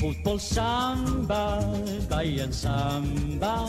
Fotbollssamba, 0.00 1.62
Bajen 2.10 2.52
samba. 2.52 3.68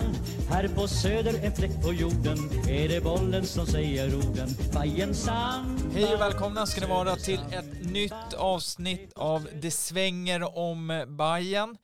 Här 0.50 0.68
på 0.68 0.88
söder, 0.88 1.34
en 1.44 1.56
fläck 1.56 1.84
på 1.84 1.94
jorden. 1.94 2.38
Är 2.70 2.90
det 2.90 3.04
bollen 3.04 3.46
som 3.46 3.66
säger 3.66 4.16
orden? 4.16 4.50
Bajen 4.74 5.16
samba. 5.16 5.82
Hej 5.94 6.16
och 6.16 6.22
välkomna 6.22 6.66
ska 6.66 6.82
ni 6.82 6.88
vara 6.88 7.16
till 7.16 7.40
ett 7.52 7.92
nytt 7.92 8.34
avsnitt 8.38 9.14
av 9.16 9.48
Det 9.62 9.72
svänger 9.72 10.58
om 10.58 11.06
Bayern. 11.08 11.78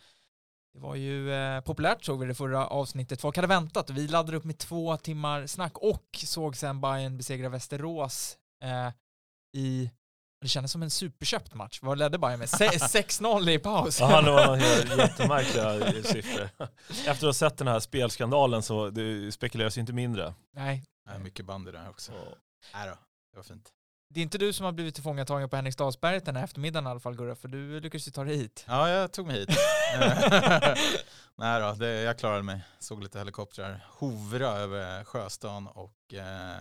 Det 0.76 0.82
var 0.82 0.96
ju 0.96 1.34
eh, 1.34 1.62
populärt 1.62 2.04
såg 2.06 2.20
vi 2.20 2.26
det 2.26 2.34
förra 2.36 2.68
avsnittet. 2.68 3.22
Folk 3.22 3.36
hade 3.36 3.48
väntat 3.48 3.90
och 3.90 3.98
vi 3.98 4.08
laddade 4.08 4.38
upp 4.38 4.44
med 4.44 4.58
två 4.58 4.98
timmar 4.98 5.48
snack 5.48 5.78
och 5.78 6.06
såg 6.26 6.56
sen 6.56 6.82
Bayern 6.82 7.18
besegra 7.18 7.50
Västerås 7.50 8.38
eh, 8.64 8.90
i 9.62 9.92
det 10.42 10.48
kändes 10.48 10.72
som 10.72 10.84
en 10.84 10.90
superköpt 10.90 11.54
match. 11.54 11.80
Vad 11.82 11.98
ledde 11.98 12.18
Bayern 12.18 12.40
med? 12.40 12.50
Se- 12.50 12.68
6-0 12.70 13.50
i 13.50 13.60
paus. 13.60 14.00
Ja, 14.00 14.22
det 14.22 14.32
var 14.32 14.58
jättemärkliga 14.98 16.04
siffror. 16.04 16.50
Efter 16.90 17.12
att 17.12 17.22
ha 17.22 17.34
sett 17.34 17.58
den 17.58 17.68
här 17.68 17.80
spelskandalen 17.80 18.64
så 18.64 18.90
det 18.90 19.32
spekuleras 19.32 19.78
ju 19.78 19.82
inte 19.82 19.94
mindre. 19.94 20.34
Nej, 20.54 20.84
Nej, 21.08 21.20
mycket 21.20 21.46
band 21.46 21.68
i 21.70 21.72
det 21.72 21.80
här 21.80 21.90
också. 21.90 22.12
Nej 22.74 22.88
då, 22.88 22.96
det 23.32 23.38
var 23.38 23.44
fint. 23.44 23.70
Det 24.10 24.20
är 24.20 24.24
inte 24.24 24.38
du 24.38 24.54
som 24.54 24.66
har 24.66 24.72
blivit 24.72 24.96
tillfångatagen 24.96 25.50
på 25.50 25.56
Henriksdalsberget 25.56 26.26
den 26.26 26.36
här 26.36 26.44
eftermiddagen 26.44 26.88
i 26.88 26.90
alla 26.90 27.00
fall 27.00 27.16
Gurra, 27.16 27.36
för 27.36 27.48
du 27.48 27.80
lyckades 27.80 28.08
ju 28.08 28.12
ta 28.12 28.24
dig 28.24 28.38
hit. 28.38 28.66
Ja, 28.68 28.90
jag 28.90 29.12
tog 29.12 29.28
mig 29.28 29.40
hit. 29.40 29.50
Nej 31.38 31.62
då, 31.62 31.72
det, 31.74 32.02
jag 32.02 32.18
klarade 32.20 32.44
mig. 32.44 32.62
Såg 32.80 33.04
lite 33.04 33.18
helikoptrar 33.20 33.86
hovra 33.90 34.48
över 34.48 35.04
Sjöstan 35.04 35.68
och 35.68 36.14
eh, 36.14 36.56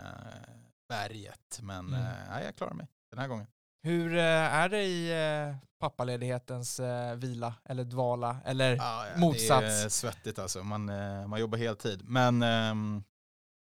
berget. 0.89 1.59
Men 1.63 1.89
Mm. 1.89 2.01
eh, 2.01 2.45
jag 2.45 2.57
klarade 2.57 2.77
mig 2.77 2.87
den 3.11 3.21
här 3.21 3.29
gången. 3.29 3.47
Hur 3.83 4.17
eh, 4.17 4.25
är 4.55 4.69
det 4.69 4.83
i 4.83 5.11
eh, 5.49 5.57
pappaledighetens 5.81 6.81
eh, 6.81 7.15
vila 7.15 7.55
eller 7.65 7.85
dvala 7.85 8.37
eller 8.45 8.77
Ja, 8.77 9.07
ja, 9.15 9.21
Motsats. 9.21 9.49
Det 9.81 9.85
är 9.85 9.89
svettigt 9.89 10.39
alltså. 10.39 10.63
Man, 10.63 10.85
man 11.29 11.41
jobbar 11.41 11.59
heltid. 11.59 12.01
Men, 12.09 12.43
ehm, 12.43 13.05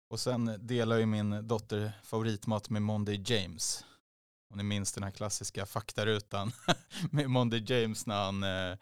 och 0.10 0.20
sen 0.20 0.58
delar 0.68 0.98
ju 0.98 1.06
min 1.06 1.48
dotter 1.48 1.92
favoritmat 2.04 2.70
med 2.70 2.82
Monday 2.82 3.24
James. 3.26 3.86
Om 4.52 4.58
ni 4.58 4.64
minns 4.64 4.92
den 4.94 5.04
här 5.04 5.12
klassiska 5.12 5.66
faktarutan 5.66 6.52
med 7.12 7.30
Monday 7.30 7.64
James 7.68 8.06
när 8.06 8.24
han 8.26 8.44
eh, 8.44 8.78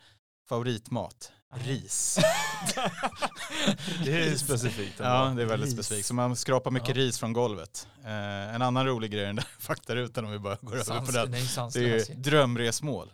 favoritmat, 0.50 1.32
ris. 1.56 2.20
Det 4.06 4.12
är 4.28 4.36
specifikt. 4.36 5.00
ändå. 5.00 5.12
Ja, 5.12 5.34
det 5.36 5.42
är 5.42 5.46
väldigt 5.46 5.68
Ris. 5.68 5.74
specifikt. 5.86 6.08
Så 6.08 6.14
man 6.14 6.36
skrapar 6.36 6.72
mycket 6.72 6.90
Ja. 6.90 6.96
ris 6.96 7.20
från 7.20 7.34
golvet. 7.34 7.88
Eh, 8.04 8.56
en 8.56 8.62
annan 8.62 8.86
rolig 8.86 9.12
grej 9.12 9.24
i 9.24 9.26
den 9.26 9.36
där 9.36 9.46
faktarutan 9.60 10.26
om 10.26 10.32
vi 10.32 10.40
bara 10.40 10.58
går 10.62 10.72
över 10.74 11.00
på 11.00 11.06
Sans, 11.06 11.14
den. 11.14 11.32
nej, 11.32 11.48
Det 11.74 11.80
är 11.80 12.10
ju 12.10 12.16
drömresmål. 12.16 13.14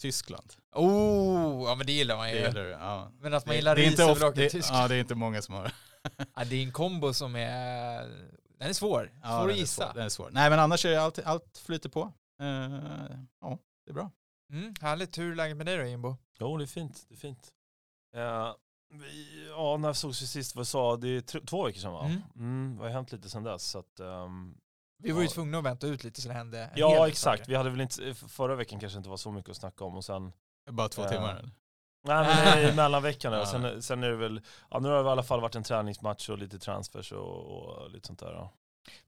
Tyskland. 0.00 0.52
Oh, 0.74 1.68
ja 1.68 1.74
men 1.74 1.86
det 1.86 1.92
gillar 1.92 2.16
man 2.16 2.30
ju. 2.30 2.34
Det 2.40 2.46
gillar. 2.48 2.64
Ja. 2.64 3.10
Men 3.20 3.34
att 3.34 3.46
man 3.46 3.52
Det, 3.52 3.56
gillar 3.56 3.76
det, 3.76 3.80
är 3.82 3.84
ris 3.84 3.90
inte 4.00 4.04
ofta, 4.04 4.30
det, 4.30 4.54
ja, 4.68 4.88
det 4.88 4.94
är 4.94 5.00
inte 5.00 5.14
många 5.14 5.42
som 5.42 5.54
har. 5.54 5.72
Ja, 6.34 6.44
det 6.44 6.56
är 6.56 6.62
en 6.62 6.72
kombo 6.72 7.12
som 7.14 7.36
är, 7.36 8.08
den 8.58 8.68
är 8.68 8.72
svår. 8.72 9.10
Ja, 9.22 9.28
svår 9.28 9.38
den 9.40 9.50
att 9.50 9.56
är 9.56 9.60
gissa. 9.60 9.84
svår, 9.86 9.94
Den 9.94 10.04
är 10.04 10.08
svår. 10.08 10.30
Nej 10.32 10.50
men 10.50 10.58
annars 10.58 10.84
är 10.84 10.98
allt, 10.98 11.18
allt 11.18 11.58
flyter 11.66 11.88
på. 11.88 12.12
Eh, 12.40 12.46
ja, 13.40 13.58
det 13.84 13.90
är 13.90 13.94
bra. 13.94 14.10
Mm, 14.52 14.74
härligt. 14.80 15.18
Hur 15.18 15.32
är 15.32 15.36
läget 15.36 15.56
med 15.56 15.66
dig 15.66 15.76
då 15.76 15.84
Jimbo? 15.84 16.16
Jo, 16.38 16.56
det 16.56 16.64
är 16.64 16.66
fint. 16.66 17.04
Det 17.08 17.14
är 17.14 17.18
fint. 17.18 17.52
Eh, 18.16 18.54
vi, 18.94 19.46
ja, 19.48 19.76
när 19.76 19.92
sågs 19.92 20.22
vi 20.22 20.26
sist? 20.26 20.56
Vad 20.56 20.66
sa 20.68 20.96
Det 20.96 21.08
är 21.08 21.20
två 21.46 21.64
veckor 21.66 21.80
sedan 21.80 21.92
va? 21.92 22.04
Mm. 22.04 22.22
Mm. 22.36 22.76
det 22.78 22.82
har 22.84 22.90
hänt 22.90 23.12
lite 23.12 23.30
sedan 23.30 23.42
dess. 23.42 23.62
Så 23.64 23.78
att, 23.78 24.00
ehm, 24.00 24.54
Vi 25.02 25.12
var 25.12 25.22
ju 25.22 25.28
tvungna 25.28 25.58
att 25.58 25.64
vänta 25.64 25.86
ut 25.86 26.04
lite 26.04 26.20
så 26.20 26.28
det 26.28 26.34
hände 26.34 26.58
en 26.62 26.68
hel 26.70 26.78
ja, 26.78 27.00
del 27.00 27.08
exakt. 27.10 27.38
saker. 27.40 27.50
Vi 27.50 27.56
hade 27.56 27.70
väl 27.70 27.80
inte, 27.80 28.14
förra 28.14 28.54
veckan 28.54 28.80
kanske 28.80 28.96
inte 28.98 29.10
var 29.10 29.16
så 29.16 29.32
mycket 29.32 29.50
att 29.50 29.56
snacka 29.56 29.84
om 29.84 29.96
och 29.96 30.04
sen 30.04 30.32
Bara 30.70 30.88
två 30.88 31.02
Ja. 31.02 31.08
timmar. 31.08 31.30
eller? 31.36 31.50
Nej 32.04 32.26
men 32.26 32.36
det 32.62 32.68
är 32.68 32.74
mellanveckan 32.76 33.32
Ja. 33.32 33.46
sen, 33.46 33.82
sen 33.82 34.02
är 34.02 34.08
det 34.10 34.16
väl, 34.16 34.40
ja 34.70 34.78
nu 34.78 34.88
har 34.88 35.02
det 35.02 35.08
i 35.08 35.12
alla 35.12 35.22
fall 35.22 35.40
varit 35.40 35.54
en 35.54 35.62
träningsmatch 35.62 36.28
och 36.28 36.38
lite 36.38 36.58
transfers 36.58 37.12
och, 37.12 37.46
och 37.46 37.90
lite 37.90 38.06
sånt 38.06 38.18
där. 38.20 38.32
Ja. 38.32 38.52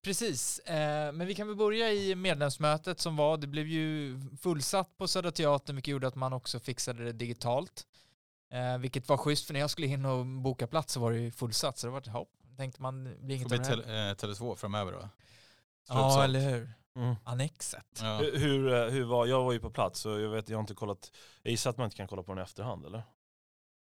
Precis, 0.03 0.59
eh, 0.59 1.13
men 1.13 1.27
vi 1.27 1.35
kan 1.35 1.47
väl 1.47 1.57
börja 1.57 1.93
i 1.93 2.15
medlemsmötet 2.15 3.01
som 3.01 3.17
var. 3.17 3.37
Det 3.37 3.47
blev 3.47 3.67
ju 3.67 4.21
fullsatt 4.43 4.97
på 4.99 5.09
Södra 5.09 5.31
Teatern, 5.31 5.77
vilket 5.77 5.93
gjorde 5.93 6.07
att 6.09 6.15
man 6.15 6.33
också 6.33 6.61
fixade 6.61 7.05
det 7.05 7.13
digitalt. 7.13 7.87
Eh, 8.53 8.79
vilket 8.79 9.09
var 9.09 9.17
schysst, 9.17 9.47
för 9.47 9.53
när 9.53 9.61
jag 9.61 9.71
skulle 9.71 9.87
in 9.87 10.05
och 10.05 10.27
boka 10.27 10.67
plats 10.67 10.93
så 10.93 11.01
var 11.01 11.13
det 11.13 11.19
ju 11.19 11.31
fullsatt, 11.31 11.79
så 11.79 11.87
det 11.87 11.91
var 11.91 12.01
ett 12.01 12.07
hopp. 12.07 12.29
Tänkte 12.57 12.83
man, 12.83 13.05
det 13.05 13.17
blir 13.21 13.37
inget 13.37 13.49
Får 13.49 13.55
av 13.57 13.61
bli 13.61 13.69
det 13.85 13.93
här. 13.93 14.15
tel, 14.15 14.29
eh, 14.29 14.35
Tele2 14.35 14.55
framöver 14.57 14.93
då. 14.93 15.09
Ja, 15.89 16.25
eller 16.25 16.41
hur? 16.41 16.71
Mm. 16.97 17.15
Annexet. 17.25 18.01
Ja. 18.03 18.19
Hur, 18.19 18.39
hur, 18.39 18.73
eh, 18.73 18.85
hur 18.91 19.05
var, 19.05 19.27
jag 19.27 19.45
var 19.45 19.53
ju 19.53 19.59
på 19.61 19.71
plats 19.71 20.01
så 20.01 20.09
jag 20.21 20.31
vet, 20.31 20.49
jag 20.49 20.57
har 20.57 20.61
inte 20.61 20.75
kollat, 20.75 21.13
jag 21.43 21.51
gissar 21.51 21.71
att 21.71 21.77
man 21.79 21.85
inte 21.85 21.97
kan 21.97 22.09
kolla 22.09 22.23
på 22.23 22.33
den 22.33 22.39
i 22.39 22.43
efterhand 22.43 22.87
eller? 22.87 23.03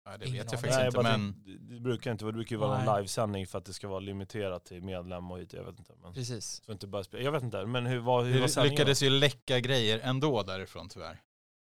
Ja, 0.04 0.16
det 0.18 0.26
Ingen 0.26 0.38
vet 0.42 0.52
jag 0.52 0.60
faktiskt 0.60 0.78
Nej, 0.78 0.86
inte 0.86 0.96
bara 0.96 1.18
men 1.18 1.42
det 1.60 1.80
brukar 1.80 2.12
inte 2.12 2.24
vara, 2.24 2.32
det 2.32 2.36
brukar 2.36 2.56
ju 2.56 2.60
vara 2.60 2.78
Nej. 2.78 2.88
en 2.88 2.96
livesändning 2.96 3.46
för 3.46 3.58
att 3.58 3.64
det 3.64 3.72
ska 3.72 3.88
vara 3.88 4.00
limiterat 4.00 4.64
till 4.64 4.82
medlem 4.82 5.30
och 5.30 5.38
hit, 5.38 5.52
jag 5.52 5.64
vet 5.64 5.78
inte. 5.78 5.92
Men, 6.02 6.14
Precis. 6.14 6.62
så 6.66 6.72
inte 6.72 6.86
bara 6.86 7.04
spela, 7.04 7.22
jag 7.22 7.32
vet 7.32 7.42
inte, 7.42 7.66
men 7.66 7.86
hur 7.86 7.98
var, 7.98 8.24
hur 8.24 8.34
var 8.34 8.40
det 8.40 8.48
sändningen? 8.48 8.78
lyckades 8.78 9.02
ju 9.02 9.10
läcka 9.10 9.60
grejer 9.60 10.00
ändå 10.02 10.42
därifrån 10.42 10.88
tyvärr. 10.88 11.20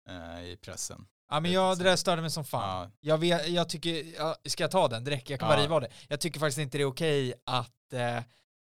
Eh, 0.09 0.45
I 0.45 0.56
pressen. 0.56 1.06
Ja 1.31 1.41
men 1.41 1.53
jag, 1.53 1.78
det 1.78 1.84
där 1.84 1.97
störde 1.97 2.22
mig 2.22 2.31
som 2.31 2.45
fan. 2.45 2.91
Ja, 2.91 2.91
Jag, 3.01 3.19
vet, 3.19 3.49
jag 3.49 3.69
tycker, 3.69 4.15
ja, 4.19 4.37
ska 4.45 4.62
jag 4.62 4.71
ta 4.71 4.89
den 4.89 5.05
direkt? 5.05 5.31
Jag 5.31 5.41
kan 5.41 5.49
bara 5.49 5.59
Ja. 5.59 5.65
riva 5.65 5.75
av 5.75 5.81
det. 5.81 5.89
Jag 6.09 6.21
tycker 6.21 6.41
faktiskt 6.41 6.59
inte 6.59 6.78
det 6.78 6.83
är 6.83 6.87
okej 6.89 7.34
att 7.45 7.93
eh, 7.93 8.21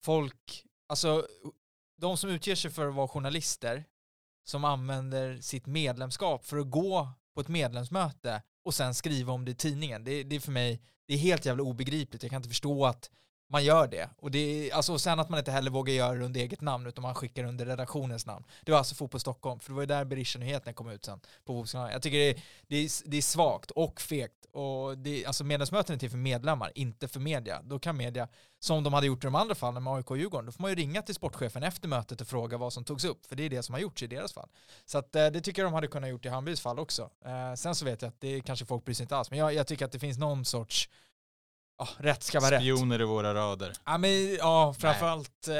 folk, 0.04 0.64
alltså 0.88 1.26
de 1.96 2.16
som 2.16 2.30
utger 2.30 2.54
sig 2.54 2.70
för 2.70 2.88
att 2.88 2.94
vara 2.94 3.08
journalister, 3.08 3.84
som 4.44 4.64
använder 4.64 5.40
sitt 5.40 5.66
medlemskap 5.66 6.44
för 6.44 6.58
att 6.58 6.70
gå 6.70 7.08
på 7.34 7.40
ett 7.40 7.48
medlemsmöte 7.48 8.42
och 8.64 8.74
sen 8.74 8.94
skriva 8.94 9.32
om 9.32 9.44
det 9.44 9.50
i 9.50 9.54
tidningen. 9.54 10.04
Det, 10.04 10.22
det 10.22 10.36
är 10.36 10.40
för 10.40 10.52
mig, 10.52 10.82
det 11.06 11.14
är 11.14 11.18
helt 11.18 11.46
jävla 11.46 11.62
obegripligt. 11.62 12.22
Jag 12.22 12.30
kan 12.30 12.36
inte 12.36 12.48
förstå 12.48 12.86
att 12.86 13.10
man 13.48 13.64
gör 13.64 13.86
det. 13.86 14.10
Och 14.18 14.30
det 14.30 14.72
alltså, 14.72 14.92
och 14.92 15.00
sen 15.00 15.20
att 15.20 15.28
man 15.28 15.38
inte 15.38 15.50
heller 15.50 15.70
vågar 15.70 15.94
göra 15.94 16.14
det 16.14 16.24
under 16.24 16.40
eget 16.40 16.60
namn 16.60 16.86
utan 16.86 17.02
man 17.02 17.14
skickar 17.14 17.44
under 17.44 17.66
redaktionens 17.66 18.26
namn. 18.26 18.44
Det 18.62 18.72
var 18.72 18.78
alltså 18.78 18.94
Fotboll 18.94 19.20
Stockholm, 19.20 19.60
för 19.60 19.70
det 19.70 19.74
var 19.74 19.82
ju 19.82 19.86
där 19.86 20.04
Berisha-nyheten 20.04 20.74
kom 20.74 20.88
ut 20.88 21.04
sen 21.04 21.20
på 21.20 21.26
Fotbollskanalen. 21.46 21.92
Jag 21.92 22.02
tycker 22.02 22.18
det 22.18 22.30
är, 22.30 22.42
det 22.66 22.76
är, 22.76 22.90
det 23.04 23.16
är 23.16 23.22
svagt 23.22 23.70
och 23.70 24.00
fegt. 24.00 24.46
Och 24.52 24.98
det, 24.98 25.26
alltså 25.26 25.44
medlemsmöten 25.44 25.94
är 25.94 25.98
till 25.98 26.10
för 26.10 26.18
medlemmar, 26.18 26.72
inte 26.74 27.08
för 27.08 27.20
media. 27.20 27.62
Då 27.62 27.78
kan 27.78 27.96
media, 27.96 28.28
som 28.60 28.84
de 28.84 28.92
hade 28.92 29.06
gjort 29.06 29.24
i 29.24 29.26
de 29.26 29.34
andra 29.34 29.54
fallen 29.54 29.82
med 29.82 29.92
AIK 29.92 30.10
och 30.10 30.18
Djurgården, 30.18 30.46
då 30.46 30.52
får 30.52 30.62
man 30.62 30.70
ju 30.70 30.74
ringa 30.74 31.02
till 31.02 31.14
sportchefen 31.14 31.62
efter 31.62 31.88
mötet 31.88 32.20
och 32.20 32.28
fråga 32.28 32.56
vad 32.56 32.72
som 32.72 32.84
togs 32.84 33.04
upp, 33.04 33.26
för 33.26 33.36
det 33.36 33.42
är 33.42 33.50
det 33.50 33.62
som 33.62 33.72
har 33.72 33.80
gjorts 33.80 34.02
i 34.02 34.06
deras 34.06 34.32
fall. 34.32 34.48
Så 34.84 34.98
att, 34.98 35.16
eh, 35.16 35.26
det 35.26 35.40
tycker 35.40 35.62
jag 35.62 35.66
de 35.72 35.74
hade 35.74 35.86
kunnat 35.88 36.10
gjort 36.10 36.26
i 36.26 36.28
Hammarbys 36.28 36.60
fall 36.60 36.78
också. 36.78 37.10
Eh, 37.24 37.54
sen 37.54 37.74
så 37.74 37.84
vet 37.84 38.02
jag 38.02 38.08
att 38.08 38.20
det 38.20 38.40
kanske 38.40 38.66
folk 38.66 38.84
bryr 38.84 38.94
sig 38.94 39.04
inte 39.04 39.16
alls, 39.16 39.30
men 39.30 39.38
jag, 39.38 39.54
jag 39.54 39.66
tycker 39.66 39.84
att 39.84 39.92
det 39.92 39.98
finns 39.98 40.18
någon 40.18 40.44
sorts 40.44 40.88
Ja, 41.78 41.88
rätt 41.98 42.22
ska 42.22 42.40
vara 42.40 42.50
rätt. 42.50 42.60
Spioner 42.60 43.00
i 43.00 43.04
våra 43.04 43.34
rader. 43.34 43.72
Ja, 43.84 43.98
men, 43.98 44.34
ja 44.34 44.74
framförallt, 44.78 45.48
eh, 45.48 45.54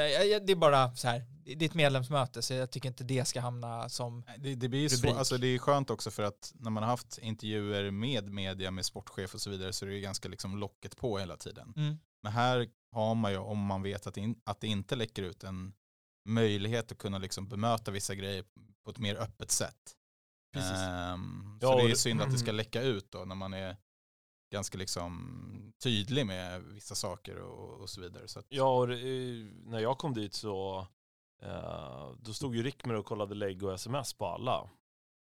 det 0.45 0.51
är 0.51 0.55
bara 0.55 0.95
så 0.95 1.07
här, 1.07 1.23
det 1.43 1.51
är 1.65 1.69
ett 1.69 1.73
medlemsmöte 1.73 2.41
så 2.41 2.53
jag 2.53 2.71
tycker 2.71 2.89
inte 2.89 3.03
det 3.03 3.25
ska 3.25 3.41
hamna 3.41 3.89
som, 3.89 4.23
Det, 4.37 4.55
det 4.55 4.69
blir 4.69 4.89
Rubrik. 4.89 4.99
svårt, 4.99 5.17
alltså 5.17 5.37
det 5.37 5.47
är 5.47 5.59
skönt 5.59 5.89
också 5.89 6.11
för 6.11 6.23
att 6.23 6.51
när 6.55 6.71
man 6.71 6.83
har 6.83 6.89
haft 6.89 7.17
intervjuer 7.17 7.91
med 7.91 8.29
media, 8.31 8.71
med 8.71 8.85
sportchef 8.85 9.33
och 9.33 9.41
så 9.41 9.49
vidare 9.49 9.73
så 9.73 9.85
är 9.85 9.89
det 9.89 9.95
ju 9.95 10.01
ganska 10.01 10.29
liksom 10.29 10.57
locket 10.57 10.97
på 10.97 11.17
hela 11.19 11.37
tiden. 11.37 11.73
mm, 11.75 11.97
Men 12.23 12.31
här 12.31 12.67
har 12.91 13.15
man 13.15 13.31
ju, 13.31 13.37
om 13.37 13.59
man 13.59 13.81
vet 13.83 14.07
att 14.07 14.13
det, 14.13 14.21
in, 14.21 14.35
att 14.45 14.61
det 14.61 14.67
inte 14.67 14.95
läcker 14.95 15.23
ut, 15.23 15.43
en 15.43 15.73
möjlighet 16.25 16.91
att 16.91 16.97
kunna 16.97 17.17
liksom 17.17 17.47
bemöta 17.47 17.91
vissa 17.91 18.15
grejer 18.15 18.43
på 18.85 18.91
ett 18.91 18.97
mer 18.99 19.15
öppet 19.15 19.51
sätt. 19.51 19.93
precis. 20.53 20.71
Ehm, 20.71 21.59
Ja, 21.61 21.67
så 21.71 21.77
det 21.77 21.83
är 21.83 21.89
det- 21.89 21.95
synd 21.95 22.21
att 22.21 22.31
det 22.31 22.37
ska 22.37 22.51
läcka 22.51 22.81
ut 22.81 23.11
då 23.11 23.19
när 23.25 23.35
man 23.35 23.53
är 23.53 23.77
ganska 24.51 24.77
liksom 24.77 25.73
tydlig 25.83 26.25
med 26.25 26.61
vissa 26.63 26.95
saker 26.95 27.37
och, 27.41 27.81
och 27.81 27.89
så 27.89 28.01
vidare. 28.01 28.27
Så 28.27 28.39
att, 28.39 28.45
Ja, 28.49 28.77
och 28.77 28.91
eh, 28.91 29.45
när 29.65 29.79
jag 29.79 29.97
kom 29.97 30.13
dit 30.13 30.33
så 30.33 30.87
eh, 31.43 32.09
då 32.19 32.33
stod 32.33 32.55
ju 32.55 32.63
Rickmer 32.63 32.93
och 32.93 33.05
kollade 33.05 33.35
lägg 33.35 33.63
och 33.63 33.73
sms 33.73 34.13
på 34.13 34.25
alla. 34.27 34.69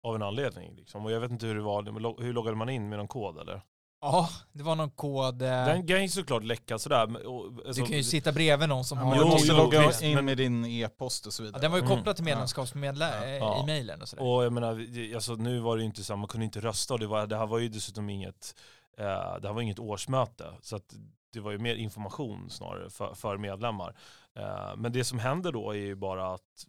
Av 0.05 0.15
en 0.15 0.23
anledning. 0.23 0.75
Liksom. 0.77 1.05
Och 1.05 1.13
jag 1.13 1.21
vet 1.21 1.31
inte 1.31 1.47
hur 1.47 1.55
det 1.55 1.61
var, 1.63 2.23
hur 2.23 2.33
loggade 2.33 2.57
man 2.57 2.69
in 2.69 2.89
med 2.89 2.99
någon 2.99 3.09
kod 3.09 3.39
eller? 3.39 3.63
Ja, 4.01 4.29
det 4.53 4.63
var 4.63 4.77
någon 4.77 4.91
kod. 4.91 5.43
eh, 5.43 5.49
Den 5.49 5.87
kan 5.87 6.03
ju 6.03 6.09
såklart 6.09 6.45
läcka 6.45 6.79
sådär. 6.79 7.27
Och, 7.27 7.45
alltså, 7.67 7.83
du 7.83 7.87
kan 7.89 7.97
ju 7.97 8.03
sitta 8.05 8.33
bredvid 8.33 8.69
någon 8.69 8.85
som 8.85 8.99
ja, 8.99 9.05
har... 9.05 9.15
du 9.19 9.25
måste 9.25 9.53
logga 9.53 9.93
in 10.03 10.25
med 10.25 10.37
din 10.37 10.65
e-post 10.65 11.27
och 11.27 11.33
så 11.33 11.43
ja, 11.43 11.45
vidare. 11.47 11.61
den 11.61 11.71
var 11.71 11.79
ju 11.79 11.85
Mm. 11.85 11.97
kopplad 11.97 12.17
till 12.17 12.25
medlemskapsmedla 12.25 13.25
eh, 13.25 13.37
Ja. 13.37 13.63
i 13.63 13.67
mejlen 13.67 14.03
och 14.03 14.09
sådär. 14.09 14.23
Och 14.25 14.45
jag 14.45 14.53
menar, 14.53 14.87
alltså, 15.15 15.35
nu 15.35 15.59
var 15.59 15.77
det 15.77 15.81
ju 15.83 15.87
inte 15.87 16.05
så, 16.05 16.17
man 16.17 16.29
kunde 16.29 16.45
inte 16.45 16.61
rösta 16.61 16.95
och 16.95 17.01
det, 17.01 17.07
var, 17.07 17.27
det 17.27 17.37
här 17.37 17.47
var 17.47 17.59
ju 17.59 17.69
dessutom 17.69 18.11
inget, 18.11 18.55
eh, 18.97 19.37
det 19.41 19.49
här 19.49 19.53
var 19.53 19.61
inget 19.61 19.79
årsmöte. 19.79 20.55
Så 20.61 20.77
att 20.77 20.97
det 21.33 21.41
var 21.41 21.51
ju 21.51 21.59
mer 21.59 21.75
information 21.75 22.51
snarare 22.51 22.91
för, 22.91 23.15
för 23.15 23.37
medlemmar. 23.37 23.97
Eh, 24.35 24.77
men 24.77 24.93
det 24.93 25.05
som 25.05 25.19
händer 25.19 25.53
då 25.53 25.71
är 25.71 25.77
ju 25.77 25.95
bara 25.95 26.35
att 26.35 26.67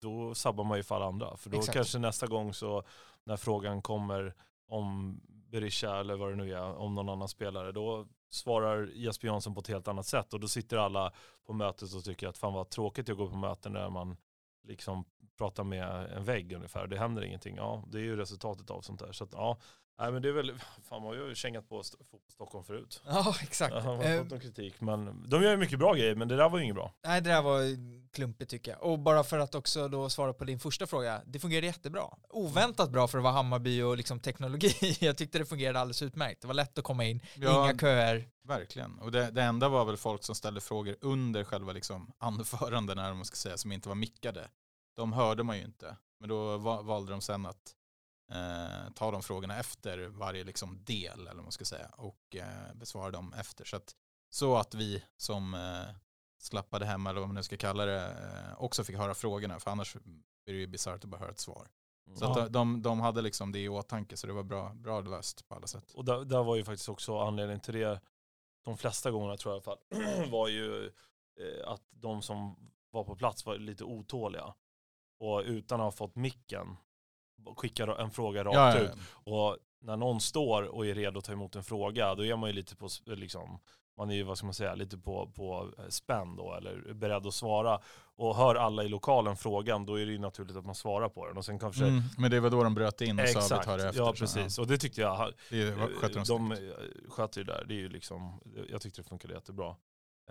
då 0.00 0.34
sabbar 0.34 0.64
man 0.64 0.76
ju 0.76 0.82
för 0.82 0.94
alla 0.94 1.06
andra. 1.06 1.36
För 1.36 1.50
då 1.50 1.58
Exakt. 1.58 1.76
kanske 1.76 1.98
nästa 1.98 2.26
gång 2.26 2.54
så 2.54 2.82
när 3.24 3.36
frågan 3.36 3.82
kommer 3.82 4.34
om 4.68 5.20
Berisha 5.26 6.00
eller 6.00 6.16
vad 6.16 6.30
det 6.30 6.36
nu 6.36 6.52
är, 6.52 6.76
om 6.76 6.94
någon 6.94 7.08
annan 7.08 7.28
spelare, 7.28 7.72
då 7.72 8.06
svarar 8.30 8.86
Jesper 8.94 9.28
Jansson 9.28 9.54
på 9.54 9.60
ett 9.60 9.68
helt 9.68 9.88
annat 9.88 10.06
sätt 10.06 10.34
och 10.34 10.40
då 10.40 10.48
sitter 10.48 10.76
alla 10.76 11.12
på 11.46 11.52
mötet 11.52 11.94
och 11.94 12.04
tycker 12.04 12.28
att 12.28 12.38
fan 12.38 12.52
vad 12.52 12.68
tråkigt 12.68 13.08
jag 13.08 13.16
går 13.16 13.30
på 13.30 13.36
möten 13.36 13.72
där 13.72 13.90
man 13.90 14.16
liksom 14.62 15.04
pratar 15.38 15.64
med 15.64 16.12
en 16.12 16.24
vägg 16.24 16.52
ungefär. 16.52 16.86
Det 16.86 16.98
händer 16.98 17.24
ingenting. 17.24 17.56
Ja, 17.56 17.84
det 17.88 17.98
är 17.98 18.02
ju 18.02 18.16
resultatet 18.16 18.70
av 18.70 18.80
sånt 18.80 19.00
där. 19.00 19.12
Så 19.12 19.24
att, 19.24 19.32
ja, 19.32 19.58
Nej 19.98 20.12
men 20.12 20.22
det 20.22 20.28
är 20.28 20.32
väl, 20.32 20.52
fan 20.84 21.02
man 21.02 21.18
har 21.18 21.26
ju 21.28 21.34
kängat 21.34 21.68
på 21.68 21.80
St- 21.80 21.96
Stockholm 22.28 22.64
förut. 22.64 23.02
Ja, 23.06 23.34
exakt. 23.42 23.74
Ja, 23.74 23.84
man 23.84 23.96
har 23.96 24.04
Eh, 24.04 24.18
fått 24.22 24.30
någon 24.30 24.40
kritik 24.40 24.80
men 24.80 25.24
de 25.30 25.42
gör 25.42 25.50
ju 25.50 25.56
mycket 25.56 25.78
bra 25.78 25.94
grejer 25.94 26.14
men 26.14 26.28
det 26.28 26.36
där 26.36 26.48
var 26.48 26.58
ju 26.58 26.64
inget 26.64 26.76
bra. 26.76 26.92
Nej, 27.06 27.20
det 27.20 27.30
där 27.30 27.42
var 27.42 27.62
klumpigt 28.12 28.50
tycker 28.50 28.70
jag. 28.70 28.82
Och 28.82 28.98
bara 28.98 29.24
för 29.24 29.38
att 29.38 29.54
också 29.54 29.88
då 29.88 30.10
svara 30.10 30.32
på 30.32 30.44
din 30.44 30.60
första 30.60 30.86
fråga, 30.86 31.22
det 31.26 31.38
fungerade 31.38 31.66
jättebra. 31.66 32.04
Oväntat 32.28 32.90
bra 32.90 33.08
för 33.08 33.18
att 33.18 33.24
vara 33.24 33.32
Hammarby 33.34 33.82
och 33.82 33.96
liksom 33.96 34.20
teknologi. 34.20 34.96
Jag 35.00 35.16
tyckte 35.16 35.38
det 35.38 35.46
fungerade 35.46 35.80
alldeles 35.80 36.02
utmärkt. 36.02 36.40
Det 36.40 36.46
var 36.46 36.54
lätt 36.54 36.78
att 36.78 36.84
komma 36.84 37.04
in, 37.04 37.20
Ja, 37.34 37.64
inga 37.70 37.78
köer. 37.78 38.28
Verkligen. 38.44 38.98
Och 38.98 39.12
det, 39.12 39.30
det 39.30 39.42
enda 39.42 39.68
var 39.68 39.84
väl 39.84 39.96
folk 39.96 40.24
som 40.24 40.34
ställde 40.34 40.60
frågor 40.60 40.96
under 41.00 41.44
själva 41.44 41.72
liksom 41.72 42.12
anförandena, 42.18 43.14
man 43.14 43.24
ska 43.24 43.36
säga, 43.36 43.56
som 43.56 43.72
inte 43.72 43.88
var 43.88 43.96
mickade. 43.96 44.48
De 44.96 45.12
hörde 45.12 45.42
man 45.42 45.56
ju 45.58 45.64
inte. 45.64 45.96
Men 46.20 46.28
då 46.28 46.56
va- 46.58 46.82
valde 46.82 47.12
de 47.12 47.20
sen 47.20 47.46
att 47.46 47.72
eh, 48.30 48.92
ta 48.94 49.10
de 49.10 49.22
frågorna 49.22 49.58
efter 49.58 49.98
varje 50.08 50.44
liksom 50.44 50.84
del, 50.84 51.20
eller 51.20 51.34
vad 51.34 51.42
man 51.44 51.52
ska 51.52 51.64
säga, 51.64 51.88
och 51.96 52.36
eh, 52.36 52.74
besvara 52.74 53.10
dem 53.10 53.32
efter. 53.32 53.64
Så 53.64 53.76
att, 53.76 53.94
så 54.30 54.56
att 54.56 54.74
vi 54.74 55.04
som 55.16 55.54
eh, 55.54 55.94
slappade 56.38 56.84
hemma, 56.86 57.10
eller 57.10 57.20
vad 57.20 57.28
man 57.28 57.34
nu 57.34 57.42
ska 57.42 57.56
kalla 57.56 57.84
det, 57.86 58.16
också 58.58 58.84
fick 58.84 58.96
höra 58.96 59.14
frågorna. 59.14 59.60
För 59.60 59.70
annars 59.70 59.96
är 60.46 60.52
det 60.52 60.58
ju 60.58 60.66
bisarrt 60.66 61.04
att 61.04 61.10
bara 61.10 61.20
höra 61.20 61.30
ett 61.30 61.40
svar. 61.40 61.68
Så 62.14 62.24
Ja. 62.24 62.30
att 62.30 62.34
de, 62.36 62.52
de, 62.52 62.82
de 62.82 63.00
hade 63.00 63.22
liksom 63.22 63.52
det 63.52 63.58
i 63.58 63.68
åtanke, 63.68 64.16
så 64.16 64.26
det 64.26 64.32
var 64.32 64.42
bra, 64.42 64.74
bra 64.74 65.00
löst 65.00 65.48
på 65.48 65.54
alla 65.54 65.66
sätt. 65.66 65.92
Och 65.94 66.04
där, 66.04 66.24
där 66.24 66.42
var 66.42 66.56
ju 66.56 66.64
faktiskt 66.64 66.88
också 66.88 67.18
anledningen 67.18 67.60
till 67.60 67.74
det, 67.74 68.00
de 68.64 68.76
flesta 68.78 69.10
gångerna 69.10 69.36
tror 69.36 69.54
jag 69.54 69.62
i 69.62 69.64
alla 69.68 69.76
fall, 69.76 70.30
var 70.30 70.48
ju 70.48 70.92
att 71.66 71.82
de 71.90 72.22
som 72.22 72.70
var 72.90 73.04
på 73.04 73.16
plats 73.16 73.46
var 73.46 73.56
lite 73.58 73.84
otåliga. 73.84 74.54
Och 75.18 75.42
utan 75.44 75.80
att 75.80 75.84
ha 75.84 75.90
fått 75.92 76.14
micken 76.16 76.76
skickar 77.56 77.88
en 78.00 78.10
fråga 78.10 78.44
rakt 78.44 78.54
Ja, 78.54 78.76
ja, 78.76 78.80
ut. 78.80 78.92
Och 79.10 79.56
när 79.80 79.96
någon 79.96 80.20
står 80.20 80.62
och 80.62 80.86
är 80.86 80.94
redo 80.94 81.18
att 81.18 81.24
ta 81.24 81.32
emot 81.32 81.56
en 81.56 81.64
fråga, 81.64 82.14
då 82.14 82.24
är 82.24 82.36
man 82.36 82.50
ju 82.50 82.56
lite 82.56 82.76
på, 82.76 82.88
liksom, 83.06 83.58
man 83.96 84.10
är 84.10 84.14
ju, 84.14 84.22
vad 84.22 84.38
ska 84.38 84.46
man 84.46 84.54
säga, 84.54 84.74
lite 84.74 84.98
på, 84.98 85.32
på 85.34 85.70
eh, 85.78 85.88
spänn 85.88 86.36
då, 86.36 86.54
eller 86.54 86.92
beredd 86.94 87.26
att 87.26 87.34
svara. 87.34 87.80
Och 88.18 88.36
hör 88.36 88.54
alla 88.54 88.84
i 88.84 88.88
lokalen 88.88 89.36
frågan, 89.36 89.86
då 89.86 90.00
är 90.00 90.06
det 90.06 90.12
ju 90.12 90.18
naturligt 90.18 90.56
att 90.56 90.66
man 90.66 90.74
svarar 90.74 91.08
på 91.08 91.26
den. 91.26 91.36
Och 91.36 91.44
sen 91.44 91.58
kanske, 91.58 91.84
Mm, 91.84 92.02
men 92.18 92.30
det 92.30 92.40
var 92.40 92.50
då 92.50 92.62
de 92.62 92.74
bröt 92.74 93.00
in 93.00 93.20
och 93.20 93.28
sa 93.28 93.38
vi 93.38 93.44
exakt, 93.44 93.64
tar 93.64 93.78
det 93.78 93.88
efter. 93.88 94.00
ja 94.00 94.12
precis. 94.12 94.58
Och 94.58 94.66
det 94.66 94.78
tyckte 94.78 95.00
jag, 95.00 95.32
Det 95.50 95.72
skötte 95.72 96.18
de 96.18 96.24
de 96.24 96.56
sköter 97.08 97.40
ju 97.40 97.44
där, 97.44 97.64
det 97.68 97.74
är 97.74 97.78
ju 97.78 97.88
liksom, 97.88 98.40
jag 98.68 98.80
tyckte 98.80 99.02
det 99.02 99.08
funkade 99.08 99.34
jättebra. 99.34 99.76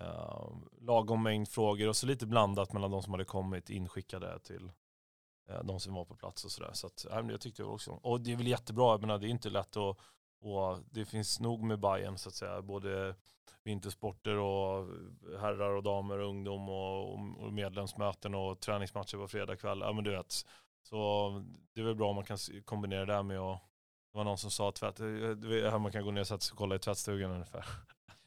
Uh, 0.01 0.49
lagom 0.81 1.23
mängd 1.23 1.49
frågor 1.49 1.87
och 1.87 1.95
så 1.95 2.05
lite 2.05 2.25
blandat 2.25 2.73
mellan 2.73 2.91
de 2.91 3.03
som 3.03 3.13
hade 3.13 3.25
kommit 3.25 3.69
inskickade 3.69 4.39
till 4.39 4.71
Eh, 5.49 5.63
de 5.63 5.79
som 5.79 5.93
var 5.93 6.05
på 6.05 6.15
plats 6.15 6.45
och 6.45 6.51
sådär. 6.51 6.71
Så 6.73 6.87
att, 6.87 7.05
äh, 7.05 7.15
men 7.15 7.29
jag 7.29 7.41
tyckte 7.41 7.61
det 7.61 7.67
också. 7.67 7.91
Och 7.91 8.21
det 8.21 8.31
är 8.31 8.35
väl 8.35 8.47
jättebra, 8.47 8.91
jag 8.91 9.01
menar 9.01 9.17
det 9.17 9.27
är 9.27 9.29
inte 9.29 9.49
lätt 9.49 9.77
att, 9.77 9.97
och 10.41 10.79
det 10.91 11.05
finns 11.05 11.39
nog 11.39 11.63
med 11.63 11.79
Bayern 11.79 12.17
så 12.17 12.29
att 12.29 12.35
säga, 12.35 12.61
både 12.61 13.15
vintersporter 13.63 14.37
och 14.37 14.87
herrar 15.39 15.69
och 15.75 15.83
damer 15.83 16.17
och 16.17 16.29
ungdom 16.29 16.69
och, 16.69 17.13
och 17.13 17.53
medlemsmöten 17.53 18.35
och 18.35 18.59
träningsmatcher 18.59 19.17
på 19.17 19.27
fredag 19.27 19.55
kväll. 19.55 19.79
Ja 19.79 19.93
men 19.93 20.03
du 20.03 20.11
vet, 20.11 20.45
så 20.83 21.29
det 21.73 21.81
är 21.81 21.85
väl 21.85 21.95
bra 21.95 22.09
om 22.09 22.15
man 22.15 22.25
kan 22.25 22.37
kombinera 22.65 23.05
det 23.05 23.13
där 23.13 23.23
med 23.23 23.39
att 23.39 23.61
det 24.11 24.17
var 24.17 24.23
någon 24.23 24.37
som 24.37 24.51
sa 24.51 24.71
tvätt, 24.71 24.99
eh, 24.99 25.05
du 25.05 25.69
här 25.69 25.79
man 25.79 25.91
kan 25.91 26.03
gå 26.03 26.11
ner 26.11 26.21
och 26.21 26.27
sätta 26.27 26.39
sig 26.39 26.53
och 26.53 26.57
kolla 26.57 26.75
i 26.75 26.79
tvättstugan 26.79 27.31
ungefär. 27.31 27.65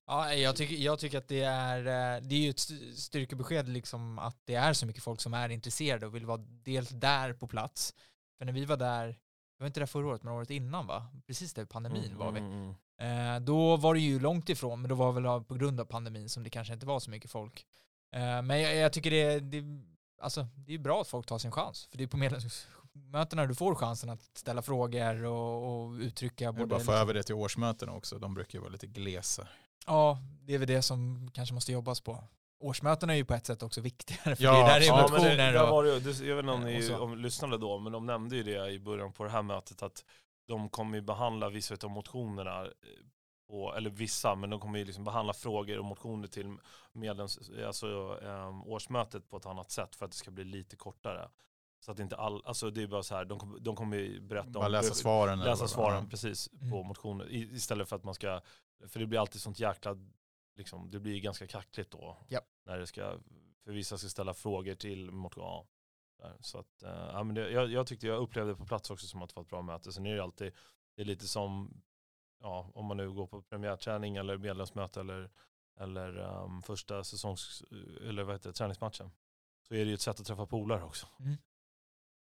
Ja, 0.09 0.35
jag 0.35 0.57
tycker, 0.57 0.75
jag 0.77 0.99
tycker 0.99 1.19
att 1.19 1.29
det 1.29 1.41
är, 1.43 1.79
eh, 1.79 2.23
det 2.23 2.35
är 2.35 2.39
ju 2.39 2.51
ett 2.51 2.59
st- 2.59 2.93
styrkebesked 2.97 3.69
liksom 3.69 4.19
att 4.19 4.37
det 4.45 4.55
är 4.55 4.73
så 4.73 4.87
mycket 4.87 5.03
folk 5.03 5.21
som 5.21 5.35
är 5.35 5.49
intresserade 5.49 6.07
och 6.07 6.15
vill 6.15 6.27
vara 6.27 6.45
dels 6.49 6.89
där 6.89 7.33
på 7.33 7.47
plats. 7.49 7.95
För 8.39 8.45
när 8.45 8.53
vi 8.53 8.65
var 8.65 8.77
där, 8.77 9.07
vi 9.09 9.63
var 9.63 9.67
inte 9.67 9.81
där 9.81 9.87
förra 9.87 10.07
året, 10.07 10.23
men 10.23 10.33
året 10.33 10.51
innan 10.51 10.87
va? 10.87 11.07
Precis 11.27 11.55
där 11.55 11.65
pandemin 11.65 12.17
var 12.19 12.33
vi. 12.33 12.39
Mm, 12.41 12.53
mm, 12.53 12.75
Eh, 13.01 13.41
då 13.41 13.77
var 13.77 13.95
det 13.95 14.01
ju 14.01 14.21
långt 14.21 14.49
ifrån, 14.49 14.81
men 14.83 14.89
då 14.89 14.95
var 14.95 15.13
väl 15.13 15.27
av- 15.27 15.45
på 15.45 15.55
grund 15.55 15.81
av 15.81 15.85
pandemin 15.85 16.29
som 16.29 16.43
det 16.43 16.51
kanske 16.51 16.75
inte 16.75 16.87
var 16.87 17.01
så 17.01 17.11
mycket 17.11 17.31
folk. 17.31 17.67
Eh, 18.15 18.43
men 18.43 18.61
jag, 18.61 18.77
jag 18.77 18.93
tycker 18.93 19.11
det, 19.11 19.41
det, 19.41 19.63
alltså, 20.23 20.47
det 20.55 20.75
är 20.75 20.79
bra 20.79 21.01
att 21.01 21.09
folk 21.09 21.27
tar 21.27 21.39
sin 21.39 21.53
chans, 21.53 21.85
för 21.91 21.99
det 21.99 22.05
är 22.05 22.09
på 22.09 22.17
medlemsmötena 22.17 23.47
du 23.47 23.55
får 23.55 23.75
chansen 23.75 24.11
att 24.11 24.23
ställa 24.23 24.63
frågor 24.63 25.25
och, 25.25 25.85
och 25.85 25.93
uttrycka 25.93 26.45
Jag 26.45 26.55
både... 26.55 26.63
vill 26.65 26.69
bara 26.69 26.79
få 26.79 26.83
liksom- 26.83 26.95
över 26.95 27.15
det 27.15 27.23
till 27.23 27.35
årsmötena 27.35 27.93
också. 27.93 28.19
De 28.19 28.35
brukar 28.35 28.59
ju 28.59 28.61
vara 28.61 28.73
lite 28.73 28.87
glesa. 28.87 29.49
Ja, 29.89 30.19
det 30.43 30.55
är 30.55 30.59
väl 30.59 30.69
det 30.69 30.83
som 30.83 31.31
kanske 31.35 31.55
måste 31.55 31.73
jobbas 31.73 32.01
på. 32.01 32.25
Årsmötena 32.61 33.13
är 33.13 33.17
ju 33.17 33.25
på 33.25 33.35
ett 33.35 33.47
sätt 33.47 33.63
också 33.63 33.81
viktigare, 33.81 34.37
för 34.37 34.45
Ja, 34.45 34.53
det 34.53 34.59
är 34.59 34.67
där 34.67 34.81
det 34.81 34.87
är 34.87 34.89
Ja, 34.89 34.97
det, 34.97 35.03
motioner 35.13 35.53
där 35.53 35.63
och... 35.63 35.69
var 35.71 35.85
det, 35.85 35.91
jag 36.27 36.37
vet 36.37 36.43
inte 36.45 36.53
om 36.53 36.61
ni 36.65 36.95
om, 36.95 37.19
lyssnade 37.19 37.59
då, 37.59 37.79
men 37.79 37.93
de 37.93 38.07
nämnde 38.07 38.37
ju 38.37 38.43
det 38.43 38.71
i 38.71 38.79
början 38.81 39.13
på 39.13 39.25
det 39.25 39.31
här 39.31 39.43
mötet 39.43 39.83
att 39.83 40.05
de 40.49 40.69
kommer 40.69 40.97
ju 40.99 41.03
behandla 41.03 41.49
vissa 41.49 41.77
av 41.85 41.91
motionerna, 41.91 42.63
eh, 42.65 42.71
på, 43.49 43.75
eller 43.77 43.91
vissa, 43.91 44.35
men 44.35 44.51
de 44.51 44.61
kommer 44.61 44.79
ju 44.79 44.85
liksom 44.85 45.05
behandla 45.05 45.33
frågor 45.33 45.79
och 45.79 45.85
motioner 45.85 46.29
till 46.29 46.57
medlems, 46.93 47.39
alltså, 47.67 48.19
eh, 48.23 48.69
årsmötet 48.69 49.29
på 49.31 49.37
ett 49.37 49.47
annat 49.47 49.71
sätt 49.71 49.97
för 49.97 50.05
att 50.05 50.11
det 50.11 50.17
ska 50.17 50.31
bli 50.31 50.45
lite 50.45 50.77
kortare. 50.77 51.29
Så 51.85 51.93
att 51.93 51.99
inte 51.99 52.17
all, 52.17 52.43
alltså 52.45 52.71
det 52.71 52.83
är 52.83 52.87
bara 52.87 53.03
så 53.03 53.15
här, 53.15 53.25
de, 53.25 53.39
kommer- 53.39 53.59
de 53.59 53.77
kommer 53.77 53.97
ju 53.97 54.21
berätta 54.21 54.51
Bara 54.51 54.67
om 54.67 54.73
läsa 54.73 54.95
svaren. 54.95 55.41
läsa 55.41 55.69
svaren 55.69 56.03
var. 56.05 56.11
precis 56.11 56.49
Mm. 56.53 56.71
på 56.71 56.83
motioner 56.83 57.29
i- 57.31 57.51
istället 57.55 57.89
för 57.89 57.97
att 57.97 58.05
man 58.05 58.15
ska, 58.15 58.41
för 58.87 59.01
det 59.01 59.07
blir 59.07 59.21
alltid 59.21 59.41
sånt 59.41 59.61
jäkla, 59.61 59.97
liksom, 60.57 60.91
det 60.91 61.01
blir 61.01 61.21
ganska 61.21 61.47
kackligt 61.47 61.91
då. 61.91 62.17
Japp. 62.29 62.49
När 62.65 62.79
det 62.79 62.87
ska, 62.87 63.19
för 63.65 63.73
vissa 63.73 63.99
ska 63.99 64.09
ställa 64.09 64.35
frågor 64.35 64.75
till 64.75 65.11
där. 66.19 66.37
så 66.41 66.59
att, 66.59 66.83
eh, 66.83 66.91
ja, 66.91 67.23
men 67.23 67.35
det, 67.35 67.51
jag, 67.51 67.71
jag 67.71 67.87
tyckte 67.87 68.07
jag 68.07 68.23
upplevde 68.23 68.55
på 68.55 68.67
plats 68.67 68.91
också 68.91 69.07
som 69.07 69.23
att 69.23 69.29
det 69.29 69.37
var 69.37 69.43
ett 69.43 69.49
bra 69.49 69.63
möte. 69.63 69.93
Sen 69.93 70.07
är 70.07 70.17
det 70.17 70.23
alltid, 70.23 70.53
det 70.97 71.03
är 71.03 71.07
lite 71.07 71.29
som, 71.29 71.83
ja, 72.41 72.71
om 72.75 72.87
man 72.87 72.97
nu 72.97 73.13
går 73.13 73.27
på 73.27 73.43
premiärträning 73.43 74.17
eller 74.17 74.39
medlemsmöte 74.39 75.01
eller, 75.01 75.31
eller 75.81 76.19
um, 76.19 76.63
första 76.63 77.05
säsongs, 77.05 77.63
eller 78.03 78.23
vad 78.23 78.35
heter 78.35 78.51
det, 78.51 78.55
träningsmatchen. 78.55 79.11
Så 79.69 79.75
är 79.75 79.79
det 79.79 79.89
ju 79.89 79.95
ett 79.95 80.01
sätt 80.01 80.21
att 80.21 80.27
träffa 80.27 80.47
polare 80.47 80.85
också. 80.85 81.07
Mm. 81.21 81.37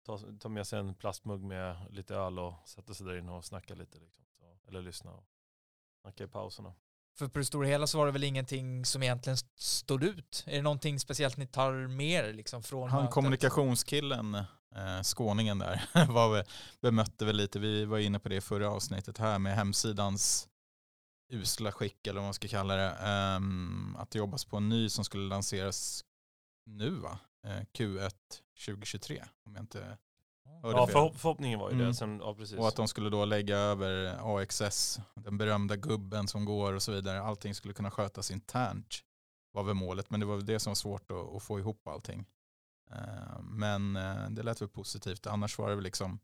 Ta, 0.06 0.18
ta 0.40 0.48
med 0.48 0.66
sig 0.66 0.78
en 0.78 0.94
plastmugg 0.94 1.42
med 1.42 1.86
lite 1.90 2.14
öl 2.14 2.38
och 2.38 2.54
sätta 2.68 2.94
sig 2.94 3.06
där 3.06 3.16
inne 3.16 3.32
och 3.32 3.44
snacka 3.44 3.74
lite. 3.74 3.98
Liksom. 3.98 4.24
Så, 4.38 4.58
eller 4.68 4.82
lyssna 4.82 5.12
och 5.12 5.24
snacka 6.02 6.24
i 6.24 6.28
pauserna. 6.28 6.74
För 7.18 7.28
på 7.28 7.38
det 7.38 7.44
stora 7.44 7.66
hela 7.68 7.86
så 7.86 7.98
var 7.98 8.06
det 8.06 8.12
väl 8.12 8.24
ingenting 8.24 8.84
som 8.84 9.02
egentligen 9.02 9.34
st- 9.34 9.48
stod 9.56 10.02
ut? 10.04 10.44
Är 10.46 10.56
det 10.56 10.62
någonting 10.62 11.00
speciellt 11.00 11.36
ni 11.36 11.46
tar 11.46 11.72
med 11.88 12.24
er 12.28 12.32
liksom 12.32 12.62
från 12.62 12.90
Han 12.90 13.00
mötet? 13.02 13.14
kommunikationskillen, 13.14 14.34
eh, 14.74 15.02
skåningen 15.02 15.58
där, 15.58 15.82
var 16.12 16.44
bemötte 16.80 17.24
väl 17.24 17.36
lite, 17.36 17.58
vi 17.58 17.84
var 17.84 17.98
inne 17.98 18.18
på 18.18 18.28
det 18.28 18.36
i 18.36 18.40
förra 18.40 18.70
avsnittet 18.70 19.18
här 19.18 19.38
med 19.38 19.54
hemsidans 19.56 20.48
usla 21.32 21.72
skick 21.72 22.06
eller 22.06 22.20
vad 22.20 22.26
man 22.26 22.34
ska 22.34 22.48
kalla 22.48 22.76
det. 22.76 22.90
ehm, 22.90 23.96
att 23.98 24.10
det 24.10 24.18
jobbas 24.18 24.44
på 24.44 24.56
en 24.56 24.68
ny 24.68 24.88
som 24.88 25.04
skulle 25.04 25.28
lanseras 25.28 26.04
nu 26.66 26.90
va? 26.90 27.18
Eh, 27.46 27.60
Q1 27.78 28.10
2023 28.66 29.24
om 29.44 29.54
jag 29.54 29.62
inte 29.62 29.98
Ja, 30.62 30.86
förhopp, 30.86 31.16
förhoppningen 31.16 31.58
var 31.58 31.70
ju 31.70 31.74
Mm. 31.74 31.86
det. 31.86 31.94
Sen, 31.94 32.18
ja, 32.20 32.34
precis. 32.34 32.58
Och 32.58 32.68
att 32.68 32.76
de 32.76 32.88
skulle 32.88 33.10
då 33.10 33.24
lägga 33.24 33.56
över 33.56 34.18
AXS, 34.38 34.98
den 35.14 35.38
berömda 35.38 35.76
gubben 35.76 36.28
som 36.28 36.44
går 36.44 36.72
och 36.74 36.82
så 36.82 36.92
vidare. 36.92 37.20
Allting 37.22 37.54
skulle 37.54 37.74
kunna 37.74 37.90
skötas 37.90 38.30
internt 38.30 38.98
var 39.52 39.62
väl 39.62 39.74
målet. 39.74 40.10
Men 40.10 40.20
det 40.20 40.26
var 40.26 40.36
väl 40.36 40.46
det 40.46 40.60
som 40.60 40.70
var 40.70 40.74
svårt 40.74 41.10
att, 41.10 41.36
att 41.36 41.42
få 41.42 41.58
ihop 41.58 41.88
allting. 41.88 42.26
Eh, 42.90 43.40
Men 43.42 43.96
eh, 43.96 44.30
det 44.30 44.42
lät 44.42 44.60
väl 44.62 44.68
positivt. 44.68 45.26
Annars 45.26 45.58
var 45.58 45.68
det 45.68 45.74
väl 45.74 45.84
liksom, 45.84 46.20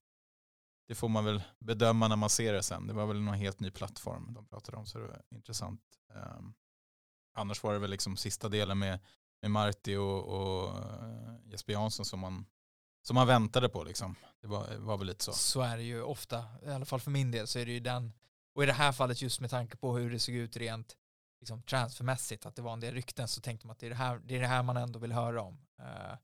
det 0.88 0.94
får 0.94 1.08
man 1.08 1.25
väl 1.25 1.42
bedöma 1.58 2.08
när 2.08 2.16
man 2.16 2.30
ser 2.30 2.52
det 2.52 2.62
sen. 2.62 2.87
Det 2.87 2.92
var 2.94 3.06
väl 3.06 3.20
någon 3.20 3.35
helt 3.35 3.61
ny 3.61 3.70
plattform 3.70 4.35
de 4.35 4.46
pratade 4.46 4.76
om 4.76 4.87
så 4.87 4.99
det 4.99 5.06
var 5.06 5.23
intressant. 5.30 5.80
Eh, 6.14 6.40
Annars 7.38 7.62
var 7.62 7.73
det 7.73 7.78
väl 7.78 7.90
liksom 7.90 8.16
sista 8.16 8.49
delen 8.49 8.78
med, 8.78 8.99
med 9.42 9.50
Marti 9.50 9.96
och, 9.96 10.25
och 10.25 10.75
Jesper 11.44 11.73
Jansson 11.73 12.04
som 12.06 12.20
man, 12.20 12.46
som 13.06 13.14
man 13.14 13.26
väntade 13.26 13.68
på 13.68 13.84
liksom. 13.84 14.16
Det 14.40 14.46
var, 14.46 14.76
var 14.78 14.98
väl 14.98 15.06
lite 15.06 15.25
så. 15.25 15.32
Så 15.32 15.60
är 15.60 15.76
det 15.76 15.82
ju 15.82 16.02
ofta, 16.02 16.44
i 16.62 16.70
alla 16.70 16.84
fall 16.84 17.00
för 17.00 17.10
min 17.10 17.30
del 17.30 17.46
så 17.46 17.58
är 17.58 17.66
det 17.66 17.72
ju 17.72 17.80
den, 17.80 18.12
och 18.54 18.62
i 18.62 18.66
det 18.66 18.72
här 18.72 18.92
fallet 18.92 19.22
just 19.22 19.40
med 19.40 19.50
tanke 19.50 19.76
på 19.76 19.96
hur 19.96 20.10
det 20.10 20.18
såg 20.18 20.34
ut 20.34 20.56
rent 20.56 20.96
liksom, 21.40 21.62
transfermässigt, 21.62 22.46
att 22.46 22.56
det 22.56 22.62
var 22.62 22.72
en 22.72 22.80
del 22.80 22.94
rykten 22.94 23.28
så 23.28 23.40
tänkte 23.40 23.66
man 23.66 23.75
att 23.75 23.78
det 23.78 23.86
är 23.86 23.90
det 23.90 23.96
här, 23.96 24.18
det 24.25 24.36
är 24.36 24.40
det 24.40 24.46
här 24.46 24.62
man 24.62 24.76
ändå 24.76 24.98
vill 24.98 25.12
höra 25.12 25.42
om. 25.42 25.58
Eh, 25.78 26.16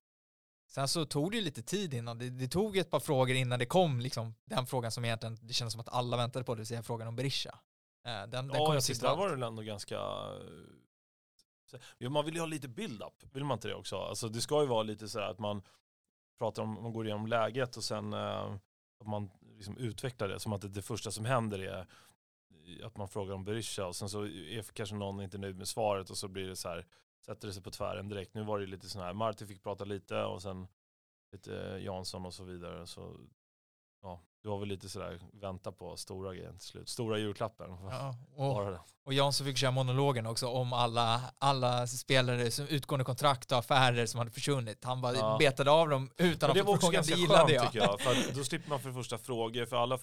sen 0.68 0.88
så 0.88 1.06
tog 1.06 1.30
det 1.30 1.36
ju 1.36 1.42
lite 1.42 1.62
tid 1.62 1.94
innan, 1.94 2.18
det, 2.18 2.30
det 2.30 2.48
tog 2.48 2.76
ett 2.76 2.90
par 2.90 3.00
frågor 3.00 3.36
innan 3.36 3.58
det 3.58 3.66
kom 3.66 4.00
liksom, 4.00 4.34
den 4.44 4.66
frågan 4.66 4.92
som 4.92 5.04
egentligen, 5.04 5.38
det 5.42 5.54
kändes 5.54 5.72
som 5.72 5.80
att 5.80 5.88
alla 5.88 6.16
väntade 6.16 6.44
på, 6.44 6.54
det 6.54 6.58
vill 6.58 6.66
säga 6.66 6.82
frågan 6.82 7.08
om 7.08 7.16
Berisha. 7.16 7.58
Eh, 8.06 8.12
den, 8.12 8.30
den 8.30 8.50
ja, 8.52 8.66
kom 8.66 8.74
jag 8.74 8.82
sist 8.82 9.00
tyckte 9.00 9.14
där 9.14 9.16
var 9.16 9.36
det 9.36 9.46
ändå 9.46 9.62
ganska... 9.62 9.98
Ja, 11.98 12.10
man 12.10 12.24
vill 12.24 12.34
ju 12.34 12.40
ha 12.40 12.46
lite 12.46 12.68
build-up, 12.68 13.24
vill 13.32 13.44
man 13.44 13.56
inte 13.56 13.68
det 13.68 13.74
också? 13.74 13.96
Alltså, 13.96 14.28
det 14.28 14.40
ska 14.40 14.60
ju 14.60 14.66
vara 14.66 14.82
lite 14.82 15.08
så 15.08 15.18
här 15.18 15.30
att 15.30 15.38
man 15.38 15.62
pratar 16.42 16.62
om, 16.62 16.82
man 16.82 16.92
går 16.92 17.06
igenom 17.06 17.26
läget 17.26 17.76
och 17.76 17.84
sen 17.84 18.12
eh, 18.12 18.54
att 19.00 19.06
man 19.06 19.30
liksom 19.56 19.76
utvecklar 19.76 20.28
det 20.28 20.40
som 20.40 20.52
att 20.52 20.60
det, 20.60 20.68
det 20.68 20.82
första 20.82 21.10
som 21.10 21.24
händer 21.24 21.58
är 21.58 21.86
att 22.82 22.96
man 22.96 23.08
frågar 23.08 23.34
om 23.34 23.44
Berisha 23.44 23.86
och 23.86 23.96
sen 23.96 24.08
så 24.08 24.24
är 24.24 24.62
kanske 24.72 24.94
någon 24.94 25.22
inte 25.22 25.38
nöjd 25.38 25.58
med 25.58 25.68
svaret 25.68 26.10
och 26.10 26.16
så 26.16 26.28
blir 26.28 26.48
det 26.48 26.56
så 26.56 26.68
här, 26.68 26.86
sätter 27.26 27.48
det 27.48 27.54
sig 27.54 27.62
på 27.62 27.70
tvären 27.70 28.08
direkt. 28.08 28.34
Nu 28.34 28.42
var 28.42 28.58
det 28.58 28.66
lite 28.66 28.88
sån 28.88 29.02
här, 29.02 29.12
Marti 29.12 29.46
fick 29.46 29.62
prata 29.62 29.84
lite 29.84 30.22
och 30.22 30.42
sen 30.42 30.66
lite 31.32 31.56
eh, 31.56 31.84
Jansson 31.84 32.26
och 32.26 32.34
så 32.34 32.44
vidare. 32.44 32.86
Så 32.86 33.16
ja, 34.02 34.20
det 34.42 34.48
var 34.48 34.58
väl 34.58 34.68
lite 34.68 34.88
sådär, 34.88 35.20
vänta 35.32 35.72
på 35.72 35.96
stora 35.96 36.34
grejen 36.34 36.58
till 36.58 36.66
slut. 36.68 36.88
Stora 36.88 37.18
julklappen. 37.18 37.70
Ja, 37.90 38.14
och, 38.36 38.70
det. 38.70 38.80
och 39.04 39.12
Jansson 39.14 39.46
fick 39.46 39.56
köra 39.56 39.70
monologen 39.70 40.26
också 40.26 40.48
om 40.48 40.72
alla, 40.72 41.20
alla 41.38 41.86
spelare 41.86 42.50
som 42.50 42.66
utgående 42.66 43.04
kontrakt 43.04 43.52
och 43.52 43.58
affärer 43.58 44.06
som 44.06 44.18
hade 44.18 44.30
försvunnit. 44.30 44.84
Han 44.84 45.00
bara 45.00 45.14
Ja. 45.16 45.36
betade 45.38 45.70
av 45.70 45.88
dem 45.88 46.10
utan 46.16 46.48
Men 46.48 46.54
det 46.54 46.60
att 46.60 46.66
var 46.66 46.72
få 46.72 46.72
också 46.72 46.86
frågan, 46.86 46.94
ganska 46.94 47.16
det 47.16 47.26
skönt 47.26 47.50
jag. 47.50 47.64
tycker 47.72 47.86
jag. 47.86 48.00
För 48.00 48.10
att 48.10 48.16
då 48.34 48.44
slipper 48.44 48.68
man 48.70 48.80
för 48.80 48.88
det 48.88 48.94
första 48.94 49.18
frågor, 49.18 49.66
för 49.66 49.76
alla, 49.76 49.98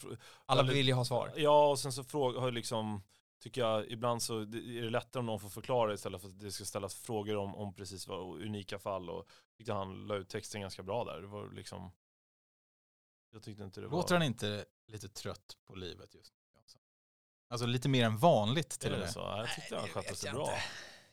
Alla 0.46 0.63
vill 0.63 0.88
ju 0.88 0.94
ha 0.94 1.06
svar. 1.06 1.32
Ja, 1.36 1.68
och 1.70 1.79
sen 1.79 1.91
så 1.94 2.03
fråga, 2.03 2.39
har 2.39 2.48
ju 2.48 2.51
liksom, 2.53 3.03
tycker 3.44 3.62
jag, 3.62 3.86
ibland 3.91 4.22
så 4.22 4.39
det- 4.39 4.58
är 4.58 4.82
det 4.82 4.89
lättare 4.89 5.20
om 5.20 5.25
någon 5.25 5.39
får 5.39 5.50
förklara 5.50 5.94
istället 5.94 6.22
för 6.22 6.27
att 6.27 6.39
det 6.39 6.51
ska 6.51 6.65
ställas 6.65 6.96
frågor 6.96 7.36
om, 7.38 7.56
om 7.56 7.74
precis 7.74 8.08
vad 8.08 8.41
unika 8.41 8.79
fall. 8.79 9.10
Och 9.10 9.25
tyckte 9.58 9.74
han 9.74 10.08
la 10.08 10.15
ut 10.15 10.29
texten 10.29 10.62
ganska 10.62 10.84
bra 10.84 11.03
där. 11.06 11.22
Det 11.22 11.27
var 11.27 11.50
liksom, 11.56 11.91
jag 13.31 13.43
tyckte 13.43 13.63
inte 13.63 13.81
det 13.81 13.88
var... 13.88 13.98
Låter 13.98 14.15
han 14.15 14.24
inte 14.24 14.65
lite 14.88 15.09
trött 15.09 15.57
på 15.67 15.75
livet 15.75 16.15
just 16.15 16.33
nu? 16.33 16.39
Alltså 17.51 17.65
lite 17.65 17.89
mer 17.89 18.05
än 18.05 18.17
vanligt 18.17 18.69
till 18.69 18.91
och 18.91 18.98
det 19.00 19.03
med. 19.03 19.13
så? 19.13 19.19
Jag 19.19 19.48
tyckte 19.55 19.75
Nej, 19.75 19.79
han 19.79 19.88
det 19.88 19.93
skötte 19.93 20.15
sig 20.15 20.31
bra. 20.31 20.41
inte. 20.43 20.62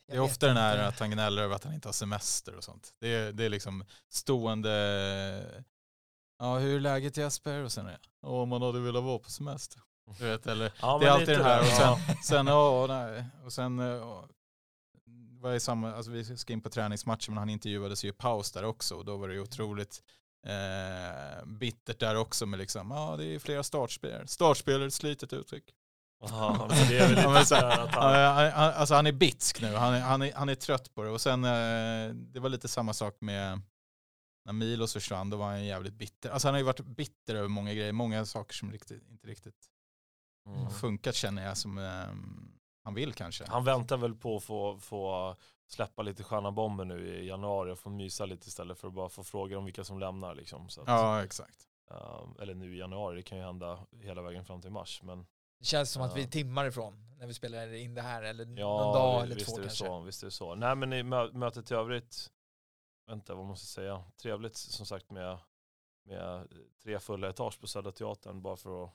Det 0.07 0.15
är 0.15 0.19
ofta 0.19 0.47
den 0.47 0.57
här 0.57 0.77
att 0.77 0.99
han 0.99 1.11
gnäller 1.11 1.41
över 1.41 1.55
att 1.55 1.63
han 1.63 1.73
inte 1.73 1.87
har 1.87 1.93
semester 1.93 2.55
och 2.55 2.63
sånt. 2.63 2.93
Det 2.99 3.07
är, 3.15 3.31
det 3.33 3.45
är 3.45 3.49
liksom 3.49 3.85
stående, 4.09 5.63
ja 6.39 6.57
hur 6.57 6.75
är 6.75 6.79
läget 6.79 7.17
Jesper? 7.17 7.63
Och 7.63 7.71
sen 7.71 7.85
är 7.87 7.91
det, 7.91 7.99
"Ja, 8.21 8.27
om 8.27 8.49
man 8.49 8.61
hade 8.61 8.79
velat 8.79 9.03
vara 9.03 9.19
på 9.19 9.29
semester. 9.31 9.81
Du 10.19 10.25
vet, 10.25 10.47
eller, 10.47 10.71
Ja, 10.81 10.97
det 10.99 11.05
är 11.05 11.09
alltid 11.09 11.27
den 11.29 11.45
här 11.45 11.59
och 11.59 11.65
sen, 11.67 11.97
ja. 12.07 12.15
sen 12.23 12.47
ja, 12.47 12.85
nej. 12.87 13.25
Och 13.45 13.53
sen, 13.53 13.79
eh, 13.79 14.25
var 15.39 15.53
i 15.53 15.59
samma, 15.59 15.93
alltså 15.93 16.11
vi 16.11 16.37
ska 16.37 16.53
in 16.53 16.61
på 16.61 16.69
träningsmatchen 16.69 17.33
men 17.33 17.37
han 17.37 17.49
intervjuades 17.49 18.05
ju 18.05 18.09
i 18.09 18.13
paus 18.13 18.51
där 18.51 18.63
också 18.63 18.95
och 18.95 19.05
då 19.05 19.17
var 19.17 19.27
det 19.27 19.33
ju 19.33 19.41
otroligt 19.41 20.03
eh, 20.47 21.45
bittert 21.45 21.99
där 21.99 22.15
också 22.15 22.45
med 22.45 22.59
liksom, 22.59 22.91
ja 22.91 23.15
det 23.17 23.25
är 23.25 23.39
flera 23.39 23.63
startspelare, 23.63 24.27
startspelare, 24.27 24.91
slitet 24.91 25.33
uttryck. 25.33 25.73
Ja, 26.19 26.67
men 26.69 26.87
det 26.87 26.97
är 26.97 27.07
väl 27.07 27.33
lite 27.33 27.45
så 27.45 27.55
att 27.55 27.95
han, 27.95 28.51
alltså 28.53 28.95
han 28.95 29.07
är 29.07 29.11
bitsk 29.11 29.61
nu, 29.61 29.73
han 29.75 29.93
är, 29.93 29.99
han, 29.99 30.21
är, 30.21 30.33
han 30.33 30.49
är 30.49 30.55
trött 30.55 30.93
på 30.93 31.03
det. 31.03 31.09
Och 31.09 31.21
sen, 31.21 31.43
eh, 31.43 32.13
det 32.13 32.39
var 32.39 32.49
lite 32.49 32.67
samma 32.67 32.93
sak 32.93 33.17
med 33.19 33.61
när 34.45 34.53
Milos 34.53 34.93
försvann, 34.93 35.29
då 35.29 35.37
var 35.37 35.45
han 35.45 35.65
jävligt 35.65 35.93
bitter. 35.93 36.29
Alltså 36.29 36.47
han 36.47 36.53
har 36.53 36.59
ju 36.59 36.65
varit 36.65 36.79
bitter 36.79 37.35
över 37.35 37.47
många 37.47 37.73
grejer, 37.73 37.91
många 37.91 38.25
saker 38.25 38.53
som 38.53 38.71
riktigt, 38.71 39.03
inte 39.09 39.27
riktigt 39.27 39.69
mm. 40.47 40.69
funkat 40.69 41.15
känner 41.15 41.45
jag 41.45 41.57
som 41.57 41.77
eh, 41.77 42.07
han 42.83 42.93
vill 42.93 43.13
kanske. 43.13 43.45
han 43.47 43.63
väntar 43.63 43.97
väl 43.97 44.15
på 44.15 44.37
att 44.37 44.43
få, 44.43 44.79
få 44.79 45.35
släppa 45.67 46.01
lite 46.01 46.23
sköna 46.23 46.51
bomber 46.51 46.85
nu 46.85 47.07
i 47.21 47.27
januari 47.27 47.71
och 47.71 47.79
få 47.79 47.89
mysa 47.89 48.25
lite 48.25 48.47
istället 48.47 48.79
för 48.79 48.87
att 48.87 48.93
bara 48.93 49.09
få 49.09 49.23
frågor 49.23 49.57
om 49.57 49.65
vilka 49.65 49.83
som 49.83 49.99
lämnar. 49.99 50.35
Liksom. 50.35 50.69
Så 50.69 50.81
att, 50.81 50.87
Ja, 50.87 51.23
exakt. 51.23 51.67
eh, 51.91 52.27
eller 52.41 52.55
nu 52.55 52.75
i 52.75 52.79
januari, 52.79 53.15
det 53.15 53.23
kan 53.23 53.37
ju 53.37 53.43
hända 53.43 53.85
hela 54.01 54.21
vägen 54.21 54.45
fram 54.45 54.61
till 54.61 54.71
mars. 54.71 55.01
Men 55.03 55.27
Det 55.59 55.65
känns 55.65 55.91
som 55.91 56.01
att 56.01 56.15
vi 56.15 56.21
är 56.21 56.25
Ja. 56.25 56.31
timmar 56.31 56.65
ifrån 56.65 57.15
när 57.17 57.27
vi 57.27 57.33
spelar 57.33 57.73
in 57.73 57.93
det 57.95 58.01
här 58.01 58.23
eller 58.23 58.45
Ja, 58.45 58.81
någon 58.83 58.93
dag 58.93 59.23
eller 59.23 59.35
visst 59.35 59.47
två 59.49 59.53
är 59.55 59.57
det 59.61 59.63
kanske. 59.67 59.85
Så, 59.85 59.99
visst 60.01 60.23
är 60.23 60.27
det 60.27 60.31
så. 60.31 60.55
Nej 60.55 60.75
men 60.75 60.93
i 60.93 61.03
mö- 61.03 61.33
mötet 61.33 61.71
i 61.71 61.73
övrigt, 61.73 62.31
vänta 63.07 63.35
vad 63.35 63.45
måste 63.45 63.63
jag 63.81 63.85
säga, 63.85 64.03
trevligt 64.21 64.55
som 64.55 64.85
sagt 64.85 65.11
med, 65.11 65.37
med 66.05 66.47
tre 66.83 66.99
fulla 66.99 67.29
etage 67.29 67.59
på 67.61 67.67
Södra 67.67 67.91
Teatern 67.91 68.41
bara 68.41 68.57
för 68.57 68.83
att 68.83 68.91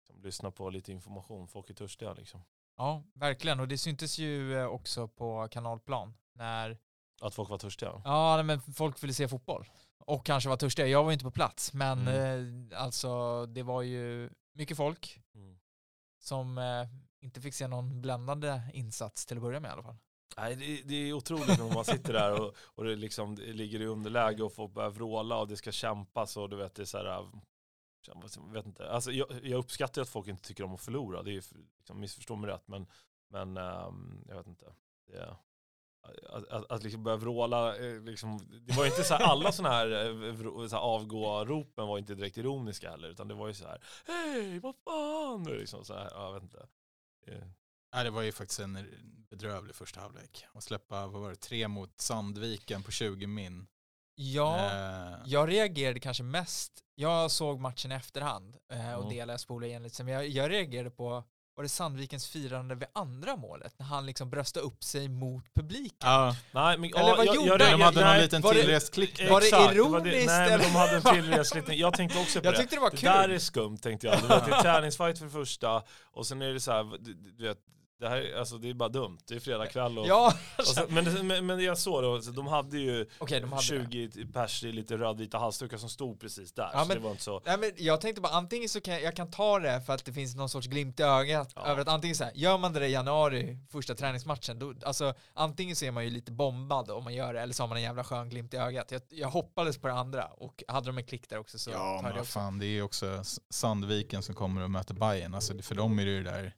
liksom, 0.00 0.22
lyssna 0.22 0.50
på 0.50 0.70
lite 0.70 0.92
information. 0.92 1.48
Folk 1.48 1.70
är 1.70 1.74
törstiga 1.74 2.12
liksom. 2.12 2.44
Ja, 2.78 3.04
verkligen. 3.14 3.60
Och 3.60 3.68
det 3.68 3.78
syntes 3.78 4.18
ju 4.18 4.58
eh, 4.58 4.66
också 4.66 5.08
på 5.08 5.48
kanalplan 5.50 6.14
när 6.34 6.78
Att 7.20 7.34
folk 7.34 7.50
var 7.50 7.58
törstiga. 7.58 8.02
ja, 8.04 8.36
nej, 8.36 8.44
men 8.44 8.60
folk 8.60 9.02
ville 9.02 9.14
se 9.14 9.28
fotboll. 9.28 9.66
Och 9.98 10.26
kanske 10.26 10.48
var 10.48 10.56
törstiga. 10.56 10.86
Jag 10.86 11.02
var 11.04 11.10
ju 11.10 11.12
inte 11.12 11.24
på 11.24 11.30
plats, 11.30 11.72
men 11.72 12.08
Mm. 12.08 12.68
eh, 12.72 12.82
alltså 12.82 13.46
det 13.46 13.62
var 13.62 13.82
ju 13.82 14.30
mycket 14.54 14.76
folk 14.76 15.20
Mm. 15.34 15.58
som 16.20 16.58
eh, 16.58 16.64
inte 17.20 17.40
fick 17.40 17.54
se 17.54 17.66
någon 17.68 18.00
bländande 18.00 18.60
insats 18.72 19.26
till 19.26 19.36
att 19.36 19.42
börja 19.42 19.60
med 19.60 19.68
i 19.68 19.72
alla 19.72 19.82
fall. 19.82 19.96
Nej, 20.36 20.56
det, 20.56 20.82
det 20.88 20.94
är 20.94 21.12
otroligt 21.12 21.58
när 21.58 21.74
man 21.74 21.84
sitter 21.84 22.12
där 22.12 22.40
och, 22.42 22.54
och 22.58 22.84
det, 22.84 22.96
liksom, 22.96 23.34
det 23.34 23.52
ligger 23.52 23.80
i 23.80 23.86
underläge 23.86 24.42
och 24.42 24.52
folk 24.52 24.72
börjar 24.72 24.90
vråla 24.90 25.38
och 25.38 25.48
det 25.48 25.56
ska 25.56 25.72
kämpas 25.72 26.36
och 26.36 26.48
du 26.50 26.56
vet 26.56 26.74
det 26.74 26.82
är 26.82 26.86
så 26.86 26.98
här, 26.98 27.30
Liksom. 28.22 28.46
jag 28.46 28.52
vet 28.54 28.66
inte. 28.66 28.90
Alltså, 28.90 29.10
jag, 29.12 29.26
jag 29.42 29.58
uppskattar 29.58 30.02
att 30.02 30.08
folk 30.08 30.28
inte 30.28 30.42
tycker 30.48 30.64
om 30.64 30.74
att 30.74 30.80
förlora, 30.80 31.22
det 31.22 31.30
är 31.30 31.42
liksom, 31.78 32.00
missförstå 32.00 32.36
mig 32.36 32.50
rätt, 32.50 32.68
men, 32.68 32.86
men 33.28 33.56
um, 33.56 34.24
jag 34.28 34.36
vet 34.36 34.46
inte. 34.46 34.72
Det, 35.06 35.16
är- 35.18 35.36
att, 36.28 36.48
att, 36.48 36.70
att 36.72 36.82
liksom 36.82 37.04
börja 37.04 37.16
vråla, 37.16 37.76
eh, 37.76 38.00
liksom, 38.02 38.38
det 38.66 38.76
var 38.76 38.84
ju 38.84 38.90
inte 38.90 39.04
så 39.04 39.14
här, 39.14 39.24
alla 39.24 39.52
sådana 39.52 39.74
här, 39.74 39.90
eh, 40.28 40.36
så 40.68 40.76
här 40.76 40.82
avgå-ropen 40.82 41.86
var 41.88 41.98
inte 41.98 42.14
direkt 42.14 42.36
ironiska 42.36 42.90
heller, 42.90 43.08
utan 43.08 43.28
det 43.28 43.34
var 43.34 43.48
ju 43.48 43.54
så 43.54 43.66
här, 43.66 43.82
hej, 44.06 44.58
vad 44.58 44.74
fan, 44.84 45.44
liksom 45.44 45.84
så 45.84 45.94
här, 45.94 46.08
jag 46.10 46.32
vet 46.34 46.42
inte. 46.42 46.66
Det- 47.26 47.52
det 48.04 48.10
var 48.10 48.22
ju 48.22 48.32
faktiskt 48.32 48.60
en 48.60 48.78
bedrövlig 49.30 49.74
första 49.74 50.00
halvlek. 50.00 50.44
Att 50.52 50.62
släppa, 50.62 51.06
vad 51.06 51.22
var 51.22 51.30
det, 51.30 51.36
tre 51.36 51.68
mot 51.68 52.00
Sandviken 52.00 52.82
på 52.82 52.90
20 52.90 53.26
min. 53.26 53.66
Ja, 54.20 54.56
Eh, 54.72 55.14
jag 55.26 55.48
reagerade 55.48 56.00
kanske 56.00 56.22
mest, 56.22 56.72
jag 56.94 57.30
såg 57.30 57.60
matchen 57.60 57.92
i 57.92 57.94
efterhand 57.94 58.56
eh, 58.72 58.92
och 58.94 59.02
Mm. 59.04 59.14
delade, 59.14 59.32
jag 59.32 59.40
spolade 59.40 59.66
igen 59.68 59.82
lite 59.82 60.04
men 60.04 60.14
jag, 60.14 60.28
jag 60.28 60.50
reagerade 60.50 60.90
på, 60.90 61.24
var 61.56 61.62
det 61.62 61.68
Sandvikens 61.68 62.28
firande 62.28 62.74
vid 62.74 62.88
andra 62.94 63.36
målet? 63.36 63.74
När 63.78 63.86
han 63.86 64.06
liksom 64.06 64.30
bröstade 64.30 64.66
upp 64.66 64.84
sig 64.84 65.08
mot 65.08 65.44
publiken. 65.54 65.96
ja, 66.00 66.36
Nej, 66.52 66.78
men, 66.78 66.90
Eller 66.96 67.16
vad 67.16 67.26
jag, 67.26 67.34
gjorde 67.36 67.48
jag, 67.48 67.58
de? 67.78 67.80
hade 67.82 68.00
nej, 68.00 68.04
någon 68.14 68.22
liten 68.22 68.42
klick. 68.92 69.30
Var 69.30 69.40
det 69.40 69.74
ironiskt, 69.74 70.26
nej, 70.26 70.50
men 70.50 70.60
de 70.60 70.66
hade 70.66 70.96
en 70.96 71.02
tillresligt. 71.02 71.68
Jag 71.68 71.94
tänkte 71.94 72.18
också 72.18 72.40
på 72.40 72.46
Jag 72.46 72.54
det. 72.54 72.58
tyckte 72.58 72.76
det 72.76 72.80
var 72.80 72.90
Det 72.90 72.96
kul. 72.96 73.06
där 73.10 73.28
är 73.28 73.38
skumt 73.38 73.78
tänkte 73.78 74.06
jag. 74.06 74.20
Du 74.22 74.26
vet, 74.28 74.46
det 74.46 74.52
är 74.52 74.62
träningsfight 74.62 75.18
för 75.18 75.24
det 75.24 75.30
första 75.32 75.82
och 76.12 76.26
sen 76.26 76.42
är 76.42 76.52
det 76.52 76.60
så 76.60 76.72
här, 76.72 76.98
du, 77.00 77.14
du 77.14 77.44
vet, 77.48 77.58
det 78.00 78.08
här 78.08 78.16
är- 78.16 78.38
alltså, 78.38 78.58
det 78.58 78.70
är 78.70 78.74
bara 78.74 78.88
dumt. 78.88 79.18
Det 79.28 79.34
är 79.34 79.40
fredag 79.40 79.66
kväll 79.66 79.98
och, 79.98 80.06
Ja, 80.06 80.34
och 80.58 80.64
så, 80.64 80.84
men, 80.88 81.04
det- 81.04 81.22
men, 81.22 81.46
men 81.46 81.60
jag 81.60 81.78
såg 81.78 82.02
då, 82.02 82.20
så 82.22 82.30
de 82.30 82.46
hade 82.46 82.78
ju 82.78 83.06
okej 83.18 83.40
de 83.40 83.52
hade 83.52 83.62
det. 83.78 83.88
20 83.90 84.26
pers 84.32 84.64
i 84.64 84.72
lite 84.72 84.96
rödvita 84.96 85.38
halsdukar 85.38 85.76
som 85.76 85.88
stod 85.88 86.20
precis 86.20 86.52
där. 86.52 86.70
Ja, 86.72 86.80
så 86.82 86.88
men- 86.88 86.96
det 86.96 87.02
var 87.02 87.10
inte 87.10 87.22
så. 87.22 87.42
Nej, 87.46 87.58
men 87.58 87.72
jag 87.76 88.00
tänkte 88.00 88.20
bara 88.20 88.32
antingen 88.32 88.68
så 88.68 88.80
kan 88.80 88.94
jag, 88.94 89.02
jag 89.02 89.16
kan 89.16 89.30
ta 89.30 89.58
det 89.58 89.80
för 89.86 89.92
att 89.92 90.04
det 90.04 90.12
finns 90.12 90.34
någon 90.36 90.48
sorts 90.48 90.66
glimt 90.66 91.00
i 91.00 91.02
ögat 91.02 91.52
Ja. 91.56 91.66
över 91.66 91.82
att 91.82 91.88
antingen 91.88 92.16
så 92.16 92.24
här, 92.24 92.32
gör 92.34 92.58
man 92.58 92.72
det 92.72 92.86
i 92.86 92.92
januari, 92.92 93.58
första 93.70 93.94
träningsmatchen, 93.94 94.58
då, 94.58 94.74
alltså 94.84 95.14
antingen 95.34 95.76
så 95.76 95.84
är 95.84 95.90
man 95.90 96.04
ju 96.04 96.10
lite 96.10 96.32
bombad 96.32 96.90
om 96.90 97.04
man 97.04 97.14
gör 97.14 97.34
det 97.34 97.40
eller 97.40 97.54
så 97.54 97.62
har 97.62 97.68
man 97.68 97.76
en 97.76 97.82
jävla 97.82 98.04
skön 98.04 98.28
glimt 98.28 98.54
i 98.54 98.56
ögat. 98.56 98.90
Jag, 98.90 99.02
jag 99.10 99.28
hoppades 99.28 99.78
på 99.78 99.86
det 99.88 99.94
andra 99.94 100.24
och 100.24 100.62
hade 100.68 100.86
de 100.86 100.98
en 100.98 101.04
klick 101.04 101.28
där 101.28 101.38
också 101.38 101.58
så 101.58 101.70
Ja, 101.70 101.76
tar 101.76 102.02
men 102.02 102.14
det 102.14 102.20
också. 102.20 102.32
fan, 102.32 102.58
det 102.58 102.66
är 102.66 102.68
ju 102.68 102.82
också 102.82 103.22
Sandviken 103.50 104.22
som 104.22 104.34
kommer 104.34 104.62
och 104.62 104.70
möter 104.70 104.94
Bayern. 104.94 105.34
Alltså, 105.34 105.62
för 105.62 105.74
dem 105.74 105.98
är 105.98 106.04
det 106.04 106.10
ju 106.10 106.22
det 106.22 106.30
där 106.30 106.54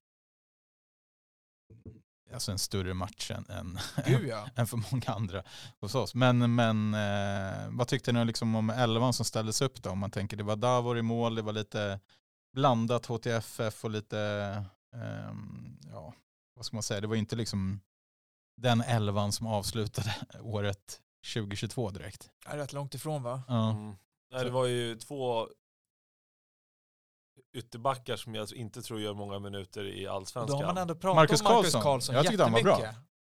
alltså 2.34 2.52
en 2.52 2.58
större 2.58 2.94
match 2.94 3.30
än, 3.30 3.46
än, 3.48 3.78
Gud 4.06 4.28
ja. 4.28 4.48
än 4.56 4.66
för 4.66 4.76
många 4.92 5.06
andra 5.06 5.42
hos 5.80 5.94
oss. 5.94 6.14
Men, 6.14 6.54
men 6.54 6.94
eh, 6.94 7.68
vad 7.70 7.88
tyckte 7.88 8.12
ni 8.12 8.24
liksom 8.24 8.54
om 8.54 8.70
elvan 8.70 9.12
som 9.12 9.24
ställdes 9.24 9.62
upp 9.62 9.82
då? 9.82 9.90
Om 9.90 9.98
man 9.98 10.10
tänker 10.10 10.36
det 10.36 10.42
var 10.42 10.56
Davor 10.56 10.98
i 10.98 11.02
mål, 11.02 11.34
det 11.34 11.42
var 11.42 11.52
lite 11.52 12.00
blandat 12.52 13.06
HTFF 13.06 13.84
och 13.84 13.90
lite, 13.90 14.18
ehm, 14.94 15.78
ja, 15.92 16.14
vad 16.54 16.64
ska 16.64 16.76
man 16.76 16.82
säga, 16.82 17.00
det 17.00 17.06
var 17.06 17.16
inte 17.16 17.36
liksom 17.36 17.80
den 18.56 18.80
elvan 18.80 19.32
som 19.32 19.46
avslutade 19.46 20.14
året 20.40 21.00
2022 21.34 21.90
direkt. 21.90 22.30
Jag 22.44 22.54
är 22.54 22.58
rätt 22.58 22.72
långt 22.72 22.94
ifrån 22.94 23.22
va? 23.22 23.42
Ja. 23.48 23.70
Mm. 23.70 23.96
Nej, 24.32 24.44
det 24.44 24.50
var 24.50 24.66
ju 24.66 24.96
två 24.96 25.48
ytterbackar 27.54 28.16
som 28.16 28.34
jag 28.34 28.52
inte 28.52 28.82
tror 28.82 29.00
gör 29.00 29.14
många 29.14 29.38
minuter 29.38 29.84
i 29.84 30.04
Då 30.04 30.10
har 30.10 30.16
allsvenskan. 30.16 30.60
man 30.66 30.78
ändå 30.78 30.94
pratat 30.94 31.16
Marcus 31.16 31.40
om 31.40 31.44
Marcus 31.44 31.72
Karlsson. 31.72 31.82
Karlsson, 31.82 32.14
Jag 32.14 32.26
tyckte 32.26 32.42
han 32.42 32.52
var 32.52 32.62
bra. 32.62 32.80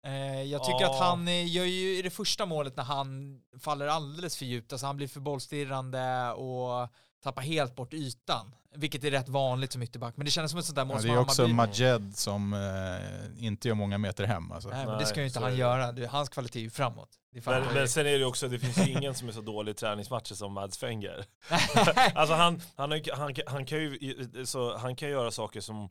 Eh, 0.05 0.41
jag 0.43 0.63
tycker 0.63 0.81
Ja. 0.81 0.91
att 0.93 0.99
han 0.99 1.27
eh, 1.27 1.47
gör 1.55 1.65
ju 1.65 1.97
i 1.97 2.01
det 2.01 2.09
första 2.09 2.45
målet 2.45 2.77
när 2.77 2.83
han 2.83 3.39
faller 3.59 3.87
alldeles 3.87 4.37
för 4.37 4.45
djupt, 4.45 4.71
alltså 4.73 4.87
han 4.87 4.97
blir 4.97 5.07
för 5.07 5.19
bollstirrande 5.19 6.31
och 6.31 6.89
tappar 7.25 7.41
helt 7.41 7.75
bort 7.75 7.93
ytan. 7.93 8.55
Vilket 8.77 9.03
är 9.03 9.11
rätt 9.11 9.29
vanligt 9.29 9.71
som 9.71 9.81
ytterback, 9.83 10.17
men 10.17 10.25
det 10.25 10.31
kändes 10.31 10.51
som 10.51 10.59
ett 10.59 10.65
sånt 10.65 10.75
där 10.75 10.85
mål 10.85 10.95
Ja, 10.95 11.01
som 11.01 11.09
det 11.09 11.15
är 11.15 11.19
också 11.19 11.43
Hammarby- 11.45 11.53
Majed 11.53 12.17
som 12.17 12.53
eh, 12.53 13.45
inte 13.45 13.67
gör 13.67 13.75
många 13.75 13.97
meter 13.97 14.23
hem. 14.25 14.51
Alltså. 14.51 14.69
Nej, 14.69 14.85
men 14.85 14.97
det 14.99 15.05
ska 15.05 15.19
ju 15.19 15.27
inte 15.27 15.39
han 15.39 15.51
det. 15.51 15.57
göra. 15.57 15.91
Det, 15.91 16.05
hans 16.07 16.29
kvalitet 16.29 16.59
är 16.59 16.63
ju 16.63 16.69
framåt. 16.69 17.09
Det 17.31 17.37
är 17.37 17.41
fan 17.41 17.61
Men, 17.61 17.73
men 17.73 17.89
sen 17.89 18.07
är 18.07 18.19
det 18.19 18.25
också, 18.25 18.47
det 18.47 18.59
finns 18.59 18.77
ju 18.87 18.91
ingen 18.91 19.15
som 19.15 19.27
är 19.27 19.31
så 19.31 19.41
dålig 19.41 19.71
i 19.71 19.75
träningsmatcher 19.75 20.33
som 20.35 20.53
Mads 20.53 20.77
Fenger. 20.77 21.25
Alltså 22.15 22.35
han, 22.35 22.61
han, 22.75 22.91
han, 22.91 23.33
kan- 23.33 23.47
han, 23.47 23.65
kan 23.65 23.77
ju, 23.79 24.19
så 24.45 24.77
han 24.77 24.95
kan 24.95 25.09
göra 25.09 25.31
saker 25.31 25.61
som, 25.61 25.89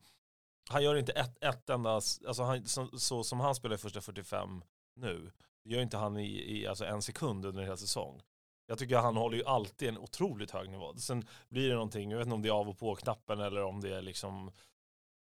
han 0.70 0.82
gör 0.82 0.96
inte 0.96 1.12
ett, 1.12 1.44
ett 1.44 1.70
enda, 1.70 1.90
alltså 1.90 2.42
han, 2.42 2.66
så, 2.66 2.88
så 2.98 3.24
som 3.24 3.40
han 3.40 3.54
spelar 3.54 3.74
i 3.74 3.78
första 3.78 4.00
45 4.00 4.62
nu, 4.96 5.30
gör 5.64 5.80
inte 5.80 5.96
han 5.96 6.16
i, 6.16 6.58
i 6.60 6.66
alltså 6.66 6.84
en 6.84 7.02
sekund 7.02 7.44
under 7.46 7.62
en 7.62 7.68
hel 7.68 7.78
säsong. 7.78 8.20
Jag 8.66 8.78
tycker 8.78 8.96
han 8.98 9.16
håller 9.16 9.36
ju 9.36 9.44
alltid 9.44 9.88
en 9.88 9.98
otroligt 9.98 10.50
hög 10.50 10.70
nivå. 10.70 10.94
Sen 10.96 11.26
blir 11.48 11.68
det 11.68 11.74
någonting, 11.74 12.10
jag 12.10 12.18
vet 12.18 12.26
inte 12.26 12.34
om 12.34 12.42
det 12.42 12.48
är 12.48 12.52
av 12.52 12.68
och 12.68 12.78
på 12.78 12.94
knappen 12.94 13.40
eller 13.40 13.62
om 13.62 13.80
det 13.80 13.96
är 13.96 14.02
liksom 14.02 14.50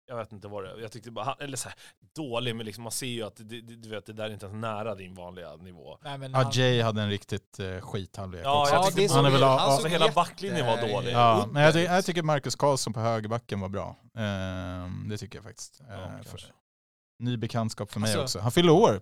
jag 0.08 0.16
vet 0.18 0.32
inte 0.32 0.48
vad 0.48 0.64
det 0.64 0.72
är. 0.72 0.78
Jag 0.78 0.92
tyckte 0.92 1.12
bara, 1.12 1.34
eller 1.40 1.58
så 1.58 1.70
här, 1.70 1.78
dålig, 2.16 2.56
men 2.56 2.66
liksom, 2.66 2.84
man 2.84 2.92
ser 2.92 3.06
ju 3.08 3.24
att 3.24 3.36
det, 3.36 3.44
det, 3.44 3.76
du 3.76 3.90
vet, 3.90 4.06
det 4.06 4.14
där 4.14 4.26
är 4.26 4.30
inte 4.34 4.46
ens 4.46 4.62
nära 4.62 4.96
din 4.96 5.16
vanliga 5.16 5.56
nivå. 5.56 5.98
Nej, 6.02 6.18
men 6.18 6.32
Ja, 6.32 6.38
han- 6.38 6.52
Jay 6.52 6.82
hade 6.82 7.02
en 7.02 7.10
riktigt 7.10 7.60
uh, 7.60 7.82
skithalvlek 7.82 8.42
Ja, 8.46 8.62
också. 8.62 8.74
Ja, 8.74 8.90
det 9.08 9.12
han 9.12 9.26
är 9.26 9.30
väl 9.30 9.44
han 9.44 9.60
alltså 9.60 9.82
såg 9.82 9.92
hela 9.92 10.12
backlinjen 10.12 10.66
var 10.66 10.88
dålig. 10.88 11.12
Ja, 11.14 11.48
men 11.52 11.64
jag, 11.64 11.76
jag 11.76 12.06
tycker 12.06 12.24
Marcus 12.24 12.56
Karlsson 12.56 12.94
på 12.94 13.00
högerbacken 13.00 13.60
var 13.60 13.70
bra. 13.70 13.96
Ehm, 14.18 15.10
det 15.10 15.18
tycker 15.18 15.38
jag 15.38 15.44
faktiskt. 15.46 15.82
Ja, 15.90 15.94
Eh, 15.96 16.10
kanske. 16.10 16.30
för, 16.32 16.42
ny 17.20 17.38
bekantskap 17.38 17.92
för 17.92 18.00
mig 18.00 18.10
Alltså- 18.12 18.24
också. 18.24 18.40
Han 18.40 18.52
fyller 18.52 18.72
år 18.72 19.02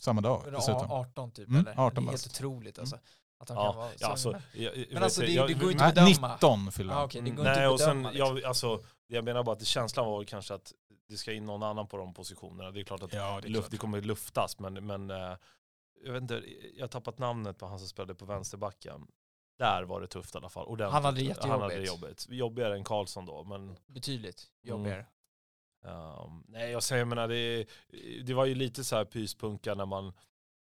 samma 0.00 0.20
dag 0.20 0.38
Var 0.38 0.50
det 0.50 0.56
dessutom. 0.56 0.90
18 0.90 1.30
typ 1.30 1.48
Mm, 1.48 1.60
eller? 1.66 1.80
18 1.86 2.04
det 2.04 2.08
är 2.08 2.10
helt 2.10 2.26
otroligt 2.26 2.78
alltså. 2.78 2.98
Att 3.40 3.48
han 3.48 3.58
Ja, 3.58 3.72
kan 3.72 3.76
vara 3.80 3.90
ja, 3.92 3.98
så- 3.98 4.06
alltså, 4.06 4.30
men- 4.30 4.42
jag, 4.52 4.62
jag, 4.62 4.76
Men 4.76 4.94
vet 4.94 5.02
alltså, 5.02 5.20
det- 5.20 5.26
jag- 5.32 5.48
det 5.48 5.54
går 5.54 5.64
ju 5.64 5.72
inte 5.72 5.84
att 5.84 5.94
bedöma. 5.94 6.32
19 6.34 6.72
fyller 6.72 6.90
Ja, 6.92 6.96
han. 6.96 7.04
okej, 7.04 7.20
det 7.20 7.30
Mm, 7.30 7.38
inte 7.40 7.52
Nej, 7.60 7.68
och 7.68 7.80
sen, 7.80 8.02
liksom. 8.02 8.18
jag, 8.18 8.44
alltså, 8.44 8.80
jag 9.06 9.24
menar 9.24 9.42
bara 9.42 9.56
att 9.56 9.66
känslan 9.66 10.06
var 10.06 10.24
kanske 10.24 10.54
att 10.54 10.72
det 11.08 11.16
ska 11.16 11.32
in 11.32 11.44
någon 11.44 11.62
annan 11.62 11.86
på 11.88 11.96
de 11.96 12.14
positionerna. 12.14 12.70
Det 12.70 12.80
är 12.80 12.84
klart 12.84 13.02
att 13.02 13.12
Ja, 13.12 13.40
det 13.42 13.48
luft, 13.48 13.60
klart. 13.62 13.70
det 13.70 13.76
kommer 13.76 14.00
luftas, 14.02 14.58
men, 14.58 14.86
men 14.86 15.10
eh, 15.10 15.36
jag 16.04 16.12
vet 16.12 16.22
inte, 16.22 16.42
jag 16.76 16.82
har 16.82 16.88
tappat 16.88 17.18
namnet 17.18 17.58
på 17.58 17.66
han 17.66 17.78
som 17.78 17.88
spelade 17.88 18.14
på 18.14 18.24
vänsterbacken. 18.24 19.06
Där 19.58 19.82
var 19.82 20.00
det 20.00 20.06
tufft 20.06 20.34
i 20.34 20.38
alla 20.38 20.48
fall. 20.48 20.66
Ordentligt. 20.66 20.92
Han 20.92 21.04
hade 21.04 21.20
det 21.20 21.36
Han 21.40 21.50
hade 21.50 21.66
det 21.74 21.80
jättejobbigt. 21.80 22.02
jobbigt. 22.02 22.38
Jobbigare 22.38 22.74
än 22.76 22.84
Karlsson 22.84 23.26
då, 23.26 23.44
men 23.44 23.76
Betydligt 23.86 24.46
Mm. 24.64 24.76
jobbigare. 24.78 25.06
Um, 25.84 26.44
nej, 26.48 26.70
jag 26.70 26.82
säger, 26.82 27.00
jag 27.00 27.08
menar, 27.08 27.28
det, 27.28 27.66
det 28.24 28.34
var 28.34 28.44
ju 28.44 28.54
lite 28.54 28.84
så 28.84 28.96
här 28.96 29.04
pyspunka 29.04 29.74
när 29.74 29.86
man 29.86 30.12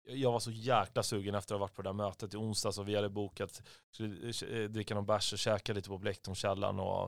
jag 0.08 0.32
var 0.32 0.40
så 0.40 0.52
jäkla 0.52 1.04
sugen 1.04 1.36
efter 1.36 1.56
att 1.56 1.60
ha 1.60 1.66
varit 1.68 1.74
på 1.76 1.82
det 1.82 1.90
där 1.90 1.94
mötet 1.94 2.34
i 2.34 2.38
onsdags 2.38 2.78
och 2.78 2.88
vi 2.88 2.96
hade 2.96 3.10
bokat, 3.10 3.62
skulle 3.92 4.34
eh, 4.64 4.70
dricka 4.70 4.96
någon 4.96 5.06
bärs 5.06 5.34
och 5.34 5.40
käka 5.40 5.74
lite 5.74 5.90
på 5.90 5.98
Blecktornskällan 5.98 6.80
och 6.80 7.04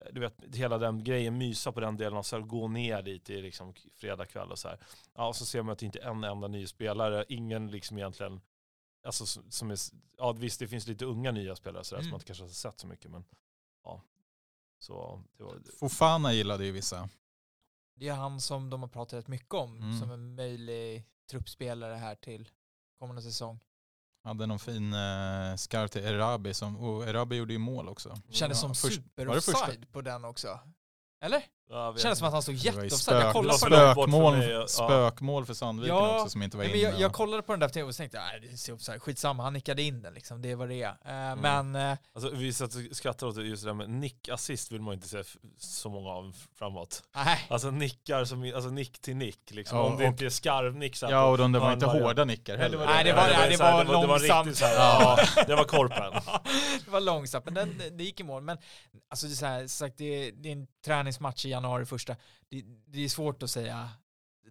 eh, 0.00 0.08
du 0.12 0.20
vet, 0.20 0.34
hela 0.54 0.78
den 0.78 1.04
grejen, 1.04 1.38
mysa 1.38 1.72
på 1.72 1.80
den 1.80 1.96
delen 1.96 2.18
och 2.18 2.26
så 2.26 2.40
gå 2.40 2.68
ner 2.68 3.02
dit 3.02 3.30
i 3.30 3.42
liksom 3.42 3.74
fredag 3.94 4.26
kväll 4.26 4.50
och 4.50 4.58
så 4.58 4.68
här. 4.68 4.78
Ja, 5.14 5.28
och 5.28 5.36
så 5.36 5.46
ser 5.46 5.62
man 5.62 5.72
att 5.72 5.78
det 5.78 5.86
inte 5.86 5.98
är 6.00 6.10
en 6.10 6.24
enda 6.24 6.48
ny 6.48 6.66
spelare, 6.66 7.24
ingen 7.28 7.70
liksom 7.70 7.98
egentligen, 7.98 8.40
alltså 9.04 9.26
som 9.50 9.70
är, 9.70 9.78
ja 10.18 10.32
visst 10.32 10.58
det 10.60 10.68
finns 10.68 10.86
lite 10.86 11.04
unga 11.04 11.32
nya 11.32 11.56
spelare 11.56 11.84
så 11.84 11.94
där, 11.94 12.02
som 12.02 12.06
Mm. 12.06 12.10
man 12.10 12.16
inte 12.18 12.26
kanske 12.26 12.44
har 12.44 12.48
sett 12.48 12.80
så 12.80 12.86
mycket 12.86 13.10
men 13.10 13.24
ja. 13.84 14.00
Så 14.78 15.22
det 15.36 15.42
var, 15.44 15.60
Fofana 15.78 16.32
gillade 16.32 16.64
ju 16.64 16.72
vissa. 16.72 17.08
Det 17.96 18.08
är 18.08 18.14
han 18.14 18.40
som 18.40 18.70
de 18.70 18.80
har 18.82 18.88
pratat 18.88 19.18
rätt 19.18 19.28
mycket 19.28 19.54
om 19.54 19.76
Mm. 19.78 20.00
som 20.00 20.10
en 20.10 20.34
möjlig 20.34 21.04
truppspelare 21.30 21.94
här 21.94 22.14
till 22.14 22.48
kommande 22.98 23.22
säsong. 23.22 23.60
Hade 24.24 24.46
någon 24.46 24.58
fin 24.58 24.94
uh, 24.94 25.56
skarv 25.56 25.88
till 25.88 26.04
Erabi 26.04 26.54
som, 26.54 26.76
och 26.76 27.08
Erabi 27.08 27.36
gjorde 27.36 27.52
ju 27.52 27.58
mål 27.58 27.88
också. 27.88 28.16
Kändes 28.30 28.60
som 28.60 28.74
först- 28.74 28.94
super 28.94 29.34
första? 29.34 29.52
offside 29.52 29.92
på 29.92 30.00
den 30.00 30.24
också. 30.24 30.60
Eller? 31.20 31.44
Jag 31.68 31.92
vet 31.92 32.02
Kändes 32.02 32.18
som 32.18 32.26
att 32.28 32.32
han 32.32 32.42
stod 32.42 32.54
Det 32.54 32.70
var 32.70 32.82
jätteoffside. 32.82 33.16
Jag 33.20 33.32
kollade 33.32 33.58
på 33.58 33.66
spökmål, 33.66 34.42
ja. 34.42 34.66
spökmål 34.66 35.46
för 35.46 35.54
Sandviken 35.54 35.96
Ja, 35.96 36.16
också 36.18 36.30
som 36.30 36.42
inte 36.42 36.56
var 36.56 36.64
men 36.64 36.74
inne. 36.74 36.82
jag, 36.82 37.00
jag 37.00 37.12
kollade 37.12 37.42
på 37.42 37.52
den 37.52 37.60
där 37.60 37.68
tv 37.68 37.88
och 37.88 37.94
tänkte 37.94 38.18
nej 38.18 38.48
det 38.50 38.56
ser 38.56 38.72
offside. 38.72 39.02
Skitsamma, 39.02 39.42
han 39.42 39.52
nickade 39.52 39.82
in 39.82 40.02
den 40.02 40.14
liksom. 40.14 40.42
Det 40.42 40.54
var 40.54 40.66
det. 40.68 40.82
Eh, 40.82 40.94
Mm. 41.04 41.38
Men 41.72 41.90
eh, 41.92 41.98
Alltså, 42.14 42.30
vi 42.30 42.52
satt 42.52 42.74
och 42.74 42.96
skrattade 42.96 43.30
åt 43.30 43.36
det, 43.36 43.42
just 43.42 43.62
det 43.62 43.68
där 43.68 43.74
med 43.74 43.88
nick-assist 43.90 44.72
vill 44.72 44.80
man 44.80 44.94
inte 44.94 45.08
se 45.08 45.22
så 45.58 45.88
många 45.88 46.10
av 46.10 46.36
framåt. 46.58 47.02
nej. 47.14 47.46
Alltså 47.50 47.70
nickar 47.70 48.24
som, 48.24 48.52
alltså 48.54 48.70
nick 48.70 49.00
till 49.00 49.16
nick 49.16 49.50
liksom. 49.50 49.78
Ja, 49.78 49.84
Om 49.84 49.96
det 49.96 50.04
och- 50.04 50.08
inte 50.08 50.24
är 50.24 50.30
skarvnick 50.30 50.96
så 50.96 51.06
ja, 51.10 51.24
och 51.26 51.38
de 51.38 51.52
där 51.52 51.60
var 51.60 51.72
inte 51.72 51.86
hårda 51.86 52.24
nickar 52.24 52.56
heller. 52.56 52.78
Nej, 52.86 53.04
det 53.04 53.12
var- 53.12 53.22
så 53.28 53.28
nej, 53.28 53.50
det 53.50 53.56
var 53.56 53.84
det 53.84 54.06
var 54.06 54.18
långsamt. 54.18 54.46
riktigt 54.48 54.64
här, 54.66 54.74
ja, 54.74 55.18
det 55.46 55.54
var 55.54 55.64
korpen. 55.64 56.12
det 56.84 56.90
var 56.90 57.00
långsamt, 57.00 57.44
men 57.44 57.54
den, 57.54 57.82
det 57.92 58.04
gick 58.04 58.20
i 58.20 58.22
mål. 58.22 58.42
Men 58.42 58.58
alltså 59.10 59.26
det 59.26 59.32
är, 59.32 59.36
så 59.36 59.46
här, 59.46 59.66
sagt, 59.66 59.94
det, 59.98 60.04
är, 60.28 60.32
det 60.32 60.48
är 60.48 60.52
en 60.52 60.66
träningsmatch 60.84 61.46
i 61.46 61.53
januari 61.54 61.86
första. 61.86 62.16
Det, 62.48 62.64
det 62.86 63.04
är 63.04 63.08
svårt 63.08 63.42
att 63.42 63.50
säga. 63.50 63.90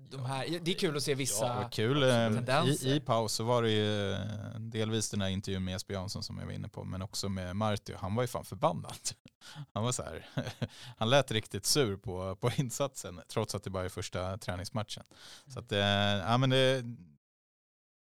De 0.09 0.25
här, 0.25 0.59
det 0.61 0.72
är 0.72 0.75
kul 0.79 0.98
att 0.98 1.03
se 1.03 1.16
vissa. 1.16 1.46
Ja, 1.46 1.70
kul. 1.70 2.03
eh, 2.03 2.09
tendenser. 2.09 2.87
I, 2.87 2.96
I 2.96 3.00
paus 3.00 3.33
så 3.33 3.44
var 3.44 3.63
det 3.63 3.72
ju 3.72 4.11
eh, 4.11 4.20
delvis 4.59 5.09
den 5.09 5.22
här 5.22 5.29
intervjun 5.29 5.63
med 5.63 5.72
Jesper 5.72 5.94
Jansson 5.94 6.24
som 6.24 6.37
jag 6.37 6.46
var 6.46 6.53
inne 6.53 6.68
på, 6.70 6.83
men 6.83 7.01
också 7.01 7.29
med 7.29 7.55
Martio. 7.55 7.96
Han 7.98 8.16
var 8.16 8.24
ju 8.24 8.27
fan 8.27 8.46
förbannad. 8.46 8.96
Han 9.74 9.83
var 9.83 9.92
så 9.92 10.03
här, 10.03 10.25
han 10.98 11.09
lät 11.09 11.31
riktigt 11.31 11.66
sur 11.66 11.98
på, 11.98 12.35
på 12.35 12.51
insatsen, 12.57 13.22
trots 13.27 13.55
att 13.55 13.63
det 13.63 13.70
bara 13.70 13.85
är 13.85 13.89
första 13.89 14.37
träningsmatchen. 14.37 15.03
Så 15.48 15.59
att, 15.59 15.72
eh, 15.72 15.79
ja 15.79 16.37
men 16.37 16.50
det, 16.50 16.83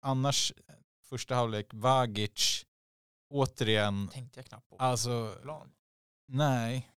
annars, 0.01 0.53
första 1.09 1.35
halvlek, 1.35 1.67
Vagic, 1.73 2.65
återigen, 3.29 4.07
tänkte 4.07 4.39
jag 4.39 4.45
knappt 4.45 4.69
på. 4.69 4.75
alltså, 4.79 5.35
Plan. 5.41 5.71
nej, 6.27 6.91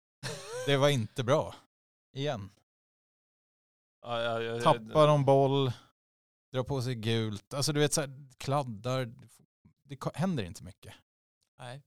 det 0.66 0.76
var 0.76 0.88
inte 0.88 1.24
bra. 1.24 1.54
Igen. 2.12 2.50
Ja, 4.02 4.22
ja, 4.22 4.42
ja, 4.42 4.60
Tappar 4.60 5.06
de 5.06 5.24
boll, 5.24 5.72
drar 6.52 6.62
på 6.62 6.82
sig 6.82 6.94
gult, 6.94 7.54
alltså 7.54 7.72
du 7.72 7.80
vet 7.80 7.92
så 7.92 8.00
här, 8.00 8.10
kladdar, 8.38 9.12
det 9.84 9.98
händer 10.14 10.44
inte 10.44 10.64
mycket. 10.64 10.94
Nej. 11.58 11.82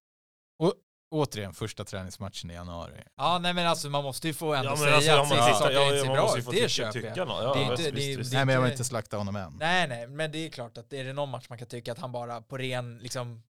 Återigen, 1.13 1.53
första 1.53 1.85
träningsmatchen 1.85 2.51
i 2.51 2.53
januari. 2.53 3.03
Ja, 3.15 3.39
nej 3.39 3.53
men 3.53 3.67
alltså 3.67 3.89
man 3.89 4.03
måste 4.03 4.27
ju 4.27 4.33
få 4.33 4.53
ändå 4.53 4.65
Ja, 4.69 4.69
men 4.69 4.77
säga 4.77 4.95
alltså, 4.95 5.35
att 5.35 5.45
tittar- 5.45 5.53
saker 5.59 5.73
ja, 5.73 5.83
inte 5.83 5.95
ja, 5.95 6.03
ser 6.03 6.11
bra 6.13 6.37
ut. 6.37 6.61
Det 6.61 6.69
köper 6.69 6.91
tycka 6.91 7.13
jag. 7.15 7.27
något. 7.27 7.43
Ja, 7.43 7.53
Det 7.53 7.59
är 7.59 7.63
inte- 7.71 7.75
visst, 7.75 7.85
det 7.95 8.17
visst. 8.17 8.31
det- 8.31 8.37
Nej 8.37 8.45
men 8.45 8.53
jag 8.55 8.61
vill 8.61 8.67
inte- 8.71 8.73
inte 8.73 8.83
slakta 8.83 9.17
honom 9.17 9.35
än. 9.35 9.57
Nej, 9.59 9.87
nej, 9.87 10.07
men 10.07 10.31
det 10.31 10.37
är 10.37 10.49
klart 10.49 10.77
att 10.77 10.93
är 10.93 11.03
det 11.03 11.13
någon 11.13 11.29
match 11.29 11.45
man 11.49 11.57
kan 11.57 11.67
tycka 11.67 11.91
att 11.91 11.99
han 11.99 12.11
bara 12.11 12.41
på 12.41 12.57
ren, 12.57 12.97
liksom, 12.97 13.43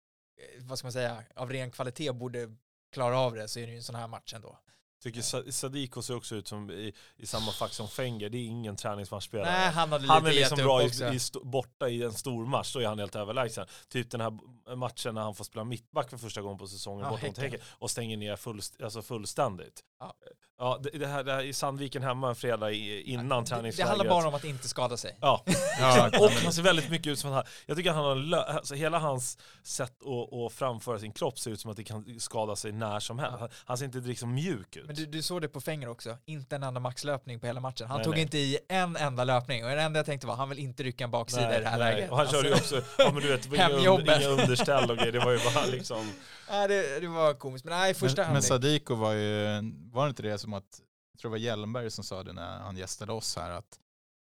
eh, 0.58 0.64
vad 0.64 0.78
ska 0.78 0.86
man 0.86 0.92
säga, 0.92 1.24
av 1.34 1.50
ren 1.50 1.70
kvalitet 1.70 2.12
borde 2.12 2.56
klara 2.92 3.18
av 3.18 3.34
det 3.34 3.48
så 3.48 3.58
är 3.60 3.66
det 3.66 3.70
ju 3.72 3.76
en 3.76 3.82
sån 3.82 3.94
här 3.94 4.06
match 4.08 4.34
ändå. 4.34 4.58
Tycker 5.02 5.22
Sa- 5.22 5.42
Sadiko 5.50 6.02
ser 6.02 6.16
också 6.16 6.34
ut 6.34 6.48
som 6.48 6.70
i, 6.70 6.92
i 7.16 7.26
samma 7.26 7.52
fack 7.52 7.72
som 7.72 7.88
Fenger, 7.88 8.28
det 8.28 8.38
är 8.38 8.44
ingen 8.46 8.76
träningsmatchspelare. 8.76 9.50
Nej, 9.50 9.70
han 9.70 9.92
hade 9.92 10.06
Han 10.06 10.26
är 10.26 10.32
liksom 10.32 10.58
bra 10.58 10.82
i, 10.82 10.86
i, 10.86 11.18
borta 11.42 11.88
i 11.88 12.02
en 12.02 12.12
stor 12.12 12.46
match, 12.46 12.72
då 12.72 12.80
är 12.80 12.86
han 12.86 12.98
helt 12.98 13.16
överlägsen. 13.16 13.66
Typ 13.88 14.10
den 14.10 14.20
här 14.20 14.38
matchen 14.76 15.14
när 15.14 15.22
han 15.22 15.34
får 15.34 15.44
spela 15.44 15.64
mittback 15.64 16.10
för 16.10 16.16
första 16.16 16.40
gången 16.42 16.58
på 16.58 16.66
säsongen 16.66 17.04
Ja, 17.04 17.10
borta 17.10 17.26
mot 17.26 17.38
Häcken. 17.38 17.60
Och 17.70 17.90
stänger 17.90 18.16
ner 18.16 18.36
fullst- 18.36 18.84
alltså 18.84 19.02
fullständigt. 19.02 19.80
Ja. 20.00 20.14
Ja, 20.60 20.78
det, 20.82 20.90
det, 20.98 21.06
här, 21.06 21.24
det 21.24 21.32
här 21.32 21.42
i 21.42 21.52
Sandviken 21.52 22.02
hemma 22.02 22.28
en 22.28 22.34
fredag 22.36 22.70
innan 22.72 23.28
det, 23.28 23.34
det 23.40 23.46
träningslägret. 23.46 23.88
handlar 23.88 24.08
bara 24.08 24.28
om 24.28 24.34
att 24.34 24.44
inte 24.44 24.68
skada 24.68 24.96
sig. 24.96 25.16
Ja, 25.20 25.44
Ja, 25.80 26.06
och 26.20 26.30
han 26.30 26.52
ser 26.52 26.62
väldigt 26.62 26.90
mycket 26.90 27.06
ut 27.06 27.18
som 27.18 27.30
han 27.30 27.44
Jag 27.66 27.76
tycker 27.76 27.90
att 27.90 27.96
han 27.96 28.04
har 28.04 28.38
alltså 28.38 28.74
hela 28.74 28.98
hans 28.98 29.38
sätt 29.62 29.92
att, 30.02 30.32
att 30.34 30.52
framföra 30.52 30.98
sin 30.98 31.12
kropp 31.12 31.38
ser 31.38 31.50
ut 31.50 31.60
som 31.60 31.70
att 31.70 31.76
det 31.76 31.84
kan 31.84 32.20
skada 32.20 32.56
sig 32.56 32.72
när 32.72 33.00
som 33.00 33.18
helst. 33.18 33.32
Ja. 33.32 33.38
Han, 33.40 33.48
han 33.64 33.78
ser 33.78 33.84
inte 33.84 33.98
liksom 33.98 34.34
mjuk 34.34 34.76
ut. 34.76 34.87
Men 34.88 34.96
du, 34.96 35.06
du 35.06 35.22
såg 35.22 35.42
det 35.42 35.48
på 35.48 35.60
Fenger 35.60 35.88
också, 35.88 36.18
inte 36.24 36.56
en 36.56 36.62
enda 36.62 36.80
maxlöpning 36.80 37.40
på 37.40 37.46
hela 37.46 37.60
matchen. 37.60 37.86
Han 37.88 37.96
Nej, 37.96 38.04
tog 38.04 38.14
nej. 38.14 38.22
inte 38.22 38.38
i 38.38 38.58
en 38.68 38.96
enda 38.96 39.24
löpning 39.24 39.64
och 39.64 39.70
det 39.70 39.82
enda 39.82 39.98
jag 39.98 40.06
tänkte 40.06 40.26
var 40.26 40.34
han 40.34 40.48
vill 40.48 40.58
inte 40.58 40.82
rycka 40.82 41.04
en 41.04 41.10
baksida 41.10 41.58
i 41.58 41.62
det 41.62 41.68
här 41.68 41.78
läget. 41.78 42.10
Och 42.10 42.16
han 42.16 42.26
körde 42.26 42.48
ju 42.48 42.54
Alltså, 42.54 42.78
också, 42.78 42.90
ja 43.02 43.12
men 43.12 43.22
du 43.22 43.28
vet, 43.28 43.42
det 43.42 43.48
var 43.48 43.56
inga, 43.56 43.64
Hemjobben. 43.68 44.00
under, 44.00 44.20
inga 44.20 44.42
underställ 44.42 44.90
och 44.90 44.96
grejer. 44.96 45.12
Det 45.12 45.18
var 45.18 45.32
ju 45.32 45.38
bara 45.54 45.66
liksom, 45.66 46.12
nej, 46.50 46.68
det, 46.68 47.00
det 47.00 47.08
var 47.08 47.34
komiskt, 47.34 47.64
men 47.64 47.78
nej, 47.78 47.94
första 47.94 48.22
men, 48.22 48.32
men. 48.32 48.42
Sadiko 48.42 48.94
var 48.94 49.12
ju, 49.12 49.60
var 49.92 50.04
det 50.04 50.08
inte 50.10 50.22
det 50.22 50.38
som 50.38 50.54
att, 50.54 50.80
jag 51.12 51.20
tror 51.20 51.30
det 51.30 51.32
var 51.32 51.38
Hjelmberg 51.38 51.90
som 51.90 52.04
sa 52.04 52.22
det 52.22 52.32
när 52.32 52.58
han 52.58 52.76
gästade 52.76 53.12
oss 53.12 53.36
här, 53.36 53.50
att 53.50 53.78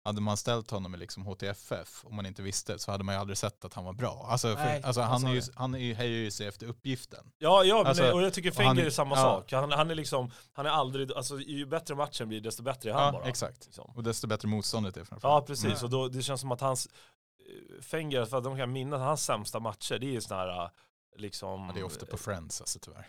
hade 0.05 0.21
man 0.21 0.37
ställt 0.37 0.71
honom 0.71 0.95
i 0.95 0.97
liksom 0.97 1.25
HTFF, 1.25 2.05
om 2.05 2.15
man 2.15 2.25
inte 2.25 2.41
visste, 2.41 2.79
så 2.79 2.91
hade 2.91 3.03
man 3.03 3.15
ju 3.15 3.21
aldrig 3.21 3.37
sett 3.37 3.65
att 3.65 3.73
han 3.73 3.85
var 3.85 3.93
bra. 3.93 4.27
Alltså, 4.29 4.47
för, 4.55 4.65
Nej, 4.65 4.81
alltså 4.83 5.01
han 5.01 5.25
är 5.25 5.33
ju, 5.33 5.41
han 5.55 5.73
är 5.75 5.79
ju, 5.79 5.93
höjer 5.93 6.17
ju 6.17 6.31
sig 6.31 6.47
efter 6.47 6.65
uppgiften. 6.67 7.31
ja, 7.37 7.63
ja 7.63 7.77
men, 7.77 7.87
Alltså, 7.87 8.11
och 8.11 8.21
jag 8.21 8.33
tycker 8.33 8.51
Fenger 8.51 8.85
är 8.85 8.89
samma 8.89 9.15
ja. 9.15 9.21
sak. 9.21 9.51
Han, 9.51 9.71
han 9.71 9.91
är 9.91 9.95
liksom, 9.95 10.31
han 10.53 10.65
är 10.65 10.69
aldrig, 10.69 11.11
alltså 11.13 11.39
ju 11.39 11.65
bättre 11.65 11.95
matchen 11.95 12.27
blir 12.29 12.41
desto 12.41 12.63
bättre 12.63 12.89
är 12.89 12.93
han 12.93 13.05
Ja, 13.05 13.11
bara. 13.19 13.29
exakt. 13.29 13.65
Liksom. 13.65 13.91
Och 13.95 14.03
desto 14.03 14.27
bättre 14.27 14.47
motståndet 14.47 14.95
är 14.97 15.01
Ja 15.01 15.05
framförallt. 15.05 15.47
precis, 15.47 15.65
Mm. 15.65 15.83
och 15.83 15.89
då, 15.89 16.07
det 16.07 16.21
känns 16.21 16.41
som 16.41 16.51
att 16.51 16.61
hans, 16.61 16.85
eh, 16.87 17.81
Fenger, 17.81 18.25
för 18.25 18.37
att 18.37 18.43
de 18.43 18.57
kan 18.57 18.71
minnas 18.71 18.99
hans 19.01 19.25
sämsta 19.25 19.59
matcher, 19.59 19.97
det 19.99 20.05
är 20.05 20.11
ju 20.11 20.21
sådana 20.21 20.53
här 20.53 20.69
liksom... 21.17 21.65
Ja, 21.67 21.71
det 21.73 21.79
är 21.79 21.83
ofta 21.83 22.05
på 22.05 22.17
Friends 22.17 22.61
alltså 22.61 22.79
tyvärr. 22.79 23.07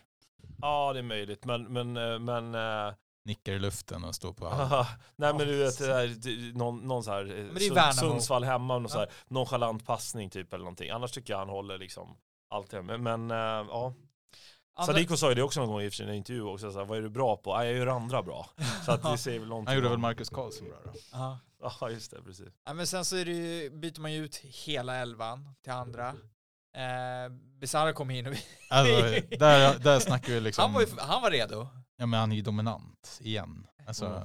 Ja 0.61 0.93
det 0.93 0.99
är 0.99 1.03
möjligt, 1.03 1.45
men, 1.45 1.63
men, 1.73 1.97
eh, 1.97 2.19
men 2.19 2.55
eh, 2.55 2.95
Nickar 3.27 3.53
i 3.53 3.59
luften 3.59 4.05
och 4.05 4.15
står 4.15 4.33
på 4.33 4.49
Haha. 4.49 4.87
Nej 5.17 5.35
men 5.35 5.47
du 5.47 5.57
vet, 5.57 5.79
det 5.79 5.87
där, 5.87 6.53
någon, 6.59 6.79
någon 6.89 7.05
så 7.05 7.11
här, 7.11 7.51
eh. 7.79 7.93
Sundsvall 7.93 8.45
hemma, 8.45 8.75
någon 8.75 8.83
Ja. 8.83 8.89
så 8.89 8.99
här 8.99 9.09
nonchalant 9.29 9.87
passning 9.87 10.31
typ 10.31 10.53
eller 10.53 10.65
någonting. 10.65 10.91
Annars 10.91 11.13
tycker 11.13 11.33
jag 11.33 11.39
han 11.39 11.49
håller 11.49 11.79
liksom 11.79 12.17
allt 12.51 12.71
det. 12.71 12.83
Men, 12.83 13.31
eh, 13.31 13.37
ja, 13.37 13.95
Andra- 14.79 14.93
Sadiko 14.93 15.17
sa 15.17 15.29
ju 15.29 15.35
det 15.35 15.43
också 15.43 15.61
någon 15.61 15.69
gång 15.69 15.81
i 15.83 15.91
en 16.03 16.15
intervju 16.15 16.43
också, 16.43 16.73
så 16.73 16.79
här, 16.79 16.85
vad 16.87 16.99
är 16.99 17.03
du 17.03 17.09
bra 17.11 17.37
på? 17.37 17.51
"Ja, 17.51 17.65
jag 17.65 17.75
gör 17.75 17.87
andra 17.87 18.23
bra. 18.23 18.51
Så 18.85 18.93
att 18.93 19.03
det 19.03 19.19
säger 19.19 19.39
väl 19.41 19.49
någonting 19.49 19.67
Han 19.69 19.77
gjorde 19.77 19.89
väl 19.89 19.99
Marcus 19.99 20.29
Karlsson 20.31 20.69
bra 20.69 20.79
då? 20.85 20.93
Ja. 21.13 21.39
Ja 21.81 21.91
just 21.91 22.11
det, 22.11 22.23
precis. 22.23 22.49
Ja, 22.67 22.75
men 22.75 22.87
sen 22.87 23.05
så 23.05 23.17
är 23.17 23.25
det 23.25 23.31
ju, 23.33 23.71
byter 23.71 24.01
man 24.01 24.13
ju 24.13 24.25
ut 24.25 24.37
hela 24.37 24.97
elvan 24.97 25.55
till 25.63 25.73
andra. 25.73 26.09
Eh, 26.77 27.29
Besara 27.61 27.93
kom 27.93 28.11
in 28.11 28.27
och 28.27 28.35
Alltså, 28.71 28.95
där, 29.39 29.79
där 29.79 30.01
snackar 30.01 30.33
vi 30.33 30.41
liksom, 30.41 30.63
han, 30.63 30.73
var 30.73 30.81
ju, 30.81 30.87
han 30.99 31.23
var 31.23 31.31
redo. 31.31 31.69
Ja 31.97 32.07
men 32.07 32.21
han 32.21 32.33
är 32.33 32.37
ju 32.37 32.43
dominant 32.43 33.19
igen. 33.21 33.67
Alltså, 33.87 34.23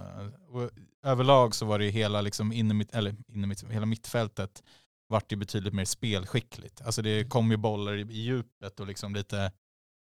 och 0.47 0.69
överlag 1.03 1.55
så 1.55 1.65
var 1.65 1.79
det 1.79 1.85
ju 1.85 1.91
hela, 1.91 2.21
liksom 2.21 2.51
inne 2.51 2.73
mitt, 2.73 2.91
eller 2.91 3.15
inne 3.27 3.47
mitt, 3.47 3.63
hela 3.63 3.85
mittfältet 3.85 4.63
vart 5.07 5.31
ju 5.31 5.35
betydligt 5.35 5.73
mer 5.73 5.85
spelskickligt. 5.85 6.81
Alltså 6.81 7.01
det 7.01 7.29
kom 7.29 7.51
ju 7.51 7.57
bollar 7.57 7.95
i, 7.95 8.01
i 8.01 8.21
djupet 8.21 8.79
och 8.79 8.87
liksom 8.87 9.15
lite, 9.15 9.51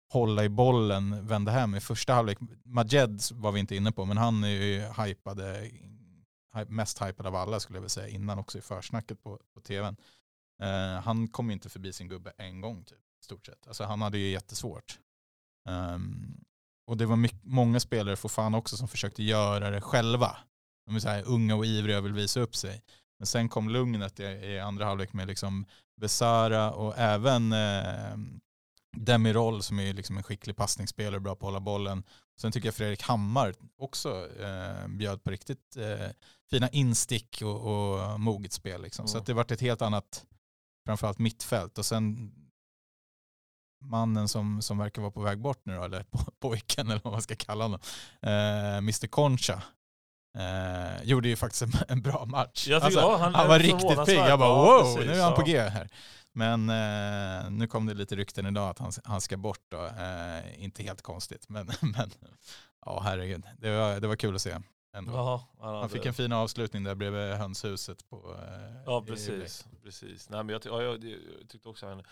hålla 0.09 0.43
i 0.43 0.49
bollen 0.49 1.27
vände 1.27 1.51
hem 1.51 1.75
i 1.75 1.79
första 1.79 2.13
halvlek. 2.13 2.37
Majed 2.63 3.21
var 3.33 3.51
vi 3.51 3.59
inte 3.59 3.75
inne 3.75 3.91
på, 3.91 4.05
men 4.05 4.17
han 4.17 4.43
är 4.43 4.47
ju 4.47 4.79
hypade, 5.03 5.71
mest 6.67 7.01
hypad 7.01 7.27
av 7.27 7.35
alla 7.35 7.59
skulle 7.59 7.77
jag 7.77 7.81
vilja 7.81 7.89
säga, 7.89 8.07
innan 8.07 8.39
också 8.39 8.57
i 8.57 8.61
försnacket 8.61 9.23
på, 9.23 9.39
på 9.53 9.61
tvn. 9.61 9.97
Uh, 10.63 11.01
han 11.01 11.27
kom 11.27 11.47
ju 11.47 11.53
inte 11.53 11.69
förbi 11.69 11.93
sin 11.93 12.07
gubbe 12.07 12.33
en 12.37 12.61
gång 12.61 12.83
typ, 12.83 12.97
stort 13.23 13.45
sett. 13.45 13.67
Alltså 13.67 13.83
han 13.83 14.01
hade 14.01 14.17
ju 14.17 14.29
jättesvårt. 14.29 14.99
Um, 15.69 16.45
och 16.89 16.97
det 16.97 17.05
var 17.05 17.15
mycket, 17.15 17.39
många 17.43 17.79
spelare, 17.79 18.15
för 18.15 18.29
fan 18.29 18.55
också, 18.55 18.77
som 18.77 18.87
försökte 18.87 19.23
göra 19.23 19.69
det 19.69 19.81
själva. 19.81 20.37
De 20.85 20.95
är 20.95 20.99
så 20.99 21.09
här 21.09 21.23
unga 21.27 21.55
och 21.55 21.65
ivriga 21.65 21.97
och 21.97 22.05
vill 22.05 22.13
visa 22.13 22.39
upp 22.39 22.55
sig. 22.55 22.81
Men 23.19 23.27
sen 23.27 23.49
kom 23.49 23.69
lugnet 23.69 24.19
i, 24.19 24.23
i 24.23 24.59
andra 24.59 24.85
halvlek 24.85 25.13
med 25.13 25.27
liksom 25.27 25.65
Besara 26.01 26.71
och 26.71 26.97
även 26.97 27.53
eh, 27.53 28.17
Demirol 28.97 29.63
som 29.63 29.79
är 29.79 29.93
liksom 29.93 30.17
en 30.17 30.23
skicklig 30.23 30.55
passningsspelare, 30.55 31.19
bra 31.19 31.35
på 31.35 31.47
att 31.47 31.51
hålla 31.51 31.59
bollen. 31.59 32.03
Sen 32.41 32.51
tycker 32.51 32.67
jag 32.67 32.75
Fredrik 32.75 33.01
Hammar 33.01 33.53
också 33.77 34.27
eh, 34.39 34.87
bjöd 34.87 35.23
på 35.23 35.31
riktigt 35.31 35.77
eh, 35.77 36.07
fina 36.49 36.69
instick 36.69 37.41
och, 37.41 37.61
och 37.61 38.19
moget 38.19 38.53
spel. 38.53 38.81
Liksom. 38.81 39.03
Mm. 39.03 39.07
Så 39.07 39.19
det 39.19 39.33
varit 39.33 39.51
ett 39.51 39.61
helt 39.61 39.81
annat, 39.81 40.25
framförallt 40.85 41.19
mittfält. 41.19 41.77
Och 41.77 41.85
sen 41.85 42.31
mannen 43.81 44.27
som, 44.27 44.61
som 44.61 44.77
verkar 44.77 45.01
vara 45.01 45.11
på 45.11 45.21
väg 45.21 45.39
bort 45.39 45.61
nu 45.63 45.75
då, 45.75 45.83
eller 45.83 46.05
pojken 46.39 46.89
eller 46.89 47.01
vad 47.03 47.13
man 47.13 47.21
ska 47.21 47.35
kalla 47.35 47.63
honom, 47.63 47.79
eh, 48.21 48.77
Mr 48.77 49.07
Concha. 49.07 49.63
Eh, 50.37 51.03
gjorde 51.03 51.29
ju 51.29 51.35
faktiskt 51.35 51.61
en, 51.61 51.71
en 51.87 52.01
bra 52.01 52.25
match. 52.25 52.67
Jag 52.67 52.83
alltså, 52.83 52.99
ja, 52.99 53.17
han, 53.17 53.35
han 53.35 53.47
var 53.47 53.59
riktigt 53.59 54.05
pigg. 54.05 54.17
Jag 54.17 54.39
bara 54.39 54.55
wow, 54.55 54.95
precis, 54.95 55.07
nu 55.07 55.13
är 55.13 55.23
han 55.23 55.35
på 55.35 55.41
G 55.41 55.59
här. 55.59 55.89
Men 56.33 56.69
eh, 56.69 57.51
nu 57.51 57.67
kom 57.67 57.85
det 57.85 57.93
lite 57.93 58.15
rykten 58.15 58.45
idag 58.45 58.69
att 58.69 58.79
han, 58.79 58.91
han 59.03 59.21
ska 59.21 59.37
bort. 59.37 59.61
Då. 59.69 59.85
Eh, 59.85 60.63
inte 60.63 60.83
helt 60.83 61.01
konstigt, 61.01 61.49
men, 61.49 61.65
men 61.81 62.11
ja 62.85 63.01
herregud. 63.03 63.43
Det 63.57 63.77
var, 63.77 63.99
det 63.99 64.07
var 64.07 64.15
kul 64.15 64.35
att 64.35 64.41
se. 64.41 64.57
Ändå. 64.93 65.11
Jaha, 65.11 65.41
han, 65.59 65.75
han 65.75 65.89
fick 65.89 66.05
en 66.05 66.13
fin 66.13 66.31
avslutning 66.33 66.83
där 66.83 66.95
bredvid 66.95 67.33
hönshuset. 67.33 68.09
På, 68.09 68.35
eh, 68.41 68.81
ja 68.85 69.03
precis. 69.07 69.65
precis. 69.83 70.29
Nej, 70.29 70.43
men 70.43 70.53
jag, 70.53 70.61
ja, 70.65 70.83
jag, 70.83 71.03
jag 71.03 71.49
tyckte 71.49 71.69
också 71.69 71.87
han 71.87 72.03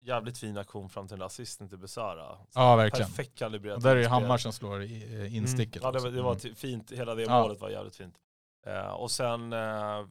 jävligt 0.00 0.38
fin 0.38 0.58
aktion 0.58 0.88
fram 0.88 1.08
till 1.08 1.16
en 1.16 1.22
assisten 1.22 1.68
till 1.68 1.78
Besara. 1.78 2.38
Ja 2.54 2.76
verkligen. 2.76 3.08
Perfekt 3.08 3.38
kalibrerat. 3.38 3.76
Och 3.76 3.82
där 3.82 3.96
är 3.96 4.00
det 4.00 4.08
Hammar 4.08 4.38
som 4.38 4.52
slår 4.52 4.80
eh, 4.80 5.36
insticket. 5.36 5.82
Mm. 5.82 5.94
Ja 5.94 6.00
det, 6.00 6.10
det 6.10 6.22
var 6.22 6.44
mm. 6.44 6.54
fint, 6.54 6.92
hela 6.92 7.14
det 7.14 7.22
ja. 7.22 7.42
målet 7.42 7.60
var 7.60 7.70
jävligt 7.70 7.96
fint. 7.96 8.18
Eh, 8.66 8.88
och 8.88 9.10
sen 9.10 9.52
eh, 9.52 10.06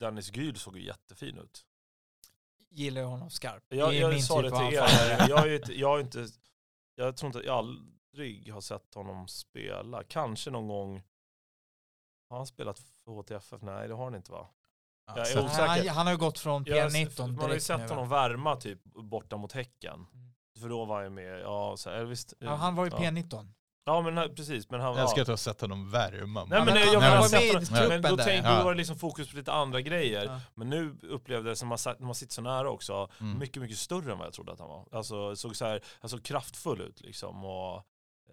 Dennis 0.00 0.36
Gyl 0.36 0.56
såg 0.56 0.76
ju 0.76 0.86
jättefin 0.86 1.38
ut. 1.38 1.66
Gillar 2.70 3.02
honom 3.02 3.30
skarpt. 3.30 3.66
Jag, 3.68 3.94
jag, 3.94 4.12
jag 4.12 4.22
sa 4.22 4.42
det 4.42 4.50
till 4.50 4.74
er, 4.74 5.28
jag, 5.28 5.52
är, 5.52 5.72
jag, 5.72 5.96
är 5.96 6.00
inte, 6.00 6.26
jag 6.94 7.16
tror 7.16 7.26
inte 7.26 7.38
jag 7.38 7.56
aldrig 7.56 8.52
har 8.52 8.60
sett 8.60 8.94
honom 8.94 9.28
spela. 9.28 10.04
Kanske 10.04 10.50
någon 10.50 10.68
gång, 10.68 11.02
har 12.28 12.36
han 12.36 12.46
spelat 12.46 12.78
för 12.78 13.12
HTFF? 13.12 13.62
Nej 13.62 13.88
det 13.88 13.94
har 13.94 14.04
han 14.04 14.14
inte 14.14 14.32
va? 14.32 14.48
Jag 15.16 15.30
är 15.30 15.44
osäker. 15.44 15.66
Han, 15.66 15.88
han 15.88 16.06
har 16.06 16.12
ju 16.12 16.18
gått 16.18 16.38
från 16.38 16.64
P19 16.64 17.26
Man 17.26 17.38
har 17.38 17.54
ju 17.54 17.60
sett 17.60 17.90
honom 17.90 18.08
värma 18.08 18.56
typ 18.56 18.84
borta 18.84 19.36
mot 19.36 19.52
Häcken. 19.52 19.94
Mm. 19.94 20.32
För 20.60 20.68
då 20.68 20.84
var 20.84 21.02
han 21.02 21.14
med, 21.14 21.40
ja, 21.40 21.74
så 21.76 21.90
här, 21.90 22.04
visst, 22.04 22.34
ja 22.38 22.54
han 22.54 22.74
var 22.74 22.84
ju 22.84 22.90
P19. 22.90 23.52
Ja 23.84 24.00
men 24.00 24.34
precis. 24.34 24.70
Men 24.70 24.80
han, 24.80 24.94
jag 24.94 25.02
älskar 25.02 25.20
att 25.20 25.26
du 25.26 25.32
har 25.32 25.36
sett 25.36 25.60
honom 25.60 25.90
värma. 25.90 26.44
Nej 26.44 26.64
men, 26.64 26.76
jag, 26.76 26.86
jag, 26.86 27.02
jag, 27.02 27.02
jag 27.02 27.30
sett 27.30 27.68
honom, 27.68 27.88
men 27.88 28.02
då, 28.02 28.16
tänkte, 28.16 28.58
då 28.58 28.64
var 28.64 28.72
det 28.72 28.78
liksom 28.78 28.96
fokus 28.96 29.30
på 29.30 29.36
lite 29.36 29.52
andra 29.52 29.80
grejer. 29.80 30.24
Ja. 30.24 30.40
Men 30.54 30.70
nu 30.70 30.96
upplevde 31.02 31.50
jag, 31.50 31.58
som 31.58 31.68
man, 31.68 31.78
när 31.86 32.06
man 32.06 32.14
sitter 32.14 32.34
så 32.34 32.42
nära 32.42 32.70
också, 32.70 33.10
mm. 33.20 33.38
mycket, 33.38 33.62
mycket 33.62 33.78
större 33.78 34.12
än 34.12 34.18
vad 34.18 34.26
jag 34.26 34.34
trodde 34.34 34.52
att 34.52 34.60
han 34.60 34.68
var. 34.68 34.86
Alltså 34.92 35.36
såg 35.36 35.56
så 35.56 35.64
här, 35.64 35.80
alltså 36.00 36.18
kraftfull 36.18 36.80
ut 36.80 37.00
liksom. 37.00 37.44
Och, 37.44 37.84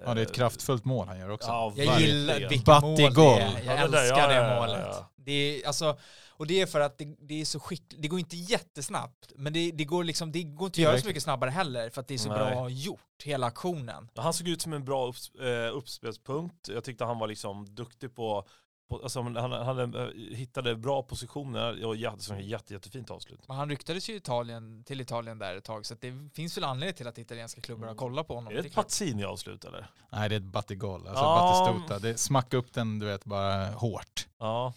Ja 0.06 0.14
det 0.14 0.22
är 0.22 0.26
ett 0.26 0.36
kraftfullt 0.36 0.86
mål 0.86 1.08
han 1.08 1.20
gör 1.20 1.30
också. 1.30 1.48
Ja, 1.48 1.74
jag 1.76 2.02
gillar 2.02 2.40
vilket 2.50 2.82
mål 2.82 2.96
det 2.96 3.04
är. 3.04 3.66
Jag 3.66 3.80
älskar 3.80 4.28
det, 4.30 4.56
målet. 4.60 4.96
Det 5.16 5.32
är, 5.32 5.68
alltså, 5.68 5.98
och 6.38 6.48
det 6.48 6.62
är 6.62 6.66
för 6.66 6.80
att 6.80 6.98
det, 6.98 7.16
det 7.20 7.42
är 7.42 7.46
så 7.46 7.60
skickligt, 7.60 8.02
det 8.02 8.08
går 8.08 8.20
inte 8.20 8.36
jättesnabbt, 8.36 9.32
men 9.36 9.54
det, 9.54 9.72
det, 9.72 9.86
går 9.86 10.04
liksom, 10.04 10.32
det 10.32 10.44
går 10.44 10.66
inte 10.66 10.76
att 10.76 10.84
göra 10.84 11.02
så 11.02 11.08
mycket 11.08 11.24
snabbare 11.24 11.50
heller 11.50 11.90
för 11.90 12.02
att 12.02 12.08
det 12.08 12.14
är 12.14 12.18
så 12.18 12.30
Nej. 12.30 12.38
bra 12.38 12.70
gjort, 12.70 13.24
hela 13.24 13.48
aktionen. 13.48 14.10
Han 14.16 14.34
såg 14.34 14.48
ut 14.48 14.62
som 14.62 14.74
en 14.74 14.86
bra 14.86 15.08
upps, 15.08 15.36
eh, 15.36 15.78
uppspelspunkt. 15.78 16.70
Jag 16.70 16.84
tyckte 16.84 17.06
han 17.06 17.20
var 17.20 17.28
liksom 17.28 17.76
duktig 17.76 18.16
på 18.16 18.48
Alltså, 18.90 19.22
han, 19.22 19.52
han, 19.52 19.96
eh, 19.96 20.08
hittade 20.36 20.76
bra 20.76 21.04
positioner 21.04 21.86
och 21.86 21.96
jätte, 21.96 22.34
jätte, 22.34 22.74
jättefint 22.74 23.12
avslut. 23.12 23.40
Men 23.48 23.58
han 23.58 23.70
ryktades 23.70 24.10
ju 24.10 24.16
Italien, 24.16 24.84
till 24.84 25.02
Italien 25.02 25.40
där 25.40 25.56
ett 25.56 25.64
tag 25.64 25.86
så 25.86 25.96
det 26.00 26.30
finns 26.34 26.58
väl 26.58 26.64
anledning 26.64 26.96
till 26.96 27.08
att 27.08 27.18
italienska 27.18 27.62
klubbar 27.62 27.84
har 27.84 27.92
mm. 27.92 27.98
kollat 27.98 28.28
på 28.28 28.36
honom. 28.36 28.54
Är 28.54 28.62
det 28.62 28.68
ett 28.68 28.76
Pazzini-avslut 28.76 29.66
eller? 29.66 29.88
Nej 30.12 30.30
det 30.30 30.36
är 30.36 30.40
ett 30.40 30.46
Battigol, 30.46 31.08
alltså 31.08 31.24
ja. 31.24 31.66
Battistuta. 31.70 32.00
Det 32.00 32.18
smacka 32.18 32.58
upp 32.58 32.74
den 32.74 33.00
du 33.00 33.06
vet 33.06 33.26
bara 33.26 33.66
hårt. 33.66 34.28
Ja. 34.40 34.74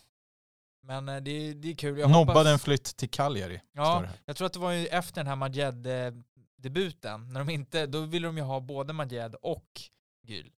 Men 0.83 1.09
eh, 1.09 1.17
det, 1.17 1.55
det 1.55 1.71
är 1.71 1.75
kul. 1.75 1.99
Jag 1.99 2.11
Nobbade 2.11 2.39
hoppas... 2.39 2.53
en 2.53 2.59
flytt 2.59 2.97
till 2.97 3.11
Cagliari. 3.11 3.61
Ja, 3.73 4.05
jag 4.25 4.37
tror 4.37 4.47
att 4.47 4.53
det 4.53 4.59
var 4.59 4.73
ju 4.73 4.87
efter 4.87 5.15
den 5.15 5.27
här 5.27 5.37
Majed-debuten. 5.37 7.33
När 7.33 7.41
de 7.41 7.51
inte, 7.51 7.87
då 7.87 8.01
ville 8.01 8.29
de 8.29 8.37
ju 8.37 8.43
ha 8.43 8.61
både 8.61 8.93
Majed 8.93 9.35
och 9.35 9.81
Gül. 10.27 10.51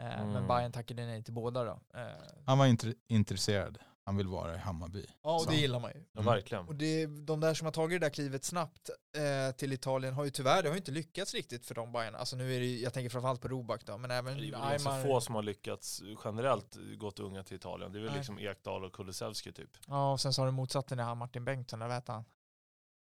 Eh, 0.00 0.20
mm. 0.20 0.32
Men 0.32 0.48
Bayern 0.48 0.72
tackade 0.72 1.06
nej 1.06 1.22
till 1.22 1.34
båda 1.34 1.64
då. 1.64 1.80
Eh, 1.94 2.06
Han 2.46 2.58
var 2.58 2.66
inte 2.66 2.94
intresserad. 3.08 3.78
Han 4.04 4.16
vill 4.16 4.28
vara 4.28 4.54
i 4.54 4.58
Hammarby. 4.58 5.06
Ja, 5.22 5.36
och 5.40 5.46
det 5.50 5.56
gillar 5.56 5.80
man 5.80 5.90
ju. 5.94 6.04
Ja, 6.12 6.22
verkligen. 6.22 6.68
Och 6.68 6.74
det, 6.74 7.06
de 7.06 7.40
där 7.40 7.54
som 7.54 7.64
har 7.64 7.72
tagit 7.72 8.00
det 8.00 8.06
där 8.06 8.10
klivet 8.10 8.44
snabbt 8.44 8.90
eh, 9.16 9.56
till 9.56 9.72
Italien 9.72 10.14
har 10.14 10.24
ju 10.24 10.30
tyvärr, 10.30 10.62
det 10.62 10.68
har 10.68 10.74
ju 10.74 10.78
inte 10.78 10.90
lyckats 10.90 11.34
riktigt 11.34 11.66
för 11.66 11.74
de 11.74 11.92
Bayern. 11.92 12.14
Alltså 12.14 12.36
nu 12.36 12.56
är 12.56 12.60
det, 12.60 12.78
jag 12.78 12.92
tänker 12.92 13.10
framförallt 13.10 13.40
på 13.40 13.48
Roback 13.48 13.86
då, 13.86 13.98
men 13.98 14.10
även 14.10 14.38
Det 14.38 14.46
är 14.46 14.50
väl 14.50 14.70
ganska 14.70 15.02
få 15.02 15.20
som 15.20 15.34
har 15.34 15.42
lyckats 15.42 16.02
generellt 16.24 16.76
gått 16.98 17.18
unga 17.20 17.42
till 17.42 17.56
Italien. 17.56 17.92
Det 17.92 17.98
är 17.98 18.00
väl 18.00 18.10
Nej. 18.10 18.18
liksom 18.18 18.38
Ekdal 18.38 18.84
och 18.84 18.92
Kulusevski 18.92 19.52
typ. 19.52 19.70
Ja, 19.86 20.12
och 20.12 20.20
sen 20.20 20.32
så 20.32 20.42
har 20.42 20.46
du 20.46 20.52
motsatsen 20.52 20.98
det 20.98 21.04
här 21.04 21.14
Martin 21.14 21.44
Bengtsson, 21.44 21.78
vad 21.78 21.92
heter 21.92 22.12
han? 22.12 22.24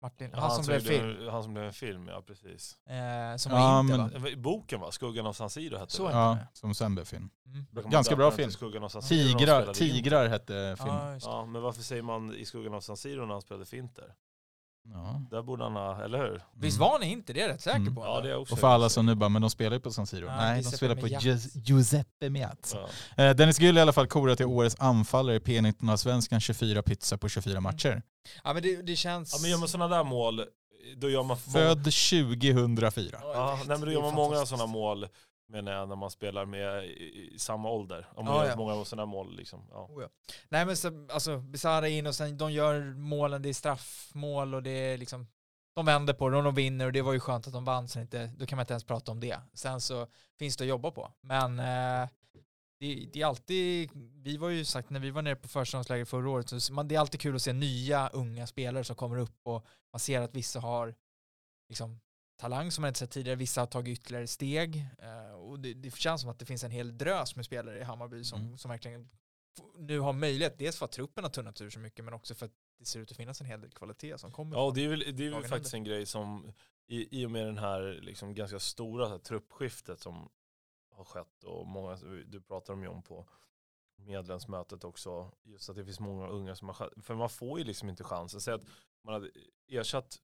Martin, 0.03 0.31
han, 0.33 0.43
han, 0.43 0.51
som 0.51 0.67
blev 0.67 0.81
film. 0.81 1.29
Han 1.31 1.43
som 1.43 1.55
blev 1.55 1.65
en 1.65 1.73
film, 1.73 2.09
ja 2.09 2.23
precis. 2.27 2.79
Eh, 2.87 3.37
som 3.37 3.53
ja, 3.53 3.81
inte 3.81 3.97
men, 3.99 4.23
va? 4.23 4.29
Boken 4.37 4.81
va? 4.81 4.91
Skuggan 4.91 5.27
av 5.27 5.33
San 5.33 5.51
Siro 5.51 5.79
hette 5.79 5.93
Så 5.93 6.07
det. 6.09 6.13
Ja, 6.13 6.39
som 6.53 6.75
sen 6.75 6.95
blev 6.95 7.05
film. 7.05 7.31
Mm. 7.47 7.91
Ganska 7.91 8.17
bra 8.17 8.31
film. 8.31 8.51
Tigrar, 9.09 9.75
Tigrar 9.75 10.29
hette 10.29 10.77
film. 10.79 10.89
Ja, 10.89 11.19
ja, 11.21 11.47
men 11.47 11.63
varför 11.63 11.83
säger 11.83 12.03
man 12.03 12.35
i 12.35 12.45
Skuggan 12.45 12.75
av 12.75 12.81
San 12.81 12.97
Siro 12.97 13.27
när 13.27 13.33
han 13.33 13.43
spelade 13.43 13.67
Finter? 13.67 14.15
Ja. 14.93 15.23
Där 15.31 15.43
borde 15.43 15.65
han 15.65 15.73
ha, 15.73 16.05
eller 16.05 16.19
hur? 16.19 16.29
Mm. 16.29 16.41
Visst 16.55 16.79
var 16.79 16.99
ni 16.99 17.11
inte 17.11 17.33
det? 17.33 17.43
är 17.43 17.49
rätt 17.49 17.61
säker 17.61 17.77
mm. 17.77 17.95
på. 17.95 18.05
Ja, 18.05 18.21
det 18.21 18.31
är 18.31 18.37
också 18.37 18.55
och 18.55 18.59
för 18.59 18.69
alla 18.69 18.89
som 18.89 19.07
nu 19.07 19.15
bara, 19.15 19.29
men 19.29 19.43
de 19.43 19.51
spelar 19.51 19.77
ju 19.77 19.81
på 19.81 19.91
San 19.91 20.07
Siro. 20.07 20.27
Ja, 20.27 20.37
Nej, 20.37 20.63
de 20.63 20.71
spelar 20.71 20.95
på 20.95 21.09
Giuseppe 21.55 22.31
Meazza. 22.31 22.79
Ja. 23.17 23.25
Eh, 23.25 23.37
Dennis 23.37 23.61
Gyll 23.61 23.79
i 23.79 23.81
alla 23.81 23.93
fall 23.93 24.07
korad 24.07 24.37
till 24.37 24.47
årets 24.47 24.77
anfallare 24.79 25.37
i 25.37 25.39
P19-svenskan, 25.39 26.41
24 26.41 26.83
pytsar 26.83 27.17
på 27.17 27.29
24 27.29 27.61
matcher. 27.61 28.03
Ja 28.45 28.53
men 28.53 28.63
det, 28.63 28.83
det 28.83 28.97
känns... 28.97 29.33
Ja 29.33 29.39
men 29.43 29.51
gör 29.51 29.59
man 29.59 29.69
sådana 29.69 29.97
där 29.97 30.05
mål, 30.05 30.45
då 30.97 31.11
gör 31.11 31.23
man... 31.23 31.37
Född 31.37 31.85
2004. 31.85 33.19
Ja, 33.23 33.59
nej, 33.67 33.79
men 33.79 33.81
då 33.81 33.93
gör 33.93 34.03
man 34.03 34.15
många 34.15 34.47
sådana 34.47 34.67
mål 34.67 35.07
menar 35.49 35.73
jag 35.73 35.89
när 35.89 35.97
man 35.97 36.11
spelar 36.11 36.47
med 36.47 36.85
i, 36.85 37.31
i 37.35 37.39
samma 37.39 37.71
ålder. 37.71 38.07
Om 38.15 38.25
man 38.25 38.35
ja, 38.35 38.43
gör 38.43 38.51
ja. 38.51 38.57
många 38.57 38.85
sådana 38.85 39.07
mål 39.07 39.37
liksom. 39.37 39.67
Ja. 39.71 39.89
Oh, 39.91 40.03
ja. 40.03 40.09
Nej 40.49 40.67
men 40.67 40.77
så, 40.77 41.07
alltså 41.11 41.39
Besara 41.39 41.89
in 41.89 42.07
och 42.07 42.15
sen 42.15 42.39
de 42.39 42.53
gör 42.53 42.95
målen, 42.95 43.43
det 43.43 43.49
är 43.49 43.55
straffmål 43.55 44.55
och 44.55 44.63
det 44.63 44.71
är 44.71 44.99
liksom 44.99 45.27
de 45.75 45.87
vänder 45.87 46.15
på 46.15 46.29
det 46.29 46.37
och 46.37 46.43
de 46.43 46.55
vinner 46.55 46.87
och 46.87 46.93
det 46.93 47.03
var 47.03 47.13
ju 47.13 47.21
skönt 47.21 47.47
att 47.47 47.53
de 47.53 47.65
vann 47.65 47.89
så 47.89 48.01
inte, 48.01 48.27
då 48.27 48.47
kan 48.47 48.57
man 48.57 48.63
inte 48.63 48.73
ens 48.73 48.85
prata 48.85 49.13
om 49.13 49.21
det. 49.21 49.41
Sen 49.53 49.81
så 49.81 50.07
finns 50.39 50.57
det 50.57 50.65
att 50.65 50.69
jobba 50.69 50.91
på. 50.91 51.13
Men 51.21 51.59
eh, 51.59 52.09
det, 52.81 53.09
det, 53.13 53.23
är 53.23 53.27
alltid, 53.27 53.91
vi 54.15 54.37
var 54.37 54.49
ju 54.49 54.65
sagt 54.65 54.91
när 54.91 55.01
vi 55.01 55.11
var 55.11 55.23
nere 55.23 55.37
på 55.37 55.49
försäsongsläger 55.49 56.05
förra 56.05 56.31
året, 56.31 56.63
så 56.63 56.73
man, 56.73 56.89
det 56.89 56.95
är 56.95 57.01
alltid 57.01 57.21
kul 57.21 57.37
att 57.37 57.43
se 57.43 57.53
nya 57.53 58.09
unga 58.09 58.47
spelare 58.47 58.85
som 58.85 58.97
kommer 58.97 59.19
upp 59.19 59.41
och 59.43 59.67
man 59.93 60.01
ser 60.01 60.21
att 60.21 60.35
vissa 60.35 60.61
har 60.61 60.95
liksom 61.69 62.01
talang 62.39 62.71
som 62.71 62.83
man 62.83 62.89
inte 62.89 62.99
sett 62.99 63.11
tidigare. 63.11 63.37
Vissa 63.37 63.61
har 63.61 63.67
tagit 63.67 63.99
ytterligare 63.99 64.27
steg. 64.27 64.87
Uh, 65.03 65.35
och 65.35 65.61
det, 65.61 65.75
det, 65.75 65.95
känns 65.95 66.21
som 66.21 66.31
att 66.31 66.39
det 66.39 66.47
finns 66.47 66.65
en 66.65 66.71
hel 66.71 66.99
drös 66.99 67.37
med 67.37 67.45
spelare 67.45 67.79
i 67.79 67.83
Hammarby 67.83 68.25
som, 68.25 68.41
mm. 68.41 68.59
som 68.59 68.71
verkligen 68.71 69.09
nu 69.77 70.01
har 70.01 70.13
möjlighet. 70.13 70.59
Dels 70.59 70.77
för 70.77 70.85
att 70.85 70.93
truppen 70.93 71.25
har 71.25 71.31
tunnat 71.31 71.61
ur 71.61 71.71
så 71.71 71.79
mycket 71.79 72.05
men 72.05 72.15
också 72.15 72.35
för 72.35 72.47
att 72.47 72.53
det 72.79 72.85
ser 72.85 73.01
ut 73.01 73.11
att 73.11 73.17
finnas 73.17 73.41
en 73.41 73.47
hel 73.47 73.61
del 73.61 73.71
kvalitet 73.71 74.19
som 74.19 74.33
kommer. 74.33 74.57
Ja, 74.57 74.73
det 74.75 74.85
är 74.85 74.89
väl, 74.89 75.17
det 75.17 75.27
är 75.27 75.31
väl 75.31 75.45
faktiskt 75.45 75.75
en 75.75 75.85
grej 75.85 76.07
som 76.07 76.53
i, 76.87 77.21
i 77.23 77.27
och 77.27 77.31
med 77.31 77.47
den 77.47 77.59
här 77.59 77.99
liksom 78.03 78.35
ganska 78.35 78.59
stora 78.59 79.09
här, 79.09 79.19
truppskiftet 79.19 80.01
som 80.01 80.29
har 80.91 81.05
skett 81.05 81.45
och 81.45 81.67
många, 81.67 81.97
du 82.27 82.41
pratar 82.41 82.73
om 82.73 82.83
John 82.83 83.03
på 83.03 83.29
medlemsmötet 83.97 84.85
också, 84.85 85.33
just 85.45 85.71
att 85.71 85.77
det 85.77 85.85
finns 85.85 86.01
många 86.01 86.29
unga 86.29 86.57
som 86.57 86.69
har 86.69 86.93
för 87.03 87.15
man 87.15 87.31
får 87.31 87.59
ju 87.59 87.65
liksom 87.65 87.89
inte 87.89 88.05
chansen. 88.05 88.41
Säg 88.41 88.55
att 88.55 88.65
man 89.05 89.15
hade 89.15 89.31
ersatt 89.69 90.19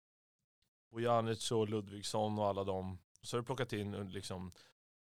Bojanic 0.90 1.50
och 1.50 1.68
Ludvigsson 1.68 2.38
och 2.38 2.46
alla 2.46 2.64
dem. 2.64 2.98
Så 3.22 3.36
har 3.36 3.42
du 3.42 3.46
plockat 3.46 3.72
in 3.72 4.10
liksom 4.10 4.52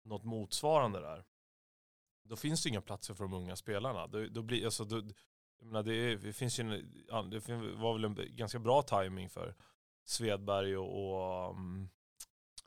något 0.04 0.24
motsvarande 0.24 1.00
där. 1.00 1.26
Då 2.24 2.36
finns 2.36 2.64
det 2.64 2.70
inga 2.70 2.82
platser 2.82 3.14
för 3.14 3.24
de 3.24 3.34
unga 3.34 3.56
spelarna. 3.56 4.08
Då, 4.08 4.26
då 4.26 4.42
blir, 4.42 4.66
alltså, 4.66 4.86
då, 4.86 5.02
menar, 5.60 5.84
det, 5.84 6.16
det, 6.16 6.34
finns 6.34 6.60
ju 6.60 6.64
en, 6.64 7.30
det 7.30 7.50
var 7.76 7.94
väl 7.94 8.04
en 8.04 8.36
ganska 8.36 8.60
bra 8.60 8.82
timing 8.82 9.30
för 9.30 9.56
Svedberg 10.04 10.78
och, 10.78 11.10
och 11.10 11.50
um, 11.50 11.90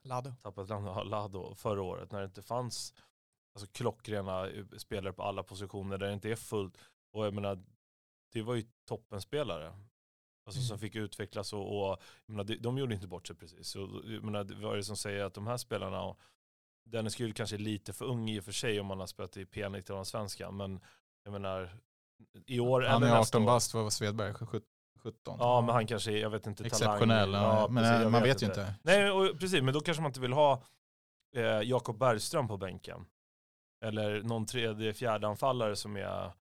Lado. 0.02 0.34
tappat 0.42 0.68
Lado, 1.06 1.54
förra 1.54 1.82
året 1.82 2.12
när 2.12 2.18
det 2.18 2.24
inte 2.24 2.42
fanns 2.42 2.94
alltså, 3.54 3.66
klockrena 3.72 4.48
eh, 4.48 4.64
spelare 4.76 5.12
på 5.12 5.22
alla 5.22 5.42
positioner 5.42 5.98
där 5.98 6.06
det 6.06 6.12
inte 6.12 6.30
är 6.30 6.36
fullt. 6.36 6.78
Och 7.12 7.26
jag 7.26 7.34
menar, 7.34 7.62
det 8.32 8.42
var 8.42 8.54
ju 8.54 8.64
toppenspelare. 8.84 9.74
Alltså 10.46 10.60
som 10.62 10.74
Mm. 10.74 10.78
fick 10.80 10.96
utvecklas 10.96 11.52
och, 11.52 11.90
och 11.90 11.98
menar, 12.26 12.44
de, 12.44 12.56
de 12.56 12.78
gjorde 12.78 12.94
inte 12.94 13.06
bort 13.06 13.26
sig 13.26 13.36
precis. 13.36 13.74
Jag 13.74 14.24
menar, 14.24 14.62
vad 14.62 14.72
är 14.72 14.76
det 14.76 14.84
som 14.84 14.96
säger 14.96 15.24
att 15.24 15.34
de 15.34 15.46
här 15.46 15.56
spelarna, 15.56 16.02
och 16.02 16.20
Dennis 16.84 17.20
Gül 17.20 17.32
kanske 17.32 17.56
är 17.56 17.58
lite 17.58 17.92
för 17.92 18.04
ung 18.04 18.30
i 18.30 18.40
och 18.40 18.44
för 18.44 18.52
sig 18.52 18.80
om 18.80 18.86
man 18.86 19.00
har 19.00 19.06
spelat 19.06 19.36
i 19.36 19.44
P19 19.44 19.90
och 19.90 20.06
svenska, 20.06 20.50
men 20.50 20.80
jag 21.24 21.32
menar 21.32 21.76
i 22.46 22.60
år 22.60 22.82
Han 22.82 23.02
är 23.02 23.06
nästa 23.18 23.38
18 23.38 23.42
år. 23.42 23.46
bast, 23.46 23.74
vad 23.74 23.82
var 23.82 23.90
Svedberg? 23.90 24.32
Sjut- 24.34 24.64
17? 24.98 25.36
Ja, 25.40 25.60
men 25.60 25.74
han 25.74 25.86
kanske 25.86 26.12
är, 26.12 26.16
jag 26.16 26.30
vet 26.30 26.46
inte, 26.46 26.64
Exceptionell, 26.64 27.32
talang. 27.32 27.42
ja, 27.56 27.68
men 27.68 27.84
precis, 27.84 28.04
eh, 28.04 28.10
man 28.10 28.22
vet 28.22 28.42
ju 28.42 28.46
inte. 28.46 28.74
Nej, 28.82 29.10
och, 29.10 29.38
precis, 29.40 29.62
men 29.62 29.74
då 29.74 29.80
kanske 29.80 30.02
man 30.02 30.08
inte 30.10 30.20
vill 30.20 30.32
ha 30.32 30.62
eh, 31.36 31.42
Jakob 31.44 31.98
Bergström 31.98 32.48
på 32.48 32.56
bänken. 32.56 33.06
Eller 33.84 34.22
någon 34.22 34.46
tredje, 34.46 34.94
fjärde 34.94 35.26
anfallare 35.28 35.76
som 35.76 35.96
är, 35.96 36.32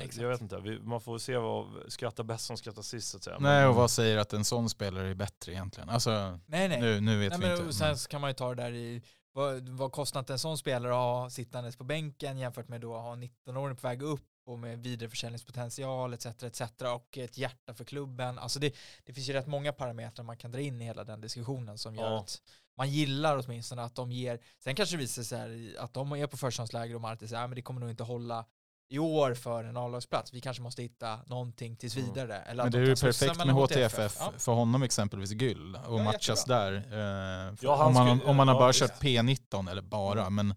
Exakt. 0.00 0.16
jag 0.16 0.28
vet 0.28 0.40
inte, 0.40 0.60
vi, 0.60 0.80
man 0.80 1.00
får 1.00 1.18
se 1.18 1.36
vad, 1.36 1.66
skratta 1.92 2.24
bäst 2.24 2.44
som 2.44 2.56
skrattar 2.56 2.82
sist 2.82 3.08
så 3.08 3.16
att 3.16 3.24
säga. 3.24 3.36
Nej, 3.40 3.66
och 3.66 3.74
vad 3.74 3.90
säger 3.90 4.18
att 4.18 4.32
en 4.32 4.44
sån 4.44 4.70
spelare 4.70 5.08
är 5.08 5.14
bättre 5.14 5.52
egentligen? 5.52 5.88
Alltså, 5.88 6.10
Nej, 6.46 6.68
nej. 6.68 6.80
nu, 6.80 7.00
nu 7.00 7.18
vet 7.18 7.30
nej 7.30 7.40
vi 7.40 7.46
men, 7.56 7.60
inte. 7.62 7.74
sen 7.74 7.96
kan 7.96 8.20
man 8.20 8.30
ju 8.30 8.34
ta 8.34 8.54
det 8.54 8.62
där 8.62 8.72
i 8.72 9.02
vad, 9.32 9.68
vad 9.68 9.92
kostar 9.92 10.30
en 10.30 10.38
sån 10.38 10.58
spelare 10.58 10.92
att 10.92 10.98
ha 10.98 11.30
sittandes 11.30 11.76
på 11.76 11.84
bänken 11.84 12.38
jämfört 12.38 12.68
med 12.68 12.80
då 12.80 12.96
att 12.96 13.02
ha 13.02 13.12
en 13.12 13.22
19-åring 13.22 13.76
på 13.76 13.86
väg 13.88 14.02
upp 14.02 14.22
och 14.46 14.58
med 14.58 14.82
vidareförsäljningspotential 14.82 16.14
etc. 16.14 16.26
etc. 16.26 16.60
och 16.94 17.18
ett 17.18 17.38
hjärta 17.38 17.74
för 17.74 17.84
klubben. 17.84 18.38
Alltså 18.38 18.58
det, 18.58 18.74
det 19.04 19.12
finns 19.12 19.28
ju 19.28 19.32
rätt 19.32 19.46
många 19.46 19.72
parametrar 19.72 20.24
man 20.24 20.36
kan 20.36 20.52
dra 20.52 20.60
in 20.60 20.80
i 20.82 20.84
hela 20.84 21.04
den 21.04 21.20
diskussionen 21.20 21.78
som 21.78 21.94
gör 21.94 22.10
Ja. 22.10 22.18
att 22.20 22.42
man 22.76 22.90
gillar 22.90 23.44
åtminstone 23.46 23.82
att 23.82 23.94
de 23.94 24.12
ger, 24.12 24.40
sen 24.64 24.74
kanske 24.74 24.96
det 24.96 25.00
visar 25.00 25.22
sig 25.22 25.76
att 25.78 25.94
de 25.94 26.12
är 26.12 26.26
på 26.26 26.36
förstahandsläge 26.36 26.94
och 26.94 27.00
Marti 27.00 27.28
säger 27.28 27.42
att 27.42 27.50
men 27.50 27.56
det 27.56 27.62
kommer 27.62 27.80
nog 27.80 27.90
inte 27.90 28.02
hålla 28.02 28.44
i 28.88 28.98
år 28.98 29.34
för 29.34 29.64
en 29.64 29.76
A-lagsplats. 29.76 30.32
Vi 30.34 30.40
kanske 30.40 30.62
måste 30.62 30.82
hitta 30.82 31.18
någonting 31.26 31.76
tills 31.76 31.96
Mm. 31.96 32.08
vidare. 32.08 32.36
Eller 32.40 32.62
Men 32.64 32.72
det 32.72 32.78
de 32.78 32.84
är 32.84 32.88
ju 32.88 32.96
perfekt 32.96 33.36
med 33.38 33.46
mellan 33.46 33.56
HTFF, 33.62 34.16
Ja. 34.20 34.32
för 34.38 34.52
honom 34.52 34.82
exempelvis 34.82 35.30
Gyll 35.32 35.76
och 35.86 36.00
Ja, 36.00 36.04
matchas 36.04 36.28
jättebra. 36.28 36.58
där. 36.70 37.48
eh, 37.48 37.54
Ja, 37.60 37.84
om, 37.86 37.94
man, 37.94 38.18
skulle- 38.18 38.30
om 38.30 38.36
man 38.36 38.48
har 38.48 38.54
bara 38.54 38.72
kört 38.72 39.02
P19, 39.02 39.70
eller 39.70 39.82
bara, 39.82 40.30
men 40.30 40.54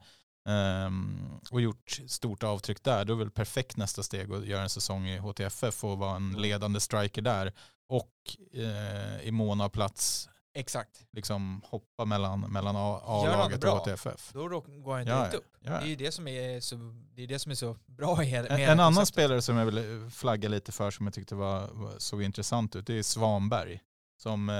ehm, 0.49 1.39
och 1.51 1.61
gjort 1.61 1.99
stort 2.07 2.43
avtryck 2.43 2.83
där, 2.83 3.05
då 3.05 3.13
är 3.13 3.17
väl 3.17 3.31
perfekt 3.31 3.77
nästa 3.77 4.03
steg 4.03 4.33
att 4.33 4.45
göra 4.45 4.61
en 4.63 4.69
säsong 4.69 5.07
i 5.07 5.17
HTFF 5.17 5.83
och 5.83 5.97
vara 5.97 6.15
en 6.15 6.29
Mm. 6.29 6.41
ledande 6.41 6.79
striker 6.79 7.21
där 7.21 7.53
och 7.89 8.11
eh, 8.53 9.21
i 9.27 9.31
mån 9.31 9.61
av 9.61 9.69
plats 9.69 10.29
Exakt. 10.59 11.05
liksom 11.11 11.61
hoppa 11.65 12.05
mellan, 12.05 12.39
mellan 12.39 12.75
A-laget 12.75 13.63
och 13.63 13.69
HTFF. 13.69 14.29
Då 14.33 14.47
går 14.47 14.93
han 14.97 15.07
Ja, 15.07 15.17
direkt 15.19 15.33
ja. 15.33 15.39
upp. 15.39 15.45
Ja. 15.61 15.71
Det 15.71 15.77
är 15.85 15.87
ju 15.87 15.95
det 15.95 16.11
som 16.11 16.27
är 16.27 16.59
så, 16.59 16.75
det 17.15 17.23
är 17.23 17.27
det 17.27 17.39
som 17.39 17.51
är 17.51 17.55
så 17.55 17.75
bra 17.85 18.23
i 18.23 18.25
hela 18.25 18.47
En, 18.47 18.55
med 18.59 18.63
en 18.69 18.79
annan 18.79 18.93
konceptet. 18.93 19.13
spelare 19.13 19.41
som 19.41 19.57
jag 19.57 19.65
vill 19.65 20.09
flagga 20.11 20.49
lite 20.49 20.71
för 20.71 20.91
som 20.91 21.05
jag 21.05 21.13
tyckte 21.13 21.35
var, 21.35 21.67
var, 21.71 21.93
såg 21.97 22.23
intressant 22.23 22.75
ut, 22.75 22.87
det 22.87 22.93
är 22.93 23.03
Svanberg. 23.03 23.79
Som 24.21 24.49
eh, 24.49 24.55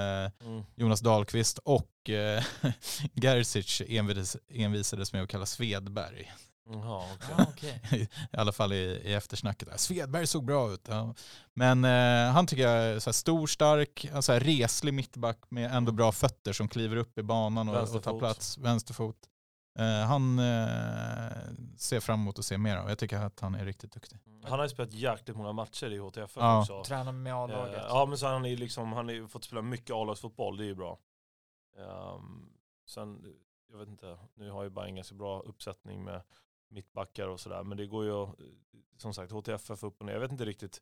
Mm. 0.47 0.63
Jonas 0.75 0.99
Dahlqvist 1.01 1.57
och 1.57 2.09
eh, 2.09 2.43
Gerzic 3.13 3.81
envis, 3.87 4.37
envisades 4.49 5.13
med 5.13 5.23
att 5.23 5.29
kalla 5.29 5.45
Svedberg. 5.45 6.31
Jaha, 6.71 7.03
okej. 7.49 7.81
I 8.31 8.37
alla 8.37 8.51
fall 8.51 8.73
i, 8.73 9.01
i 9.05 9.13
eftersnacket. 9.13 9.79
Svedberg 9.79 10.27
såg 10.27 10.45
bra 10.45 10.71
ut. 10.71 10.87
Ja. 10.87 11.15
Men 11.53 11.85
eh, 11.85 12.33
han 12.33 12.47
tycker 12.47 12.63
jag 12.63 12.83
är 12.83 12.99
så 12.99 13.09
här 13.09 13.13
stor, 13.13 13.47
stark, 13.47 14.09
så 14.21 14.31
här 14.33 14.39
reslig 14.39 14.93
mittback 14.93 15.39
med 15.49 15.71
ändå 15.71 15.91
bra 15.91 16.11
fötter 16.11 16.53
som 16.53 16.67
kliver 16.67 16.95
upp 16.95 17.17
i 17.17 17.23
banan 17.23 17.69
och, 17.69 17.95
och 17.95 18.03
tar 18.03 18.19
plats. 18.19 18.57
Vänsterfot. 18.57 19.15
Eh, 19.79 20.07
han 20.07 20.39
eh, 20.39 21.31
ser 21.77 21.99
fram 21.99 22.19
emot 22.19 22.39
att 22.39 22.45
se 22.45 22.57
mer 22.57 22.77
av. 22.77 22.89
Jag 22.89 22.97
tycker 22.99 23.17
att 23.17 23.39
han 23.39 23.55
är 23.55 23.65
riktigt 23.65 23.91
duktig. 23.91 24.19
Han 24.43 24.59
har 24.59 24.65
ju 24.65 24.69
spelat 24.69 24.93
jäkligt 24.93 25.37
många 25.37 25.53
matcher 25.53 25.91
i 25.91 25.97
HTFF 25.97 26.31
Ja. 26.35 26.59
också. 26.59 26.83
Tränar 26.83 27.11
med 27.11 27.33
A-laget. 27.35 27.77
Eh, 27.77 27.83
ja 27.87 28.05
men 28.05 28.17
så 28.17 28.27
han 28.27 28.43
liksom, 28.43 28.93
har 28.93 29.11
ju 29.11 29.27
fått 29.27 29.43
spela 29.43 29.61
mycket 29.61 29.95
A-lagsfotboll, 29.95 30.57
det 30.57 30.63
är 30.63 30.67
ju 30.67 30.75
bra. 30.75 30.99
Ehm, 31.77 32.49
sen, 32.87 33.35
jag 33.71 33.77
vet 33.77 33.87
inte, 33.87 34.17
nu 34.35 34.51
har 34.51 34.63
ju 34.63 34.69
Bayern 34.69 34.95
ganska 34.95 35.15
bra 35.15 35.39
uppsättning 35.39 36.03
med 36.03 36.21
mittbackar 36.69 37.27
och 37.27 37.39
sådär, 37.39 37.63
men 37.63 37.77
det 37.77 37.85
går 37.87 38.05
ju, 38.05 38.27
som 38.97 39.13
sagt, 39.13 39.31
HTFF 39.31 39.83
upp 39.83 39.99
och 39.99 40.05
ner. 40.05 40.13
Jag 40.13 40.19
vet 40.19 40.31
inte 40.31 40.45
riktigt, 40.45 40.81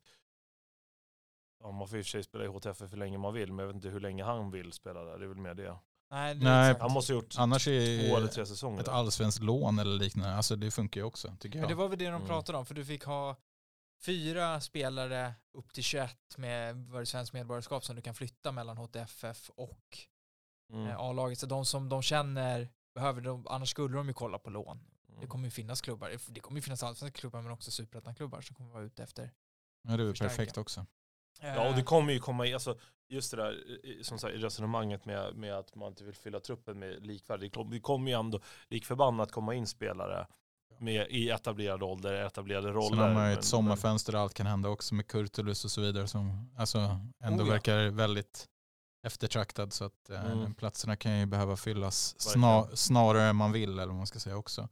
ja, 1.60 1.70
man 1.70 1.88
får 1.88 1.98
i 1.98 2.00
och 2.02 2.04
för 2.06 2.10
sig 2.10 2.22
spela 2.22 2.44
i 2.44 2.46
HTFF 2.46 2.92
hur 2.92 2.96
länge 2.96 3.18
man 3.18 3.34
vill, 3.34 3.52
men 3.52 3.58
jag 3.58 3.66
vet 3.66 3.76
inte 3.76 3.88
hur 3.88 4.00
länge 4.00 4.24
han 4.24 4.50
vill 4.50 4.72
spela 4.72 5.04
där, 5.04 5.18
det 5.18 5.24
är 5.24 5.28
väl 5.28 5.38
mer 5.38 5.54
det. 5.54 5.78
Nej, 6.10 6.34
det 6.34 6.40
är 6.40 6.44
Nej. 6.44 6.76
Han 6.80 6.92
måste 6.92 7.12
ha 7.12 7.20
gjort 7.20 7.34
Annars 7.38 7.64
två 7.64 7.70
eller 7.70 8.22
är 8.22 8.26
tre 8.26 8.46
säsonger. 8.46 8.80
ett 8.80 8.88
allsvenskt 8.88 9.42
lån 9.42 9.78
eller 9.78 9.96
liknande, 9.98 10.34
alltså 10.36 10.56
det 10.56 10.70
funkar 10.70 11.00
ju 11.00 11.04
också 11.04 11.36
tycker 11.40 11.58
Men 11.58 11.60
jag. 11.60 11.70
det 11.70 11.74
var 11.74 11.88
väl 11.88 11.98
det 11.98 12.04
de 12.04 12.14
Mm. 12.14 12.26
pratade 12.26 12.58
om, 12.58 12.66
för 12.66 12.74
du 12.74 12.84
fick 12.84 13.04
ha 13.04 13.36
fyra 14.02 14.60
spelare 14.60 15.34
upp 15.52 15.72
till 15.72 15.82
21 15.84 16.16
med 16.38 16.86
svenskt 17.08 17.32
medborgarskap 17.32 17.84
som 17.84 17.96
du 17.96 18.02
kan 18.02 18.14
flytta 18.14 18.52
mellan 18.52 18.76
HTFF 18.78 19.50
och 19.54 19.98
Mm. 20.72 20.86
eh, 20.86 20.98
A-laget. 21.00 21.38
Så 21.38 21.46
de 21.46 21.64
som 21.64 21.88
de 21.88 22.02
känner 22.02 22.68
behöver, 22.94 23.20
de, 23.20 23.46
annars 23.46 23.70
skulle 23.70 23.96
de 23.96 24.08
ju 24.08 24.14
kolla 24.14 24.38
på 24.38 24.50
lån. 24.50 24.80
Det 25.18 25.24
Mm. 25.24 25.28
kommer 25.30 25.44
ju 25.44 25.50
finnas 25.50 25.80
klubbar, 25.80 26.16
det 26.28 26.40
kommer 26.40 26.58
ju 26.58 26.62
finnas 26.62 26.82
allsvenska 26.82 27.20
klubbar 27.20 27.42
men 27.42 27.52
också 27.52 27.70
superettan-klubbar 27.70 28.40
som 28.40 28.56
kommer 28.56 28.70
vara 28.70 28.82
ute 28.84 29.02
efter. 29.02 29.30
Ja, 29.88 29.96
det 29.96 30.02
är 30.02 30.06
väl 30.06 30.16
perfekt 30.16 30.58
också. 30.58 30.86
Ja 31.40 31.60
och 31.60 31.66
Eh, 31.66 31.76
det 31.76 31.82
kommer 31.82 32.12
ju 32.12 32.18
komma 32.18 32.46
i, 32.46 32.54
alltså 32.54 32.78
just 33.08 33.30
det 33.30 33.36
där 33.36 34.02
som 34.02 34.18
sagt, 34.18 34.34
resonemanget 34.36 35.04
med, 35.04 35.34
med 35.36 35.54
att 35.54 35.74
man 35.74 35.88
inte 35.88 36.04
vill 36.04 36.14
fylla 36.14 36.40
truppen 36.40 36.78
med 36.78 37.06
likvärdig 37.06 37.52
klubb. 37.52 37.70
Det 37.70 37.80
kommer 37.80 38.10
ju 38.10 38.18
ändå 38.18 38.40
lik 38.68 38.84
förbannat 38.86 39.32
komma 39.32 39.54
in 39.54 39.66
spelare 39.66 40.26
med, 40.78 41.06
i 41.10 41.30
etablerad 41.30 41.82
ålder, 41.82 42.12
etablerade 42.14 42.68
roller. 42.72 42.88
Sen 42.88 42.98
har 42.98 43.14
man 43.14 43.22
ju 43.24 43.28
men- 43.30 43.38
ett 43.38 43.44
sommarfönster 43.44 44.12
där 44.12 44.18
allt 44.18 44.34
kan 44.34 44.46
hända 44.46 44.68
också 44.68 44.94
med 44.94 45.06
Kurtulus 45.06 45.64
och 45.64 45.70
så 45.70 45.80
vidare 45.80 46.06
som 46.08 46.50
alltså 46.56 46.78
ändå 47.24 47.42
Oh 47.44 47.48
ja. 47.48 47.52
verkar 47.52 47.88
väldigt 47.90 48.46
eftertraktad 49.06 49.72
så 49.72 49.84
att 49.84 50.10
eh, 50.10 50.32
Mm. 50.32 50.54
platserna 50.54 50.96
kan 50.96 51.18
ju 51.18 51.26
behöva 51.26 51.56
fyllas 51.56 52.14
Verkligen. 52.26 52.64
sna, 52.66 52.76
snarare 52.76 53.22
än 53.24 53.36
man 53.36 53.52
vill 53.52 53.70
eller 53.72 53.86
vad 53.86 53.96
man 53.96 54.06
ska 54.06 54.18
säga 54.18 54.36
också. 54.36 54.68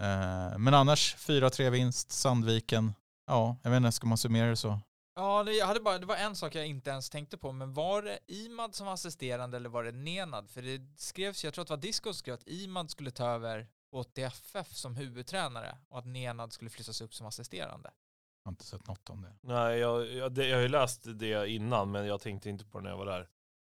Eh, 0.00 0.58
men 0.58 0.74
annars 0.74 1.16
4-3 1.16 1.70
vinst, 1.70 2.12
Sandviken. 2.12 2.92
Ja, 3.26 3.56
jag 3.62 3.70
vet 3.70 3.76
inte, 3.76 3.92
ska 3.92 4.06
man 4.06 4.18
summera 4.18 4.50
det 4.50 4.56
så? 4.56 4.78
Ja, 5.14 5.44
det, 5.44 5.52
jag 5.52 5.66
hade 5.66 5.80
bara, 5.80 5.98
det 5.98 6.06
var 6.06 6.16
en 6.16 6.36
sak 6.36 6.54
jag 6.54 6.66
inte 6.66 6.90
ens 6.90 7.10
tänkte 7.10 7.38
på, 7.38 7.52
men 7.52 7.74
var 7.74 8.02
det 8.02 8.18
Imad 8.26 8.74
som 8.74 8.86
var 8.86 8.94
assisterande 8.94 9.56
eller 9.56 9.68
var 9.68 9.84
det 9.84 9.92
Nenad? 9.92 10.50
För 10.50 10.62
det 10.62 10.80
skrevs, 10.96 11.44
jag 11.44 11.54
tror 11.54 11.62
att 11.62 11.68
det 11.68 11.74
var 11.74 11.82
Disco 11.82 12.12
som 12.12 12.14
skrev 12.14 12.34
att 12.34 12.48
Imad 12.48 12.90
skulle 12.90 13.10
ta 13.10 13.26
över 13.26 13.68
HTFF 13.92 14.72
som 14.72 14.96
huvudtränare 14.96 15.78
och 15.88 15.98
att 15.98 16.06
Nenad 16.06 16.52
skulle 16.52 16.70
flyttas 16.70 17.00
upp 17.00 17.14
som 17.14 17.26
assisterande. 17.26 17.90
Jag 18.42 18.48
har 18.48 18.52
inte 18.52 18.64
sett 18.64 18.86
något 18.86 19.10
om 19.10 19.22
det. 19.22 19.32
Nej, 19.40 19.78
jag, 19.78 20.12
jag, 20.12 20.32
det, 20.32 20.46
jag 20.46 20.56
har 20.56 20.62
ju 20.62 20.68
läst 20.68 21.02
det 21.04 21.50
innan 21.50 21.90
men 21.90 22.06
jag 22.06 22.20
tänkte 22.20 22.50
inte 22.50 22.64
på 22.64 22.78
det 22.78 22.84
när 22.84 22.90
jag 22.90 22.98
var 22.98 23.06
där. 23.06 23.28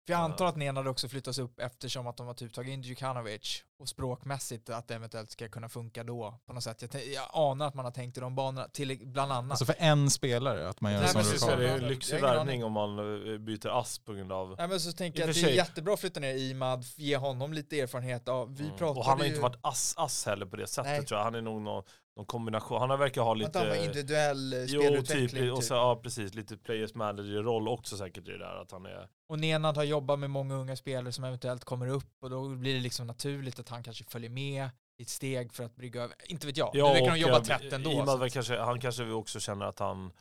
För 0.07 0.13
jag 0.13 0.21
Ja. 0.21 0.25
antar 0.25 0.47
att 0.47 0.57
Nenad 0.57 0.89
också 0.89 1.09
flyttas 1.09 1.39
upp 1.39 1.61
eftersom 1.61 2.07
att 2.07 2.17
de 2.17 2.27
har 2.27 2.35
typ 2.35 2.53
tagit 2.55 2.73
in 2.73 2.83
Djukanovic 2.83 3.65
och 3.79 3.89
språkmässigt 3.89 4.71
att 4.71 4.89
det 4.89 4.95
eventuellt 4.95 5.31
ska 5.31 5.49
kunna 5.49 5.69
funka 5.69 6.05
då 6.05 6.39
på 6.47 6.53
något 6.53 6.65
sätt. 6.65 6.83
Jag, 6.95 7.07
jag 7.07 7.29
anar 7.33 7.67
att 7.69 7.75
man 7.75 7.85
har 7.85 7.93
tänkt 7.93 8.17
i 8.17 8.21
de 8.21 8.35
banorna, 8.35 8.69
till 8.69 8.99
bland 9.07 9.33
annat. 9.33 9.51
Alltså 9.51 9.65
för 9.65 9.75
en 9.79 10.11
spelare, 10.11 10.69
att 10.69 10.81
man 10.81 10.93
gör 10.93 10.99
Nej, 11.01 11.09
en 11.09 11.13
sån 11.13 11.25
så- 11.25 11.39
så 11.39 11.47
är 11.47 11.51
rockad. 11.57 11.61
det 11.61 11.73
jag 11.73 11.83
lyxig 11.83 12.21
värvning 12.21 12.65
om 12.65 12.73
man 12.73 12.99
eh, 13.33 13.39
byter 13.39 13.69
ass 13.81 13.99
på 13.99 14.13
grund 14.13 14.33
av... 14.33 14.55
Nej 14.59 14.69
men 14.69 14.81
så 14.81 14.93
tänker 14.93 15.21
jag 15.21 15.31
att 15.31 15.35
det 15.37 15.43
är 15.43 15.49
jättebra 15.55 15.95
att 15.95 16.01
flytta 16.01 16.21
ner 16.21 16.35
Imad, 16.35 16.85
ge 16.97 17.17
honom 17.17 17.53
lite 17.53 17.81
erfarenhet. 17.81 18.23
Ja, 18.27 18.45
vi 18.45 18.65
Mm. 18.65 18.77
pratade 18.77 18.99
Och 19.01 19.07
han 19.07 19.19
har 19.19 19.25
ju... 19.25 19.31
inte 19.31 19.43
varit 19.43 19.59
ass-ass 19.63 20.27
heller 20.27 20.47
på 20.47 20.57
det 20.57 20.67
sättet 20.67 20.93
Nej. 20.93 21.05
tror 21.07 21.19
jag. 21.19 21.25
Han 21.25 21.35
är 21.35 21.43
nog 21.43 21.63
någon, 21.63 21.85
någon 22.17 22.27
kombination. 22.27 22.81
Han 22.81 22.91
har 22.91 22.97
verkar 22.97 23.23
ha 23.23 23.45
Att 23.45 23.55
han 23.55 23.69
var 23.69 23.75
lite... 23.75 23.85
individuell 23.85 24.53
eh, 24.53 24.65
Jo, 24.65 24.81
spelutveckling. 24.81 25.29
typ, 25.29 25.39
typ. 25.41 25.53
och 25.53 25.65
så, 25.65 25.75
ja 25.75 26.01
precis, 26.03 26.35
lite 26.35 26.57
players 26.57 26.95
manager-roll 26.95 27.69
också 27.69 27.97
säkert 27.97 28.29
i 28.29 28.31
det 28.31 28.39
där 28.39 28.63
att 28.63 28.73
han 28.73 28.87
är... 28.87 29.09
Och 29.29 29.39
Nenad 29.39 29.77
har 29.77 29.85
jobbat 29.85 30.19
med 30.19 30.31
många 30.31 30.55
unga 30.55 30.77
spelare 30.77 31.13
som 31.13 31.25
eventuellt 31.25 31.65
kommer 31.65 31.89
upp 31.89 32.23
och 32.23 32.31
då 32.31 32.49
blir 32.49 32.75
det 32.75 32.81
liksom 32.81 33.07
naturligt 33.07 33.59
att 33.59 33.69
han 33.69 33.83
kanske 33.83 34.05
följer 34.05 34.31
med 34.31 34.69
i 34.99 35.03
ett 35.03 35.09
steg 35.09 35.53
för 35.53 35.65
att 35.65 35.77
brygga 35.77 36.03
över. 36.03 36.17
Inte 36.27 36.47
vet 36.47 36.57
jag, 36.57 36.71
nu 36.75 36.81
verkar 36.81 37.11
de 37.11 37.19
jobba 37.19 37.41
tätt 37.41 37.73
ändå. 37.73 38.29
Kanske, 38.33 38.59
han 38.59 38.81
kanske 38.81 39.11
också 39.11 39.41
känner 39.41 39.67
att 39.67 39.79
han 39.79 40.13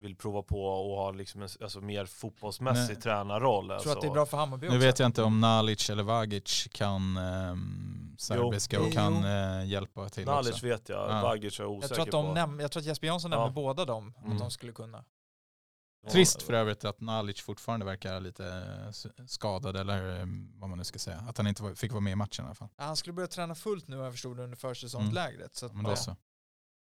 vill 0.00 0.16
prova 0.16 0.42
på 0.42 0.64
och 0.64 0.96
ha 0.96 1.10
liksom 1.10 1.42
en 1.42 1.48
alltså, 1.60 1.80
mer 1.80 2.06
fotbollsmässig 2.06 2.92
Nej. 2.94 3.02
tränarroll. 3.02 3.68
Jag 3.70 3.82
tror 3.82 3.90
alltså. 3.90 3.90
att 3.90 4.00
det 4.00 4.06
är 4.06 4.12
bra 4.12 4.26
för 4.26 4.36
Hammarby 4.36 4.68
Nu 4.68 4.76
också. 4.76 4.86
vet 4.86 4.98
jag 4.98 5.06
inte 5.06 5.22
om 5.22 5.40
Nalic 5.40 5.90
eller 5.90 6.02
Vagic 6.02 6.68
kan 6.72 7.16
um, 7.16 8.14
serbiska 8.18 8.76
Jo. 8.80 8.86
och 8.86 8.92
kan 8.92 9.24
eh, 9.24 9.64
hjälpa 9.66 10.08
till 10.08 10.24
Nalic 10.26 10.50
också. 10.52 10.66
vet 10.66 10.88
jag, 10.88 11.10
Ja. 11.10 11.22
Vagic 11.22 11.60
är 11.60 11.64
jag 11.64 11.70
jag, 11.72 11.76
osäker 11.78 11.94
tror 11.94 12.04
att 12.04 12.10
de 12.10 12.26
på. 12.26 12.34
näm- 12.40 12.60
jag 12.62 12.70
tror 12.72 12.80
att 12.80 12.86
Jesper 12.86 13.06
Jansson 13.06 13.30
Ja. 13.32 13.38
nämner 13.38 13.54
båda 13.54 13.84
dem, 13.84 14.14
Mm. 14.18 14.32
att 14.32 14.38
de 14.38 14.50
skulle 14.50 14.72
kunna. 14.72 15.04
Trist 16.10 16.42
för 16.42 16.52
övrigt 16.52 16.84
att 16.84 17.00
Nalic 17.00 17.40
fortfarande 17.40 17.86
verkar 17.86 18.20
lite 18.20 18.46
eh, 18.46 19.24
skadad 19.26 19.76
eller 19.76 20.20
eh, 20.20 20.26
vad 20.54 20.68
man 20.68 20.78
nu 20.78 20.84
ska 20.84 20.98
säga. 20.98 21.24
Att 21.28 21.36
han 21.38 21.46
inte 21.46 21.74
fick 21.74 21.92
vara 21.92 22.00
med 22.00 22.12
i 22.12 22.16
matchen 22.16 22.44
i 22.44 22.46
alla 22.48 22.54
fall. 22.54 22.68
Ja, 22.76 22.84
han 22.84 22.96
skulle 22.96 23.12
börja 23.12 23.26
träna 23.28 23.54
fullt 23.54 23.88
nu 23.88 23.96
har 23.96 24.04
jag 24.04 24.12
förstod 24.12 24.40
under 24.40 24.56
försäsongslägret. 24.56 25.56
Så 25.56 25.66
att, 25.66 25.74
Men 25.74 25.84
då 25.84 25.96
så. 25.96 26.10
eh, 26.10 26.16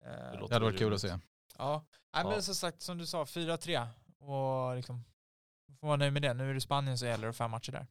Det 0.00 0.30
Det 0.32 0.38
låter 0.40 0.54
hade 0.54 0.64
varit 0.64 0.78
kul 0.78 0.94
att 0.94 1.00
se. 1.00 1.18
Ja, 1.58 1.84
Nej, 2.14 2.24
men 2.24 2.42
som 2.42 2.54
sagt 2.54 2.82
som 2.82 2.98
du 2.98 3.06
sa, 3.06 3.24
4-3 3.24 3.86
och 4.18 4.76
liksom 4.76 5.04
får 5.80 5.86
vara 5.86 5.96
nöjd 5.96 6.12
med 6.12 6.22
det. 6.22 6.34
Nu 6.34 6.50
är 6.50 6.54
det 6.54 6.60
Spanien 6.60 6.98
som 6.98 7.08
gäller 7.08 7.28
och 7.28 7.36
fem 7.36 7.50
matcher 7.50 7.72
där. 7.72 7.86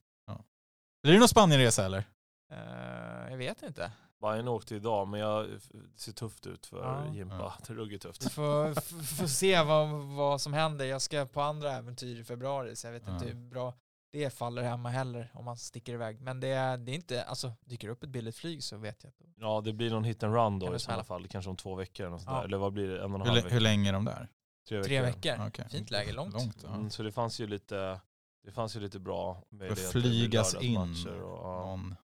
Blir 1.04 1.14
det 1.14 1.20
någon 1.20 1.28
Spanienresa 1.30 1.86
eller? 1.86 2.04
Eh, 2.52 3.30
jag 3.32 3.38
vet 3.38 3.64
inte. 3.64 3.92
Bayern 4.22 4.48
åkte 4.48 4.76
idag 4.76 5.08
men 5.08 5.20
jag, 5.20 5.48
det 5.50 6.00
ser 6.00 6.12
tufft 6.12 6.48
ut 6.48 6.66
för 6.66 6.78
Ja. 6.84 7.14
Jimpa. 7.14 7.36
Ja. 7.36 7.54
Det 7.68 7.74
är 7.74 7.76
ruggigt 7.78 8.04
tufft. 8.04 8.26
Vi 8.26 8.30
får, 8.30 8.74
får 9.16 9.28
se 9.28 9.62
vad, 9.64 9.90
vad 10.16 10.42
som 10.42 10.54
händer. 10.54 10.86
Jag 10.86 11.02
ska 11.02 11.26
på 11.26 11.42
andra 11.42 11.72
äventyr 11.74 12.20
i 12.20 12.24
februari 12.24 12.76
så 12.76 12.88
jag 12.88 12.92
vet 12.92 13.04
Ja. 13.08 13.14
inte 13.14 13.26
hur 13.26 13.36
bra 13.36 13.74
det 14.12 14.30
faller 14.30 14.64
hemma 14.64 14.90
heller 14.90 15.32
om 15.34 15.46
man 15.46 15.58
sticker 15.58 15.94
iväg. 15.94 16.22
Men 16.22 16.40
det 16.40 16.48
är, 16.48 16.78
det 16.78 16.92
är 16.92 16.96
inte, 16.96 17.24
alltså 17.24 17.54
dyker 17.66 17.90
upp 17.90 18.04
ett 18.04 18.10
billigt 18.10 18.36
flyg 18.36 18.64
så 18.64 18.78
vet 18.78 19.04
jag. 19.04 19.10
att- 19.10 19.16
Ja 19.40 19.62
det 19.62 19.74
blir 19.74 19.90
någon 19.90 20.04
hit 20.04 20.24
and 20.24 20.34
run 20.36 20.60
då 20.60 20.76
i 20.76 20.80
sådana 20.80 21.04
fall. 21.04 21.28
Kanske 21.28 21.50
om 21.50 21.56
två 21.58 21.76
veckor 21.76 22.08
eller, 22.08 22.20
Ja. 22.26 22.44
eller 22.44 22.58
vad 22.58 22.74
blir 22.74 22.88
det? 22.88 23.04
En 23.04 23.14
och 23.14 23.20
en 23.20 23.22
Hur, 23.22 23.28
halv 23.30 23.44
vecka? 23.44 23.54
hur 23.54 23.62
länge 23.62 23.90
är 23.90 23.94
de 23.94 24.06
där? 24.06 24.28
Tre 24.70 24.84
Tre 24.84 25.02
veckor. 25.02 25.32
veckor. 25.32 25.48
Okej. 25.48 25.66
Fint 25.70 25.92
läge, 25.92 26.14
långt. 26.14 26.34
långt 26.34 26.58
ja. 26.64 26.74
Mm, 26.74 26.90
så 26.90 27.04
det 27.04 27.12
fanns 27.12 27.40
ju 27.40 27.48
lite, 27.48 28.00
det 28.44 28.52
fanns 28.52 28.76
ju 28.76 28.80
lite 28.80 29.00
bra 29.00 29.44
möjligheter. 29.50 29.92
flygas 29.92 30.56
in. 30.62 30.78
Och, 30.78 30.88
ja. 31.18 31.66
Någon. 31.66 31.96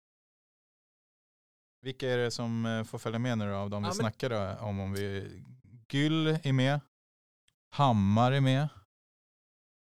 Vilka 1.81 2.09
är 2.09 2.17
det 2.17 2.31
som 2.31 2.65
eh, 2.65 2.83
får 2.83 2.97
följa 2.99 3.19
med 3.19 3.37
nu 3.37 3.49
då, 3.49 3.55
av 3.55 3.69
de 3.69 3.81
vi 3.83 3.87
Ja, 3.87 3.89
men- 3.89 3.95
snackade 3.95 4.57
om? 4.59 4.79
om 4.79 4.93
vi... 4.93 5.31
Gyll 5.89 6.27
är 6.43 6.53
med. 6.53 6.79
Hammar 7.69 8.31
är 8.31 8.41
med. 8.41 8.67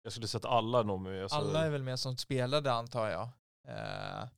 Jag 0.05 0.13
skulle 0.13 0.29
sätta 0.29 0.49
alla 0.49 0.83
nog 0.83 1.01
med. 1.01 1.23
Alltså, 1.23 1.39
Alla 1.39 1.65
är 1.65 1.71
väl 1.71 1.83
med 1.83 1.99
som 1.99 2.17
spelade 2.17 2.73
antar 2.73 3.09
jag. 3.09 3.23
Eh, 3.69 4.29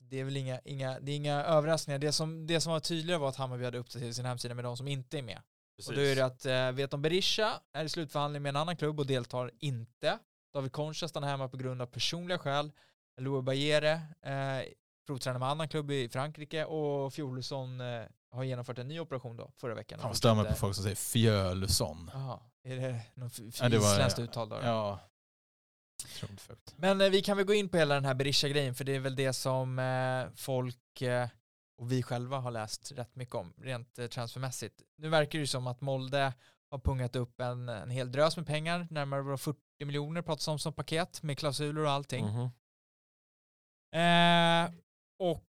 det 0.00 0.20
är 0.20 0.24
väl 0.24 0.36
inga, 0.36 0.60
inga, 0.64 1.00
det 1.00 1.12
är 1.12 1.16
inga 1.16 1.44
överraskningar. 1.44 1.98
Det 1.98 2.12
som, 2.12 2.46
det 2.46 2.60
som 2.60 2.72
var 2.72 2.80
tydligare 2.80 3.20
var 3.20 3.28
att 3.28 3.36
Hammarby 3.36 3.64
hade 3.64 3.78
uppdaterat 3.78 4.16
sin 4.16 4.24
hemsida 4.24 4.54
med 4.54 4.64
de 4.64 4.76
som 4.76 4.88
inte 4.88 5.18
är 5.18 5.22
med. 5.22 5.42
precis. 5.76 5.88
Och 5.90 5.94
då 5.96 6.00
är 6.00 6.16
det 6.16 6.24
att 6.24 6.46
eh, 6.46 6.72
Veton 6.72 7.02
Berisha 7.02 7.60
är 7.72 7.84
i 7.84 7.88
slutförhandling 7.88 8.42
med 8.42 8.48
en 8.50 8.56
annan 8.56 8.76
klubb 8.76 9.00
och 9.00 9.06
deltar 9.06 9.50
inte. 9.58 10.18
David 10.54 10.72
Concha 10.72 11.08
stannar 11.08 11.28
hemma 11.28 11.48
på 11.48 11.56
grund 11.56 11.82
av 11.82 11.86
personliga 11.86 12.38
skäl. 12.38 12.72
Louis 13.20 13.44
Bajere 13.44 13.92
eh, 14.22 14.72
provtränar 15.06 15.38
med 15.38 15.48
annan 15.48 15.68
klubb 15.68 15.90
i 15.90 16.08
Frankrike 16.08 16.64
och 16.64 17.12
Fjolesson 17.12 17.80
eh, 17.80 18.02
har 18.30 18.44
genomfört 18.44 18.78
en 18.78 18.88
ny 18.88 19.00
operation 19.00 19.36
då 19.36 19.52
förra 19.56 19.74
veckan. 19.74 20.14
Stör 20.14 20.34
mig 20.34 20.44
på 20.44 20.54
folk 20.54 20.74
som 20.74 20.82
säger 20.82 20.96
Fjölusson. 20.96 22.10
Är 22.66 22.76
det 22.76 23.00
något 23.14 23.32
f- 23.38 23.58
Ja, 23.60 23.68
det 23.68 23.78
var- 23.78 23.92
isländskt 23.92 24.18
uttal 24.18 24.48
då? 24.48 24.56
Ja. 24.62 25.00
Men 26.76 27.00
eh, 27.00 27.10
vi 27.10 27.22
kan 27.22 27.36
väl 27.36 27.46
gå 27.46 27.54
in 27.54 27.68
på 27.68 27.76
hela 27.76 27.94
den 27.94 28.04
här 28.04 28.14
Berisha-grejen 28.14 28.74
för 28.74 28.84
det 28.84 28.94
är 28.94 29.00
väl 29.00 29.16
det 29.16 29.32
som 29.32 29.78
eh, 29.78 30.34
folk 30.36 31.02
eh, 31.02 31.28
och 31.78 31.92
vi 31.92 32.02
själva 32.02 32.38
har 32.38 32.50
läst 32.50 32.92
rätt 32.92 33.16
mycket 33.16 33.34
om 33.34 33.54
rent 33.58 33.98
eh, 33.98 34.06
transfermässigt. 34.06 34.82
Nu 34.98 35.08
verkar 35.08 35.30
det 35.38 35.40
ju 35.42 35.46
som 35.46 35.66
att 35.66 35.80
Molde 35.80 36.32
har 36.70 36.78
pungat 36.78 37.16
upp 37.16 37.40
en, 37.40 37.68
en 37.68 37.90
hel 37.90 38.12
drös 38.12 38.36
med 38.36 38.46
pengar, 38.46 38.86
närmare 38.90 39.38
40 39.38 39.58
miljoner 39.78 40.22
pratas 40.22 40.48
om 40.48 40.58
som 40.58 40.72
paket 40.72 41.22
med 41.22 41.38
klausuler 41.38 41.80
och 41.80 41.90
allting. 41.90 42.24
Mhm. 42.26 42.50
Eh, 43.94 44.70
och 45.18 45.48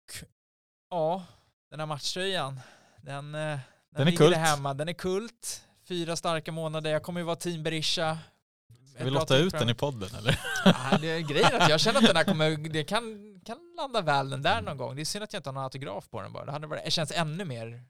ja, 0.91 1.27
den 1.71 1.81
här 1.81 1.87
matchtröjan, 1.87 2.61
den, 3.03 3.33
den, 3.33 3.59
Den 3.91 4.09
är 4.09 4.17
kult. 4.17 4.37
hemma, 4.37 4.75
den 4.75 4.89
är 4.89 4.93
kult. 4.93 5.65
Fyra 5.89 6.17
starka 6.17 6.53
månader, 6.53 6.91
jag 6.91 7.03
kommer 7.03 7.21
ju 7.21 7.25
vara 7.27 7.37
team 7.37 7.63
Berisha. 7.63 8.19
Ska 8.95 9.05
vi 9.05 9.11
tryck 9.11 9.31
ut 9.31 9.53
den 9.59 9.69
i 9.69 9.75
podden 9.75 10.09
eller? 10.19 10.41
Ja, 10.65 10.99
det 11.01 11.09
är 11.11 11.21
grejen 11.21 11.63
att 11.63 11.69
jag 11.69 11.81
känner 11.81 11.99
att 11.99 12.07
den 12.07 12.17
här 12.17 12.25
kommer, 12.25 12.57
det 12.69 12.85
kan, 12.85 13.03
kan 13.45 13.59
landa 13.77 14.01
väl 14.01 14.31
den 14.31 14.43
där 14.43 14.63
någon 14.63 14.77
gång. 14.77 14.97
Det 14.97 15.03
är 15.03 15.05
synd 15.05 15.25
att 15.25 15.33
jag 15.33 15.39
inte 15.41 15.49
har 15.49 15.55
någon 15.55 15.65
autograf 15.65 16.09
på 16.11 16.23
den 16.23 16.33
bara. 16.33 16.45
Det 16.45 16.53
hade 16.53 16.67
varit, 16.67 16.85
det 16.85 16.91
känns 16.91 17.13
ännu 17.13 17.45
mer 17.45 17.83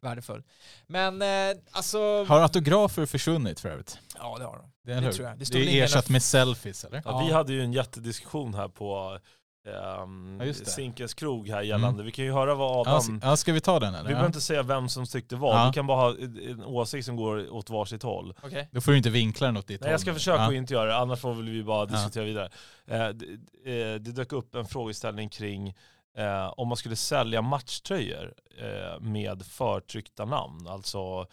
värdefull. 0.00 0.42
Men 0.86 1.22
eh, 1.22 1.56
alltså, 1.70 2.24
Har 2.24 2.40
autografer 2.40 3.06
försvunnit 3.06 3.60
för 3.60 3.68
övrigt? 3.68 3.98
ja 4.18 4.36
det 4.38 4.44
har 4.44 4.56
de. 4.56 4.72
Det, 4.84 4.94
Det 4.94 5.00
det 5.00 5.12
tror 5.12 5.28
jag. 5.28 5.38
Det 5.38 5.52
Det, 5.52 5.80
är 5.80 5.84
ersatt 5.84 6.08
med 6.08 6.22
selfies 6.22 6.84
eller? 6.84 7.02
Ja, 7.04 7.10
Ja. 7.10 7.26
Vi 7.26 7.32
hade 7.32 7.52
ju 7.52 7.62
en 7.62 7.72
jättediskussion 7.72 8.54
här 8.54 8.68
på 8.68 9.18
um, 9.64 10.36
Ja, 10.40 10.46
just 10.46 10.64
det. 10.64 10.70
Zinkens 10.70 11.14
krog 11.14 11.48
här 11.48 11.62
gällande. 11.62 12.02
Vi 12.02 12.10
kan 12.12 12.24
ju 12.24 12.32
höra 12.32 12.54
vad 12.54 12.88
Adam... 12.88 13.20
ja, 13.22 13.36
ska 13.36 13.52
vi 13.52 13.60
ta 13.60 13.80
den 13.80 13.94
eller? 13.94 14.02
vi 14.02 14.08
behöver 14.08 14.26
inte 14.26 14.40
säga 14.40 14.62
vem 14.62 14.88
som 14.88 15.06
tyckte 15.06 15.36
vad. 15.36 15.56
Ja. 15.56 15.66
Vi 15.66 15.72
kan 15.72 15.86
bara 15.86 15.98
ha 15.98 16.16
en 16.50 16.64
åsikt 16.64 17.06
som 17.06 17.16
går 17.16 17.52
åt 17.52 17.70
varsitt 17.70 18.02
håll. 18.02 18.34
Okej. 18.42 18.68
Då 18.72 18.80
får 18.80 18.92
du 18.92 18.98
inte 18.98 19.10
vinkla 19.10 19.46
den 19.46 19.56
åt 19.56 19.66
ditt 19.66 19.80
Nej, 19.80 19.90
jag 19.90 20.00
ska 20.00 20.10
håll. 20.10 20.14
försöka 20.18 20.42
Ja. 20.42 20.48
att 20.48 20.54
inte 20.54 20.74
göra 20.74 20.86
det, 20.86 20.96
annars 20.96 21.20
får 21.20 21.34
vi 21.34 21.62
bara 21.64 21.80
Ja. 21.80 21.86
diskutera 21.86 22.24
vidare. 22.24 22.50
Eh, 22.86 23.08
det, 23.08 23.26
eh, 23.64 23.94
det 24.00 24.12
dök 24.12 24.32
upp 24.32 24.54
en 24.54 24.66
frågeställning 24.66 25.28
kring 25.28 25.68
eh, 26.16 26.52
om 26.56 26.68
man 26.68 26.76
skulle 26.76 26.96
sälja 26.96 27.42
matchtröjor 27.42 28.32
eh, 28.58 29.00
med 29.00 29.42
förtryckta 29.46 30.24
namn, 30.24 30.66
alltså 30.68 31.26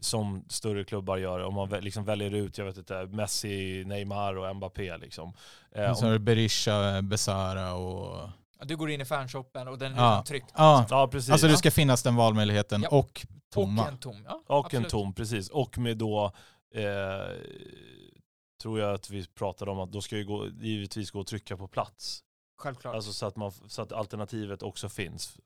som 0.00 0.44
större 0.48 0.84
klubbar 0.84 1.16
gör, 1.16 1.40
om 1.44 1.54
man 1.54 1.68
liksom 1.68 2.04
väljer 2.04 2.30
ut, 2.34 2.58
jag 2.58 2.64
vet 2.64 2.76
inte, 2.76 3.06
Messi, 3.06 3.84
Neymar 3.86 4.34
och 4.36 4.56
Mbappé 4.56 4.96
liksom. 4.98 5.32
Eh, 5.72 5.90
Och 5.90 5.96
så 5.96 6.04
om, 6.04 6.06
har 6.06 6.12
du 6.12 6.18
Berisha, 6.18 7.02
Besara 7.02 7.74
och... 7.74 8.28
Du 8.64 8.76
går 8.76 8.90
in 8.90 9.00
i 9.00 9.04
fanshoppen 9.04 9.68
och 9.68 9.78
den 9.78 9.92
är 9.92 9.96
Ja. 9.96 10.24
tryckt. 10.26 10.52
Ja, 10.56 10.86
ja, 10.90 11.08
precis. 11.08 11.30
alltså 11.30 11.46
det 11.48 11.56
ska 11.56 11.70
finnas 11.70 12.02
den 12.02 12.16
valmöjligheten 12.16 12.82
Ja. 12.82 12.88
och 12.88 13.26
tomma. 13.52 13.82
Och 13.82 13.88
en 13.88 13.98
tom. 13.98 14.24
Ja, 14.28 14.42
Och 14.46 14.56
en 14.58 14.64
absolut. 14.66 14.88
tom, 14.90 15.12
precis. 15.14 15.48
Och 15.48 15.78
med 15.78 15.96
då, 15.98 16.32
eh, 16.74 17.36
tror 18.62 18.80
jag 18.80 18.94
att 18.94 19.10
vi 19.10 19.26
pratade 19.26 19.70
om 19.70 19.80
att 19.80 19.92
då 19.92 20.00
ska 20.00 20.16
ju 20.16 20.24
gå, 20.24 20.46
givetvis 20.60 21.10
gå 21.10 21.20
att 21.20 21.26
trycka 21.26 21.56
på 21.56 21.68
plats. 21.68 22.20
Självklart. 22.58 22.94
Alltså 22.94 23.12
så 23.12 23.26
att, 23.26 23.36
man, 23.36 23.52
så 23.68 23.82
att 23.82 23.92
alternativet 23.92 24.62
också 24.62 24.88
finns. 24.88 25.36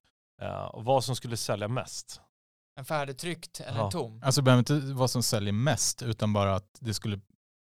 Eh, 0.42 0.64
och 0.64 0.84
vad 0.84 1.04
som 1.04 1.16
skulle 1.16 1.36
sälja 1.36 1.68
mest. 1.68 2.20
En 2.76 2.84
färdigtryckt 2.84 3.60
eller 3.60 3.78
Ja. 3.78 3.84
en 3.84 3.90
tom. 3.90 4.22
Alltså 4.24 4.40
det 4.40 4.44
behöver 4.44 4.58
inte 4.58 4.94
vara 4.94 5.08
som 5.08 5.22
säljer 5.22 5.52
mest 5.52 6.02
utan 6.02 6.32
bara 6.32 6.54
att 6.56 6.78
det 6.80 6.94
skulle, 6.94 7.20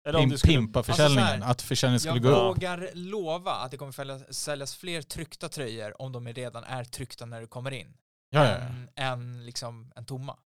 Eller 0.08 0.18
om 0.18 0.28
det 0.28 0.38
skulle, 0.38 0.52
pimpa 0.54 0.78
Alltså 0.78 0.92
försäljningen. 0.92 1.26
så 1.40 1.44
här, 1.44 1.50
att 1.50 1.62
försäljningen 1.62 2.00
skulle 2.00 2.14
Jag 2.14 2.22
gå 2.22 2.28
upp. 2.30 2.56
vågar 2.56 2.90
lova 2.94 3.52
att 3.52 3.70
det 3.70 3.76
kommer 3.76 3.92
fällas- 3.92 4.32
säljas 4.34 4.76
fler 4.76 5.02
tryckta 5.02 5.48
tröjor 5.48 6.02
om 6.02 6.12
de 6.12 6.28
redan 6.28 6.64
är 6.64 6.84
tryckta 6.84 7.26
när 7.26 7.40
du 7.40 7.46
kommer 7.46 7.70
in. 7.70 7.96
Ja, 8.30 8.44
ja, 8.46 8.50
ja. 8.52 8.56
Än, 8.58 8.88
än 8.96 9.46
liksom 9.46 9.92
en 9.96 10.04
tomma. 10.04 10.36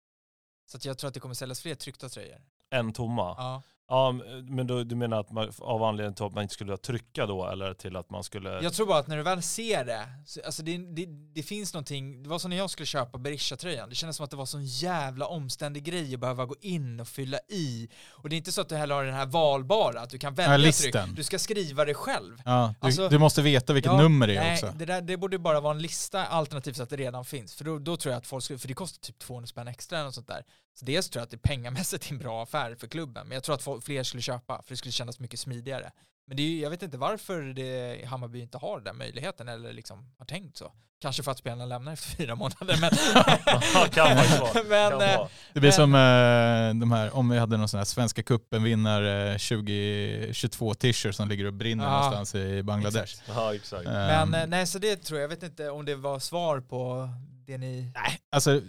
Så 0.70 0.76
att 0.76 0.84
jag 0.84 0.98
tror 0.98 1.08
att 1.08 1.14
det 1.14 1.20
kommer 1.20 1.34
säljas 1.34 1.60
fler 1.60 1.74
tryckta 1.74 2.08
tröjor. 2.08 2.38
en 2.70 2.92
tomma. 2.92 3.34
Ja. 3.38 3.62
Ja, 3.92 4.12
men 4.48 4.66
då, 4.66 4.84
du 4.84 4.94
menar 4.96 5.20
att 5.20 5.30
man, 5.30 5.52
av 5.58 5.82
anledning 5.82 6.14
till 6.14 6.24
att 6.24 6.32
man 6.34 6.42
inte 6.42 6.54
skulle 6.54 6.76
trycka 6.76 7.26
då 7.26 7.46
eller 7.48 7.74
till 7.74 7.96
att 7.96 8.10
man 8.10 8.24
skulle... 8.24 8.62
Jag 8.62 8.72
tror 8.72 8.86
bara 8.86 8.98
att 8.98 9.06
när 9.06 9.16
du 9.16 9.22
väl 9.22 9.42
ser 9.42 9.84
det, 9.84 10.08
så, 10.26 10.40
alltså 10.46 10.62
det, 10.62 10.78
det, 10.78 11.06
det 11.34 11.42
finns 11.42 11.74
någonting, 11.74 12.22
det 12.22 12.28
var 12.28 12.38
som 12.38 12.50
när 12.50 12.56
jag 12.56 12.70
skulle 12.70 12.86
köpa 12.86 13.18
Berisha-tröjan, 13.18 13.88
det 13.88 13.94
kändes 13.94 14.16
som 14.16 14.24
att 14.24 14.30
det 14.30 14.36
var 14.36 14.46
sån 14.46 14.64
jävla 14.64 15.26
omständig 15.26 15.84
grej 15.84 16.14
att 16.14 16.20
behöva 16.20 16.44
gå 16.44 16.54
in 16.60 17.00
och 17.00 17.08
fylla 17.08 17.38
i. 17.48 17.88
Och 18.10 18.28
det 18.28 18.34
är 18.34 18.38
inte 18.38 18.52
så 18.52 18.60
att 18.60 18.68
du 18.68 18.76
heller 18.76 18.94
har 18.94 19.04
den 19.04 19.14
här 19.14 19.26
valbara, 19.26 20.00
att 20.00 20.10
du 20.10 20.18
kan 20.18 20.34
välja 20.34 20.52
Ja, 20.52 20.58
tryck, 20.72 20.84
listen. 20.94 21.14
du 21.14 21.24
ska 21.24 21.38
skriva 21.38 21.84
det 21.84 21.94
själv. 21.94 22.42
Ja, 22.44 22.74
du, 22.80 22.86
Alltså- 22.86 23.08
du 23.08 23.18
måste 23.18 23.42
veta 23.42 23.72
vilket 23.72 23.92
Ja, 23.92 23.98
nummer 24.02 24.26
det 24.26 24.36
är 24.36 24.40
nej, 24.40 24.52
också. 24.52 24.72
Det, 24.78 24.84
där, 24.84 25.00
det 25.00 25.16
borde 25.16 25.38
bara 25.38 25.60
vara 25.60 25.74
en 25.74 25.82
lista 25.82 26.26
alternativt 26.26 26.76
så 26.76 26.82
att 26.82 26.90
det 26.90 26.96
redan 26.96 27.24
finns. 27.24 27.54
För 27.54 27.64
då, 27.64 27.78
då 27.78 27.96
tror 27.96 28.12
jag 28.12 28.18
att 28.18 28.26
folk 28.26 28.44
skulle, 28.44 28.58
för 28.58 28.68
det 28.68 28.74
kostar 28.74 29.00
typ 29.00 29.18
200 29.18 29.46
spänn 29.46 29.68
extra 29.68 29.98
eller 29.98 30.06
något 30.06 30.14
sånt 30.14 30.28
där. 30.28 30.44
Så 30.74 30.84
dels 30.84 31.10
tror 31.10 31.20
jag 31.20 31.24
att 31.24 31.30
det 31.30 31.38
pengamässigt 31.38 32.06
är 32.06 32.12
en 32.12 32.18
bra 32.18 32.42
affär 32.42 32.74
för 32.74 32.86
klubben, 32.86 33.28
men 33.28 33.34
jag 33.34 33.44
tror 33.44 33.54
att 33.54 33.62
folk, 33.62 33.81
fler 33.82 34.02
skulle 34.02 34.22
köpa, 34.22 34.62
för 34.62 34.72
det 34.72 34.76
skulle 34.76 34.92
kännas 34.92 35.18
mycket 35.20 35.40
smidigare. 35.40 35.90
Men 36.26 36.36
det 36.36 36.42
är, 36.42 36.46
ju- 36.48 36.60
jag 36.60 36.70
vet 36.70 36.82
inte 36.82 36.98
varför 36.98 37.42
det, 37.42 38.04
Hammarby 38.06 38.40
inte 38.40 38.58
har 38.58 38.80
den 38.80 38.96
möjligheten 38.98 39.48
eller 39.48 39.72
liksom 39.72 40.14
har 40.18 40.26
tänkt 40.26 40.56
så. 40.56 40.72
Kanske 41.00 41.22
för 41.22 41.30
att 41.30 41.38
spelarna 41.38 41.66
lämnar 41.66 41.92
efter 41.92 42.10
fyra 42.16 42.34
månader, 42.34 42.78
men... 42.80 42.90
kan 43.90 44.16
vara. 44.16 44.64
men 44.68 44.90
Kan 44.90 45.00
eh, 45.02 45.16
vara. 45.18 45.28
Det 45.52 45.60
blir 45.60 45.70
Men- 45.70 45.72
som 45.72 45.94
eh, 45.94 46.80
de 46.80 46.92
här, 46.92 47.16
om 47.16 47.28
vi 47.28 47.38
hade 47.38 47.56
någon 47.56 47.68
sån 47.68 47.78
här 47.78 47.84
Svenska 47.84 48.22
cupen 48.22 48.62
vinnare 48.62 49.38
2022 49.38 50.74
t-shirt 50.74 51.14
som 51.14 51.28
ligger 51.28 51.44
och 51.44 51.52
brinner 51.54 51.84
Ja, 51.84 51.90
någonstans 51.90 52.34
i 52.34 52.62
Bangladesh. 52.62 53.02
exakt. 53.02 53.28
Ja, 53.28 53.54
exakt. 53.54 53.84
men 53.84 54.10
Ehm, 54.10 54.34
eh, 54.34 54.46
nej, 54.46 54.66
så 54.66 54.78
det 54.78 54.96
tror 54.96 55.18
jag, 55.20 55.24
jag 55.24 55.28
vet 55.36 55.42
inte 55.42 55.70
om 55.70 55.84
det 55.84 55.94
var 55.94 56.18
svar 56.18 56.60
på 56.60 57.08
det 57.46 57.58
ni... 57.58 57.92
alltså, 58.32 58.60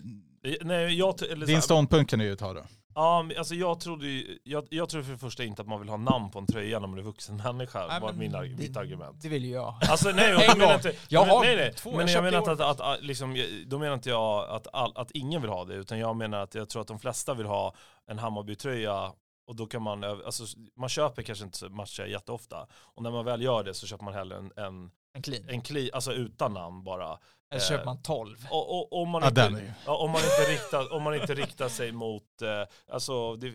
Nej, 0.62 0.94
jag, 0.94 1.22
eller 1.32 1.46
din 1.46 1.62
ståndpunkt 1.62 2.10
kan 2.10 2.20
du 2.20 2.26
ju 2.26 2.36
ta 2.36 2.54
då. 2.54 2.64
Ja, 2.96 3.22
men 3.24 3.38
alltså 3.38 3.56
jag 3.56 3.80
trodde 3.80 4.08
ju, 4.08 4.38
jag, 4.44 4.68
jag 4.70 4.90
tror 4.90 5.04
för 5.04 5.12
det 5.12 5.18
första 5.18 5.44
inte 5.44 5.62
att 5.62 5.68
man 5.68 5.80
vill 5.80 5.90
ha 5.90 5.98
namn 5.98 6.32
på 6.32 6.40
en 6.40 6.48
tröja 6.48 6.80
när 6.80 6.88
man 6.88 7.00
är 7.00 7.04
vuxen 7.04 7.38
människa, 7.38 7.88
Nej, 7.88 8.02
var 8.02 8.10
men 8.10 8.20
min, 8.20 8.36
arg- 8.36 8.50
det, 8.56 8.64
mitt 8.68 8.78
argument. 8.78 9.22
Det 9.22 9.30
vill 9.30 9.46
ju 9.46 9.52
jag. 9.52 9.76
Alltså 9.90 10.10
nej, 10.12 10.30
jag 10.48 10.58
menar 10.58 10.76
inte, 10.76 10.94
Jag 11.10 11.28
men, 11.28 11.36
har 11.36 11.44
nej, 11.44 11.56
nej. 11.56 11.74
två, 11.74 11.92
men 11.92 12.00
jag 12.08 12.10
jag 12.10 12.24
menar 12.24 12.52
att, 12.54 12.60
att, 12.60 12.82
att 12.82 13.04
liksom, 13.04 13.38
då 13.68 13.80
menar 13.80 13.94
inte 13.94 14.10
jag 14.10 14.50
att, 14.50 14.68
all, 14.74 14.92
att 14.96 15.12
ingen 15.12 15.42
vill 15.42 15.52
ha 15.52 15.66
det, 15.66 15.74
utan 15.76 16.00
jag 16.00 16.16
menar 16.16 16.38
att 16.42 16.56
jag 16.56 16.70
tror 16.70 16.82
att 16.82 16.88
de 16.88 17.00
flesta 17.00 17.34
vill 17.34 17.46
ha 17.46 17.74
en 18.08 18.20
Hammarby-tröja 18.20 19.12
och 19.48 19.56
då 19.56 19.66
kan 19.66 19.82
man, 19.82 20.04
alltså 20.04 20.44
man 20.78 20.90
köper 20.90 21.22
kanske 21.22 21.46
inte 21.46 21.70
matcher 21.70 22.04
jätteofta 22.06 22.68
och 22.74 23.04
när 23.04 23.12
man 23.12 23.26
väl 23.26 23.42
gör 23.42 23.64
det 23.64 23.74
så 23.74 23.88
köper 23.88 24.04
man 24.06 24.14
hellre 24.14 24.38
en, 24.38 24.52
en, 24.56 24.92
En 25.16 25.22
clean. 25.22 25.50
en 25.50 25.62
kli, 25.62 25.90
alltså 25.94 26.14
utan 26.14 26.54
namn 26.54 26.84
bara. 26.84 27.18
Eller 27.54 27.64
eh, 27.64 27.70
köper 27.70 27.86
man 27.86 28.02
12. 28.02 28.48
Och, 28.52 28.78
och, 28.78 29.02
om, 29.02 29.10
man 29.10 29.24
inte, 29.24 29.74
ja, 29.86 29.98
om, 29.98 30.12
man 30.12 30.22
inte 30.22 30.52
riktar, 30.52 30.94
om 30.94 31.04
man 31.04 31.16
inte 31.16 31.34
riktar 31.34 31.70
sig 31.70 31.92
mot, 31.92 32.42
eh, 32.42 32.64
alltså 32.88 33.36
det, 33.36 33.54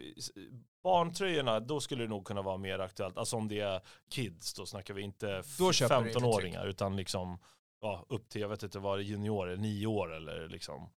barntröjorna, 0.82 1.61
då 1.61 1.80
skulle 1.80 2.05
det 2.05 2.09
nog 2.09 2.26
kunna 2.26 2.42
vara 2.42 2.57
mer 2.57 2.78
aktuellt. 2.78 3.18
Alltså 3.18 3.36
om 3.36 3.49
det 3.49 3.61
är 3.61 3.80
kids, 4.11 4.55
då 4.55 4.66
snackar 4.66 4.94
vi 4.94 5.03
inte 5.03 5.42
Då 5.59 5.72
köper 5.72 6.01
du 6.01 6.09
inte 6.09 6.18
15-åringar 6.18 6.66
utan 6.66 6.96
liksom 6.96 7.38
ja, 7.80 8.05
upp 8.09 8.28
till, 8.28 8.40
jag 8.40 8.49
vet 8.49 8.62
inte 8.62 8.78
vad 8.78 8.99
det 8.99 9.03
är, 9.03 9.05
juniorer, 9.05 9.57
nio 9.57 9.86
år 9.86 10.14
eller 10.14 10.49
liksom, 10.49 10.90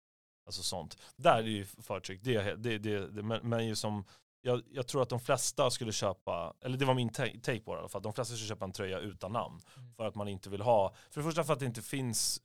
alltså 0.45 0.63
sånt. 0.63 0.97
Där 1.15 1.37
är 1.37 1.43
det 1.43 1.49
ju 1.49 1.65
förtryck, 1.65 2.21
det, 2.23 2.55
det, 2.55 2.77
det, 2.77 3.07
det, 3.07 3.23
men, 3.23 3.49
men 3.49 3.67
ju 3.67 3.75
som 3.75 4.05
jag, 4.41 4.61
jag 4.71 4.87
tror 4.87 5.01
att 5.01 5.09
de 5.09 5.19
flesta 5.19 5.69
skulle 5.69 5.91
köpa, 5.91 6.53
eller 6.61 6.77
det 6.77 6.85
var 6.85 6.93
min 6.93 7.09
ta- 7.09 7.39
take 7.43 7.59
på 7.59 7.73
det 7.73 7.77
i 7.77 7.79
alla 7.79 7.89
fall, 7.89 8.01
de 8.01 8.13
flesta 8.13 8.35
skulle 8.35 8.47
köpa 8.47 8.65
en 8.65 8.71
tröja 8.71 8.99
utan 8.99 9.31
namn. 9.31 9.59
Mm. 9.77 9.93
För 9.93 10.05
att 10.05 10.15
man 10.15 10.27
inte 10.27 10.49
vill 10.49 10.61
ha, 10.61 10.93
för 11.09 11.21
det 11.21 11.25
första 11.25 11.43
för 11.43 11.53
att 11.53 11.59
det 11.59 11.65
inte 11.65 11.81
finns 11.81 12.41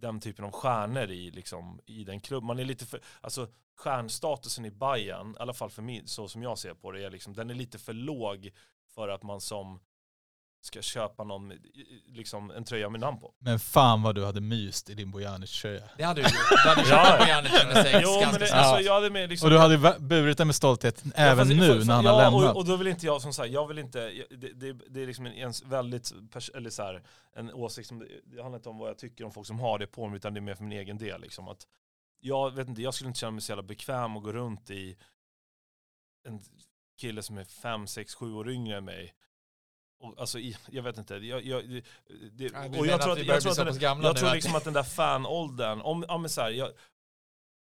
den 0.00 0.20
typen 0.20 0.44
av 0.44 0.50
stjärnor 0.50 1.10
i, 1.10 1.30
liksom, 1.30 1.80
i 1.86 2.04
den 2.04 2.20
klubben. 2.20 2.46
Man 2.46 2.58
är 2.58 2.64
lite 2.64 2.86
för, 2.86 3.00
alltså 3.20 3.48
stjärnstatusen 3.76 4.64
i 4.64 4.70
Bayern, 4.70 5.30
i 5.30 5.36
alla 5.38 5.52
fall 5.52 5.70
för 5.70 5.82
mig, 5.82 6.02
så 6.06 6.28
som 6.28 6.42
jag 6.42 6.58
ser 6.58 6.74
på 6.74 6.92
det, 6.92 7.04
är 7.04 7.10
liksom, 7.10 7.34
den 7.34 7.50
är 7.50 7.54
lite 7.54 7.78
för 7.78 7.92
låg 7.92 8.50
för 8.94 9.08
att 9.08 9.22
man 9.22 9.40
som 9.40 9.80
ska 10.68 10.82
köpa 10.82 11.24
någon, 11.24 11.52
liksom, 12.06 12.50
en 12.50 12.64
tröja 12.64 12.88
med 12.88 13.00
namn 13.00 13.18
på. 13.20 13.34
Men 13.38 13.58
fan 13.60 14.02
vad 14.02 14.14
du 14.14 14.24
hade 14.24 14.40
myst 14.40 14.90
i 14.90 14.94
din 14.94 15.10
Bojanic-tröja. 15.10 15.82
Det 15.96 16.02
hade 16.04 16.22
du 16.22 16.28
gjort. 16.28 16.48
Du 16.64 16.68
hade 16.68 16.80
Ja. 16.88 17.06
köpt 17.06 17.18
Bojanic 17.18 17.52
nummer 17.62 17.82
sex 17.82 17.98
Jo, 18.02 18.10
men 18.10 18.20
ganska 18.20 18.38
det, 18.38 18.46
snabbt. 18.46 18.64
alltså, 18.66 18.84
jag 18.86 18.94
hade 18.94 19.10
med 19.10 19.28
liksom, 19.30 19.46
Och 19.46 19.50
du 19.50 19.58
hade 19.58 19.96
burit 20.00 20.38
den 20.38 20.46
med 20.46 20.56
stolthet 20.56 21.02
Ja, 21.04 21.10
även 21.14 21.38
fast- 21.46 21.50
nu 21.50 21.66
för- 21.66 21.78
för- 21.78 21.86
när 21.86 21.94
han 21.94 22.04
ja, 22.04 22.10
har 22.12 22.22
lämnat. 22.22 22.50
Och, 22.50 22.56
och 22.56 22.64
då 22.66 22.76
vill 22.76 22.86
inte 22.86 23.06
jag, 23.06 23.22
som 23.22 23.32
sagt, 23.32 23.50
jag 23.50 23.66
vill 23.68 23.78
inte, 23.78 23.98
jag- 23.98 24.40
det, 24.40 24.52
det, 24.52 24.72
det 24.72 25.02
är 25.02 25.06
liksom 25.06 25.26
en, 25.26 25.32
en 25.32 25.52
väldigt, 25.64 26.12
eller 26.54 26.70
så 26.70 26.82
här, 26.82 27.02
en 27.36 27.52
åsikt 27.52 27.88
som, 27.88 27.98
det 28.24 28.42
handlar 28.42 28.58
inte 28.58 28.68
om 28.68 28.78
vad 28.78 28.88
jag 28.90 28.98
tycker 28.98 29.24
om 29.24 29.32
folk 29.32 29.46
som 29.46 29.60
har 29.60 29.78
det 29.78 29.86
på 29.86 30.08
mig, 30.08 30.16
utan 30.16 30.34
det 30.34 30.38
är 30.40 30.42
mer 30.42 30.54
för 30.54 30.64
min 30.64 30.78
egen 30.78 30.98
del. 30.98 31.20
Liksom, 31.20 31.48
att 31.48 31.66
jag 32.20 32.50
vet 32.54 32.68
inte, 32.68 32.82
jag 32.82 32.94
skulle 32.94 33.08
inte 33.08 33.20
känna 33.20 33.30
mig 33.30 33.40
så 33.40 33.52
jävla 33.52 33.62
bekväm 33.62 34.16
att 34.16 34.22
gå 34.22 34.32
runt 34.32 34.70
i 34.70 34.96
en 36.28 36.40
kille 37.00 37.22
som 37.22 37.38
är 37.38 37.44
fem, 37.44 37.86
sex, 37.86 38.14
sju 38.14 38.32
år 38.32 38.50
yngre 38.50 38.76
än 38.76 38.84
mig. 38.84 39.14
Och, 40.00 40.14
alltså, 40.18 40.38
jag 40.70 40.82
vet 40.82 40.98
inte, 40.98 41.14
jag, 41.14 41.44
jag, 41.44 41.68
det, 41.68 41.82
du 42.32 42.78
och 42.78 42.86
jag 42.86 43.02
tror 43.02 43.12
att 43.12 43.26
jag 43.26 43.42
tror 43.42 43.68
att, 43.68 43.80
den, 43.80 44.02
jag 44.02 44.16
tror 44.16 44.34
liksom 44.34 44.54
att 44.54 44.64
den 44.64 44.74
där 44.74 44.82
fanåldern, 44.82 45.80
om, 45.80 46.04
ja 46.08 46.18
men 46.18 46.30
så 46.30 46.40
här, 46.40 46.50
jag, 46.50 46.70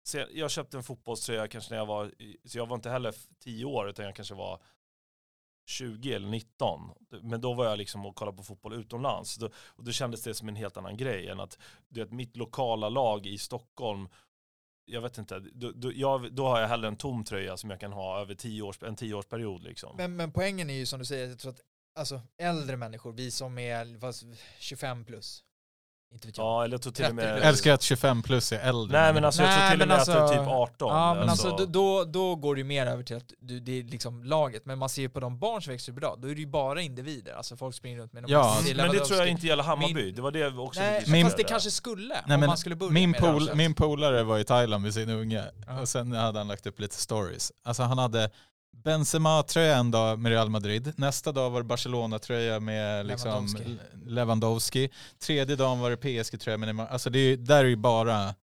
så 0.03 0.25
jag 0.33 0.51
köpte 0.51 0.77
en 0.77 0.83
fotbollströja 0.83 1.49
kanske 1.49 1.71
när 1.71 1.79
jag 1.79 1.87
var, 1.87 2.13
så 2.45 2.59
jag 2.59 2.67
var 2.67 2.77
inte 2.77 2.91
heller 2.91 3.15
10 3.45 3.65
år 3.65 3.89
utan 3.89 4.05
jag 4.05 4.15
kanske 4.15 4.35
var 4.35 4.61
20 5.67 6.13
eller 6.13 6.29
19. 6.29 6.91
Men 7.23 7.41
då 7.41 7.55
var 7.55 7.65
jag 7.65 7.79
liksom 7.79 8.07
och 8.07 8.17
kollade 8.17 8.37
på 8.37 8.43
fotboll 8.43 8.75
utomlands. 8.75 9.37
Då, 9.37 9.51
och 9.67 9.85
då 9.85 9.93
kändes 9.93 10.23
det 10.23 10.35
som 10.35 10.49
en 10.49 10.57
helt 10.57 10.77
annan 10.77 10.97
grej 10.97 11.29
än 11.29 11.41
att 11.41 11.59
du 11.89 12.01
vet, 12.01 12.13
mitt 12.13 12.37
lokala 12.37 12.89
lag 12.89 13.27
i 13.27 13.39
Stockholm 13.39 14.09
jag 14.87 15.01
vet 15.01 15.19
inte, 15.19 15.39
då, 15.53 15.73
då, 15.75 15.93
jag, 15.93 16.33
då 16.33 16.49
har 16.49 16.61
jag 16.61 16.69
hellre 16.69 16.89
en 16.89 16.97
tom 16.97 17.25
tröja 17.25 17.57
som 17.57 17.71
jag 17.71 17.81
kan 17.81 17.93
ha 17.93 18.21
över 18.21 18.35
tio 18.35 18.63
års, 18.63 18.83
en 18.83 18.97
tioårsperiod. 18.97 19.63
Liksom. 19.63 19.97
Men, 19.97 20.17
men 20.17 20.33
poängen 20.33 20.71
är 20.71 20.75
ju 20.75 20.87
som 20.87 20.99
du 20.99 21.05
säger, 21.05 21.29
jag 21.29 21.39
tror 21.39 21.53
att 21.53 21.61
alltså, 21.97 22.21
äldre 22.43 22.77
människor, 22.77 23.13
vi 23.13 23.31
som 23.31 23.59
är 23.59 23.99
vad, 23.99 24.15
25 24.59 25.05
plus, 25.05 25.43
inte 26.13 26.27
vet 26.29 26.37
jag. 26.39 26.47
ja, 26.47 26.65
eller 26.65 26.75
jag 26.75 26.83
tror 26.83 26.93
till 26.93 27.05
och 27.05 27.11
30 27.11 27.15
med... 27.27 27.39
Jag 27.39 27.47
älskar 27.49 27.73
att 27.73 27.83
25 27.83 28.23
plus 28.23 28.53
är 28.53 28.59
äldre. 28.59 29.01
Nej 29.03 29.13
men 29.15 29.25
alltså 29.25 29.43
jag 29.43 29.59
tror 29.59 29.71
till 29.71 29.83
och 29.83 29.89
med 29.89 29.97
att 29.99 30.07
det 30.07 30.13
är 30.13 30.17
alltså- 30.21 30.39
typ 30.39 30.49
18. 30.49 30.89
Ja 30.89 31.15
men 31.15 31.29
alltså 31.29 31.49
alltså. 31.49 31.67
då, 31.67 32.05
då, 32.05 32.05
då 32.05 32.37
går 32.37 32.55
det 32.55 32.59
ju 32.59 32.65
mer 32.65 32.87
över 32.87 33.03
till 33.03 33.17
att 33.17 33.33
du, 33.39 33.61
det 33.61 33.73
är 33.79 33.83
liksom 33.83 34.25
laget, 34.25 34.67
men 34.67 34.79
man 34.79 34.89
ser 34.89 35.03
ju 35.03 35.09
på 35.09 35.21
de 35.21 35.39
barn 35.39 35.63
som 35.63 35.73
växer 35.73 35.93
upp 35.93 35.99
idag, 35.99 36.19
då 36.21 36.29
är 36.29 36.35
det 36.35 36.41
ju 36.41 36.47
bara 36.47 36.81
individer, 36.83 37.33
alltså 37.35 37.57
folk 37.57 37.75
springer 37.77 37.99
runt 37.99 38.13
med 38.13 38.23
någon 38.23 38.31
Ja, 38.33 38.59
men 38.77 38.91
det 38.91 39.01
tror 39.01 39.19
jag 39.19 39.29
inte 39.29 39.47
gäller 39.47 39.63
Hammarby. 39.63 39.95
Min- 39.95 40.15
det 40.15 40.23
var 40.23 40.31
det 40.31 40.39
jag 40.39 40.59
också 40.59 40.81
Nej, 40.81 41.05
ville 41.07 41.25
fast 41.25 41.37
det 41.37 41.45
kanske 41.45 41.71
skulle, 41.71 42.15
Nej, 42.27 42.35
om 42.35 42.41
men 42.41 42.47
man 42.47 42.59
skulle 42.59 42.77
börja 42.77 42.93
min, 42.93 43.11
med 43.11 43.21
pol, 43.21 43.51
min 43.55 43.75
polare 43.75 44.23
var 44.23 44.39
i 44.39 44.45
Thailand 44.45 44.83
med 44.83 44.95
sin 44.95 45.11
unge 45.11 45.45
Ja. 45.67 45.81
och 45.81 45.89
sen 45.89 46.13
hade 46.13 46.39
han 46.39 46.49
lagt 46.49 46.67
upp 46.67 46.81
lite 46.81 46.95
stories. 46.97 47.53
Alltså 47.65 47.83
han 47.83 47.99
hade 47.99 48.31
Benzema-tröja 48.85 49.77
en 49.77 49.91
dag 49.91 50.19
med 50.19 50.33
Real 50.33 50.51
Madrid, 50.51 50.93
nästa 50.97 51.33
dag 51.33 51.51
var 51.51 51.61
det 51.61 51.67
Barcelona-tröja 51.69 52.61
med 52.61 53.07
liksom 53.07 53.29
Lewandowski. 53.31 53.79
Lewandowski. 54.07 54.91
tredje 55.19 55.57
dagen 55.57 55.79
var 55.81 55.91
det 55.91 55.97
PSG-tröja 55.97 56.57
med 56.57 56.67
Neymar. 56.67 56.87
Alltså 56.87 57.11
det 57.11 57.19
är, 57.19 57.37
där 57.37 57.65
är 57.65 57.69
ju 57.69 57.77
bara 57.77 58.35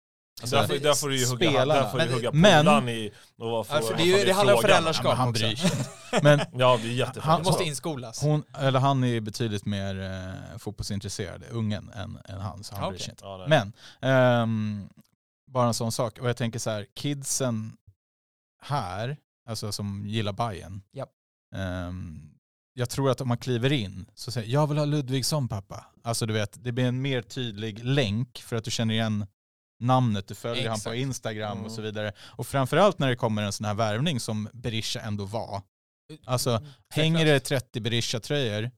alltså, 0.40 0.56
Där 0.56 0.66
får, 0.66 0.74
där 0.74 0.94
får 0.94 1.08
du 1.08 1.18
ju 1.18 1.26
hugga, 1.26 1.50
spelarna. 1.50 1.74
där 1.82 1.90
får 1.90 1.98
du 1.98 2.04
Men- 2.04 2.14
hugga 2.14 2.32
men- 2.32 2.64
polaren 2.64 2.88
i 2.88 3.12
och 3.38 3.50
vad 3.50 3.66
får, 3.66 3.74
vad 3.80 3.96
det, 3.96 4.02
är 4.02 4.18
ju, 4.18 4.24
det 4.24 4.32
handlar 4.32 4.54
om 4.54 4.60
föräldraskap 4.62 5.04
Ja, 5.04 5.10
men 5.10 5.18
han 5.18 5.32
bryr 5.32 5.56
sig. 5.56 5.70
Men 6.22 6.40
Ja, 6.52 6.78
det 6.82 6.88
är 6.88 6.92
jättefint. 6.92 7.24
Han- 7.24 7.42
måste 7.42 7.64
inskolas. 7.64 8.22
hon, 8.22 8.42
eller 8.58 8.80
han 8.80 9.04
är 9.04 9.08
ju 9.08 9.20
betydligt 9.20 9.64
mer 9.66 10.02
eh, 10.02 10.58
fotbollsintresserad, 10.58 11.42
ungen, 11.50 11.90
än, 11.94 12.18
än 12.24 12.40
han. 12.40 12.64
Så 12.64 12.74
han 12.74 12.84
Ja, 12.84 12.90
bryr 12.90 12.98
sig 13.00 13.10
inte. 13.10 13.24
Ja. 13.24 13.46
Men, 13.48 13.72
ehm, 14.00 14.88
bara 15.46 15.66
en 15.66 15.74
sån 15.74 15.92
sak. 15.92 16.18
Och 16.18 16.28
jag 16.28 16.36
tänker 16.36 16.58
så 16.58 16.70
här, 16.70 16.86
kidsen 16.94 17.76
här, 18.62 19.16
alltså 19.46 19.72
som 19.72 20.06
gillar 20.06 20.32
Bayern. 20.32 20.82
Japp. 20.92 21.10
ehm, 21.54 22.28
jag 22.74 22.90
tror 22.90 23.10
att 23.10 23.20
om 23.20 23.28
man 23.28 23.38
kliver 23.38 23.72
in 23.72 24.06
så 24.14 24.32
säger 24.32 24.52
jag 24.52 24.66
vill 24.66 24.78
ha 24.78 24.84
Ludvigsson 24.84 25.48
pappa. 25.48 25.86
Alltså 26.02 26.26
du 26.26 26.32
vet, 26.32 26.64
det 26.64 26.72
blir 26.72 26.84
en 26.84 27.02
mer 27.02 27.22
tydlig 27.22 27.84
länk 27.84 28.38
för 28.38 28.56
att 28.56 28.64
du 28.64 28.70
känner 28.70 28.94
igen 28.94 29.26
namnet, 29.80 30.28
du 30.28 30.34
följer 30.34 30.68
han 30.70 30.80
på. 30.80 30.94
Instagram 30.94 31.52
Mm. 31.52 31.64
och 31.64 31.72
så 31.72 31.82
vidare. 31.82 32.12
Och 32.20 32.46
framförallt 32.46 32.98
när 32.98 33.08
det 33.08 33.16
kommer 33.16 33.42
en 33.42 33.52
sån 33.52 33.64
här 33.66 33.74
värvning 33.74 34.20
som 34.20 34.48
Berisha 34.52 35.00
ändå 35.00 35.24
var. 35.24 35.62
Alltså, 36.24 36.50
Mm, 36.50 36.68
Hänger 36.90 37.24
det 37.24 37.40
30 37.40 37.80
Berisha-tröjor, 37.80 38.70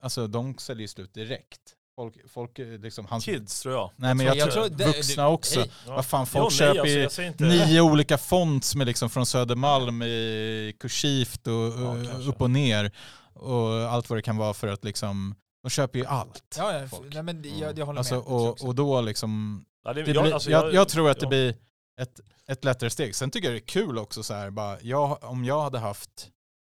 alltså 0.00 0.26
de 0.26 0.58
säljer 0.58 0.82
ju 0.82 0.88
slut 0.88 1.14
direkt. 1.14 1.75
Folk, 1.96 2.14
folk 2.30 2.58
eh, 2.58 2.66
liksom, 2.66 3.06
hans, 3.06 3.24
Kids 3.24 3.60
tror 3.62 3.74
jag. 3.74 3.90
Nej 3.96 4.14
men 4.14 4.26
jag, 4.26 4.36
Jag 4.36 4.50
tror, 4.52 4.68
tror 4.68 4.76
det- 4.78 4.84
vuxna 4.86 5.22
det- 5.22 5.28
också. 5.28 5.60
hej. 5.60 5.70
Ja. 5.86 5.94
Vad 5.94 6.06
fan, 6.06 6.26
Jo, 6.34 6.40
folk 6.40 6.52
nej, 6.60 6.74
köper 6.74 7.02
alltså, 7.04 7.22
jag 7.22 7.40
nio 7.40 7.80
olika 7.80 8.18
fonts 8.18 8.74
med 8.74 8.86
liksom 8.86 9.10
från 9.10 9.26
Södermalm 9.26 10.02
i 10.02 10.76
kursivt 10.80 11.46
och 11.46 11.52
Ja, 11.54 11.96
eh, 11.98 12.28
upp 12.28 12.40
och 12.40 12.50
ner. 12.50 12.92
Och 13.34 13.72
allt 13.72 14.10
vad 14.10 14.18
det 14.18 14.22
kan 14.22 14.36
vara 14.36 14.54
för 14.54 14.68
att 14.68 14.84
liksom, 14.84 15.34
de 15.62 15.70
köper 15.70 15.98
ju 15.98 16.06
allt. 16.06 16.54
Ja, 16.58 16.78
ja, 16.80 16.88
folk. 16.88 17.14
nej, 17.14 17.22
men 17.22 17.42
det- 17.42 17.48
Mm. 17.48 17.60
jag, 17.60 17.78
jag 17.78 17.86
håller 17.86 17.98
Alltså, 17.98 18.14
med. 18.14 18.18
Jag 18.20 18.26
tror 18.26 18.40
och, 18.46 18.50
också. 18.50 18.66
och 18.66 18.74
då 18.74 19.00
liksom, 19.00 19.64
Ja, 19.84 19.92
det, 19.92 20.02
det 20.02 20.12
jag, 20.12 20.24
blir, 20.24 20.34
alltså, 20.34 20.50
jag, 20.50 20.74
jag 20.74 20.88
tror 20.88 21.10
att 21.10 21.20
det 21.20 21.26
blir 21.26 21.54
ett, 22.00 22.20
ett 22.48 22.64
lättare 22.64 22.90
steg. 22.90 23.14
Sen 23.14 23.30
tycker 23.30 23.48
jag 23.48 23.54
det 23.54 23.58
är 23.58 23.66
kul 23.66 23.98
också 23.98 24.22
så 24.22 24.34
här, 24.34 24.50
bara, 24.50 24.80
jag, 24.80 25.18
om 25.24 25.44
jag 25.44 25.62
hade 25.62 25.78
haft 25.78 26.28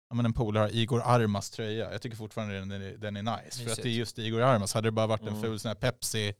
ja, 0.09 0.15
men 0.15 0.25
en 0.25 0.33
polare, 0.33 0.69
Igor 0.71 1.01
Armas 1.05 1.49
tröja, 1.49 1.91
jag 1.91 2.01
tycker 2.01 2.17
fortfarande 2.17 2.59
den 2.59 2.71
är, 2.71 2.97
den 2.97 3.17
är 3.17 3.21
nice. 3.21 3.63
För 3.63 3.71
att 3.71 3.77
det 3.83 3.89
är 3.89 3.93
just 3.93 4.19
Igor 4.19 4.41
Armas, 4.41 4.73
hade 4.73 4.87
det 4.87 4.91
bara 4.91 5.07
varit 5.07 5.21
en 5.21 5.27
Mm. 5.27 5.41
ful 5.41 5.59
sån 5.59 5.69
här 5.69 5.75
Pepsi 5.75 6.33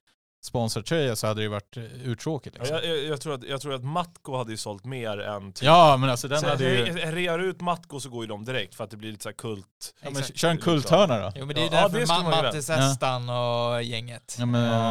sponsortröja 0.44 1.16
så 1.16 1.28
hade 1.28 1.42
det 1.42 1.48
varit 1.48 1.78
eh, 1.78 1.84
urtråkigt. 1.84 2.56
Ja, 2.56 2.64
Liksom. 2.64 2.78
jag, 2.90 2.98
jag, 2.98 3.06
jag, 3.06 3.22
tror 3.22 3.34
att, 3.34 3.44
jag 3.44 3.62
tror 3.62 3.74
att 3.74 3.84
Matko 3.84 4.38
hade 4.38 4.52
ju 4.52 4.58
sålt 4.58 4.86
mer 4.86 5.20
än... 5.20 5.54
typ- 5.54 5.64
Ja, 5.66 5.98
men 5.98 6.10
alltså 6.10 6.28
den 6.28 6.40
Så 6.42 6.48
hade 6.48 6.64
ju... 6.64 6.86
re- 6.86 7.12
Rear 7.12 7.40
ut 7.40 7.62
Matko 7.62 8.00
så 8.00 8.10
går 8.10 8.24
ju 8.24 8.28
de 8.28 8.46
direkt 8.46 8.76
för 8.76 8.84
att 8.84 8.92
det 8.92 8.98
blir 8.98 9.12
lite 9.12 9.24
så 9.24 9.30
här 9.30 9.34
kult. 9.34 9.94
Ja, 10.02 10.10
men 10.10 10.24
kör 10.24 10.50
en 10.50 10.58
kulthörna 10.58 11.20
då. 11.20 11.32
Jo 11.36 11.46
men 11.46 11.56
det 11.56 11.62
är 11.62 11.64
ju 11.70 11.76
Ja, 11.76 11.82
därför 11.82 12.00
det 12.00 12.06
ska 12.08 12.16
Ma- 12.16 12.24
man 12.24 12.38
ju 12.38 12.44
Mattes 12.44 12.70
Estan 12.70 13.30
och 13.30 13.84
gänget. 13.84 14.36
Ja, 14.40 14.46
men 14.46 14.64
Ja. 14.64 14.90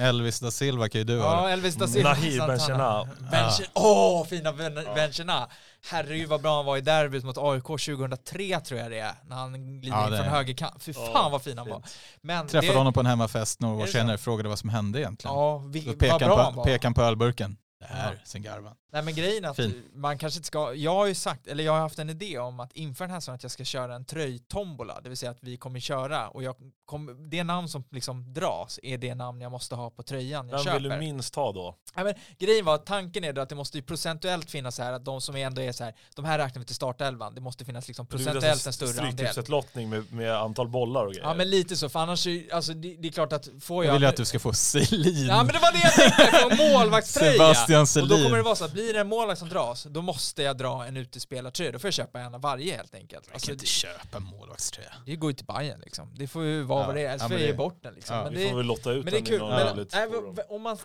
eh, 0.00 0.04
Elvis 0.08 0.40
da 0.40 0.50
Silva 0.50 0.88
kan 0.88 0.98
ju 0.98 1.04
du 1.04 1.18
ha. 1.20 1.24
Ja, 1.42 1.50
Elvis 1.50 1.74
da 1.74 1.86
Silva. 1.86 2.08
Nahir. 2.08 2.46
Benchena. 2.46 3.08
Benchen- 3.30 3.66
Åh, 3.74 4.24
fina 4.26 4.52
Ben- 4.52 4.82
Ja. 4.86 4.94
Benchena. 4.94 5.48
Herregud 5.88 6.28
vad 6.28 6.42
bra 6.42 6.56
han 6.56 6.64
var 6.66 6.76
i 6.76 6.80
derbyt 6.80 7.24
mot 7.24 7.38
AIK 7.38 7.62
2003 7.64 8.60
tror 8.60 8.80
jag 8.80 8.90
det 8.90 8.98
är. 8.98 9.12
När 9.26 9.36
han 9.36 9.80
glider 9.80 9.96
Ja, 9.96 10.06
in 10.08 10.16
från 10.16 10.26
högerkant. 10.26 10.82
Fy 10.82 10.92
fan 10.92 11.32
vad 11.32 11.42
fin 11.42 11.58
han 11.58 11.68
var. 11.68 11.80
fint. 11.80 11.96
Men 12.20 12.46
Träffade 12.48 12.72
det, 12.72 12.78
honom 12.78 12.92
på 12.92 13.00
en 13.00 13.06
hemmafest 13.06 13.60
några 13.60 13.82
år 13.82 13.86
senare 13.86 14.18
så? 14.18 14.22
frågade 14.24 14.48
vad 14.48 14.58
som 14.58 14.68
hände 14.68 15.00
egentligen. 15.00 15.36
Ja, 15.36 15.58
vi, 15.58 15.80
Då 15.80 15.92
pekade 15.92 16.24
bra 16.26 16.42
han 16.42 16.52
på, 16.52 16.56
var. 16.58 16.64
pekade 16.64 16.86
han 16.86 16.94
på 16.94 17.02
ölburken. 17.02 17.56
Det 17.80 17.86
här, 17.86 18.12
Ja. 18.12 18.18
sen 18.24 18.42
garvan. 18.42 18.74
Nej 18.92 19.02
men 19.02 19.14
grejen 19.14 19.44
är 19.44 19.48
att 19.48 19.56
Fin. 19.56 19.82
man 19.94 20.18
kanske 20.18 20.38
inte 20.38 20.46
ska, 20.46 20.74
jag 20.74 20.94
har 20.94 21.06
ju 21.06 21.14
sagt, 21.14 21.46
eller 21.46 21.64
jag 21.64 21.72
har 21.72 21.80
haft 21.80 21.98
en 21.98 22.10
idé 22.10 22.38
om 22.38 22.60
att 22.60 22.72
inför 22.72 23.04
den 23.04 23.12
här 23.12 23.20
säsongen 23.20 23.34
att 23.36 23.42
jag 23.42 23.52
ska 23.52 23.64
köra 23.64 23.94
en 23.94 24.04
tröjtombola, 24.04 25.00
det 25.00 25.08
vill 25.08 25.18
säga 25.18 25.30
att 25.30 25.38
vi 25.40 25.56
kommer 25.56 25.80
köra 25.80 26.28
och 26.28 26.42
jag 26.42 26.54
kommer, 26.84 27.12
det 27.30 27.44
namn 27.44 27.68
som 27.68 27.84
liksom 27.90 28.32
dras 28.34 28.80
är 28.82 28.98
det 28.98 29.14
namn 29.14 29.40
jag 29.40 29.52
måste 29.52 29.74
ha 29.74 29.90
på 29.90 30.02
tröjan 30.02 30.48
jag 30.48 30.56
Vem 30.56 30.64
köper. 30.64 30.80
vill 30.80 30.88
du 30.90 30.96
minst 30.96 31.34
ha 31.34 31.52
då? 31.52 31.76
Ja, 31.94 32.04
men 32.04 32.14
grejen 32.38 32.64
var 32.64 32.74
att 32.74 32.86
tanken 32.86 33.24
är 33.24 33.32
då 33.32 33.40
att 33.40 33.48
det 33.48 33.54
måste 33.54 33.78
ju 33.78 33.82
procentuellt 33.82 34.50
finnas 34.50 34.74
så 34.76 34.82
här 34.82 34.92
att 34.92 35.04
de 35.04 35.20
som 35.20 35.36
ändå 35.36 35.62
är 35.62 35.72
så 35.72 35.84
här, 35.84 35.94
de 36.16 36.24
här 36.24 36.38
räknar 36.38 36.60
vi 36.60 36.66
till 36.66 36.74
startelvan, 36.74 37.34
det 37.34 37.40
måste 37.40 37.64
finnas 37.64 37.88
liksom 37.88 38.06
procentuellt 38.06 38.66
en 38.66 38.72
större 38.72 38.88
andel. 38.90 39.12
Stryktipset-lottning 39.26 39.88
med, 39.90 40.12
med 40.12 40.36
antal 40.36 40.68
bollar 40.68 41.06
och 41.06 41.12
grejer. 41.12 41.26
Ja 41.26 41.34
men 41.34 41.50
lite 41.50 41.76
så, 41.76 41.88
för 41.88 42.00
annars 42.00 42.26
alltså 42.52 42.74
det, 42.74 42.96
det 42.98 43.08
är 43.08 43.12
klart 43.12 43.32
att 43.32 43.48
får 43.60 43.84
Jag 43.84 43.94
jag... 43.94 43.98
vill 44.00 44.08
att 44.08 44.16
du 44.16 44.24
ska 44.24 44.38
få 44.38 44.52
Selin. 44.60 45.26
Ja 45.26 45.36
men 45.36 45.46
det 45.54 45.58
var 45.58 45.72
det 45.72 45.78
jag 45.78 45.92
tänkte, 45.92 46.56
få 46.56 46.72
målvaktströja! 46.78 47.36
Och 47.78 47.88
Selin. 47.88 48.08
då 48.08 48.16
kommer 48.24 48.36
det 48.36 48.42
vara 48.42 48.54
så 48.54 48.64
att 48.64 48.72
blir 48.72 48.92
det 48.92 49.00
en 49.00 49.08
målvakt 49.08 49.38
som 49.38 49.48
dras, 49.48 49.82
då 49.90 50.02
måste 50.02 50.42
jag 50.42 50.56
dra 50.58 50.86
en 50.86 50.96
utespelartröja. 50.96 51.72
Då 51.72 51.78
får 51.78 51.88
jag 51.88 51.94
köpa 51.94 52.20
en 52.20 52.34
av 52.34 52.40
varje 52.40 52.76
helt 52.76 52.94
enkelt. 52.94 53.26
Jag 53.26 53.34
Alltså, 53.34 53.46
kan 53.46 53.52
inte 53.54 53.66
köpa 53.66 54.16
en 54.16 54.22
målvaktströja. 54.22 54.92
det 55.06 55.16
går 55.16 55.30
ju 55.30 55.34
till 55.34 55.46
Bayern 55.46 55.80
liksom. 55.80 56.14
Det 56.14 56.26
får 56.28 56.44
ju 56.44 56.62
vara 56.62 56.80
Ja. 56.80 56.86
vad 56.86 56.94
det 56.96 57.00
är, 57.00 57.08
ellers 57.08 57.22
Ja, 57.22 57.28
får 57.28 57.34
jag 57.36 57.40
ge 57.40 57.46
det- 57.52 57.56
bort 57.58 57.82
den 57.82 57.94
liksom. 57.94 58.16
Ja, 58.16 58.22
men, 58.24 58.32
Vi 58.34 58.42
det, 58.44 58.50
får 58.50 58.56
väl 58.56 58.66
lotta 58.66 58.90
ut 58.92 59.04
men 59.04 59.12
det 59.12 59.18
är 59.18 59.22
den 59.22 59.26
i 59.26 59.30
kul. 59.30 59.38
någon 59.38 59.50
Men, 59.50 59.86
nej, 59.92 60.08
v- 60.36 60.42
om 60.48 60.62
man, 60.62 60.78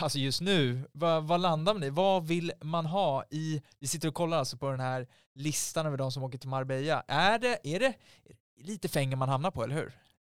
alltså 0.00 0.18
just 0.18 0.40
nu, 0.40 0.88
vad, 0.92 1.24
vad 1.24 1.40
landar 1.40 1.74
man 1.74 1.82
i? 1.82 1.90
Vad 1.90 2.26
vill 2.26 2.52
man 2.62 2.86
ha 2.86 3.24
i, 3.30 3.62
vi 3.78 3.86
sitter 3.88 4.08
och 4.08 4.14
kollar 4.14 4.38
alltså 4.38 4.56
på 4.56 4.70
den 4.70 4.80
här 4.80 5.06
listan 5.34 5.86
över 5.86 5.96
de 5.96 6.12
som 6.12 6.22
åker 6.22 6.38
till 6.38 6.48
Marbella. 6.48 7.02
Är 7.08 7.38
det, 7.38 7.58
är 7.64 7.80
det, 7.80 7.86
är 7.86 7.94
det 8.58 8.62
lite 8.62 8.88
fänger 8.88 9.16
man 9.16 9.28
hamnar 9.28 9.50
på, 9.50 9.64
eller 9.64 9.74
hur? 9.74 9.92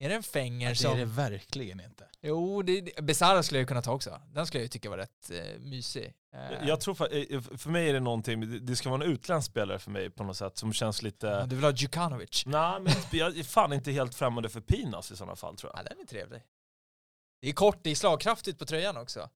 Är 0.04 0.08
det 0.08 0.14
en 0.14 0.22
fänger 0.22 0.68
Det 0.68 0.74
som... 0.76 0.92
är 0.92 0.96
det 0.96 1.04
verkligen 1.04 1.80
inte. 1.80 2.08
Jo, 2.22 2.62
det, 2.62 2.80
det, 2.80 3.02
Besara 3.02 3.42
skulle 3.42 3.60
jag 3.60 3.68
kunna 3.68 3.82
ta 3.82 3.92
också. 3.92 4.20
Den 4.34 4.46
skulle 4.46 4.58
jag 4.60 4.64
ju 4.64 4.68
tycka 4.68 4.90
var 4.90 4.96
rätt 4.96 5.30
eh, 5.30 5.60
mysig. 5.60 6.12
Eh, 6.34 6.68
Jag 6.68 6.80
tror 6.80 6.94
för, 6.94 7.34
eh, 7.34 7.40
för 7.40 7.70
mig 7.70 7.88
är 7.88 7.92
det 7.94 8.00
någonting, 8.00 8.40
det- 8.40 8.58
det 8.60 8.76
ska 8.76 8.90
vara 8.90 9.04
en 9.04 9.10
utländsk 9.12 9.50
spelare 9.50 9.78
för 9.78 9.90
mig 9.90 10.10
på 10.10 10.24
något 10.24 10.36
sätt 10.36 10.58
som 10.58 10.72
känns 10.72 11.02
lite... 11.02 11.26
ja, 11.26 11.46
du 11.46 11.54
vill 11.56 11.64
ha 11.64 11.72
Djukanovic? 11.72 12.42
Nej 12.46 12.80
men 12.80 12.92
jag 13.12 13.38
är 13.38 13.42
fan 13.42 13.72
inte 13.72 13.92
helt 13.92 14.14
främmande 14.14 14.48
för 14.48 14.60
Pinas 14.60 15.10
i 15.10 15.16
sådana 15.16 15.36
fall 15.36 15.56
tror 15.56 15.72
jag. 15.74 15.84
Ja, 15.84 15.88
den 15.88 16.00
är 16.00 16.06
trevlig. 16.06 16.42
Det 17.40 17.48
är 17.48 17.52
kort, 17.52 17.78
det 17.82 17.90
är 17.90 17.94
slagkraftigt 17.94 18.58
på 18.58 18.64
tröjan 18.66 18.96
också. 18.96 19.28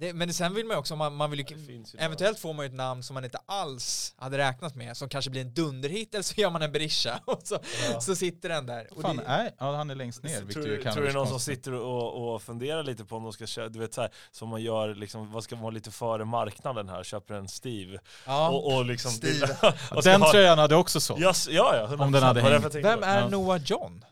Det, 0.00 0.12
men 0.12 0.34
sen 0.34 0.54
vill 0.54 0.66
man 0.66 0.74
ju 0.74 0.78
också, 0.78 0.96
man, 0.96 1.14
man 1.14 1.30
vill 1.30 1.38
ju, 1.40 1.44
Det 1.92 1.98
eventuellt 2.04 2.38
får 2.38 2.54
man 2.54 2.64
ju 2.64 2.68
ett 2.68 2.74
namn 2.74 3.02
som 3.02 3.14
man 3.14 3.24
inte 3.24 3.38
alls 3.46 4.14
hade 4.16 4.38
räknat 4.38 4.74
med, 4.74 4.96
som 4.96 5.08
kanske 5.08 5.30
blir 5.30 5.40
en 5.40 5.54
dunderhit, 5.54 6.14
eller 6.14 6.22
så 6.22 6.40
gör 6.40 6.50
man 6.50 6.62
en 6.62 6.72
Berisha 6.72 7.20
och 7.26 7.40
så, 7.44 7.58
Ja. 7.92 8.00
så 8.00 8.16
sitter 8.16 8.48
den 8.48 8.66
där. 8.66 8.88
Och 8.96 9.02
Fan, 9.02 9.16
det, 9.16 9.22
nej, 9.28 9.54
ja, 9.58 9.76
han 9.76 9.90
är 9.90 9.94
längst 9.94 10.22
ner. 10.22 10.36
Tror, 10.36 10.44
vilket 10.46 10.62
du- 10.64 10.76
ju 10.76 10.82
kan 10.82 10.92
tror 10.94 11.02
du 11.04 11.08
vara 11.08 11.18
någon 11.18 11.26
som 11.26 11.32
konstigt. 11.34 11.54
sitter 11.58 11.72
och, 11.74 12.34
och 12.34 12.42
funderar 12.42 12.82
lite 12.82 13.04
på 13.04 13.16
om 13.16 13.22
de 13.22 13.32
ska 13.32 13.46
köra, 13.46 13.68
du 13.68 13.78
vet 13.78 13.94
så 13.94 14.00
här, 14.00 14.10
som 14.30 14.48
man 14.48 14.62
gör 14.62 14.94
liksom, 14.94 15.32
vad 15.32 15.44
ska 15.44 15.56
vara 15.56 15.70
lite 15.70 15.90
före 15.90 16.24
marknaden 16.24 16.88
här, 16.88 17.04
köper 17.04 17.34
en 17.34 17.48
Steve 17.48 17.98
ja. 18.26 18.48
och, 18.48 18.74
och 18.76 18.84
liksom 18.84 19.10
Steve. 19.10 19.56
och 19.90 20.02
Den 20.02 20.22
ha- 20.22 20.30
tröjan 20.32 20.58
hade 20.58 20.76
också 20.76 21.00
sålt. 21.00 21.20
Ja, 21.20 21.30
s- 21.30 21.48
ja, 21.50 21.76
ja, 21.76 21.86
100%. 21.96 22.02
Om 22.02 22.12
den 22.12 22.22
hade 22.22 22.40
är 22.40 22.50
det 22.50 22.58
hängt. 22.60 22.74
Vem 22.74 23.02
är 23.02 23.20
Ja. 23.20 23.28
Noah 23.28 23.60
John? 23.64 24.04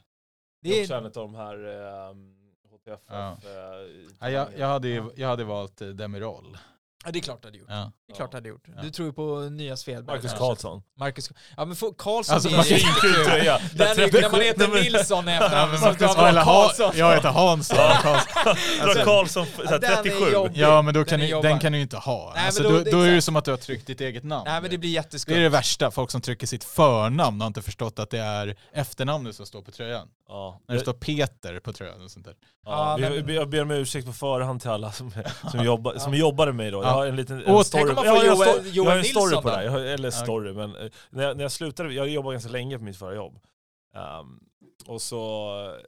Det 0.63 0.69
Det 0.71 0.79
är 0.79 0.83
också 0.83 0.95
är, 0.95 0.99
en 0.99 1.05
av 1.07 1.13
de 1.13 1.35
här 1.35 1.55
um, 2.11 2.36
HTFF. 2.87 3.01
Ja. 3.11 3.31
eh, 3.31 3.39
Ja, 4.21 4.31
jag, 4.31 4.49
jag, 4.59 4.67
hade, 4.67 4.89
ju- 4.89 5.11
jag 5.17 5.29
hade 5.29 5.45
valt 5.45 5.81
eh, 5.81 5.89
Demirol. 5.89 6.59
ja, 7.05 7.11
det 7.11 7.19
är 7.19 7.21
klart 7.21 7.43
det 7.43 7.49
hade 7.49 7.59
gjort. 7.59 7.67
Ja. 7.71 7.93
Det 8.07 8.13
är 8.13 8.17
klart 8.17 8.31
det 8.31 8.37
hade 8.37 8.49
gjort. 8.49 8.65
Ja. 8.77 8.83
Du 8.83 8.91
tror 8.91 9.09
ju 9.09 9.13
på 9.13 9.41
nya 9.41 9.77
Svedberg. 9.77 10.17
Marcus. 10.17 10.33
Karlsson. 10.39 10.83
Marcus, 10.99 11.31
ja 11.57 11.65
men 11.65 11.77
få- 11.77 11.93
Karlsson 11.93 12.35
Alltså, 12.35 12.49
är 12.49 12.65
ju 12.65 12.75
jättekul. 12.77 13.25
tröja. 13.25 13.61
Den 13.75 13.99
är 13.99 14.15
ju 14.15 14.21
när 14.21 14.31
man 14.31 14.41
heter 14.41 14.69
Nilsson 14.69 15.29
i 15.29 15.33
Ja, 15.33 15.77
så 15.79 15.85
man 16.17 16.37
ha, 16.37 16.45
Karlsson. 16.45 16.93
jag 16.95 17.15
heter 17.15 17.29
Hans. 17.29 17.73
Ja, 17.77 17.99
Karlsson. 18.03 18.55
Dra 18.95 19.05
Karlsson, 19.05 19.47
så 19.57 19.63
här, 19.69 19.79
den 19.79 19.93
är 19.93 19.97
37. 20.03 20.31
jobbig. 20.33 20.57
ja 20.57 20.83
men 20.83 20.95
då 20.95 21.01
Den 21.01 21.07
kan 21.09 21.21
är 21.23 21.35
du, 21.37 21.43
den 21.43 21.59
kan 21.59 21.73
du 21.73 21.79
ju 21.79 21.83
inte 21.83 21.97
ha. 21.97 22.33
Nej, 22.37 22.47
alltså, 22.47 22.63
men 22.63 22.73
då, 22.73 22.79
då- 22.79 22.91
då 22.91 23.01
är 23.01 23.07
det 23.07 23.13
exakt. 23.13 23.25
som 23.25 23.37
att 23.37 23.45
du 23.45 23.51
har 23.51 23.59
tryckt 23.59 23.87
ditt 23.87 24.01
eget 24.01 24.25
namn. 24.25 24.45
Nej 24.47 24.61
men 24.61 24.71
det 24.71 24.79
blir 24.79 24.91
Det 24.91 24.93
är 24.93 25.03
jätteskumt. 25.03 25.35
det 25.35 25.49
värsta, 25.49 25.91
folk 25.91 26.11
som 26.11 26.21
trycker 26.21 26.47
sitt 26.47 26.65
förnamn 26.65 27.41
och 27.41 27.45
har 27.45 27.47
inte 27.47 27.63
förstått 27.63 27.99
att 27.99 28.11
det 28.11 28.19
är 28.19 28.57
efternamnet 28.73 29.37
som 29.37 29.47
står 29.47 29.63
på 29.63 29.71
tröjan. 29.71 30.09
Ja. 30.29 30.61
När 30.69 30.75
det 30.75 30.81
står 30.81 30.93
Peter 30.93 31.61
på 31.61 31.73
tröjan 31.73 32.03
och 32.05 32.11
sånt 32.11 32.25
där. 32.27 32.35
Ja, 32.65 33.01
Ja, 33.01 33.09
vi- 33.25 33.35
jag 33.35 33.49
ber 33.51 33.63
om 33.63 33.71
ursäkt 33.71 34.07
på 34.07 34.13
förhand 34.13 34.61
till 34.61 34.71
alla 34.71 34.93
som, 34.93 35.11
som, 35.51 35.65
jobbar, 35.65 35.95
som 35.99 36.15
jobbar 36.15 36.47
med 36.47 36.55
mig 36.55 36.71
då. 36.71 36.79
Jag 36.79 36.85
Ja. 36.85 36.91
har 36.91 37.07
en 37.07 37.17
liten 37.17 37.43
en 37.45 37.65
story. 37.65 37.93
jag 37.95 38.07
en 38.21 38.27
Joel- 38.27 38.49
sto- 38.49 38.63
Joel 38.63 38.75
jag 38.75 38.85
har 38.85 38.97
en 38.99 39.05
story 39.05 39.25
Nilsson 39.27 39.43
på 39.43 39.49
då? 39.49 39.55
det 39.57 39.61
här. 39.61 39.65
Jag 39.81 39.93
eller 39.93 40.05
Ja. 40.09 40.11
story, 40.13 40.53
men 40.53 40.77
eh, 40.77 40.91
när 41.11 41.23
jag, 41.25 41.37
när 41.37 41.45
jag 41.45 41.53
slutade, 41.53 41.93
jag 41.95 42.09
jobbade 42.09 42.35
ganska 42.35 42.51
länge 42.51 42.79
på 42.79 42.85
mitt 42.85 42.97
förra 42.97 43.15
jobb. 43.15 43.39
Ehm, 43.95 44.41
och 44.87 45.03
så, 45.03 45.49
eh, 45.65 45.81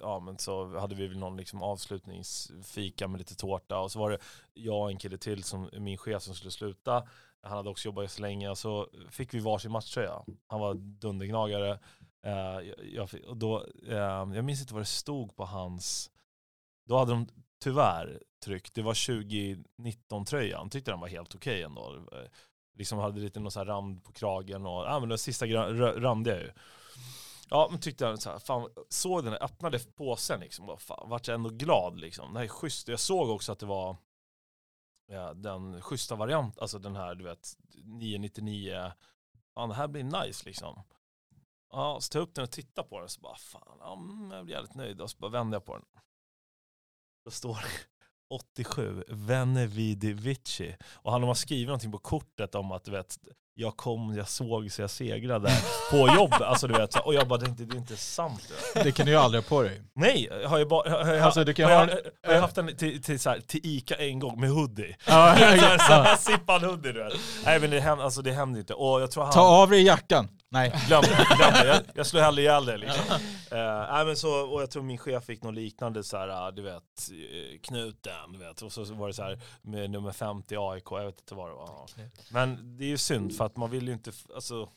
ja, 0.00 0.20
men 0.20 0.38
så 0.38 0.78
hade 0.78 0.94
vi 0.94 1.06
väl 1.06 1.18
någon 1.18 1.36
liksom 1.36 1.62
avslutningsfika 1.62 3.08
med 3.08 3.18
lite 3.18 3.36
tårta 3.36 3.78
och 3.78 3.92
så 3.92 3.98
var 3.98 4.10
det 4.10 4.18
jag 4.54 4.82
och 4.82 4.90
en 4.90 4.98
kille 4.98 5.18
till 5.18 5.44
som 5.44 5.70
min 5.72 5.98
chef 5.98 6.22
som 6.22 6.34
skulle 6.34 6.50
sluta. 6.50 7.02
Han 7.42 7.56
hade 7.56 7.70
också 7.70 7.88
jobbat 7.88 8.10
så 8.10 8.22
länge 8.22 8.48
och 8.50 8.58
så 8.58 8.88
fick 9.10 9.34
vi 9.34 9.38
varsin 9.38 9.70
matchtröja. 9.72 10.22
Han 10.48 10.60
var 10.60 10.74
dundergnagare. 10.74 11.78
Eh, 12.26 12.60
jag, 12.92 13.08
och 13.26 13.36
då, 13.36 13.66
eh, 13.88 13.96
jag 14.34 14.44
minns 14.44 14.60
inte 14.60 14.74
vad 14.74 14.82
det 14.82 14.86
stod 14.86 15.36
på 15.36 15.44
hans, 15.44 16.10
då 16.86 16.98
hade 16.98 17.12
de 17.12 17.28
tyvärr 17.60 18.22
tryckt, 18.44 18.74
det 18.74 18.82
var 18.82 18.94
2019-tröjan, 18.94 20.70
tyckte 20.70 20.90
den 20.90 21.00
var 21.00 21.08
helt 21.08 21.34
okej 21.34 21.62
ändå. 21.62 22.08
Liksom 22.74 22.98
hade 22.98 23.20
lite 23.20 23.40
någon 23.40 23.50
så 23.50 23.58
här 23.58 23.66
rand 23.66 24.04
på 24.04 24.12
kragen 24.12 24.66
och, 24.66 24.84
ja 24.84 25.00
men 25.00 25.08
den 25.08 25.18
sista 25.18 25.46
randiga 25.46 26.00
ramde 26.00 26.30
jag 26.30 26.40
ju. 26.40 26.52
Ja 27.50 27.68
men 27.70 27.80
tyckte 27.80 28.04
jag 28.04 28.22
så 28.22 28.30
här, 28.30 28.38
fan, 28.38 28.68
såg 28.88 29.24
den, 29.24 29.34
öppnade 29.34 29.78
påsen 29.78 30.40
liksom, 30.40 30.68
Och 30.68 30.80
fan, 30.80 31.08
vart 31.08 31.28
jag 31.28 31.34
ändå 31.34 31.50
glad 31.50 32.00
liksom. 32.00 32.32
Det 32.32 32.38
här 32.38 32.44
är 32.44 32.48
schysst. 32.48 32.88
Jag 32.88 33.00
såg 33.00 33.30
också 33.30 33.52
att 33.52 33.58
det 33.58 33.66
var 33.66 33.96
ja, 35.06 35.34
den 35.34 35.82
schyssta 35.82 36.14
variant, 36.14 36.58
alltså 36.58 36.78
den 36.78 36.96
här 36.96 37.14
du 37.14 37.24
vet 37.24 37.56
999, 37.84 38.92
Fan 39.54 39.68
det 39.68 39.74
här 39.74 39.88
blir 39.88 40.04
nice 40.04 40.44
liksom. 40.46 40.82
Ja, 41.72 41.98
så 42.00 42.08
tog 42.12 42.20
jag 42.20 42.28
upp 42.28 42.34
den 42.34 42.44
och 42.44 42.50
tittade 42.50 42.88
på 42.88 43.00
den 43.00 43.08
så 43.08 43.20
bara 43.20 43.36
fan, 43.36 43.76
ja, 43.80 43.92
mm, 43.92 44.30
jag 44.30 44.44
blir 44.44 44.54
jävligt 44.54 44.74
nöjd 44.74 45.00
och 45.00 45.10
så 45.10 45.16
bara 45.18 45.30
vände 45.30 45.54
jag 45.54 45.64
på 45.64 45.72
den. 45.72 45.84
Då 47.24 47.30
står 47.30 47.54
det 47.54 47.68
87, 48.30 49.04
Venne 49.08 49.66
Vidi 49.66 50.12
Vici. 50.12 50.76
Och 50.94 51.12
han 51.12 51.22
har 51.22 51.34
skrivit 51.34 51.66
någonting 51.66 51.92
på 51.92 51.98
kortet 51.98 52.54
om 52.54 52.72
att 52.72 52.84
du 52.84 52.90
vet, 52.90 53.18
jag 53.54 53.76
kom, 53.76 54.14
jag 54.16 54.28
såg 54.28 54.72
så 54.72 54.82
jag 54.82 54.90
segrade 54.90 55.50
på 55.90 55.96
jobbet. 56.16 56.40
Alltså 56.40 56.66
du 56.68 56.74
vet, 56.74 56.96
och 57.06 57.14
jag 57.14 57.28
bara 57.28 57.40
tänkte 57.40 57.64
det 57.64 57.74
är 57.76 57.78
inte 57.78 57.96
sant. 57.96 58.52
Du. 58.74 58.82
Det 58.82 58.92
kan 58.92 59.06
du 59.06 59.12
ju 59.12 59.18
aldrig 59.18 59.42
ha 59.44 59.48
på 59.48 59.62
dig. 59.62 59.82
Nej, 59.94 60.44
har 60.46 60.58
jag 60.58 60.68
bara, 60.68 60.90
har 61.04 61.14
jag, 61.14 61.22
Alltså, 61.24 61.44
du 61.44 61.54
kan 61.54 61.64
har 61.64 61.72
jag, 61.72 61.86
ha- 61.86 62.00
har 62.26 62.34
jag 62.34 62.40
haft 62.40 62.54
den 62.54 62.76
till, 62.76 63.02
till, 63.02 63.20
så 63.20 63.30
här, 63.30 63.40
till 63.40 63.60
Ica 63.62 63.94
en 63.94 64.18
gång 64.18 64.40
med 64.40 64.50
hoodie. 64.50 64.96
Ja, 65.06 65.36
så 65.38 65.44
här, 65.44 65.78
så 65.78 65.92
ja. 65.92 66.02
här 66.02 66.16
sippad 66.16 66.62
hoodie 66.62 66.92
du 66.92 67.04
vet. 67.04 67.12
Nej 67.44 67.60
men 67.60 67.70
det 67.70 67.80
händer, 67.80 68.04
alltså, 68.04 68.22
det 68.22 68.32
händer 68.32 68.60
inte. 68.60 68.74
Och 68.74 69.00
jag 69.00 69.10
tror 69.10 69.24
han... 69.24 69.32
Ta 69.32 69.40
av 69.62 69.70
dig 69.70 69.82
jackan. 69.82 70.28
Nej. 70.50 70.72
Glöm 70.86 71.02
det, 71.02 71.26
glöm 71.36 71.52
det. 71.52 71.66
Jag, 71.66 71.82
jag 71.94 72.06
slår 72.06 72.20
hellre 72.20 72.42
ihjäl 72.42 72.66
det 72.66 72.76
liksom. 72.76 73.02
Eh, 73.50 73.92
nej, 73.92 74.04
men 74.06 74.16
så, 74.16 74.40
och 74.40 74.62
jag 74.62 74.70
tror 74.70 74.82
min 74.82 74.98
chef 74.98 75.24
fick 75.24 75.42
något 75.42 75.54
liknande 75.54 76.04
så 76.04 76.16
här, 76.16 76.28
ah, 76.28 76.50
du 76.50 76.62
vet, 76.62 77.10
eh, 77.10 77.58
knuten, 77.62 78.32
du 78.32 78.38
vet. 78.38 78.62
Och 78.62 78.72
så 78.72 78.84
var 78.84 79.06
det 79.08 79.14
så 79.14 79.22
här 79.22 79.40
med 79.62 79.90
nummer 79.90 80.12
50 80.12 80.56
AIK, 80.58 80.84
jag 80.90 81.04
vet 81.04 81.20
inte 81.20 81.34
vad 81.34 81.50
det 81.50 81.54
var. 81.54 81.86
Men 82.30 82.76
det 82.78 82.84
är 82.84 82.88
ju 82.88 82.98
synd 82.98 83.36
för 83.36 83.44
att 83.44 83.56
man 83.56 83.70
vill 83.70 83.86
ju 83.86 83.92
inte, 83.92 84.12
alltså, 84.34 84.68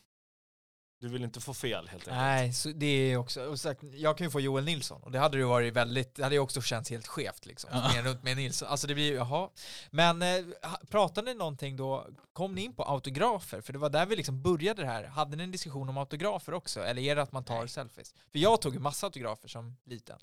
du 1.02 1.08
vill 1.08 1.24
inte 1.24 1.42
få 1.42 1.54
fel 1.54 1.88
helt 1.88 1.94
enkelt. 1.94 2.16
Nej, 2.16 2.54
så 2.54 2.70
det 2.70 2.86
är 2.86 3.18
också, 3.18 3.46
och 3.46 3.60
sagt, 3.60 3.84
jag 3.84 4.18
kan 4.18 4.28
ju 4.28 4.32
få 4.32 4.40
Joel 4.40 4.64
Nilsson 4.64 5.04
och 5.04 5.12
det 5.12 5.20
hade 5.20 5.38
ju 5.38 5.44
varit 5.44 5.74
väldigt, 5.74 6.16
det 6.16 6.24
hade 6.24 6.36
ju 6.36 6.42
också 6.42 6.62
känts 6.62 6.90
helt 6.90 7.08
skevt 7.08 7.46
liksom. 7.46 7.70
Med 7.70 8.04
runt 8.06 8.24
med 8.24 8.38
Nilsson, 8.38 8.68
alltså 8.68 8.88
det 8.88 8.94
blir 8.94 9.06
ju, 9.12 9.14
jaha. 9.14 9.50
Men 9.92 10.22
eh, 10.22 10.46
pratade 10.90 11.32
ni 11.32 11.38
någonting 11.38 11.78
då, 11.78 12.08
kom 12.34 12.56
ni 12.56 12.62
in 12.62 12.74
på 12.74 12.84
autografer? 12.84 13.62
För 13.62 13.74
det 13.74 13.80
var 13.80 13.90
där 13.90 14.06
vi 14.06 14.16
liksom 14.16 14.42
började 14.42 14.82
det 14.82 14.88
här. 14.88 15.04
Hade 15.04 15.38
ni 15.38 15.44
en 15.44 15.52
diskussion 15.52 15.90
om 15.90 15.98
autografer 15.98 16.54
också? 16.54 16.80
Eller 16.80 17.02
är 17.02 17.16
det 17.16 17.22
att 17.22 17.32
man 17.32 17.44
tar 17.44 17.68
selfies? 17.68 18.14
För 18.32 18.40
jag 18.40 18.62
tog 18.62 18.74
ju 18.74 18.80
massa 18.80 19.08
autografer 19.08 19.48
som 19.48 19.78
liten. 19.86 20.20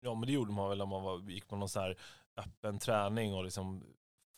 Ja 0.00 0.14
men 0.14 0.26
det 0.26 0.32
gjorde 0.32 0.52
man 0.52 0.68
väl 0.68 0.78
när 0.78 0.86
man 0.86 1.02
var, 1.02 1.30
gick 1.30 1.48
på 1.48 1.56
någon 1.56 1.68
sån 1.68 1.82
här 1.82 1.98
öppen 2.36 2.78
träning 2.78 3.34
och 3.34 3.44
liksom 3.44 3.84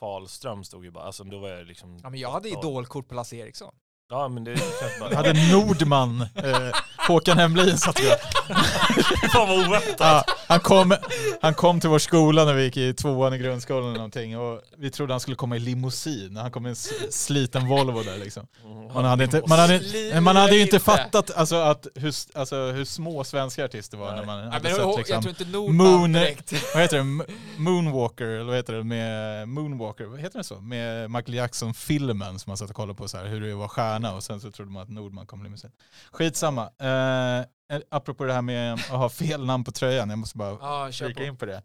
Falström 0.01 0.65
stod 0.65 0.85
ju 0.85 0.91
bara, 0.91 1.05
alltså 1.05 1.25
då 1.25 1.39
var 1.39 1.49
jag 1.49 1.67
liksom 1.67 2.01
Ja 2.03 2.11
men 2.11 2.21
jag 2.21 2.31
hade 2.31 2.49
idolkort 2.49 3.09
på 3.09 3.15
Lasse 3.15 3.37
Eriksson. 3.37 3.75
Ja 4.13 4.29
men 4.29 4.45
det 4.45 4.55
kanske 4.55 5.01
bara, 5.01 5.15
hade 5.17 5.33
Nordman, 5.53 6.21
eh, 6.21 6.69
Håkan 7.09 7.39
Hemlin 7.39 7.79
satt 7.79 8.01
jag. 8.03 8.19
fan 9.33 9.49
vad 9.49 9.67
oväntat. 9.67 9.97
Ja, 9.99 10.25
han, 10.49 10.61
kom, 10.61 10.95
han 11.41 11.55
kom 11.55 11.81
till 11.81 11.91
vår 11.91 11.99
skola 11.99 12.45
när 12.45 12.55
vi 12.55 12.65
gick 12.65 12.77
i 12.77 12.95
tvåan 12.95 13.35
i 13.35 13.39
grundskolan 13.39 13.85
eller 13.85 13.95
någonting 13.95 14.39
och 14.39 14.61
vi 14.79 14.91
trodde 14.91 15.13
han 15.13 15.21
skulle 15.21 15.37
komma 15.37 15.57
i 15.57 15.59
limousin. 15.59 16.37
Han 16.37 16.51
kom 16.51 16.67
i 16.67 16.69
en 16.69 16.77
sliten 17.11 17.69
Volvo 17.69 18.03
där 18.03 18.19
liksom. 18.19 18.47
Man 18.95 19.05
hade, 19.05 19.25
inte, 19.25 19.43
man 19.47 19.59
hade, 19.59 20.21
man 20.21 20.37
hade 20.37 20.55
ju 20.55 20.63
inte 20.63 20.81
fattat 20.81 21.31
alltså, 21.37 21.57
att 21.57 21.87
hur, 21.95 22.15
alltså, 22.35 22.57
hur 22.57 22.85
små 22.85 23.25
svenska 23.25 23.65
artister 23.65 23.97
var 23.97 24.07
Nej. 24.07 24.17
när 24.17 24.27
man 24.27 24.39
hade 24.39 24.63
men, 24.63 24.73
sett 24.73 24.81
jag, 24.81 24.99
liksom, 24.99 25.15
jag 25.15 25.23
tror 25.23 25.31
inte 25.31 25.45
Nordman 25.45 25.87
Moon- 25.87 26.13
direkt. 26.13 26.53
vad 26.75 26.83
heter 26.83 26.97
det, 26.97 27.25
Moonwalker, 27.57 28.25
eller 28.25 28.45
vad 28.45 28.57
heter 28.57 28.73
det, 28.73 28.85
med 28.85 29.49
Moonwalker, 29.49 30.05
vad 30.05 30.21
heter 30.21 30.39
det 30.39 30.45
så? 30.45 30.61
Med 30.61 31.11
Michael 31.11 31.35
Jackson-filmen 31.35 32.39
som 32.39 32.51
man 32.51 32.57
satt 32.57 32.71
och 32.71 32.77
kollade 32.77 32.95
på 32.99 33.09
så 33.09 33.17
här, 33.19 33.27
hur 33.27 33.41
det 33.41 33.55
var 33.55 33.69
stjärna 33.69 34.02
och 34.11 34.23
sen 34.25 34.41
så 34.41 34.51
trodde 34.53 34.71
man 34.71 34.83
att 34.83 34.89
Nordman 34.89 35.27
kom 35.27 35.43
limousin. 35.43 35.73
Skitsamma. 36.11 36.63
Eh, 36.79 37.47
apropå 37.91 38.25
det 38.25 38.33
här 38.33 38.43
med 38.43 38.73
att 38.75 38.81
ha 38.89 39.09
fel 39.09 39.45
namn 39.45 39.65
på 39.65 39.73
tröjan, 39.73 40.11
jag 40.11 40.19
måste 40.19 40.39
bara 40.39 40.93
kör 40.93 41.09
kika 41.09 41.25
in 41.25 41.37
på 41.37 41.47
det. 41.47 41.63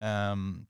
Ehm, 0.00 0.66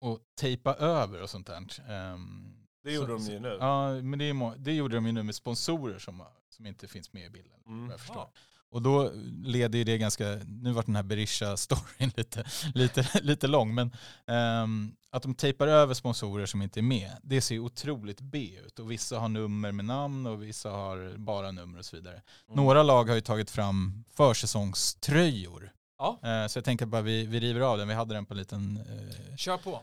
och 0.00 0.20
tejpa 0.40 0.74
över 0.74 1.22
och 1.22 1.30
sånt 1.30 1.46
där. 1.46 1.90
Ehm, 1.90 2.54
Det 2.84 2.92
gjorde 2.92 3.06
så- 3.20 3.26
de 3.28 3.32
ju 3.32 3.40
nu. 3.40 3.56
Ja, 3.60 3.88
men 4.02 4.18
det, 4.18 4.24
är, 4.24 4.58
det 4.58 4.72
gjorde 4.72 4.94
de 4.94 5.06
ju 5.06 5.12
nu 5.12 5.22
med 5.22 5.34
sponsorer 5.34 5.98
som, 5.98 6.22
som 6.48 6.66
inte 6.66 6.88
finns 6.88 7.12
med 7.12 7.26
i 7.26 7.30
bilden. 7.30 7.58
Mm. 7.66 7.90
Jag 7.90 8.00
förstår. 8.00 8.28
Och 8.72 8.82
då 8.82 9.12
leder 9.44 9.78
ju 9.78 9.84
det 9.84 9.98
ganska, 9.98 10.38
nu 10.46 10.72
vart 10.72 10.86
den 10.86 10.96
här 10.96 11.02
Berisha-storyn 11.02 12.12
lite, 12.16 12.44
lite, 12.74 13.20
lite 13.22 13.46
lång, 13.46 13.74
men 13.74 13.90
ehm, 14.26 14.96
att 15.10 15.22
de 15.22 15.34
tejpar 15.34 15.66
över 15.66 15.94
sponsorer 15.94 16.46
som 16.46 16.62
inte 16.62 16.80
är 16.80 16.82
med, 16.82 17.10
det 17.22 17.40
ser 17.40 17.54
ju 17.54 17.60
otroligt 17.60 18.20
B 18.20 18.50
ut. 18.66 18.78
Och 18.78 18.90
vissa 18.90 19.18
har 19.18 19.28
nummer 19.28 19.72
med 19.72 19.84
namn 19.84 20.26
och 20.26 20.42
vissa 20.42 20.70
har 20.70 21.18
bara 21.18 21.50
nummer 21.50 21.78
och 21.78 21.84
så 21.84 21.96
vidare. 21.96 22.14
Mm. 22.14 22.64
Några 22.64 22.82
lag 22.82 23.08
har 23.08 23.14
ju 23.14 23.20
tagit 23.20 23.50
fram 23.50 24.04
försäsongströjor. 24.14 25.72
Ja. 25.98 26.18
Eh, 26.22 26.46
så 26.46 26.56
jag 26.58 26.64
tänker 26.64 26.86
bara 26.86 27.02
vi, 27.02 27.26
vi 27.26 27.40
river 27.40 27.60
av 27.60 27.78
den, 27.78 27.88
vi 27.88 27.94
hade 27.94 28.14
den 28.14 28.26
på 28.26 28.34
en 28.34 28.38
liten... 28.38 28.76
Eh, 28.76 29.36
Kör 29.36 29.56
på. 29.56 29.80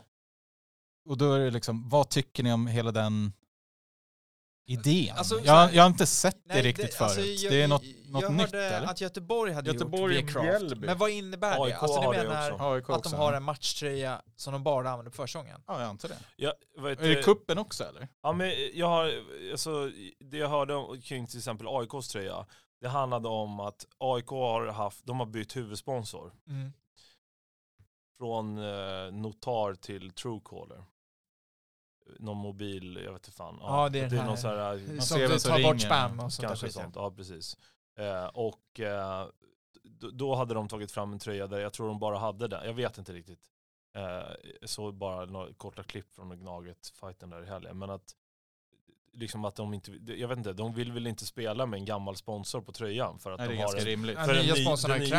och 1.04 1.18
då 1.18 1.32
är 1.32 1.38
det 1.38 1.50
liksom, 1.50 1.88
vad 1.88 2.08
tycker 2.08 2.42
ni 2.42 2.52
om 2.52 2.66
hela 2.66 2.92
den 2.92 3.32
idén? 4.66 5.16
Alltså, 5.16 5.38
så 5.38 5.44
jag, 5.44 5.74
jag 5.74 5.82
har 5.82 5.90
inte 5.90 6.06
sett 6.06 6.34
det 6.44 6.54
Nej, 6.54 6.62
riktigt 6.62 6.94
förut. 6.94 7.00
alltså, 7.00 7.20
jag- 7.20 7.52
det 7.52 7.62
är 7.62 7.68
något, 7.68 7.82
jag 7.84 8.10
något 8.12 8.22
hörde 8.22 8.34
nytt 8.36 8.54
eller? 8.54 8.82
att 8.86 9.00
Göteborg 9.00 9.52
hade 9.52 9.70
Göteborg 9.70 10.20
gjort 10.20 10.36
V-Craft. 10.36 10.76
Men 10.76 10.98
vad 10.98 11.10
innebär 11.10 11.50
det? 11.56 11.62
AIK 11.64 11.74
Alltså 11.82 12.00
har 12.00 12.12
ni 12.12 12.18
det 12.18 12.24
menar 12.24 12.52
också. 12.52 12.64
AIK 12.64 12.90
att 12.90 13.02
de 13.02 13.12
har 13.14 13.32
en 13.32 13.42
matchtröja 13.42 14.22
som 14.36 14.52
de 14.52 14.62
bara 14.64 14.90
använder 14.90 15.10
på 15.10 15.16
försäsongen? 15.16 15.62
Ja, 15.66 15.80
jag 15.80 15.88
antar 15.88 16.08
det. 16.08 16.18
Ja, 16.36 16.52
vad 16.76 16.90
heter 16.90 17.04
Är 17.04 17.08
det 17.08 17.14
det? 17.14 17.22
kuppen 17.22 17.58
också 17.58 17.84
eller? 17.84 18.08
Ja 18.22 18.32
men 18.32 18.52
jag 18.74 18.86
har, 18.88 19.12
alltså 19.50 19.90
det 20.20 20.36
jag 20.36 20.48
hörde 20.48 20.74
om, 20.74 21.00
kring 21.00 21.26
till 21.26 21.38
exempel 21.38 21.66
AIKs 21.70 22.08
tröja, 22.08 22.46
det 22.80 22.88
handlade 22.88 23.28
om 23.28 23.60
att 23.60 23.86
AIK 23.98 24.26
har 24.28 24.66
haft, 24.66 25.06
de 25.06 25.18
har 25.20 25.26
bytt 25.26 25.56
huvudsponsor. 25.56 26.32
Från 28.18 28.58
eh, 28.58 29.12
Notar 29.12 29.74
till 29.74 30.10
Truecaller. 30.10 30.84
Någon 32.18 32.36
mobil, 32.36 33.00
jag 33.04 33.12
vet 33.12 33.26
inte 33.26 33.36
fan. 33.36 33.58
Ja, 33.60 33.88
det 33.88 34.00
är 34.00 34.10
det 34.10 34.16
är 34.16 34.20
här- 34.20 34.26
någon 34.26 34.38
sån 34.38 34.50
här, 34.50 34.76
Man 34.76 35.02
Som 35.02 35.16
ser 35.16 35.18
vem 35.18 35.30
du 35.30 35.38
som 35.38 35.50
tar 35.52 35.62
bort 35.62 35.80
spam 35.80 36.20
och 36.20 36.32
sånt 36.32 36.48
kanske 36.48 36.70
sånt, 36.72 36.96
ja 36.96 37.10
precis. 37.10 37.56
Eh, 37.98 38.24
och 38.24 38.80
eh, 38.80 39.26
då 40.12 40.34
hade 40.34 40.54
de 40.54 40.68
tagit 40.68 40.92
fram 40.92 41.12
en 41.12 41.18
tröja 41.18 41.46
där 41.46 41.58
jag 41.60 41.72
tror 41.72 41.88
de 41.88 41.98
bara 41.98 42.18
hade 42.18 42.48
den, 42.48 42.66
jag 42.66 42.74
vet 42.74 42.98
inte 42.98 43.12
riktigt. 43.12 43.40
Eh, 43.96 44.02
jag 44.60 44.70
såg 44.70 44.94
bara 44.94 45.24
några 45.24 45.52
korta 45.54 45.82
klipp 45.82 46.14
från 46.14 46.38
Gnaget-fighten 46.38 47.30
där 47.30 47.42
i 47.42 47.46
helgen. 47.46 47.78
Men 47.78 47.90
att, 47.90 48.14
liksom 49.12 49.44
att 49.44 49.56
de 49.56 49.74
inte, 49.74 49.92
jag 50.06 50.28
vet 50.28 50.38
inte, 50.38 50.52
de 50.52 50.74
vill 50.74 50.92
väl 50.92 51.06
inte 51.06 51.26
spela 51.26 51.66
med 51.66 51.78
en 51.78 51.84
gammal 51.84 52.16
sponsor 52.16 52.60
på 52.60 52.72
tröjan 52.72 53.18
för 53.18 53.32
att 53.32 53.38
Nej, 53.38 53.48
det 53.48 53.54
är 53.54 53.56
de 53.56 53.62
har 53.62 53.72
ganska 53.72 53.80
en, 53.80 53.86
rimligt. 53.86 54.16
Ja, 54.18 54.24
för 54.24 54.32
nya 54.32 54.42
den 54.42 54.54
ny- 54.54 54.64
sponsorn 54.64 54.90
har 54.90 54.98
den 54.98 55.06
ju 55.08 55.14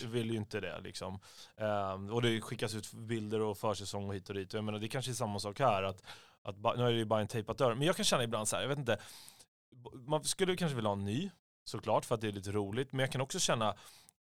nya 0.00 0.08
vill 0.08 0.30
ju 0.30 0.36
inte 0.36 0.60
det 0.60 0.80
liksom. 0.80 1.20
Ehm, 1.56 2.10
och 2.10 2.22
det 2.22 2.40
skickas 2.40 2.74
ut 2.74 2.92
bilder 2.92 3.40
och 3.40 3.58
försäsong 3.58 4.08
och 4.08 4.14
hit 4.14 4.28
och 4.28 4.34
dit. 4.34 4.52
Jag 4.52 4.64
menar 4.64 4.78
det 4.78 4.88
kanske 4.88 5.10
är 5.10 5.14
samma 5.14 5.38
sak 5.38 5.60
här. 5.60 5.82
Att, 5.82 6.02
att, 6.42 6.76
nu 6.76 6.82
är 6.82 6.92
det 6.92 6.98
ju 6.98 7.04
bara 7.04 7.20
en 7.20 7.28
tejpat 7.28 7.58
dörr. 7.58 7.74
Men 7.74 7.86
jag 7.86 7.96
kan 7.96 8.04
känna 8.04 8.24
ibland 8.24 8.48
så 8.48 8.56
här, 8.56 8.62
jag 8.62 8.68
vet 8.68 8.78
inte. 8.78 8.98
Man 10.06 10.24
skulle 10.24 10.56
kanske 10.56 10.76
vilja 10.76 10.88
ha 10.88 10.96
en 10.96 11.04
ny, 11.04 11.30
såklart, 11.64 12.04
för 12.04 12.14
att 12.14 12.20
det 12.20 12.28
är 12.28 12.32
lite 12.32 12.52
roligt. 12.52 12.92
Men 12.92 13.00
jag 13.00 13.12
kan 13.12 13.20
också 13.20 13.38
känna, 13.38 13.74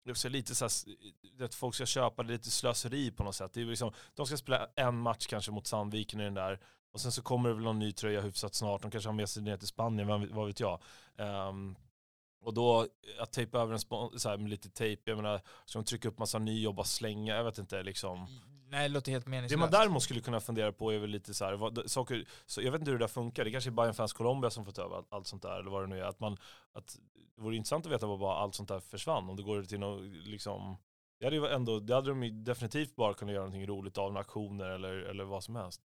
det 0.04 0.10
är 0.10 0.28
lite 0.28 0.54
så 0.54 0.64
här, 0.64 1.44
att 1.44 1.54
folk 1.54 1.74
ska 1.74 1.86
köpa 1.86 2.22
det 2.22 2.32
lite 2.32 2.50
slöseri 2.50 3.10
på 3.10 3.24
något 3.24 3.34
sätt. 3.34 3.52
Det 3.52 3.60
är 3.60 3.64
liksom, 3.64 3.92
de 4.14 4.26
ska 4.26 4.36
spela 4.36 4.68
en 4.76 4.98
match 4.98 5.26
kanske 5.26 5.52
mot 5.52 5.66
Sandviken 5.66 6.20
i 6.20 6.24
den 6.24 6.34
där. 6.34 6.60
Och 6.92 7.00
sen 7.00 7.12
så 7.12 7.22
kommer 7.22 7.48
det 7.48 7.54
väl 7.54 7.64
någon 7.64 7.78
ny 7.78 7.92
tröja 7.92 8.20
hyfsat 8.20 8.54
snart. 8.54 8.82
De 8.82 8.90
kanske 8.90 9.08
har 9.08 9.14
med 9.14 9.28
sig 9.28 9.42
ner 9.42 9.56
till 9.56 9.68
Spanien, 9.68 10.30
vad, 10.32 10.46
vet 10.46 10.60
jag. 10.60 10.80
Um, 11.16 11.76
och 12.42 12.54
då 12.54 12.86
att 13.18 13.32
tejpa 13.32 13.58
över 13.58 13.72
en 13.72 13.80
så 14.20 14.28
här, 14.28 14.36
med 14.36 14.50
lite 14.50 14.70
tejp, 14.70 15.10
jag 15.10 15.16
menar, 15.16 15.40
ska 15.64 15.78
de 15.78 15.84
trycka 15.84 16.08
upp 16.08 16.18
massa 16.18 16.38
ny 16.38 16.66
och 16.66 16.74
bara 16.74 16.86
slänga, 16.86 17.36
jag 17.36 17.44
vet 17.44 17.58
inte 17.58 17.82
liksom. 17.82 18.26
Nej, 18.70 18.88
det 18.88 18.94
låter 18.94 19.12
helt 19.12 19.50
Det 19.50 19.56
man 19.56 19.70
däremot 19.70 20.02
skulle 20.02 20.20
kunna 20.20 20.40
fundera 20.40 20.72
på 20.72 20.92
är 20.92 20.98
väl 20.98 21.10
lite 21.10 21.34
så 21.34 21.44
här, 21.44 21.52
vad, 21.52 21.90
saker, 21.90 22.24
så 22.46 22.62
jag 22.62 22.72
vet 22.72 22.80
inte 22.80 22.90
hur 22.90 22.98
det 22.98 23.02
där 23.02 23.08
funkar, 23.08 23.44
det 23.44 23.50
kanske 23.50 23.70
är 23.70 23.72
Bayern 23.72 23.94
Fans 23.94 24.12
Colombia 24.12 24.50
som 24.50 24.64
får 24.64 24.72
ta 24.72 24.82
över 24.82 24.96
allt, 24.96 25.06
allt 25.10 25.26
sånt 25.26 25.42
där, 25.42 25.60
eller 25.60 25.70
vad 25.70 25.82
det 25.82 25.86
nu 25.86 26.00
är. 26.00 26.04
Att 26.04 26.20
man, 26.20 26.36
att, 26.72 26.96
det 27.36 27.42
vore 27.42 27.56
intressant 27.56 27.86
att 27.86 27.92
veta 27.92 28.06
vad 28.06 28.18
bara 28.18 28.36
allt 28.36 28.54
sånt 28.54 28.68
där 28.68 28.80
försvann, 28.80 29.28
om 29.28 29.36
det 29.36 29.42
går 29.42 29.62
till 29.62 29.80
något, 29.80 30.02
liksom, 30.04 30.76
det 31.18 31.26
hade, 31.26 31.36
ju 31.36 31.46
ändå, 31.46 31.80
det 31.80 31.94
hade 31.94 32.08
de 32.08 32.22
ju 32.22 32.30
definitivt 32.30 32.96
bara 32.96 33.14
kunnat 33.14 33.34
göra 33.34 33.44
någonting 33.44 33.66
roligt 33.66 33.98
av, 33.98 34.12
några 34.12 34.20
aktioner 34.20 34.70
eller, 34.70 34.94
eller 34.94 35.24
vad 35.24 35.44
som 35.44 35.56
helst. 35.56 35.82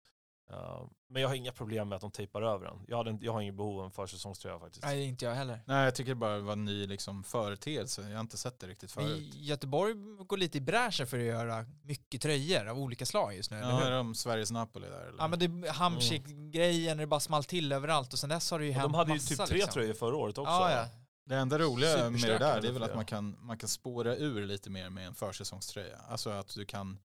Uh, 0.51 0.89
men 1.09 1.23
jag 1.23 1.29
har 1.29 1.35
inga 1.35 1.53
problem 1.53 1.89
med 1.89 1.97
att 1.97 2.01
de 2.01 2.11
tejpar 2.11 2.43
över 2.43 2.67
den. 2.67 2.85
Jag, 2.89 2.97
hade, 2.97 3.19
jag 3.21 3.33
har 3.33 3.41
inget 3.41 3.55
behov 3.55 3.79
av 3.79 3.85
en 3.85 3.91
försäsongströja 3.91 4.59
faktiskt. 4.59 4.85
Nej, 4.85 5.05
inte 5.05 5.25
jag 5.25 5.35
heller. 5.35 5.61
Nej, 5.67 5.85
jag 5.85 5.95
tycker 5.95 6.11
det 6.11 6.15
bara 6.15 6.39
var 6.39 6.53
en 6.53 6.65
ny 6.65 6.87
liksom, 6.87 7.25
företeelse. 7.25 8.03
Jag 8.03 8.17
har 8.17 8.21
inte 8.21 8.37
sett 8.37 8.61
det 8.61 8.67
riktigt 8.67 8.97
Men 8.97 9.07
förut. 9.07 9.35
Göteborg 9.35 9.95
går 10.27 10.37
lite 10.37 10.59
i 10.59 10.61
bräschen 10.61 11.07
för 11.07 11.19
att 11.19 11.25
göra 11.25 11.65
mycket 11.83 12.21
tröjor 12.23 12.69
av 12.69 12.79
olika 12.79 13.07
slag 13.07 13.37
just 13.37 13.51
nu, 13.51 13.57
Ja, 13.57 13.63
eller 13.63 13.81
är 13.81 13.85
hur? 13.85 13.97
de 13.97 14.15
Sveriges 14.15 14.51
Napoli 14.51 14.89
där 14.89 15.07
eller? 15.07 15.19
Ja 15.19 15.29
men 15.29 15.39
det 15.39 15.45
är 15.45 15.73
Hamsik-grejen, 15.73 16.99
det 16.99 17.07
bara 17.07 17.21
small 17.21 17.45
till 17.45 17.73
överallt 17.73 18.13
och 18.13 18.19
sen 18.19 18.31
dess 18.31 18.51
har 18.51 18.59
det 18.59 18.67
ju 18.67 18.73
hänt 18.73 18.85
de 18.85 18.95
hade 18.95 19.11
ju 19.11 19.17
massa, 19.17 19.37
typ 19.37 19.47
tre 19.47 19.57
liksom. 19.57 19.73
tröjor 19.73 19.95
förra 19.95 20.17
året 20.17 20.39
också. 20.39 20.53
Ja, 20.53 20.71
ja. 20.71 20.87
Det 21.27 21.37
enda 21.37 21.59
roliga 21.59 22.11
med 22.11 22.21
det 22.21 22.39
där 22.39 22.61
det 22.61 22.69
är 22.69 22.73
väl 22.73 22.83
att 22.83 22.95
man 22.95 23.07
kan, 23.07 23.37
man 23.41 23.59
kan 23.59 23.69
spåra 23.69 24.17
ur 24.17 24.47
lite 24.47 24.71
mer 24.71 24.91
med 24.91 25.07
en 25.07 25.15
försäsongströja. 25.15 25.97
Alltså 26.09 26.31
att 26.31 26.55
du 26.55 26.65
kan, 26.65 26.99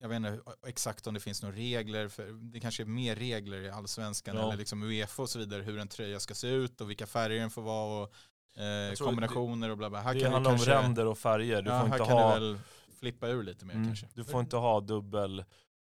jag 0.00 0.08
vet 0.08 0.16
inte 0.16 0.38
exakt 0.66 1.06
om 1.06 1.14
det 1.14 1.20
finns 1.20 1.42
några 1.42 1.56
regler, 1.56 2.08
för 2.08 2.52
det 2.52 2.60
kanske 2.60 2.82
är 2.82 2.86
mer 2.86 3.16
regler 3.16 3.60
i 3.62 3.70
allsvenskan 3.70 4.36
Ja. 4.36 4.46
eller 4.46 4.56
liksom 4.56 4.82
Uefa 4.82 5.22
och 5.22 5.30
så 5.30 5.38
vidare, 5.38 5.62
hur 5.62 5.78
en 5.78 5.88
tröja 5.88 6.20
ska 6.20 6.34
se 6.34 6.48
ut 6.48 6.80
och 6.80 6.90
vilka 6.90 7.06
färger 7.06 7.40
den 7.40 7.50
får 7.50 7.62
vara 7.62 8.02
och 8.02 8.62
eh, 8.62 8.94
kombinationer 8.94 9.70
och 9.70 9.78
bla 9.78 9.90
bla. 9.90 10.00
Här 10.00 10.14
Det 10.14 10.20
kan 10.20 10.32
handlar 10.32 10.50
kanske, 10.50 10.76
om 10.76 10.82
ränder 10.82 11.06
och 11.06 11.18
färger. 11.18 11.62
Du 11.62 11.70
ja, 11.70 11.80
får 11.80 11.86
här 11.88 11.96
inte 11.96 12.08
kan 12.08 12.18
ha... 12.18 12.38
du 12.38 12.40
väl 12.52 12.58
flippa 12.98 13.28
ur 13.28 13.42
lite 13.42 13.64
mer 13.64 13.74
Mm. 13.74 13.86
kanske. 13.86 14.06
Du 14.14 14.24
får 14.24 14.40
inte 14.40 14.56
ha 14.56 14.80
dubbel, 14.80 15.44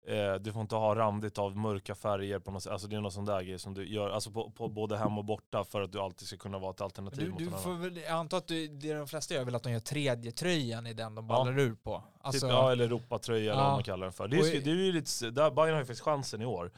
eh, 0.08 0.34
du 0.34 0.52
får 0.52 0.62
inte 0.62 0.74
ha 0.74 0.94
randigt 0.94 1.38
av 1.38 1.56
mörka 1.56 1.94
färger 1.94 2.38
på 2.38 2.50
något 2.50 2.62
sätt. 2.62 2.72
Alltså 2.72 2.88
det 2.88 2.96
är 2.96 3.00
någon 3.00 3.12
sån 3.12 3.24
där 3.24 3.42
grej 3.42 3.58
som 3.58 3.74
du 3.74 3.88
gör, 3.88 4.10
alltså 4.10 4.30
på, 4.30 4.50
på 4.50 4.68
både 4.68 4.96
hem 4.96 5.18
och 5.18 5.24
borta 5.24 5.64
för 5.64 5.82
att 5.82 5.92
du 5.92 6.00
alltid 6.00 6.28
ska 6.28 6.36
kunna 6.36 6.58
vara 6.58 6.70
ett 6.70 6.80
alternativ 6.80 7.24
Du, 7.24 7.30
mot 7.30 7.38
du 7.38 7.50
får 7.50 7.74
väl, 7.74 7.96
jag 7.96 8.08
antar 8.10 8.38
att 8.38 8.48
du, 8.48 8.68
det 8.68 8.94
de 8.94 9.08
flesta 9.08 9.34
gör 9.34 9.44
väl 9.44 9.54
att 9.54 9.62
de 9.62 9.72
gör 9.72 9.80
tredje 9.80 10.32
tröjan 10.32 10.86
i 10.86 10.94
den 10.94 11.14
de 11.14 11.26
ballar 11.26 11.58
ur 11.58 11.74
på. 11.74 12.04
Alltså, 12.20 12.46
typ, 12.46 12.50
ja, 12.50 12.72
eller 12.72 12.84
Europatröja 12.84 13.52
eller 13.52 13.62
Ja. 13.62 13.66
vad 13.66 13.76
man 13.76 13.82
kallar 13.84 14.06
den 14.06 14.12
för. 14.12 14.28
Det 14.28 14.36
är, 14.36 14.60
det 14.60 14.70
är 14.70 14.74
ju 14.74 14.92
lite, 14.92 15.30
där, 15.30 15.50
Bayern 15.50 15.72
har 15.72 15.80
ju 15.80 15.84
faktiskt 15.86 16.02
chansen 16.04 16.42
i 16.42 16.46
år 16.46 16.72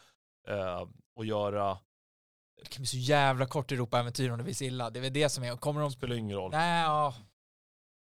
eh, 0.49 0.87
att 1.21 1.27
göra, 1.27 1.79
det 2.63 2.69
kan 2.69 2.81
bli 2.83 2.87
så 2.87 2.97
jävla 2.97 3.47
kort 3.47 3.73
Europa-äventyr 3.73 4.31
om 4.31 4.39
det 4.39 4.45
blir 4.45 4.55
så 4.55 4.65
illa. 4.65 4.91
Det 4.91 4.99
är 4.99 5.03
väl 5.03 5.13
det 5.13 5.29
som 5.29 5.45
är, 5.45 5.57
kommer 5.57 5.81
de... 5.81 5.91
spelar 5.91 6.17
ingen 6.17 6.37
roll. 6.37 6.51
Nej, 6.51 6.83
ja. 6.83 7.15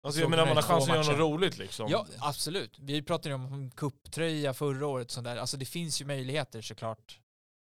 Alltså, 0.05 0.18
Så 0.18 0.22
jag 0.24 0.30
menar 0.30 0.46
man 0.46 0.57
har 0.57 0.62
chansen 0.62 0.94
två 0.94 1.00
att 1.00 1.07
göra 1.07 1.16
något 1.16 1.32
roligt 1.32 1.59
liksom. 1.59 1.88
Ja, 1.90 2.07
absolut. 2.20 2.78
Vi 2.78 3.02
pratade 3.02 3.28
ju 3.28 3.34
om 3.34 3.52
en 3.52 3.70
kupptröja 3.70 4.55
förra 4.55 4.86
året. 4.86 5.11
Sånt 5.11 5.24
där. 5.24 5.36
Alltså 5.36 5.57
det 5.57 5.64
finns 5.64 6.00
ju 6.00 6.05
möjligheter 6.05 6.62
såklart 6.62 7.18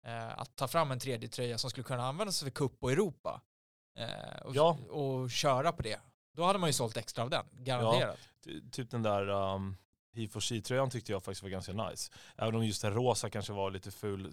eh, 0.06 0.40
att 0.40 0.56
ta 0.56 0.68
fram 0.68 0.92
en 0.92 1.00
tredje 1.00 1.30
tröja 1.30 1.58
som 1.58 1.70
skulle 1.70 1.84
kunna 1.84 2.04
användas 2.08 2.44
för 2.44 2.50
kupp 2.50 2.84
och 2.84 2.92
Europa. 2.92 3.42
Eh, 4.00 4.42
och, 4.46 4.56
Ja. 4.56 4.78
och 4.90 5.32
köra 5.32 5.72
på 5.72 5.82
det. 5.82 6.00
Då 6.34 6.44
hade 6.44 6.60
man 6.60 6.70
ju 6.70 6.74
sålt 6.74 6.98
extra 6.98 7.24
av 7.24 7.30
den, 7.30 7.46
garanterat. 7.52 8.18
Ty- 8.46 8.70
Typ 8.72 8.92
den 8.92 9.04
där 9.04 9.30
um, 9.30 9.78
HIF-tröjan 10.18 10.90
tyckte 10.90 11.12
jag 11.12 11.24
faktiskt 11.24 11.44
var 11.44 11.50
ganska 11.50 11.74
nice. 11.74 12.12
Även 12.38 12.56
om 12.56 12.66
just 12.66 12.82
den 12.82 12.94
rosa 12.94 13.30
kanske 13.30 13.54
var 13.54 13.72
lite 13.72 13.92
ful, 13.92 14.32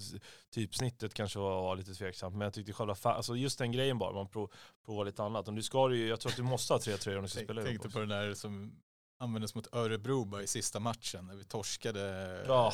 typsnittet 0.50 1.14
kanske 1.14 1.38
var, 1.38 1.62
var 1.62 1.76
lite 1.76 1.94
tveksamt. 1.94 2.34
Men 2.36 2.40
jag 2.44 2.54
tyckte 2.54 2.72
själva, 2.72 2.94
alltså 3.02 3.36
just 3.36 3.58
den 3.58 3.72
grejen 3.72 3.98
bara, 3.98 4.12
man 4.12 4.28
prov, 4.28 4.52
provar 4.84 5.04
lite 5.04 5.22
annat. 5.22 5.48
Om 5.48 5.54
du 5.54 5.62
ska 5.62 5.94
ju, 5.94 6.08
jag 6.08 6.20
tror 6.20 6.32
att 6.32 6.36
du 6.36 6.42
måste 6.42 6.72
ha 6.72 6.80
tre 6.80 6.96
tröjor 6.96 7.18
om 7.18 7.24
du 7.24 7.28
ska 7.30 7.38
Jag 7.40 7.46
spela 7.46 7.62
i 7.62 7.64
tänkte 7.64 7.90
på 7.90 7.98
den 7.98 8.08
där 8.08 8.34
som 8.34 8.80
användes 9.18 9.54
mot 9.54 9.74
Örebro 9.74 10.24
bara 10.24 10.42
i 10.42 10.46
sista 10.46 10.80
matchen 10.80 11.26
när 11.26 11.34
vi 11.34 11.44
torskade. 11.44 12.44
Ja. 12.46 12.72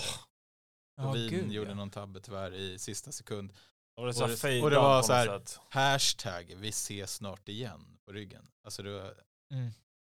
Wien 1.14 1.28
gud, 1.30 1.52
gjorde 1.52 1.70
ja. 1.70 1.74
någon 1.74 1.90
tabbe 1.90 2.20
tyvärr 2.20 2.54
i 2.54 2.78
sista 2.78 3.12
sekund. 3.12 3.52
Och 3.96 4.02
det, 4.06 4.08
Och 4.08 4.14
så 4.16 4.46
det- 4.46 4.62
och 4.62 4.70
det 4.70 4.76
var 4.76 5.02
så 5.02 5.12
här-. 5.12 5.40
Hashtag 5.68 6.54
vi 6.56 6.68
ses 6.68 7.14
snart 7.14 7.48
igen 7.48 7.98
på 8.04 8.12
ryggen. 8.12 8.46
Alltså 8.64 8.82
det 8.82 8.90
var, 8.92 9.14
Mm. 9.52 9.70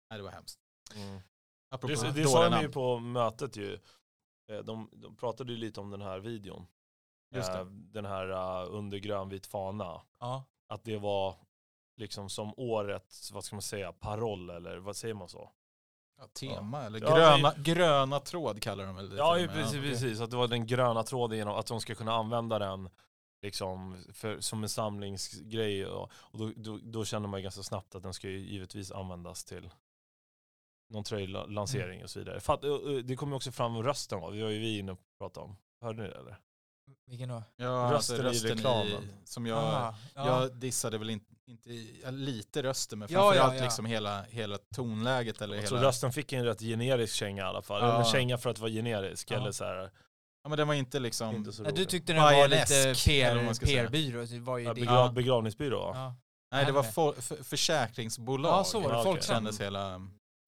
nej, 0.09 0.17
det 0.17 0.21
var 0.21 0.31
hemskt. 0.31 0.59
Mm. 0.95 1.19
Apropå 1.69 1.93
Det, 2.01 2.11
det 2.11 2.27
sa 2.27 2.49
de 2.49 2.61
ju 2.61 2.69
på 2.69 2.99
mötet 2.99 3.57
ju. 3.57 3.79
Eh, 4.51 4.57
De, 4.59 4.89
de 4.93 5.15
pratade 5.15 5.51
ju 5.51 5.57
lite 5.57 5.79
om 5.79 5.89
den 5.89 6.01
här 6.01 6.19
videon. 6.19 6.67
Just 7.35 7.53
det. 7.53 7.59
Eh, 7.59 7.65
Den 7.65 8.05
här 8.05 8.29
uh, 8.29 8.75
under 8.75 8.97
grönvit 8.97 9.45
fana. 9.47 10.01
Ja. 10.19 10.43
Att 10.67 10.83
det 10.83 10.97
var 10.97 11.35
liksom 11.97 12.29
som 12.29 12.53
årets, 12.57 13.31
vad 13.31 13.43
ska 13.43 13.55
man 13.55 13.61
säga, 13.61 13.93
paroll 13.93 14.49
eller 14.49 14.77
vad 14.77 14.95
säger 14.95 15.13
man 15.13 15.29
så? 15.29 15.51
Ja, 16.17 16.27
tema 16.27 16.83
eller 16.83 17.01
Ja, 17.01 17.15
gröna, 17.15 17.53
gröna 17.57 18.19
tråd 18.19 18.61
kallar 18.61 18.85
de 18.85 18.95
väl 18.95 19.09
det 19.09 19.17
Ja, 19.17 19.39
ju 19.39 19.47
precis, 19.47 19.81
precis. 19.81 20.19
Att 20.21 20.31
det 20.31 20.37
var 20.37 20.47
den 20.47 20.67
gröna 20.67 21.03
tråden 21.03 21.37
genom 21.37 21.55
att 21.55 21.65
de 21.67 21.81
ska 21.81 21.95
kunna 21.95 22.13
använda 22.13 22.59
den 22.59 22.89
liksom 23.41 24.03
för, 24.13 24.39
som 24.39 24.63
en 24.63 24.69
samlingsgrej. 24.69 25.85
Och, 25.85 26.11
och 26.13 26.39
då, 26.39 26.51
då, 26.55 26.79
då 26.83 27.05
känner 27.05 27.27
man 27.27 27.39
ju 27.39 27.43
ganska 27.43 27.63
snabbt 27.63 27.95
att 27.95 28.03
den 28.03 28.13
ska 28.13 28.29
ju 28.29 28.39
givetvis 28.39 28.91
användas 28.91 29.43
till 29.45 29.69
någon 30.89 31.03
tröjlansering 31.03 32.03
och 32.03 32.09
så 32.09 32.19
vidare. 32.19 32.39
För 32.39 32.53
att, 32.53 32.63
eh, 32.63 32.69
eh, 32.71 32.77
det 33.03 33.15
kom 33.15 33.29
ju 33.29 33.35
också 33.35 33.51
fram 33.51 33.83
rösten, 33.83 34.19
va? 34.21 34.29
det 34.31 34.43
var 34.43 34.49
ju 34.49 34.59
vi 34.59 34.77
inne 34.79 34.91
och 34.91 34.99
pratade 35.19 35.45
om. 35.45 35.55
Hörde 35.81 36.03
ni 36.03 36.09
det 36.09 36.15
eller? 36.15 36.37
Vilken 37.07 37.29
då? 37.29 37.43
Ja, 37.57 37.89
Rösten 37.93 38.15
i 38.15 38.19
alltså 38.19 38.47
rösten 38.47 38.51
i 38.51 38.53
reklamen. 38.53 39.09
som 39.23 39.45
jag, 39.45 39.57
Ah, 39.57 39.95
ja. 40.15 40.41
jag 40.41 40.55
dissade 40.55 40.97
väl 40.97 41.09
inte, 41.09 41.25
inte 41.47 41.73
ja, 42.03 42.09
lite 42.11 42.63
rösten 42.63 42.99
men 42.99 43.07
Ja, 43.11 43.19
framförallt 43.21 43.53
ja, 43.53 43.57
ja. 43.59 43.63
liksom 43.63 43.85
hela, 43.85 44.21
hela 44.23 44.57
tonläget 44.57 45.41
eller 45.41 45.55
Jag 45.55 45.61
hela... 45.61 45.69
tror 45.69 45.79
rösten 45.79 46.11
fick 46.13 46.33
en 46.33 46.45
rätt 46.45 46.59
generisk 46.61 47.15
känga 47.15 47.41
i 47.43 47.45
alla 47.45 47.61
fall. 47.61 47.81
Ja. 47.81 47.99
En 47.99 48.05
känga 48.05 48.37
för 48.37 48.49
att 48.49 48.59
vara 48.59 48.71
generisk. 48.71 49.31
Ja. 49.31 49.35
Eller 49.35 49.51
så 49.51 49.63
här, 49.63 49.91
Ja 50.43 50.49
men 50.49 50.57
den 50.57 50.67
var 50.67 50.73
inte 50.75 50.99
liksom... 50.99 51.35
inte 51.35 51.51
så 51.53 51.63
Nej, 51.63 51.71
du 51.75 51.85
tyckte 51.85 52.13
den 52.13 52.21
var 52.21 52.47
lite 52.47 52.93
PR. 53.05 53.33
PR-byrå. 53.85 54.25
Det 54.25 54.39
var 54.39 54.57
ju 54.57 54.63
Ja, 54.65 54.73
det. 54.73 54.81
begra- 54.81 54.85
Ja. 55.05 55.11
Begravningsbyrå? 55.11 55.91
Ja. 55.93 56.15
nej 56.51 56.65
det 56.65 56.71
var 56.71 56.83
for, 56.83 57.13
för, 57.13 57.43
försäkringsbolag. 57.43 58.51
Ja, 58.51 58.63
så 58.63 58.79
var 58.79 58.89
det. 58.89 58.95
Ja, 58.95 59.03
Folk 59.03 59.23
kändes 59.23 59.61
hela... 59.61 60.07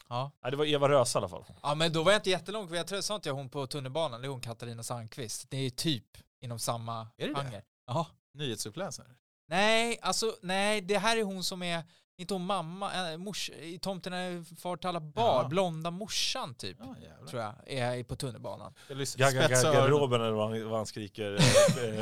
Ja. 0.10 0.32
Nej, 0.44 0.52
det 0.52 0.58
var 0.58 0.66
Eva 0.66 0.90
Röse 0.90 1.18
i 1.18 1.20
alla 1.20 1.30
fall. 1.30 1.46
ja, 1.64 1.76
men 1.76 1.94
då 1.94 2.04
var 2.04 2.12
jag 2.12 2.20
inte 2.20 2.30
jättelångt. 2.30 2.70
för 2.70 2.76
Jag 2.78 2.88
tror, 2.88 3.02
sa 3.02 3.16
inte 3.16 3.30
jag 3.30 3.34
hon 3.36 3.50
på 3.50 3.68
tunnelbanan, 3.68 4.22
det 4.22 4.28
är 4.28 4.30
hon 4.30 4.42
Katarina 4.42 4.84
Sandqvist. 4.84 5.46
Det 5.50 5.58
är 5.58 5.70
typ 5.70 6.06
inom 6.42 6.60
samma 6.60 7.08
Är 7.18 7.28
det 7.28 7.34
det? 7.34 7.40
genre. 7.40 7.62
Ja. 7.88 8.08
Nyhetsuppläsare. 8.34 9.08
Nej, 9.48 10.00
alltså 10.02 10.36
nej, 10.42 10.82
det 10.82 10.98
här 10.98 11.18
är 11.18 11.24
hon 11.24 11.44
som 11.44 11.64
är, 11.64 11.84
inte 12.18 12.34
hon 12.34 12.46
mamma, 12.46 13.12
äh, 13.12 13.18
mors, 13.18 13.50
i 13.50 13.80
Tomten 13.80 14.14
är 14.14 14.56
far 14.62 14.78
till 14.78 14.88
alla 14.90 15.00
bar, 15.00 15.42
Ja. 15.44 15.48
blonda 15.50 15.92
morsan 15.92 16.56
typ, 16.56 16.78
Ja 16.80 16.96
tror 17.30 17.42
jag, 17.42 17.54
är 17.66 18.04
på 18.04 18.16
tunnelbanan. 18.16 18.74
Jag 18.88 18.98
lyssnar- 18.98 19.26
Gagga 19.26 19.46
spetsa 19.46 19.64
gagga 19.64 19.80
öronen. 19.80 19.92
garderoben 19.92 20.22
eller 20.22 20.64
vad 20.70 20.78
han, 20.78 20.86
skriker. 20.86 21.38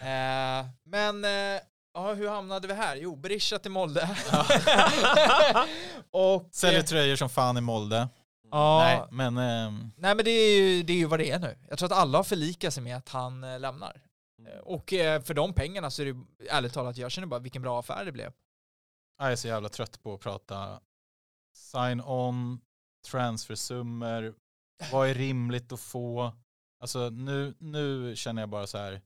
Eh, 0.00 0.66
men, 0.84 1.24
eh, 1.24 1.60
ja, 1.94 2.14
hur 2.14 2.28
hamnade 2.28 2.68
vi 2.68 2.74
här? 2.74 2.96
Jo, 2.96 3.16
Berisha 3.16 3.58
till 3.58 3.70
Molde. 3.70 4.08
Och, 6.10 6.48
Säljer 6.52 6.80
eh, 6.80 6.84
tröjor 6.84 7.16
som 7.16 7.28
fan 7.30 7.56
i 7.56 7.60
Molde. 7.60 8.08
ja, 8.50 8.78
Nej 8.78 9.02
men... 9.10 9.38
ehm, 9.38 9.92
Nej 9.96 10.14
men 10.14 10.24
det 10.24 10.30
är, 10.30 10.60
ju, 10.60 10.82
det 10.82 10.92
är 10.92 10.96
ju 10.96 11.06
vad 11.06 11.18
det 11.20 11.30
är 11.30 11.38
nu. 11.38 11.58
Jag 11.68 11.78
tror 11.78 11.92
att 11.92 11.98
alla 11.98 12.18
har 12.18 12.24
förlikat 12.24 12.74
sig 12.74 12.82
med 12.82 12.96
att 12.96 13.08
han 13.08 13.44
eh, 13.44 13.60
lämnar. 13.60 14.02
Eh, 14.48 14.58
Och 14.60 14.92
eh, 14.92 15.22
för 15.22 15.34
de 15.34 15.52
pengarna 15.54 15.90
så 15.90 16.02
är 16.02 16.06
det 16.06 16.46
ärligt 16.50 16.72
talat, 16.72 16.96
jag 16.96 17.10
känner 17.10 17.26
bara 17.26 17.40
vilken 17.40 17.62
bra 17.62 17.80
affär 17.80 18.04
det 18.04 18.12
blev. 18.12 18.32
Jag 19.18 19.32
är 19.32 19.36
så 19.36 19.48
jävla 19.48 19.68
trött 19.68 20.02
på 20.02 20.14
att 20.14 20.20
prata 20.20 20.80
sign-on, 21.54 22.60
transfersummor, 23.10 24.34
vad 24.92 25.08
är 25.08 25.14
rimligt 25.14 25.72
att 25.72 25.80
få? 25.80 26.32
Alltså 26.80 27.10
nu, 27.10 27.54
nu 27.58 28.16
känner 28.16 28.42
jag 28.42 28.48
bara 28.48 28.66
så 28.66 28.78
här, 28.78 29.00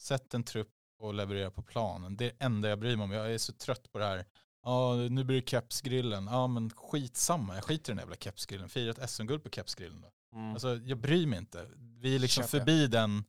sätt 0.00 0.34
en 0.34 0.44
trupp 0.44 0.68
och 0.98 1.14
leverera 1.14 1.50
på 1.50 1.62
planen. 1.62 2.16
Det 2.16 2.24
är 2.24 2.28
det 2.38 2.44
enda 2.44 2.68
jag 2.68 2.78
bryr 2.78 2.96
mig 2.96 3.04
om. 3.04 3.10
Jag 3.10 3.34
är 3.34 3.38
så 3.38 3.52
trött 3.52 3.92
på 3.92 3.98
det 3.98 4.04
här. 4.04 4.24
Ja, 4.62 4.94
nu 4.94 5.24
blir 5.24 5.40
det 5.40 5.48
kepsgrillen. 5.48 6.28
Ja, 6.30 6.46
men 6.46 6.70
skitsamma. 6.70 7.54
Jag 7.54 7.64
skiter 7.64 7.92
i 7.92 7.94
den 7.94 8.02
jävla 8.02 8.16
kepsgrillen. 8.16 8.68
Fira 8.68 8.90
ett 8.90 9.10
SM-guld 9.10 9.42
på 9.42 9.50
kepsgrillen 9.50 10.00
då. 10.00 10.38
Mm. 10.38 10.52
Alltså 10.52 10.76
jag 10.76 10.98
bryr 10.98 11.26
mig 11.26 11.38
inte. 11.38 11.66
Vi 11.76 12.14
är 12.14 12.18
liksom 12.18 12.42
Köper 12.42 12.58
förbi 12.58 12.86
den 12.86 13.24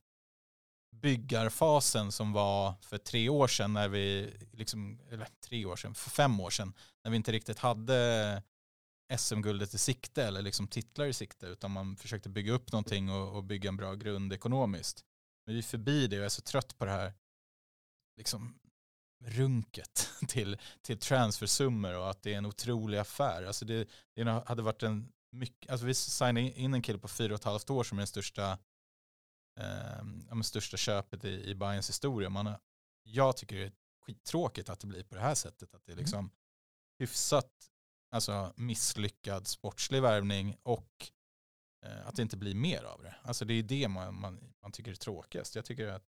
byggarfasen 0.95 2.11
som 2.11 2.33
var 2.33 2.73
för 2.81 2.97
tre 2.97 3.29
år 3.29 3.47
sedan 3.47 3.73
när 3.73 3.89
vi, 3.89 4.33
liksom, 4.51 4.99
eller 5.11 5.27
tre 5.47 5.65
år 5.65 5.75
sedan, 5.75 5.95
för 5.95 6.09
fem 6.09 6.39
år 6.39 6.49
sedan, 6.49 6.73
när 7.03 7.11
vi 7.11 7.17
inte 7.17 7.31
riktigt 7.31 7.59
hade 7.59 8.43
SM-guldet 9.17 9.73
i 9.73 9.77
sikte 9.77 10.23
eller 10.23 10.41
liksom 10.41 10.67
titlar 10.67 11.05
i 11.05 11.13
sikte 11.13 11.45
utan 11.45 11.71
man 11.71 11.95
försökte 11.95 12.29
bygga 12.29 12.53
upp 12.53 12.71
någonting 12.71 13.09
och, 13.09 13.35
och 13.35 13.43
bygga 13.43 13.69
en 13.69 13.77
bra 13.77 13.95
grund 13.95 14.33
ekonomiskt. 14.33 15.05
Men 15.45 15.55
vi 15.55 15.59
är 15.59 15.63
förbi 15.63 16.07
det 16.07 16.15
och 16.15 16.19
jag 16.19 16.25
är 16.25 16.29
så 16.29 16.41
trött 16.41 16.77
på 16.77 16.85
det 16.85 16.91
här 16.91 17.13
liksom 18.19 18.59
runket 19.25 20.09
till, 20.27 20.57
till 20.81 20.99
transfersummor 20.99 21.97
och 21.97 22.09
att 22.09 22.21
det 22.21 22.33
är 22.33 22.37
en 22.37 22.45
otrolig 22.45 22.97
affär. 22.97 23.43
Alltså 23.43 23.65
det, 23.65 23.89
det 24.15 24.43
hade 24.45 24.61
varit 24.61 24.83
en 24.83 25.11
mycket, 25.31 25.71
alltså 25.71 25.85
vi 25.85 25.93
signade 25.93 26.41
in 26.41 26.73
en 26.73 26.81
kille 26.81 26.99
på 26.99 27.07
fyra 27.07 27.33
och 27.33 27.39
ett 27.39 27.43
halvt 27.45 27.69
år 27.69 27.83
som 27.83 27.97
är 27.97 27.99
den 27.99 28.07
största, 28.07 28.51
eh, 29.59 30.03
ja, 30.29 30.43
största 30.43 30.77
köpet 30.77 31.25
i, 31.25 31.49
i 31.49 31.55
Bayerns 31.55 31.89
historia. 31.89 32.29
Man 32.29 32.55
jag 33.03 33.37
tycker 33.37 33.55
det 33.55 33.63
är 33.63 33.73
skittråkigt 34.01 34.69
att 34.69 34.79
det 34.79 34.87
blir 34.87 35.03
på 35.03 35.15
det 35.15 35.21
här 35.21 35.35
sättet. 35.35 35.73
Att 35.73 35.85
det 35.85 35.91
är 35.91 35.93
Mm. 35.93 36.03
liksom 36.03 36.31
hyfsat 36.99 37.51
alltså, 38.11 38.53
misslyckad 38.55 39.47
sportslig 39.47 40.01
värvning 40.01 40.55
och 40.63 41.11
eh, 41.85 42.07
att 42.07 42.15
det 42.15 42.21
inte 42.21 42.37
blir 42.37 42.55
mer 42.55 42.83
av 42.83 43.03
det. 43.03 43.15
Alltså 43.23 43.45
det 43.45 43.53
är 43.53 43.63
det 43.63 43.87
man, 43.87 44.19
man, 44.19 44.53
man 44.61 44.71
tycker 44.71 44.91
är 44.91 44.95
tråkigast. 44.95 45.55
Jag 45.55 45.65
tycker 45.65 45.87
att 45.87 46.03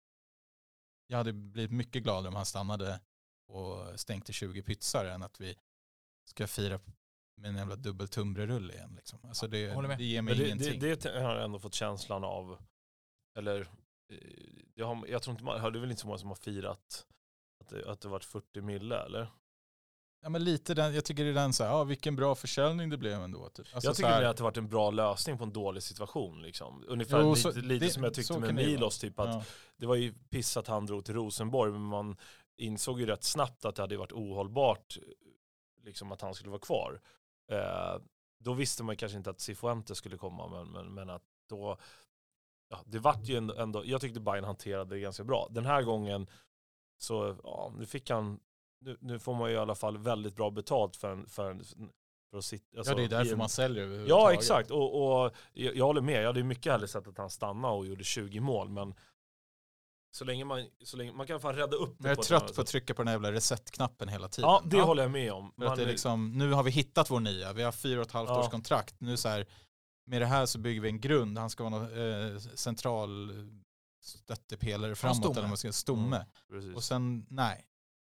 jag 1.10 1.18
hade 1.18 1.32
blivit 1.32 1.70
mycket 1.70 2.02
gladare 2.02 2.28
om 2.28 2.36
han 2.36 2.46
stannade 2.46 3.00
och 3.46 4.00
stänkte 4.00 4.32
20 4.32 4.62
pytsar 4.62 5.04
än 5.04 5.22
att 5.22 5.40
vi 5.40 5.56
ska 6.24 6.46
fira 6.46 6.80
med 7.36 7.50
en 7.50 7.56
jävla 7.56 7.76
dubbel 7.76 8.08
tunnbrödsrulle 8.08 8.74
igen. 8.74 8.92
Liksom. 8.96 9.18
Alltså 9.22 9.48
det, 9.48 9.96
det 9.96 10.04
ger 10.04 10.22
mig 10.22 10.34
det, 10.34 10.46
ingenting. 10.46 10.80
det, 10.80 11.02
det 11.02 11.20
har 11.20 11.34
jag 11.34 11.44
ändå 11.44 11.58
fått 11.58 11.74
känslan 11.74 12.24
av, 12.24 12.58
eller 13.38 13.60
eh, 14.12 14.18
jag, 14.74 14.86
har, 14.86 15.06
jag 15.06 15.22
tror 15.22 15.32
inte 15.32 15.44
man, 15.44 15.72
det 15.72 15.78
är 15.78 15.80
väl 15.80 15.90
inte 15.90 16.00
så 16.00 16.06
många 16.06 16.18
som 16.18 16.28
har 16.28 16.36
firat 16.36 17.06
att 17.60 17.68
det, 17.68 17.90
att 17.90 18.00
det 18.00 18.08
varit 18.08 18.24
40 18.24 18.60
mille 18.60 18.96
eller? 19.02 19.30
Ja, 20.20 20.28
men 20.28 20.44
lite 20.44 20.74
den, 20.74 20.94
jag 20.94 21.04
tycker 21.04 21.24
det 21.24 21.30
är 21.30 21.34
den 21.34 21.52
så 21.52 21.64
här, 21.64 21.70
ja, 21.70 21.84
vilken 21.84 22.16
bra 22.16 22.34
försäljning 22.34 22.90
det 22.90 22.96
blev 22.96 23.22
ändå. 23.22 23.48
Typ. 23.48 23.66
Alltså 23.74 23.88
jag 23.88 23.96
tycker 23.96 24.08
här, 24.08 24.22
det 24.22 24.30
att 24.30 24.36
det 24.36 24.42
varit 24.42 24.56
en 24.56 24.68
bra 24.68 24.90
lösning 24.90 25.38
på 25.38 25.44
en 25.44 25.52
dålig 25.52 25.82
situation. 25.82 26.42
Liksom. 26.42 26.84
Ungefär 26.88 27.20
Jo, 27.20 27.30
lite, 27.34 27.40
så- 27.52 27.60
lite 27.60 27.84
det- 27.84 27.90
som 27.90 28.02
jag 28.04 28.14
tyckte 28.14 28.38
med 28.38 28.54
Milos, 28.54 28.98
typ 28.98 29.18
att 29.20 29.34
ja. 29.34 29.42
det 29.76 29.86
var 29.86 29.94
ju 29.94 30.14
piss 30.30 30.56
att 30.56 30.66
han 30.66 30.86
drog 30.86 31.04
till 31.04 31.14
Rosenborg, 31.14 31.72
men 31.72 31.80
man 31.82 32.16
insåg 32.56 33.00
ju 33.00 33.06
rätt 33.06 33.24
snabbt 33.24 33.64
att 33.64 33.76
det 33.76 33.82
hade 33.82 33.96
varit 33.96 34.12
ohållbart 34.12 34.98
liksom, 35.84 36.12
att 36.12 36.20
han 36.20 36.34
skulle 36.34 36.50
vara 36.50 36.60
kvar. 36.60 37.00
Eh, 37.52 38.00
då 38.38 38.52
visste 38.52 38.82
man 38.82 38.96
kanske 38.96 39.18
inte 39.18 39.30
att 39.30 39.40
Cifuentes 39.40 39.98
skulle 39.98 40.16
komma, 40.16 40.48
men, 40.48 40.68
men, 40.68 40.94
men 40.94 41.10
att 41.10 41.22
då, 41.48 41.76
ja, 42.68 42.80
det 42.86 42.98
vart 42.98 43.24
ju 43.24 43.36
ändå, 43.36 43.54
ändå, 43.54 43.82
jag 43.86 44.00
tyckte 44.00 44.20
Bayern 44.20 44.44
hanterade 44.44 44.94
det 44.94 45.00
ganska 45.00 45.24
bra. 45.24 45.48
Den 45.50 45.66
här 45.66 45.82
gången 45.82 46.26
så, 46.98 47.36
ja, 47.44 47.72
nu 47.78 47.86
fick 47.86 48.10
han, 48.10 48.40
nu, 48.80 48.96
nu 49.00 49.18
får 49.18 49.34
man 49.34 49.48
ju 49.50 49.54
i 49.56 49.58
alla 49.58 49.74
fall 49.74 49.98
väldigt 49.98 50.36
bra 50.36 50.50
betalt 50.50 50.96
för 50.96 51.12
en, 51.12 51.26
för 51.26 51.50
en 51.50 51.62
för 52.30 52.38
att 52.38 52.44
sitta, 52.44 52.78
alltså, 52.78 52.92
ja, 52.92 52.96
det 52.96 53.02
är 53.02 53.04
i 53.04 53.08
därför 53.08 53.32
en- 53.32 53.38
man 53.38 53.48
säljer 53.48 53.82
Ja 53.82 53.86
överhuvudtaget. 53.86 54.38
exakt, 54.38 54.70
och, 54.70 55.22
och 55.24 55.34
jag, 55.52 55.76
jag 55.76 55.84
håller 55.84 56.00
med. 56.00 56.22
Jag 56.22 56.26
hade 56.26 56.42
mycket 56.42 56.72
hellre 56.72 56.88
sett 56.88 57.08
att 57.08 57.18
han 57.18 57.30
stannade 57.30 57.74
och 57.74 57.86
gjorde 57.86 58.04
20 58.04 58.40
mål, 58.40 58.68
men 58.68 58.94
så 60.10 60.24
länge 60.24 60.44
man, 60.44 60.66
så 60.84 60.96
länge, 60.96 61.12
man 61.12 61.26
kan 61.26 61.40
fan 61.40 61.54
rädda 61.56 61.76
upp 61.76 61.88
det 61.98 62.02
Men 62.02 62.08
jag 62.10 62.18
är 62.18 62.22
trött 62.22 62.54
på 62.54 62.60
att 62.60 62.66
trycka 62.66 62.94
på 62.94 63.02
den 63.02 63.08
här 63.08 63.14
jävla 63.14 63.32
reset-knappen 63.32 64.08
hela 64.08 64.28
tiden. 64.28 64.50
Ja, 64.50 64.62
det 64.64 64.80
håller 64.80 65.02
jag 65.02 65.10
med 65.12 65.32
om. 65.32 65.52
För 65.58 65.64
att 65.66 65.76
det 65.76 65.82
är 65.82 65.84
Man- 65.86 65.90
liksom, 65.90 66.32
nu 66.38 66.52
har 66.52 66.62
vi 66.62 66.70
hittat 66.70 67.10
vår 67.10 67.20
nya, 67.20 67.52
vi 67.52 67.62
har 67.62 67.72
fyra 67.72 68.00
och 68.00 68.06
ett 68.06 68.12
halvt 68.12 68.28
Ja. 68.30 68.40
års 68.40 68.48
kontrakt. 68.50 68.94
Nu 69.00 69.16
så 69.16 69.28
här, 69.28 69.46
med 70.06 70.22
det 70.22 70.26
här 70.26 70.46
så 70.46 70.58
bygger 70.58 70.80
vi 70.80 70.88
en 70.88 71.00
grund, 71.00 71.38
han 71.38 71.50
ska 71.50 71.64
vara 71.64 71.78
någon, 71.78 72.32
eh, 72.34 72.38
central 72.38 73.32
stöttepelare 74.04 74.94
framåt, 74.94 75.36
eller 75.36 75.48
man 75.48 75.56
ska 75.56 75.72
stomme. 75.72 76.26
Mm. 76.52 76.74
Och 76.74 76.84
sen, 76.84 77.26
nej, 77.30 77.64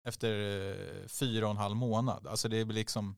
efter 0.05 0.30
eh, 0.70 1.07
fyra 1.09 1.44
och 1.44 1.51
en 1.51 1.57
halv 1.57 1.76
månad. 1.76 2.26
Alltså 2.26 2.48
det 2.48 2.64
blir 2.64 2.76
liksom, 2.76 3.16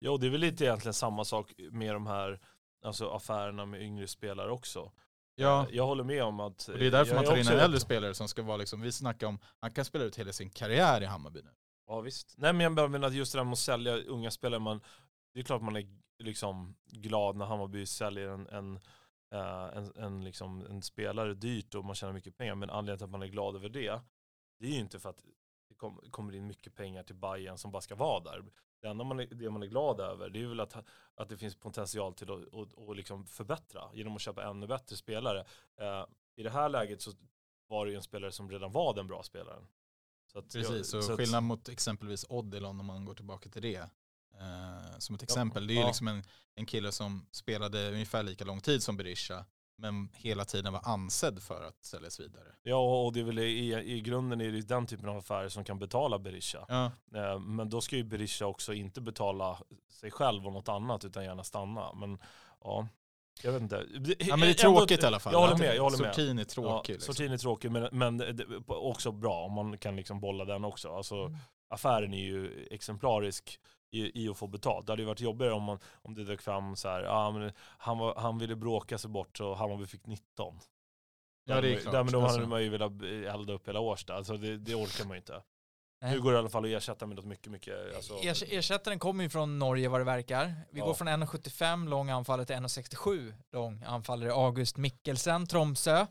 Jo, 0.00 0.16
det 0.16 0.26
är 0.26 0.30
väl 0.30 0.40
lite 0.40 0.64
egentligen 0.64 0.94
samma 0.94 1.24
sak 1.24 1.52
med 1.72 1.94
de 1.94 2.06
här 2.06 2.40
alltså 2.84 3.10
affärerna 3.10 3.66
med 3.66 3.82
yngre 3.82 4.06
spelare 4.08 4.50
också. 4.50 4.92
ja. 5.34 5.62
Eh, 5.68 5.76
Jag 5.76 5.86
håller 5.86 6.04
med 6.04 6.24
om 6.24 6.40
att... 6.40 6.68
Och 6.68 6.78
det 6.78 6.86
är 6.86 6.90
därför 6.90 7.14
man 7.14 7.24
tar 7.24 7.36
in 7.36 7.48
en 7.48 7.58
äldre 7.58 7.80
spelare 7.80 8.14
som 8.14 8.28
ska 8.28 8.42
vara 8.42 8.56
liksom, 8.56 8.80
vi 8.80 8.92
snackar 8.92 9.26
om, 9.26 9.38
han 9.60 9.70
kan 9.72 9.84
spela 9.84 10.04
ut 10.04 10.18
hela 10.18 10.32
sin 10.32 10.50
karriär 10.50 11.00
i 11.02 11.04
Hammarby 11.04 11.42
nu. 11.42 11.50
Ja 11.86 12.00
visst. 12.00 12.34
Nej 12.38 12.52
men 12.52 12.76
jag 12.76 12.90
menar 12.90 13.08
att 13.08 13.14
just 13.14 13.32
det 13.32 13.38
där 13.38 13.44
med 13.44 13.52
att 13.52 13.58
sälja 13.58 13.96
unga 13.96 14.30
spelare, 14.30 14.60
man, 14.60 14.80
det 15.34 15.40
är 15.40 15.44
klart 15.44 15.62
man 15.62 15.76
är 15.76 15.86
liksom 16.18 16.74
glad 16.86 17.36
när 17.36 17.46
Hammarby 17.46 17.86
säljer 17.86 18.28
en, 18.28 18.46
en, 18.48 18.76
eh, 19.34 19.76
en, 19.76 19.92
en, 19.96 20.24
liksom, 20.24 20.66
en 20.70 20.82
spelare 20.82 21.34
dyrt 21.34 21.74
och 21.74 21.84
man 21.84 21.94
tjänar 21.94 22.12
mycket 22.12 22.36
pengar. 22.36 22.54
Men 22.54 22.70
anledningen 22.70 22.98
till 22.98 23.04
att 23.04 23.10
man 23.10 23.22
är 23.22 23.26
glad 23.26 23.56
över 23.56 23.68
det, 23.68 24.00
det 24.60 24.66
är 24.66 24.70
ju 24.70 24.78
inte 24.78 24.98
för 25.00 25.10
att 25.10 25.24
kom, 25.78 26.00
kommer 26.10 26.34
in 26.34 26.46
mycket 26.46 26.74
pengar 26.74 27.02
till 27.02 27.14
Bayern 27.14 27.58
som 27.58 27.70
bara 27.70 27.82
ska 27.82 27.94
vara 27.94 28.20
där. 28.20 28.44
Det 28.80 28.88
enda 28.88 29.04
man 29.04 29.20
är, 29.20 29.26
det 29.26 29.50
man 29.50 29.62
är 29.62 29.66
glad 29.66 30.00
över, 30.00 30.30
det 30.30 30.42
är 30.42 30.46
väl 30.46 30.60
att, 30.60 30.76
att 31.14 31.28
det 31.28 31.36
finns 31.36 31.56
potential 31.56 32.14
till 32.14 32.30
att 32.30 32.44
och, 32.44 32.68
och 32.74 32.96
liksom 32.96 33.26
förbättra 33.26 33.82
genom 33.94 34.16
att 34.16 34.22
köpa 34.22 34.44
ännu 34.50 34.66
bättre 34.66 34.96
spelare. 34.96 35.44
Eh, 35.80 36.06
I 36.36 36.42
det 36.42 36.50
här 36.50 36.68
läget 36.68 37.02
så 37.02 37.12
var 37.66 37.86
det 37.86 37.90
ju 37.90 37.96
en 37.96 38.02
spelare 38.02 38.32
som 38.32 38.50
redan 38.50 38.72
var 38.72 38.94
den 38.94 39.06
bra 39.06 39.22
spelaren. 39.22 39.66
Så 40.32 40.38
att 40.38 40.54
jag- 40.54 40.66
Precis, 40.66 40.90
så, 40.90 41.02
så 41.02 41.12
att- 41.12 41.18
skillnad 41.18 41.42
mot 41.42 41.68
exempelvis 41.68 42.26
Odilon 42.28 42.80
om 42.80 42.86
man 42.86 43.04
går 43.04 43.14
tillbaka 43.14 43.48
till 43.48 43.62
det. 43.62 43.90
Eh, 44.40 44.98
som 44.98 45.14
ett 45.14 45.22
exempel, 45.22 45.66
det 45.66 45.72
är 45.72 45.74
ju 45.74 45.80
ja. 45.80 45.86
liksom 45.86 46.08
en, 46.08 46.22
en 46.54 46.66
kille 46.66 46.92
som 46.92 47.26
spelade 47.30 47.92
ungefär 47.92 48.22
lika 48.22 48.44
lång 48.44 48.60
tid 48.60 48.82
som 48.82 48.96
Berisha, 48.96 49.44
men 49.78 50.08
hela 50.14 50.44
tiden 50.44 50.72
var 50.72 50.80
ansedd 50.84 51.42
för 51.42 51.64
att 51.68 51.84
säljas 51.84 52.20
vidare. 52.20 52.44
Ja, 52.62 53.04
och 53.04 53.12
det 53.12 53.20
är 53.20 53.24
väl 53.24 53.38
i, 53.38 53.74
i 53.96 54.00
grunden 54.00 54.40
är 54.40 54.52
det 54.52 54.68
den 54.68 54.86
typen 54.86 55.08
av 55.08 55.16
affärer 55.16 55.48
som 55.48 55.64
kan 55.64 55.78
betala 55.78 56.18
Berisha. 56.18 56.64
Ja, 56.68 56.90
Eh, 57.14 57.38
Men 57.38 57.70
då 57.70 57.80
ska 57.80 57.96
ju 57.96 58.04
Berisha 58.04 58.46
också 58.46 58.74
inte 58.74 59.00
betala 59.00 59.58
sig 59.90 60.10
själv 60.10 60.46
och 60.46 60.52
något 60.52 60.68
annat 60.68 61.04
utan 61.04 61.24
gärna 61.24 61.44
stanna. 61.44 61.92
Men 61.92 62.18
ja, 62.64 62.88
jag 63.42 63.52
vet 63.52 63.62
inte. 63.62 63.86
ja 64.18 64.36
men 64.36 64.40
det 64.40 64.50
är 64.50 64.54
tråkigt 64.54 65.02
i 65.02 65.06
alla 65.06 65.20
fall. 65.20 65.32
Jag 65.32 65.40
håller 65.40 65.56
med, 65.56 65.76
jag 65.76 65.82
håller 65.82 65.98
med. 65.98 66.14
Sortin 66.14 66.38
är 66.38 66.44
tråkig. 66.44 66.92
Ja, 66.92 66.94
liksom. 66.94 67.14
Sortin 67.14 67.32
är 67.32 67.38
tråkig 67.38 67.70
men, 67.70 67.88
men 67.92 68.16
det- 68.18 68.46
också 68.68 69.12
bra 69.12 69.44
om 69.44 69.52
man 69.52 69.78
kan 69.78 69.96
liksom 69.96 70.20
bolla 70.20 70.44
den 70.44 70.64
också. 70.64 70.96
Alltså, 70.96 71.14
Mm. 71.14 71.38
Affären 71.70 72.14
är 72.14 72.24
ju 72.24 72.66
exemplarisk 72.70 73.60
i, 73.90 74.24
i 74.24 74.28
att 74.28 74.36
få 74.36 74.46
betalt. 74.46 74.86
Det 74.86 74.92
hade 74.92 75.02
ju 75.02 75.06
varit 75.08 75.20
jobbigare 75.20 75.52
om, 75.52 75.62
man, 75.62 75.78
om 76.02 76.14
det 76.14 76.24
dök 76.24 76.42
fram 76.42 76.76
så 76.76 76.88
här, 76.88 77.02
ja, 77.02 77.30
men 77.30 77.52
han, 77.78 77.98
var, 77.98 78.14
han 78.16 78.38
ville 78.38 78.56
bråka 78.56 78.98
sig 78.98 79.10
bort 79.10 79.36
så 79.38 79.54
Hammarby 79.54 79.86
fick 79.86 80.06
19. 80.06 80.60
Ja, 81.44 81.60
det 81.60 81.74
är 81.74 81.80
klart. 81.80 81.92
Där, 81.94 82.02
men 82.04 82.12
då 82.12 82.20
Alltså- 82.22 82.36
hade 82.36 82.48
man 82.48 82.62
ju 82.62 82.68
velat 82.68 82.92
elda 83.34 83.52
upp 83.52 83.68
hela 83.68 83.80
Årsta. 83.80 84.14
Alltså 84.14 84.36
det, 84.36 84.56
det 84.56 84.74
orkar 84.74 85.04
man 85.04 85.14
ju 85.14 85.18
inte. 85.18 85.42
Nej. 86.02 86.12
Nu 86.12 86.20
går 86.20 86.30
det 86.32 86.36
i 86.36 86.38
alla 86.38 86.48
fall 86.48 86.64
att 86.64 86.70
ersätta 86.70 87.06
med 87.06 87.16
något 87.16 87.24
mycket, 87.24 87.52
mycket... 87.52 87.94
Alltså, 87.96 88.14
Ers- 88.14 88.44
Ersättaren 88.48 88.98
kommer 88.98 89.24
ju 89.24 89.30
från 89.30 89.58
Norge 89.58 89.88
vad 89.88 90.00
det 90.00 90.04
verkar. 90.04 90.52
Vi 90.70 90.78
Ja. 90.80 90.86
går 90.86 90.94
från 90.94 91.08
1,75 91.08 91.88
lång 91.88 92.10
anfallare 92.10 92.46
till 92.46 92.56
1,67 92.56 93.34
lång 93.52 93.82
anfallare. 93.86 94.32
August 94.32 94.76
Mikkelsen, 94.76 95.46
Tromsö. 95.46 96.06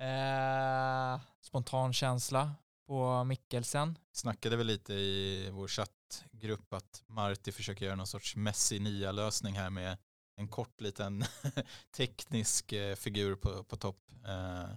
Eh, 0.00 1.20
spontan 1.40 1.92
känsla 1.92 2.50
på 2.86 3.24
Mikkelsen. 3.24 3.98
snackade 4.12 4.56
väl 4.56 4.66
lite 4.66 4.94
i 4.94 5.50
vår 5.50 5.68
chattgrupp 5.68 6.74
att 6.74 7.04
Marti 7.06 7.52
försöker 7.52 7.84
göra 7.84 7.96
någon 7.96 8.06
sorts 8.06 8.36
Messi 8.36 8.78
nia 8.78 9.12
lösning 9.12 9.54
här 9.54 9.70
med 9.70 9.98
en 10.36 10.48
kort 10.48 10.80
liten 10.80 11.24
teknisk 11.96 12.72
eh, 12.72 12.96
figur 12.96 13.36
på, 13.36 13.64
på 13.64 13.76
topp. 13.76 14.10
Eh, 14.26 14.74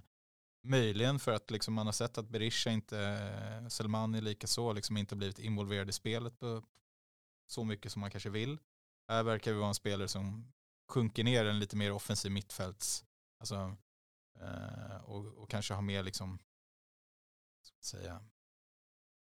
möjligen 0.62 1.18
för 1.18 1.32
att 1.32 1.50
liksom 1.50 1.74
man 1.74 1.86
har 1.86 1.92
sett 1.92 2.18
att 2.18 2.28
Berisha 2.28 2.70
inte, 2.70 2.98
eh, 2.98 3.68
Selmani 3.68 4.20
likaså, 4.20 4.72
liksom 4.72 4.96
inte 4.96 5.16
blivit 5.16 5.38
involverad 5.38 5.88
i 5.88 5.92
spelet 5.92 6.38
på 6.38 6.62
så 7.46 7.64
mycket 7.64 7.92
som 7.92 8.00
man 8.00 8.10
kanske 8.10 8.30
vill. 8.30 8.58
Här 9.08 9.22
verkar 9.22 9.52
vi 9.52 9.58
vara 9.58 9.68
en 9.68 9.74
spelare 9.74 10.08
som 10.08 10.52
sjunker 10.88 11.24
ner 11.24 11.44
en 11.44 11.58
lite 11.58 11.76
mer 11.76 11.92
offensiv 11.92 12.32
mittfälts, 12.32 13.04
alltså, 13.40 13.76
eh, 14.40 14.96
och, 15.04 15.26
och 15.26 15.50
kanske 15.50 15.74
har 15.74 15.82
mer 15.82 16.02
liksom, 16.02 16.38
säga, 17.80 18.20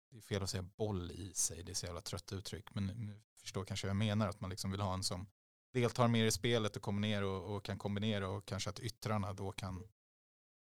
det 0.09 0.17
är 0.17 0.21
fel 0.21 0.43
att 0.43 0.49
säga 0.49 0.63
boll 0.63 1.11
i 1.11 1.33
sig, 1.33 1.63
det 1.63 1.71
är 1.71 1.73
så 1.73 1.85
jävla 1.85 2.01
trött 2.01 2.33
uttryck, 2.33 2.75
men 2.75 2.85
nu 2.85 3.21
förstår 3.41 3.65
kanske 3.65 3.87
vad 3.87 3.89
jag 3.89 3.95
menar, 3.97 4.27
att 4.29 4.41
man 4.41 4.49
liksom 4.49 4.71
vill 4.71 4.81
ha 4.81 4.93
en 4.93 5.03
som 5.03 5.27
deltar 5.73 6.07
mer 6.07 6.25
i 6.25 6.31
spelet 6.31 6.75
och 6.75 6.81
kommer 6.81 7.01
ner 7.01 7.23
och, 7.23 7.55
och 7.55 7.65
kan 7.65 7.77
kombinera 7.77 8.29
och 8.29 8.45
kanske 8.45 8.69
att 8.69 8.79
yttrarna 8.79 9.33
då 9.33 9.51
kan 9.51 9.83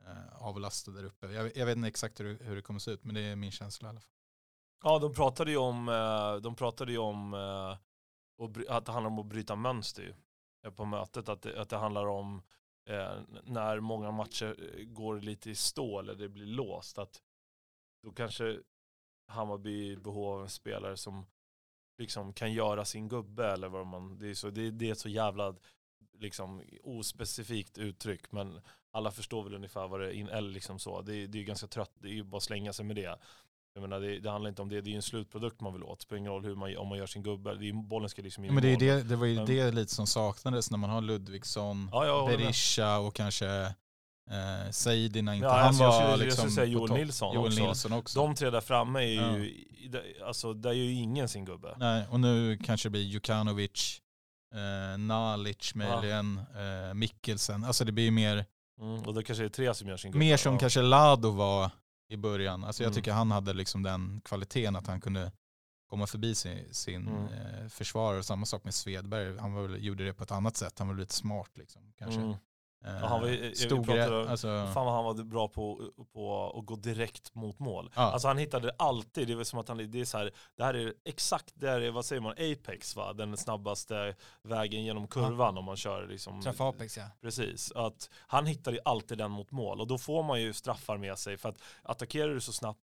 eh, 0.05 0.35
avlasta 0.35 0.91
där 0.91 1.03
uppe. 1.03 1.27
Jag, 1.31 1.57
jag 1.57 1.65
vet 1.65 1.75
inte 1.77 1.87
exakt 1.87 2.19
hur, 2.19 2.25
det- 2.37 2.43
hur 2.45 2.55
det 2.55 2.61
kommer 2.61 2.79
se 2.79 2.91
ut, 2.91 3.03
men 3.03 3.15
det 3.15 3.21
är 3.21 3.35
min 3.35 3.51
känsla 3.51 3.87
i 3.87 3.89
alla 3.89 3.99
fall. 3.99 4.09
Ja, 4.83 4.99
de 4.99 5.13
pratade 5.13 5.51
ju 5.51 5.57
om, 5.57 5.89
eh, 5.89 6.35
de 6.35 6.55
pratade 6.55 6.91
ju 6.91 6.97
om 6.97 7.33
eh, 7.33 7.77
att 8.69 8.85
det 8.85 8.91
handlar 8.91 9.11
om 9.11 9.19
att 9.19 9.25
bryta 9.25 9.55
mönster 9.55 10.15
eh, 10.65 10.71
på 10.71 10.85
mötet. 10.85 11.29
Att 11.29 11.41
det, 11.41 11.61
att 11.61 11.69
det 11.69 11.77
handlar 11.77 12.05
om 12.07 12.41
när 13.43 13.79
många 13.79 14.11
matcher 14.11 14.83
går 14.85 15.19
lite 15.21 15.49
i 15.49 15.55
stå 15.55 15.99
eller 15.99 16.15
det 16.15 16.29
blir 16.29 16.45
låst. 16.45 16.97
Att 16.97 17.21
då 18.03 18.11
kanske 18.11 18.59
Hammarby 19.27 19.87
är 19.87 19.91
i 19.91 19.97
behov 19.97 20.27
av 20.35 20.41
en 20.41 20.49
spelare 20.49 20.97
som 20.97 21.25
liksom 21.97 22.33
kan 22.33 22.53
göra 22.53 22.85
sin 22.85 23.07
gubbe 23.09 23.47
eller 23.47 23.69
vad 23.69 23.87
man, 23.87 24.19
det 24.19 24.29
är, 24.29 24.33
så, 24.33 24.49
det, 24.49 24.71
det 24.71 24.87
är 24.87 24.91
ett 24.91 24.99
så 24.99 25.09
jävla 25.09 25.55
liksom 26.19 26.61
ospecifikt 26.83 27.77
uttryck 27.77 28.31
men 28.31 28.61
alla 28.91 29.11
förstår 29.11 29.43
väl 29.43 29.53
ungefär 29.55 29.87
vad 29.87 29.99
det 29.99 30.17
är, 30.17 30.27
eller 30.29 30.49
liksom 30.51 30.79
så. 30.79 31.01
Det, 31.01 31.15
är- 31.15 31.27
det 31.27 31.39
är 31.39 31.43
ganska 31.43 31.67
trött, 31.67 31.91
det 31.95 32.07
är 32.07 32.13
ju 32.13 32.23
bara 32.23 32.37
att 32.37 32.43
slänga 32.43 32.73
sig 32.73 32.85
med 32.85 32.95
det. 32.95 33.19
Jag 33.75 33.81
menar, 33.81 33.99
det, 33.99 34.19
det 34.19 34.29
handlar 34.29 34.49
inte 34.49 34.61
om 34.61 34.69
det, 34.69 34.81
det 34.81 34.89
är 34.89 34.91
ju 34.91 34.95
en 34.95 35.01
slutprodukt 35.01 35.61
man 35.61 35.73
vill 35.73 35.83
åt. 35.83 35.99
Det 35.99 36.03
spelar 36.03 36.17
ingen 36.19 36.31
roll 36.31 36.45
hur 36.45 36.55
man, 36.55 36.77
om 36.77 36.87
man 36.87 36.97
gör 36.97 37.05
sin 37.05 37.23
gubbe, 37.23 37.55
det 37.55 37.69
är, 37.69 37.73
bollen 37.73 38.09
ska 38.09 38.21
liksom 38.21 38.43
in 38.43 38.47
Ja, 38.47 38.53
men 38.53 38.63
det, 38.63 38.69
är 38.69 38.77
det, 38.79 39.03
det 39.03 39.15
var 39.15 39.25
ju 39.25 39.35
Men- 39.35 39.45
det 39.45 39.71
lite 39.71 39.95
som 39.95 40.07
saknades 40.07 40.71
när 40.71 40.77
man 40.77 40.89
har 40.89 41.01
Ludvigsson, 41.01 41.89
Ja, 41.91 42.25
med. 42.29 42.37
Berisha 42.39 42.99
och 42.99 43.15
kanske 43.15 43.75
eh, 44.31 44.71
Saidi 44.71 45.21
när 45.21 45.33
inte 45.33 45.45
Ja, 45.45 45.53
han 45.53 45.67
alltså, 45.67 45.83
jag 45.83 45.89
var 45.91 45.99
skulle- 45.99 46.11
jag 46.11 46.19
liksom 46.19 46.37
skulle 46.49 46.51
säga 46.51 46.65
Joel. 46.65 46.91
Nilsson 46.93 47.35
Joel 47.35 47.47
också. 47.51 47.65
Nilsson 47.65 47.93
också. 47.93 48.19
De 48.19 48.35
tre 48.35 48.49
där 48.49 48.61
framme 48.61 48.99
är 48.99 49.13
Ja. 49.21 49.37
ju, 49.37 49.53
det- 49.89 50.23
alltså 50.25 50.53
där 50.53 50.69
gör 50.73 50.83
ju 50.85 50.91
ingen 50.93 51.29
sin 51.29 51.45
gubbe. 51.45 51.75
Nej, 51.77 52.05
och 52.09 52.19
nu 52.19 52.57
kanske 52.57 52.85
det 52.89 52.91
blir 52.91 53.01
Jukanovic, 53.01 54.01
eh, 54.55 54.97
Nalic 54.97 55.75
möjligen, 55.75 56.37
eh, 56.37 56.93
Mikkelsen. 56.93 57.63
Alltså 57.63 57.85
det 57.85 57.91
blir 57.91 58.11
mer, 58.11 58.45
Mm, 58.81 59.03
och 59.03 59.13
det 59.13 59.23
kanske 59.23 59.45
är 59.45 59.49
tre 59.49 59.73
som 59.73 59.87
gör 59.87 59.97
sin 59.97 60.11
gubbe. 60.11 60.25
mer 60.25 60.37
som 60.37 60.53
ja. 60.53 60.59
kanske 60.59 60.81
Lado 60.81 61.29
var 61.31 61.71
i 62.09 62.17
början. 62.17 62.63
Alltså 62.63 62.83
jag 62.83 62.87
Mm. 62.87 62.95
tycker 62.95 63.11
han 63.11 63.31
hade 63.31 63.53
liksom 63.53 63.83
den 63.83 64.21
kvaliteten 64.25 64.75
att 64.75 64.87
han 64.87 65.01
kunde 65.01 65.31
komma 65.89 66.07
förbi 66.07 66.35
sin, 66.35 66.73
sin 66.73 67.07
Mm. 67.07 67.23
eh, 67.25 67.67
försvarare. 67.69 68.23
Samma 68.23 68.45
sak 68.45 68.63
med 68.63 68.73
Svedberg, 68.73 69.37
han 69.37 69.53
var 69.53 69.69
gjorde 69.69 70.05
det 70.05 70.13
på 70.13 70.23
ett 70.23 70.31
annat 70.31 70.57
sätt. 70.57 70.79
Han 70.79 70.87
var 70.87 70.95
lite 70.95 71.13
smart 71.13 71.49
liksom. 71.57 71.93
Kanske. 71.97 72.37
Mm. 72.83 72.95
Eh, 72.95 73.01
Ja, 73.01 73.07
han 73.07 73.21
var 73.21 73.27
ju- 73.27 73.55
stod 73.55 73.85
pratade- 73.85 74.21
rätt, 74.23 74.29
alltså, 74.29 74.47
Fan 74.73 74.85
vad 74.85 74.93
han 74.93 75.03
var 75.03 75.13
bra 75.23 75.47
på, 75.47 75.81
på 76.13 76.53
att 76.59 76.65
gå 76.65 76.75
direkt 76.75 77.35
mot 77.35 77.59
mål. 77.59 77.91
Ja. 77.95 78.01
Alltså 78.01 78.27
han 78.27 78.37
hittade 78.37 78.71
alltid, 78.77 79.27
det 79.27 79.33
är 79.33 79.43
som 79.43 79.59
att 79.59 79.67
han, 79.67 79.91
det 79.91 79.99
är 80.01 80.05
så 80.05 80.17
här, 80.17 80.31
det 80.57 80.63
här 80.63 80.73
är 80.73 80.93
exakt, 81.05 81.51
det 81.55 81.69
här 81.69 81.81
är, 81.81 81.91
vad 81.91 82.05
säger 82.05 82.21
man, 82.21 82.31
apex 82.31 82.95
va? 82.95 83.13
Den 83.13 83.37
snabbaste 83.37 84.15
vägen 84.41 84.83
genom 84.83 85.07
kurvan 85.07 85.57
om 85.57 85.65
man 85.65 85.75
kör 85.75 86.07
liksom. 86.07 86.41
Träffa 86.41 86.63
Apex 86.69 86.97
ja. 86.97 87.03
Precis, 87.21 87.71
att 87.71 88.09
han 88.27 88.45
hittade 88.45 88.75
ju 88.77 88.81
alltid 88.85 89.17
den 89.17 89.31
mot 89.31 89.51
mål 89.51 89.81
och 89.81 89.87
då 89.87 89.97
får 89.97 90.23
man 90.23 90.41
ju 90.41 90.53
straffar 90.53 90.97
med 90.97 91.17
sig 91.17 91.37
för 91.37 91.49
att 91.49 91.57
attackerar 91.83 92.29
du 92.33 92.41
så 92.41 92.53
snabbt 92.53 92.79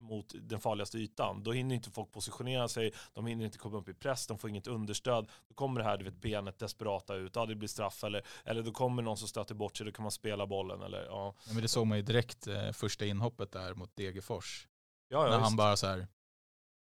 mot 0.00 0.34
den 0.34 0.60
farligaste 0.60 0.98
ytan, 0.98 1.42
då 1.42 1.52
hinner 1.52 1.74
inte 1.74 1.90
folk 1.90 2.12
positionera 2.12 2.68
sig, 2.68 2.92
de 3.12 3.26
hinner 3.26 3.44
inte 3.44 3.58
komma 3.58 3.78
upp 3.78 3.88
i 3.88 3.94
press, 3.94 4.26
de 4.26 4.38
får 4.38 4.50
inget 4.50 4.66
understöd, 4.66 5.30
då 5.48 5.54
kommer 5.54 5.80
det 5.80 5.86
här 5.86 5.96
du 5.96 6.04
vet, 6.04 6.20
benet 6.20 6.58
desperata 6.58 7.14
ut, 7.14 7.36
ja 7.36 7.46
det 7.46 7.54
blir 7.54 7.68
straff 7.68 8.04
eller, 8.04 8.26
eller 8.44 8.62
då 8.62 8.72
kommer 8.72 9.02
någon 9.02 9.16
som 9.16 9.28
stöter 9.28 9.54
bort 9.54 9.76
sig, 9.76 9.86
då 9.86 9.92
kan 9.92 10.02
man 10.02 10.12
spela 10.12 10.46
bollen 10.46 10.82
eller 10.82 11.04
ja. 11.04 11.34
ja, 11.46 11.52
men 11.52 11.62
det 11.62 11.68
såg 11.68 11.86
man 11.86 11.98
ju 11.98 12.02
direkt 12.02 12.46
eh, 12.46 12.72
första 12.72 13.06
inhoppet 13.06 13.52
där 13.52 13.74
mot 13.74 13.96
Degerfors. 13.96 14.68
Ja, 15.08 15.24
ja 15.24 15.30
när 15.30 15.38
han 15.38 15.56
bara 15.56 15.76
så 15.76 15.86
här 15.86 16.06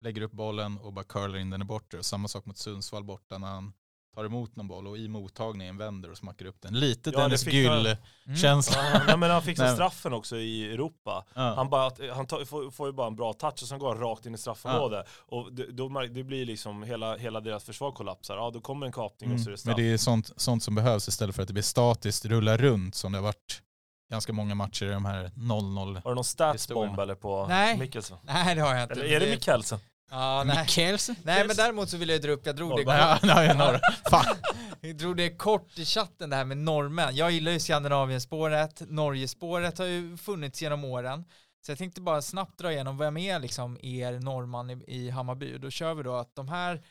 lägger 0.00 0.22
upp 0.22 0.32
bollen 0.32 0.78
och 0.78 0.92
bara 0.92 1.04
curlar 1.04 1.38
in 1.38 1.50
den 1.50 1.62
i 1.62 1.64
bortre. 1.64 2.02
Samma 2.02 2.28
sak 2.28 2.44
mot 2.44 2.56
Sundsvall 2.56 3.04
borta 3.04 3.38
när 3.38 3.48
han 3.48 3.72
tar 4.16 4.24
emot 4.24 4.56
någon 4.56 4.68
boll 4.68 4.86
och 4.86 4.98
i 4.98 5.08
mottagningen 5.08 5.78
vänder 5.78 6.10
och 6.10 6.16
smackar 6.16 6.46
upp 6.46 6.56
den. 6.62 6.74
Lite 6.80 7.10
Ja, 7.10 7.20
Dennis 7.20 7.46
Gyll-känsla. 7.46 8.76
Ja, 8.92 9.00
nej, 9.06 9.16
men 9.16 9.30
han 9.30 9.42
fixar 9.42 9.74
straffen 9.74 10.12
också 10.12 10.36
i 10.36 10.72
Europa. 10.72 11.24
Ja. 11.34 11.54
Han, 11.56 11.70
bara, 11.70 11.90
han 12.14 12.26
tar, 12.26 12.44
får, 12.44 12.70
får 12.70 12.86
ju 12.86 12.92
bara 12.92 13.06
en 13.06 13.16
bra 13.16 13.32
touch 13.32 13.62
och 13.62 13.68
sen 13.68 13.78
går 13.78 13.88
han 13.88 13.98
rakt 14.00 14.26
in 14.26 14.34
i 14.34 14.38
straffområdet. 14.38 15.06
Och 15.26 15.52
det, 15.52 15.72
då, 15.72 15.88
det 16.10 16.24
blir 16.24 16.46
liksom 16.46 16.82
hela, 16.82 17.16
hela 17.16 17.40
deras 17.40 17.64
försvar 17.64 17.92
kollapsar. 17.92 18.36
Ja, 18.36 18.50
då 18.50 18.60
kommer 18.60 18.86
en 18.86 18.92
kapning 18.92 19.32
och 19.32 19.40
så 19.40 19.44
är 19.44 19.44
det 19.44 19.50
Mm. 19.50 19.58
straff. 19.58 19.76
Men 19.76 19.84
det 19.84 19.92
är 19.92 19.96
sånt, 19.96 20.32
sånt 20.36 20.62
som 20.62 20.74
behövs 20.74 21.08
istället 21.08 21.34
för 21.36 21.42
att 21.42 21.48
det 21.48 21.52
blir 21.54 21.62
statiskt, 21.62 22.24
rulla 22.24 22.56
runt 22.56 22.94
som 22.94 23.12
det 23.12 23.18
har 23.18 23.22
varit 23.22 23.62
ganska 24.10 24.32
många 24.32 24.54
matcher 24.54 24.86
i 24.86 24.90
de 24.92 25.04
här 25.04 25.30
0-0. 25.34 25.94
Har 26.04 26.10
du 26.10 26.14
någon 26.14 26.24
statsbomb 26.24 26.98
eller 26.98 27.14
på 27.14 27.46
Nej. 27.48 27.78
Mikkelsen? 27.78 28.18
Nej 28.22 28.54
det 28.54 28.60
har 28.60 28.74
jag 28.74 28.82
inte. 28.82 28.94
Eller 28.94 29.04
är 29.04 29.20
det 29.20 29.30
Mikkelsen? 29.30 29.78
Ja, 30.10 30.44
nej. 30.46 30.58
Mikkelsen? 30.60 31.16
nej 31.22 31.46
men 31.46 31.56
däremot 31.56 31.90
så 31.90 31.96
vill 31.96 32.08
jag 32.08 32.22
dra 32.22 32.30
upp, 32.30 32.46
jag 32.46 32.56
drog 32.56 32.76
det 32.76 32.82
Ja, 32.86 33.18
nej, 33.22 33.56
några. 33.56 33.80
Fan. 34.10 34.36
Jag 34.80 34.96
drog 34.96 35.16
det 35.16 35.30
kort 35.30 35.78
i 35.78 35.84
chatten 35.84 36.30
det 36.30 36.36
här 36.36 36.44
med 36.44 36.56
norrmän. 36.56 37.16
Jag 37.16 37.30
gillar 37.30 37.52
ju 37.52 37.60
Skandinavienspåret, 37.60 38.82
Norgespåret 38.88 39.78
har 39.78 39.86
ju 39.86 40.16
funnits 40.16 40.62
genom 40.62 40.84
åren. 40.84 41.24
Så 41.66 41.70
jag 41.70 41.78
tänkte 41.78 42.00
bara 42.00 42.22
snabbt 42.22 42.58
dra 42.58 42.72
igenom 42.72 42.98
vem 42.98 43.16
är 43.16 43.38
liksom 43.38 43.78
er 43.82 44.12
norrman 44.20 44.70
i, 44.70 44.84
i 44.86 45.10
Hammarby. 45.10 45.54
Och 45.56 45.60
då 45.60 45.70
kör 45.70 45.94
vi 45.94 46.02
då 46.02 46.14
att 46.14 46.34
de 46.34 46.48
här 46.48 46.82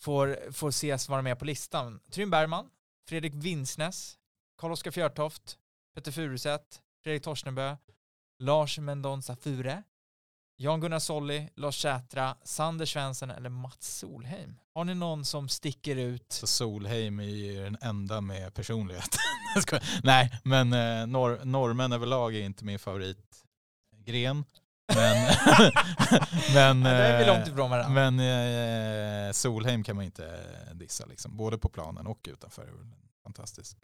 får, 0.00 0.52
får 0.52 0.68
ses 0.68 1.08
vara 1.08 1.22
med 1.22 1.38
på 1.38 1.44
listan. 1.44 2.00
Trym 2.12 2.30
Bergman, 2.30 2.66
Fredrik 3.08 3.34
Winsnäs, 3.34 4.14
Karl-Oskar 4.60 4.90
Fjörtoft, 4.90 5.58
Peter 5.94 6.12
Furuset, 6.12 6.80
Fredrik 7.02 7.22
Torstenbö, 7.22 7.76
Lars 8.38 8.78
Mendonza 8.78 9.36
Fure, 9.36 9.82
Jan-Gunnar 10.60 10.98
Solli, 10.98 11.48
Lars 11.54 11.82
Sätra, 11.82 12.36
Sander 12.42 12.86
Svensson 12.86 13.30
eller 13.30 13.50
Mats 13.50 13.98
Solheim. 13.98 14.58
Har 14.74 14.84
ni 14.84 14.94
någon 14.94 15.24
som 15.24 15.48
sticker 15.48 15.96
ut? 15.96 16.32
Så 16.32 16.46
Solheim 16.46 17.20
är 17.20 17.24
ju 17.24 17.64
den 17.64 17.76
enda 17.80 18.20
med 18.20 18.54
personlighet. 18.54 19.16
Nej, 20.02 20.40
men 20.44 20.72
eh, 20.72 21.06
norr, 21.06 21.44
norrmän 21.44 21.92
överlag 21.92 22.34
är 22.34 22.40
inte 22.40 22.64
min 22.64 22.78
favoritgren. 22.78 24.44
Men, 24.94 25.34
men, 26.54 26.82
Ja, 26.82 26.88
är 26.88 27.18
vi 27.18 27.24
eh, 27.24 27.34
långt 27.34 27.48
ifrån 27.48 27.70
varandra. 27.70 28.10
men 28.10 29.26
eh, 29.28 29.32
Solheim 29.32 29.84
kan 29.84 29.96
man 29.96 30.04
inte 30.04 30.40
dissa, 30.72 31.06
liksom. 31.06 31.36
både 31.36 31.58
på 31.58 31.68
planen 31.68 32.06
och 32.06 32.26
utanför. 32.28 32.68
Fantastisk. 33.22 33.78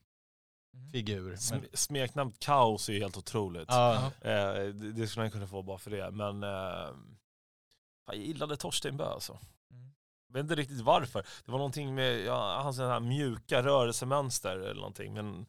Figur. 0.92 1.28
Men, 1.28 1.36
Sm- 1.36 1.68
Smeknamn 1.74 2.32
kaos 2.38 2.88
är 2.88 2.92
ju 2.92 3.00
helt 3.00 3.16
otroligt. 3.16 3.68
Ja. 3.68 3.94
Eh, 4.20 4.54
det, 4.54 4.92
det 4.92 5.06
skulle 5.06 5.24
man 5.24 5.30
kunna 5.30 5.46
få 5.46 5.62
bara 5.62 5.78
för 5.78 5.90
det. 5.90 6.10
Men 6.10 6.42
eh, 6.42 6.94
jag 8.06 8.16
gillade 8.16 8.56
Torsten 8.56 8.96
Bö 8.96 9.04
alltså. 9.04 9.32
Mm. 9.70 9.92
Jag 10.28 10.34
vet 10.34 10.40
inte 10.40 10.54
riktigt 10.54 10.80
varför. 10.80 11.26
Det 11.44 11.52
var 11.52 11.58
någonting 11.58 11.94
med 11.94 12.20
ja, 12.20 12.60
hans 12.62 12.78
här 12.78 13.00
mjuka 13.00 13.62
rörelsemönster 13.62 14.56
eller 14.56 14.74
någonting. 14.74 15.14
Men 15.14 15.46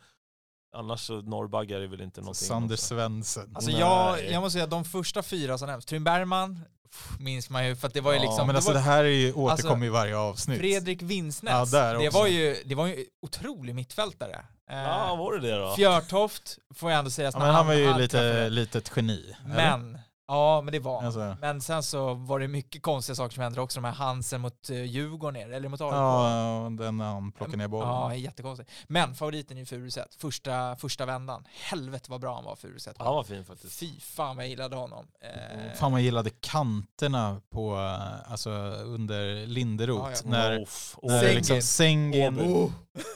annars 0.75 1.01
så 1.01 1.21
norrbaggar 1.21 1.79
är 1.79 1.87
väl 1.87 2.01
inte 2.01 2.21
någonting. 2.21 2.47
Sander. 2.47 2.75
Svensson. 2.75 3.55
Alltså 3.55 3.71
jag, 3.71 4.31
jag 4.31 4.41
måste 4.41 4.53
säga 4.53 4.67
de 4.67 4.85
första 4.85 5.23
fyra 5.23 5.57
som 5.57 5.67
nämns, 5.67 5.85
Trym 5.85 6.03
Bergman 6.03 6.59
minns 7.19 7.49
man 7.49 7.67
ju 7.67 7.75
för 7.75 7.87
att 7.87 7.93
det 7.93 8.01
var 8.01 8.11
ju 8.11 8.17
Ja, 8.17 8.23
liksom, 8.23 8.47
men 8.47 8.53
det 8.53 8.57
alltså 8.57 8.69
var 8.71 8.75
det 8.75 8.81
här 8.85 9.03
är 9.03 9.09
ju, 9.09 9.33
återkommer 9.33 9.71
Alltså, 9.73 9.85
i 9.85 9.89
varje 9.89 10.17
avsnitt. 10.17 10.59
Fredrik 10.59 11.01
Winsnäs, 11.01 11.73
Ja, 11.73 11.93
det 11.99 12.09
var 12.09 12.27
ju, 12.27 12.55
det 12.65 12.75
var 12.75 12.87
ju 12.87 13.05
otrolig 13.21 13.75
mittfältare. 13.75 14.45
Eh, 14.71 14.77
Ja, 14.77 15.15
var 15.15 15.33
det 15.33 15.39
det 15.51 15.55
då? 15.57 15.75
Fjörtoft 15.75 16.57
får 16.75 16.91
jag 16.91 16.99
ändå 16.99 17.11
säga. 17.11 17.31
ja, 17.33 17.39
men 17.39 17.55
han 17.55 17.67
var 17.67 17.73
ju 17.73 17.93
lite, 17.97 18.49
litet 18.49 18.91
geni. 18.95 19.35
eller? 19.45 19.99
Ja 20.27 20.61
men 20.61 20.71
det 20.71 20.79
var. 20.79 21.03
Alltså, 21.03 21.37
Men 21.41 21.61
sen 21.61 21.83
så 21.83 22.13
var 22.13 22.39
det 22.39 22.47
mycket 22.47 22.81
konstiga 22.81 23.15
saker 23.15 23.33
som 23.33 23.43
hände 23.43 23.61
också, 23.61 23.79
de 23.81 23.85
här 23.87 23.93
Hansen 23.93 24.41
mot 24.41 24.69
uh, 24.69 24.83
Djurgården, 24.83 25.53
eller 25.53 25.69
mot 25.69 25.81
AIK. 25.81 25.93
ja, 25.93 26.67
den 26.79 26.97
när 26.97 27.05
han 27.05 27.31
plockade 27.31 27.57
ner 27.57 27.67
bollen. 27.67 27.89
Ja, 27.89 28.15
jättekonstigt. 28.15 28.71
Men 28.87 29.15
favoriten 29.15 29.57
är 29.57 29.61
ju 29.61 29.65
Furuset, 29.65 30.15
första, 30.15 30.75
första 30.75 31.05
vändan. 31.05 31.43
Helvete 31.69 32.11
vad 32.11 32.21
bra 32.21 32.35
han 32.35 32.43
var 32.43 32.55
Furuset. 32.55 32.95
Han 32.97 33.15
var 33.15 33.23
fin 33.23 33.45
faktiskt. 33.45 33.79
Fy 33.79 33.99
fan 33.99 34.35
vad 34.35 34.45
jag 34.45 34.49
gillade 34.49 34.75
honom. 34.75 35.07
Eh, 35.21 35.73
Fan 35.75 35.91
man 35.91 36.03
gillade 36.03 36.29
kanterna 36.29 37.41
på, 37.49 37.75
eh, 37.75 38.31
alltså 38.31 38.49
under 38.85 39.47
Linderoth. 39.47 40.03
Ja, 40.03 40.11
ja. 40.23 40.29
När, 40.29 40.61
Off. 40.61 40.97
när 41.03 41.19
Sengin. 41.19 41.35
liksom 41.35 41.61
Sengin, 41.61 42.39
Oh. 42.39 42.71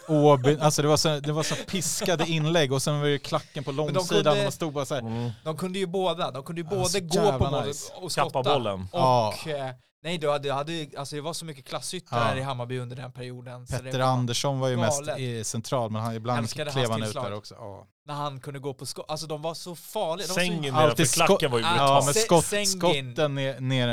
Åby, 0.07 0.57
alltså 0.61 0.81
det 0.81 0.87
var, 0.87 0.97
så, 0.97 1.19
det 1.19 1.31
var 1.31 1.43
så 1.43 1.55
piskade 1.55 2.27
inlägg 2.27 2.73
och 2.73 2.81
sen 2.81 2.99
var 2.99 3.07
det 3.07 3.19
klacken 3.19 3.63
på 3.63 3.71
långsidan 3.71 4.07
kunde- 4.07 4.31
och 4.31 4.37
man 4.43 4.51
stod 4.51 4.73
bara 4.73 4.85
så 4.85 4.93
här. 4.93 5.01
Mm. 5.01 5.31
De 5.43 5.57
kunde 5.57 5.79
ju 5.79 5.85
båda, 5.85 6.31
de 6.31 6.43
kunde 6.43 6.61
ju 6.61 6.67
både 6.67 6.89
så 6.89 6.99
gå 6.99 7.07
på 7.09 7.15
jävla 7.15 7.51
mål 7.51 7.65
nice. 7.67 7.93
och 7.95 8.11
skotta. 8.11 8.25
Kappa 8.29 8.43
bollen. 8.43 8.87
Ja. 8.93 9.27
Och, 9.43 9.47
eh, 9.47 9.71
nej, 10.03 10.17
du 10.17 10.29
hade, 10.29 10.53
hade, 10.53 10.87
alltså 10.97 11.15
det 11.15 11.21
var 11.21 11.33
så 11.33 11.45
mycket 11.45 11.65
klasskyttar 11.65 12.31
Ja. 12.35 12.39
i 12.39 12.41
Hammarby 12.43 12.79
under 12.79 12.95
den 12.95 13.11
perioden. 13.11 13.67
så 13.67 13.77
Petter 13.77 13.99
var, 13.99 14.05
Andersson 14.07 14.59
var 14.59 14.67
ju 14.67 14.77
mest 14.77 14.99
galet. 15.05 15.19
i 15.19 15.43
central 15.43 15.91
men 15.91 16.01
han, 16.01 16.15
ibland 16.15 16.49
klev 16.49 16.91
han 16.91 17.03
ut 17.03 17.13
där 17.13 17.33
också. 17.33 17.55
Ja, 17.59 17.87
När 18.05 18.13
han 18.13 18.39
kunde 18.39 18.59
gå 18.59 18.73
på 18.73 18.85
skott, 18.85 19.05
alltså 19.07 19.27
de 19.27 19.41
var 19.41 19.53
så 19.53 19.75
farliga. 19.75 20.27
De 20.27 20.33
så, 20.33 20.39
Sängen 20.39 20.75
Alltid 20.75 20.99
nedanför 20.99 21.05
klacken 21.25 21.51
var 21.51 21.57
ju 21.59 21.63
brutal. 21.63 21.77
ja 21.77 22.01
men 22.05 22.13
skott, 22.13 22.67
skotten 22.67 23.35
ner, 23.35 23.59
ner, 23.59 23.87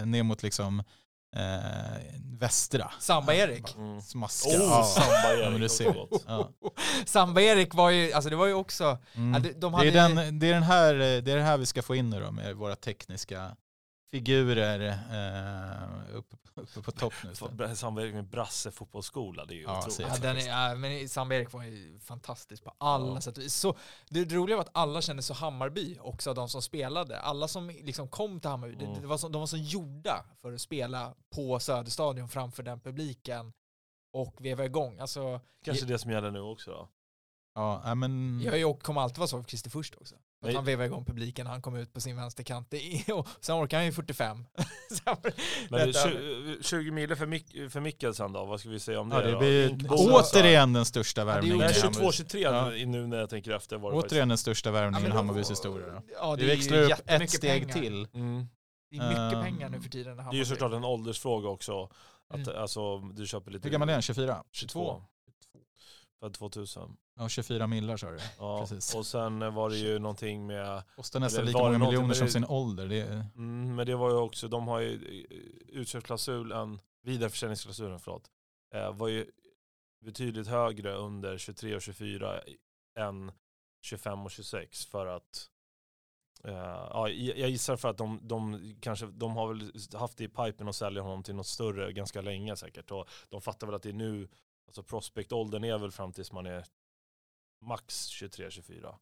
eh, 0.00 0.06
ner 0.06 0.22
mot 0.22 0.42
liksom 0.42 0.82
eh, 1.36 2.18
västra. 2.38 2.90
Samba-Erik. 3.00 3.76
Mm. 3.76 4.00
Smaska. 4.00 4.48
Oh, 4.48 4.54
ja. 4.54 4.84
samba 4.84 5.32
Ja. 6.26 6.50
Samba-Erik 7.06 7.74
var 7.74 7.90
ju, 7.90 8.12
alltså 8.12 8.30
det 8.30 8.36
var 8.36 8.46
ju 8.46 8.54
också, 8.54 8.98
Mm. 9.14 9.34
ja, 9.34 9.38
de, 9.40 9.60
de 9.60 9.72
Det, 9.72 9.78
hade 9.78 9.88
är 9.88 9.92
den, 9.92 10.38
det, 10.38 10.46
är 10.48 10.54
den 10.54 10.62
här, 10.62 10.94
det 10.94 11.32
är 11.32 11.36
det 11.36 11.42
här 11.42 11.56
vi 11.58 11.66
ska 11.66 11.82
få 11.82 11.94
in 11.94 12.10
nu 12.10 12.20
då 12.20 12.30
med 12.30 12.56
våra 12.56 12.76
tekniska 12.76 13.56
figurer 14.10 14.80
eh, 14.88 16.16
uppe, 16.16 16.36
uppe 16.54 16.82
på 16.82 16.90
topp 16.92 17.12
nu. 17.24 17.74
Samverkan 17.74 18.14
med 18.14 18.28
Brasse 18.28 18.70
fotbollsskola, 18.70 19.44
det 19.44 19.54
är 19.54 19.56
ju 19.56 19.62
Ja, 19.62 19.78
otroligt. 19.78 20.00
Ja, 20.00 20.18
den 20.18 20.36
är, 20.36 20.76
men 20.76 21.08
Samba-Erik 21.08 21.52
var 21.52 21.64
ju 21.64 21.98
fantastisk 22.00 22.64
på 22.64 22.74
alla 22.78 23.14
Ja. 23.14 23.20
sätt 23.20 23.52
så 23.52 23.76
Det 24.08 24.24
roliga 24.32 24.56
var 24.56 24.64
att 24.64 24.70
alla 24.72 25.02
kände 25.02 25.22
så 25.22 25.34
Hammarby 25.34 25.98
också, 26.00 26.34
de 26.34 26.48
som 26.48 26.62
spelade. 26.62 27.20
Alla 27.20 27.48
som 27.48 27.68
liksom 27.70 28.08
kom 28.08 28.40
till 28.40 28.50
Hammarby, 28.50 28.74
Mm. 28.74 28.94
det, 28.94 29.00
det 29.00 29.06
var 29.06 29.16
så, 29.18 29.28
de 29.28 29.40
var 29.40 29.46
så 29.46 29.56
gjorda 29.56 30.24
för 30.42 30.52
att 30.52 30.60
spela 30.60 31.14
på 31.34 31.58
Söderstadion 31.60 32.28
framför 32.28 32.62
den 32.62 32.80
publiken 32.80 33.52
och 34.12 34.34
veva 34.40 34.64
igång. 34.64 34.98
Alltså, 34.98 35.40
Kanske 35.64 35.86
det 35.86 35.98
som 35.98 36.10
gäller 36.10 36.30
nu 36.30 36.40
också 36.40 36.70
då. 36.70 36.88
Ja, 37.54 37.94
men, 37.94 38.40
jag 38.44 38.80
kommer 38.82 39.00
alltid 39.00 39.18
vara 39.18 39.28
så 39.28 39.42
för 39.42 39.48
Christer 39.48 39.70
först 39.70 39.94
också. 39.96 40.14
Att 40.46 40.54
han 40.54 40.64
vevade 40.64 40.86
igång 40.86 41.04
publiken 41.04 41.44
när 41.44 41.50
han 41.50 41.62
kom 41.62 41.76
ut 41.76 41.92
på 41.92 42.00
sin 42.00 42.16
vänsterkant. 42.16 42.72
Och 43.14 43.28
Sen 43.40 43.56
orkar 43.64 43.76
han 43.76 43.86
ju 43.86 43.92
45. 43.92 44.44
Sen 44.90 45.00
var- 45.04 45.32
Men 45.70 45.86
Detta- 45.88 46.08
20, 46.10 46.56
20 46.62 46.90
mil 46.90 47.16
för, 47.16 47.26
Mik- 47.26 47.68
för 47.70 47.80
Mikkelsen 47.80 48.32
då, 48.32 48.44
vad 48.44 48.60
ska 48.60 48.68
vi 48.68 48.80
säga 48.80 49.00
om 49.00 49.08
det 49.08 49.16
Ja, 49.16 49.22
det 49.30 49.36
blir 49.36 49.86
återigen 49.90 50.72
den 50.72 50.84
största 50.84 51.24
det 51.24 51.30
är 51.30 51.34
värvningen. 51.34 51.60
Hammarbys- 51.68 52.00
22-23 52.00 52.38
Ja. 52.38 52.70
nu 52.86 53.06
när 53.06 53.16
jag 53.18 53.30
tänker 53.30 53.50
efter 53.50 53.78
var 53.78 53.90
det 53.92 53.96
Återigen 53.98 54.28
den 54.28 54.38
största 54.38 54.68
Ja, 54.68 54.72
värvningen 54.72 55.02
men 55.02 55.12
i 55.12 55.14
Hammarbys 55.16 55.50
historia. 55.50 56.02
Ja, 56.20 56.36
det 56.36 56.42
är 56.44 56.46
växlar 56.46 56.76
ju 56.78 56.84
upp 56.84 56.92
ett 57.06 57.30
steg 57.30 57.60
pengar. 57.62 57.72
till. 57.74 58.02
faktiskt. 58.04 58.14
Mm. 58.14 58.46
Det 58.90 58.96
är 58.96 59.08
mycket 59.08 59.32
Ehm, 59.34 59.42
pengar 59.44 59.68
nu 59.68 59.80
för 59.80 59.88
tiden. 59.90 60.16
Det 60.16 60.22
är 60.22 60.32
ju 60.34 60.44
såklart 60.44 60.72
en 60.72 60.84
åldersfråga 60.84 61.48
också. 61.48 61.90
Att, 62.30 62.36
Mm. 62.48 62.62
alltså, 62.62 62.98
du 62.98 63.26
köper 63.26 63.50
lite... 63.50 63.68
Hur 63.68 63.72
gammal 63.72 63.88
är 63.88 63.92
han? 63.92 64.02
24? 64.02 64.44
22. 64.52 65.02
Född 66.20 66.34
2000. 66.34 66.96
Ja, 67.16 67.28
24 67.28 67.66
millar 67.66 67.96
sa 67.96 68.10
du. 68.10 68.18
Ja. 68.38 68.60
Precis. 68.60 68.94
Och 68.94 69.06
sen 69.06 69.42
eh, 69.42 69.54
var 69.54 69.70
det 69.70 69.76
ju 69.76 69.98
någonting 69.98 70.46
med, 70.46 70.82
Kostar 70.96 71.20
nästan 71.20 71.44
lika 71.44 71.58
många 71.58 71.78
miljoner 71.78 72.14
som 72.14 72.26
det- 72.26 72.32
sin 72.32 72.44
ålder. 72.44 72.88
Det 72.88 73.02
mm, 73.36 73.74
men 73.76 73.86
det 73.86 73.94
var 73.96 74.10
ju 74.10 74.16
också, 74.16 74.48
de 74.48 74.68
har 74.68 74.80
ju 74.80 74.94
eh, 74.94 75.78
utköpsklausulen, 75.80 76.80
vidareförsäljningsklausulen 77.02 77.98
förlåt, 78.00 78.30
eh, 78.74 78.92
var 78.96 79.08
ju 79.08 79.30
betydligt 80.04 80.46
högre 80.46 80.92
under 80.94 81.38
23 81.38 81.74
och 81.76 81.82
24 81.82 82.40
än 82.98 83.32
25 83.82 84.24
och 84.24 84.30
26 84.30 84.86
för 84.86 85.06
att 85.06 85.48
eh, 86.44 86.52
ja, 86.90 87.08
jag 87.08 87.50
gissar 87.50 87.76
för 87.76 87.88
att 87.88 87.98
de, 87.98 88.20
de 88.22 88.74
kanske, 88.80 89.06
de 89.06 89.36
har 89.36 89.48
väl 89.54 89.72
haft 90.00 90.18
det 90.18 90.24
i 90.24 90.28
pipen 90.28 90.68
och 90.68 90.74
sälja 90.74 91.02
honom 91.02 91.22
till 91.22 91.34
något 91.34 91.46
större 91.46 91.92
ganska 91.92 92.20
länge 92.20 92.56
säkert. 92.56 92.90
Och 92.90 93.08
de 93.28 93.40
fattar 93.40 93.66
väl 93.66 93.76
att 93.76 93.82
det 93.82 93.88
är 93.88 93.92
nu, 93.92 94.28
alltså 94.68 94.82
prospectåldern 94.82 95.64
är 95.64 95.78
väl 95.78 95.90
fram 95.90 96.12
tills 96.12 96.32
man 96.32 96.46
är 96.46 96.64
max 97.60 98.08
23-24. 98.10 98.94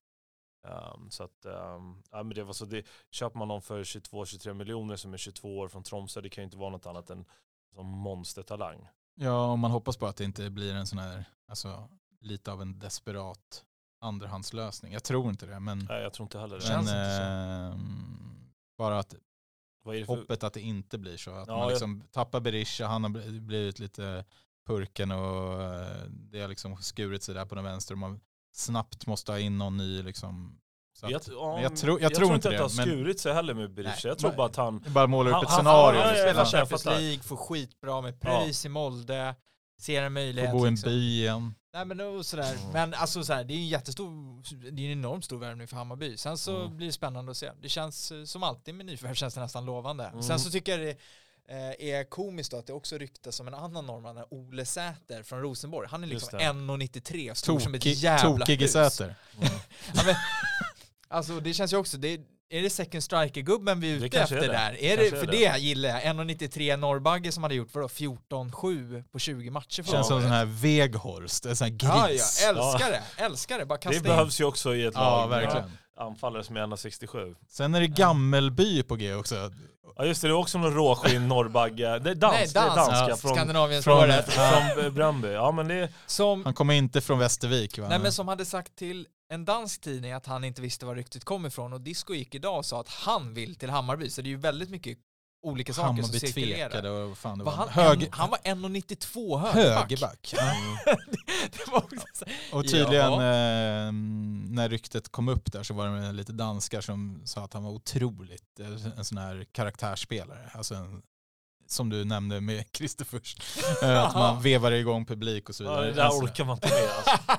Um, 0.94 1.10
så 1.10 1.22
att, 1.24 1.46
um, 1.46 2.02
ja, 2.10 2.22
men 2.22 2.28
det 2.28 2.44
var 2.44 2.52
så 2.52 2.64
det, 2.64 2.86
köper 3.10 3.38
man 3.38 3.48
någon 3.48 3.62
för 3.62 3.84
22-23 3.84 4.54
miljoner 4.54 4.96
som 4.96 5.12
är 5.14 5.18
22 5.18 5.58
år 5.58 5.68
från 5.68 5.82
Tromsö, 5.82 6.20
det 6.20 6.28
kan 6.28 6.42
ju 6.42 6.44
inte 6.44 6.56
vara 6.56 6.70
något 6.70 6.86
annat 6.86 7.10
än 7.10 7.24
som 7.74 7.86
monstertalang. 7.86 8.88
ja, 9.14 9.50
och 9.52 9.58
man 9.58 9.70
hoppas 9.70 9.96
på 9.96 10.06
att 10.06 10.16
det 10.16 10.24
inte 10.24 10.50
blir 10.50 10.74
en 10.74 10.86
sån 10.86 10.98
här, 10.98 11.24
alltså 11.48 11.88
lite 12.20 12.52
av 12.52 12.62
en 12.62 12.78
desperat 12.78 13.64
andrahandslösning. 14.00 14.92
Jag 14.92 15.04
tror 15.04 15.28
inte 15.30 15.46
det, 15.46 15.60
men, 15.60 15.78
Nej, 15.78 16.02
jag 16.02 16.12
tror 16.12 16.24
inte 16.26 16.38
heller 16.38 16.56
det. 16.58 16.62
men 16.68 16.68
känns 16.72 16.88
inte 16.90 17.16
så. 17.16 17.22
ehm, 17.22 18.50
bara 18.78 18.98
att 18.98 19.14
Vad 19.82 19.96
är 19.96 20.00
det 20.00 20.06
för, 20.06 20.16
hoppet 20.16 20.42
att 20.42 20.52
det 20.52 20.60
inte 20.60 20.98
blir 20.98 21.16
så. 21.16 21.30
Att 21.30 21.48
Ja, 21.48 21.52
man 21.54 21.62
jag- 21.62 21.70
liksom 21.70 22.02
tappar 22.10 22.40
Berisha, 22.40 22.86
han 22.86 23.02
har 23.04 23.10
bl- 23.10 23.40
blivit 23.40 23.78
lite 23.78 24.24
purken 24.66 25.10
och 25.10 25.62
eh, 25.62 25.86
det 26.08 26.40
har 26.40 26.48
liksom 26.48 26.76
skurit 26.76 27.22
sig 27.22 27.34
där 27.34 27.44
på 27.44 27.54
den 27.54 27.64
vänster 27.64 27.94
och 27.94 27.98
man 27.98 28.20
snabbt 28.54 29.06
måste 29.06 29.32
ha 29.32 29.38
in 29.38 29.58
någon 29.58 29.76
ny 29.76 30.02
liksom. 30.02 30.58
Så 30.94 31.06
jag, 31.06 31.14
att, 31.14 31.28
ja, 31.28 31.54
men 31.54 31.62
jag 31.62 31.76
tror- 31.76 32.00
jag 32.00 32.14
tror 32.14 32.34
inte 32.34 32.48
att 32.48 32.54
det 32.54 32.60
har 32.62 32.68
det, 32.68 32.74
skurit 32.74 33.20
sig 33.20 33.32
heller 33.34 33.54
med 33.54 33.74
Berisha. 33.74 34.08
Jag 34.08 34.18
tror 34.18 34.32
bara 34.32 34.46
att 34.46 34.56
han, 34.56 34.84
bara 34.88 35.06
måla 35.06 35.28
upp 35.30 35.34
Han- 35.34 35.42
ett 35.44 35.50
han- 35.50 35.58
scenario. 35.58 36.00
ja, 36.00 36.06
ja, 36.06 36.12
Spelar 36.14 36.26
jag 36.28 36.36
fattar, 36.36 36.58
jag 36.58 36.68
Champions. 36.68 36.84
League, 36.84 37.18
får 37.22 37.36
skitbra 37.36 38.00
med 38.00 38.20
pröjs 38.20 38.64
i 38.64 38.68
Molde, 38.68 39.34
ser 39.80 40.02
en 40.02 40.06
Får 40.06 40.10
möjlighet. 40.10 40.52
bo 40.52 40.64
i 40.64 40.68
en 40.68 40.74
liksom. 40.74 40.90
by 40.90 40.96
igen. 41.20 41.54
Nej 41.74 41.84
men 41.84 42.00
och 42.00 42.26
sådär. 42.26 42.54
Mm. 42.54 42.72
Men 42.72 42.94
alltså 42.94 43.24
sådär, 43.24 43.44
det 43.44 43.54
är 43.54 43.56
en 43.56 43.68
jättestor, 43.68 44.10
det 44.70 44.82
är 44.82 44.92
en 44.92 44.98
enormt 44.98 45.24
stor 45.24 45.38
värvning 45.38 45.68
för 45.68 45.76
Hammarby. 45.76 46.16
Sen 46.16 46.38
så 46.38 46.56
Mm. 46.60 46.76
blir 46.76 46.86
det 46.86 46.92
spännande 46.92 47.30
att 47.30 47.36
se. 47.36 47.50
Det 47.62 47.68
känns 47.68 48.12
eh, 48.12 48.24
som 48.24 48.42
alltid 48.42 48.74
med 48.74 48.86
nyförvärv 48.86 49.14
känns 49.14 49.34
det 49.34 49.40
nästan 49.40 49.64
lovande. 49.64 50.04
Mm. 50.04 50.22
Sen 50.22 50.38
så 50.40 50.50
tycker 50.50 50.78
jag 50.78 50.80
det 50.88 50.96
eh, 51.48 51.88
är 51.88 52.04
komiskt 52.10 52.50
då 52.50 52.56
att 52.58 52.66
det 52.66 52.72
också 52.72 52.98
ryktas 52.98 53.40
om 53.40 53.48
en 53.48 53.54
annan 53.54 53.86
norrman, 53.86 54.24
Ole 54.30 54.64
Säter 54.66 55.22
från 55.22 55.40
Rosenborg. 55.42 55.88
Han 55.90 56.02
är 56.02 56.06
liksom 56.08 56.38
det. 56.38 56.44
1,93 56.44 57.34
stor 57.34 57.60
som 57.60 57.74
ett 57.74 57.86
jävla 57.86 58.38
tokig 58.46 58.60
hus. 58.60 58.72
Säter. 58.72 59.14
Ja, 59.94 60.02
men, 60.06 60.14
alltså 61.08 61.40
det 61.40 61.54
känns 61.54 61.72
ju 61.72 61.76
också, 61.76 61.96
det, 61.96 62.20
är 62.50 62.62
det 62.62 62.70
second 62.70 63.02
striker-gubben 63.04 63.80
vi 63.80 63.88
är 63.96 64.00
Det 64.00 64.06
ute 64.06 64.16
kanske 64.18 64.34
efter 64.36 64.48
är 64.48 64.52
det. 64.52 64.58
där? 64.58 64.82
Är 64.84 64.96
det, 64.96 65.06
är 65.06 65.10
för 65.10 65.26
det. 65.26 65.32
det 65.52 65.58
gillar 65.58 65.88
jag. 65.88 66.00
1,93 66.02 66.76
Norrbagge 66.76 67.32
som 67.32 67.42
hade 67.42 67.54
gjort 67.54 67.68
vadå, 67.74 67.88
14-7 67.88 69.02
på 69.12 69.18
20 69.18 69.50
matcher 69.50 69.82
förra 69.82 69.92
Känns 69.94 70.06
som 70.06 70.16
en 70.16 70.22
sån 70.22 70.32
här 70.32 70.44
Veghorst, 70.44 71.46
en 71.46 71.56
sån 71.56 71.64
här 71.70 71.76
Ja, 71.82 72.06
gris. 72.08 72.40
ja, 72.42 72.48
älskar 72.48 72.90
det. 72.90 73.02
Älskar 73.24 73.58
det. 73.58 73.66
Bara 73.66 73.78
kasta 73.78 73.90
det 73.90 73.96
in. 73.96 74.02
behövs 74.02 74.40
ju 74.40 74.44
också 74.44 74.74
i 74.74 74.84
ett 74.84 74.94
Ja, 74.94 75.00
lag 75.00 75.28
verkligen. 75.28 75.70
Med 75.96 76.06
anfallare 76.06 76.44
som 76.44 76.56
är 76.56 76.60
1,67. 76.60 77.34
Sen 77.48 77.74
är 77.74 77.80
det 77.80 77.86
Gammelby 77.86 78.82
på 78.82 78.96
G 78.96 79.14
också. 79.14 79.50
Ja 79.96 80.04
just 80.04 80.22
det, 80.22 80.28
det 80.28 80.32
är 80.32 80.36
också 80.36 80.58
någon 80.58 80.74
råskinn 80.74 81.28
norrbagge. 81.28 81.98
Det 81.98 82.10
är 82.10 82.14
dans, 82.14 82.32
Nej, 82.34 82.46
det 82.54 82.58
är 82.60 82.64
dans. 82.66 82.76
danska 82.76 83.08
Ja, 83.08 83.16
från, 83.16 83.34
Skandinaviens 83.34 83.84
från- 83.84 83.98
spåret. 83.98 84.32
från 84.32 84.84
eh, 84.84 84.90
Bröndby. 84.90 85.28
Ja 85.28 85.52
men 85.52 85.68
det, 85.68 85.88
Som, 86.06 86.44
Han 86.44 86.54
kommer 86.54 86.74
inte 86.74 87.00
från 87.00 87.18
Västervik 87.18 87.78
va? 87.78 87.88
nej, 87.88 87.98
men 87.98 88.12
som 88.12 88.28
hade 88.28 88.44
sagt 88.44 88.76
till 88.76 89.06
en 89.28 89.44
dansk 89.44 89.80
tidning 89.80 90.12
att 90.12 90.26
han 90.26 90.44
inte 90.44 90.62
visste 90.62 90.86
var 90.86 90.94
ryktet 90.94 91.24
kom 91.24 91.46
ifrån 91.46 91.72
och 91.72 91.80
Disco 91.80 92.14
gick 92.14 92.34
idag 92.34 92.58
och 92.58 92.66
sa 92.66 92.80
att 92.80 92.88
han 92.88 93.34
vill 93.34 93.54
till 93.54 93.70
Hammarby. 93.70 94.10
Så 94.10 94.22
det 94.22 94.26
är 94.28 94.30
ju 94.30 94.36
väldigt 94.36 94.70
mycket 94.70 94.98
olika 95.46 95.72
saker 95.72 95.86
som 95.86 95.96
Hammarby 95.96 96.18
cirkulerar. 96.20 96.68
tvekade 96.70 96.90
och 96.90 97.08
vad 97.08 97.18
fan 97.18 97.38
det 97.38 97.44
Var 97.44 97.52
var. 97.56 97.58
han, 97.58 97.68
Hög, 97.68 98.02
en, 98.02 98.08
han 98.12 98.30
var 98.30 98.38
1,92 98.38 99.38
högerback. 99.38 99.82
högerback. 99.90 100.34
Ja. 100.36 100.52
det 101.52 101.70
var 101.70 101.78
också 101.78 102.06
så, 102.14 102.24
Och 102.56 102.64
tydligen 102.64 103.12
Ja. 103.12 103.12
eh, 103.22 103.92
när 104.50 104.68
ryktet 104.68 105.08
kom 105.08 105.28
upp 105.28 105.52
där 105.52 105.62
så 105.62 105.74
var 105.74 105.88
det 105.88 106.12
lite 106.12 106.32
danskar 106.32 106.80
som 106.80 107.22
sa 107.24 107.44
att 107.44 107.52
han 107.52 107.64
var 107.64 107.70
otroligt 107.70 108.60
eh, 108.60 108.86
en 108.98 109.04
sån 109.04 109.18
här 109.18 109.46
karaktärsspelare. 109.52 110.50
Alltså 110.54 110.74
en, 110.74 111.02
som 111.68 111.88
du 111.90 112.04
nämnde 112.04 112.40
med 112.40 112.64
Christer 112.72 113.04
först. 113.04 113.42
Eh, 113.82 114.02
att 114.04 114.14
man 114.14 114.42
vevar 114.42 114.72
igång 114.72 115.06
publik 115.06 115.48
och 115.48 115.54
så 115.54 115.64
ja, 115.64 115.70
vidare. 115.70 115.86
det 115.86 115.92
där 115.92 116.02
Alltså, 116.02 116.24
orkar 116.24 116.44
man 116.44 116.54
inte 116.56 116.68
med 116.68 116.90
alltså. 116.96 117.38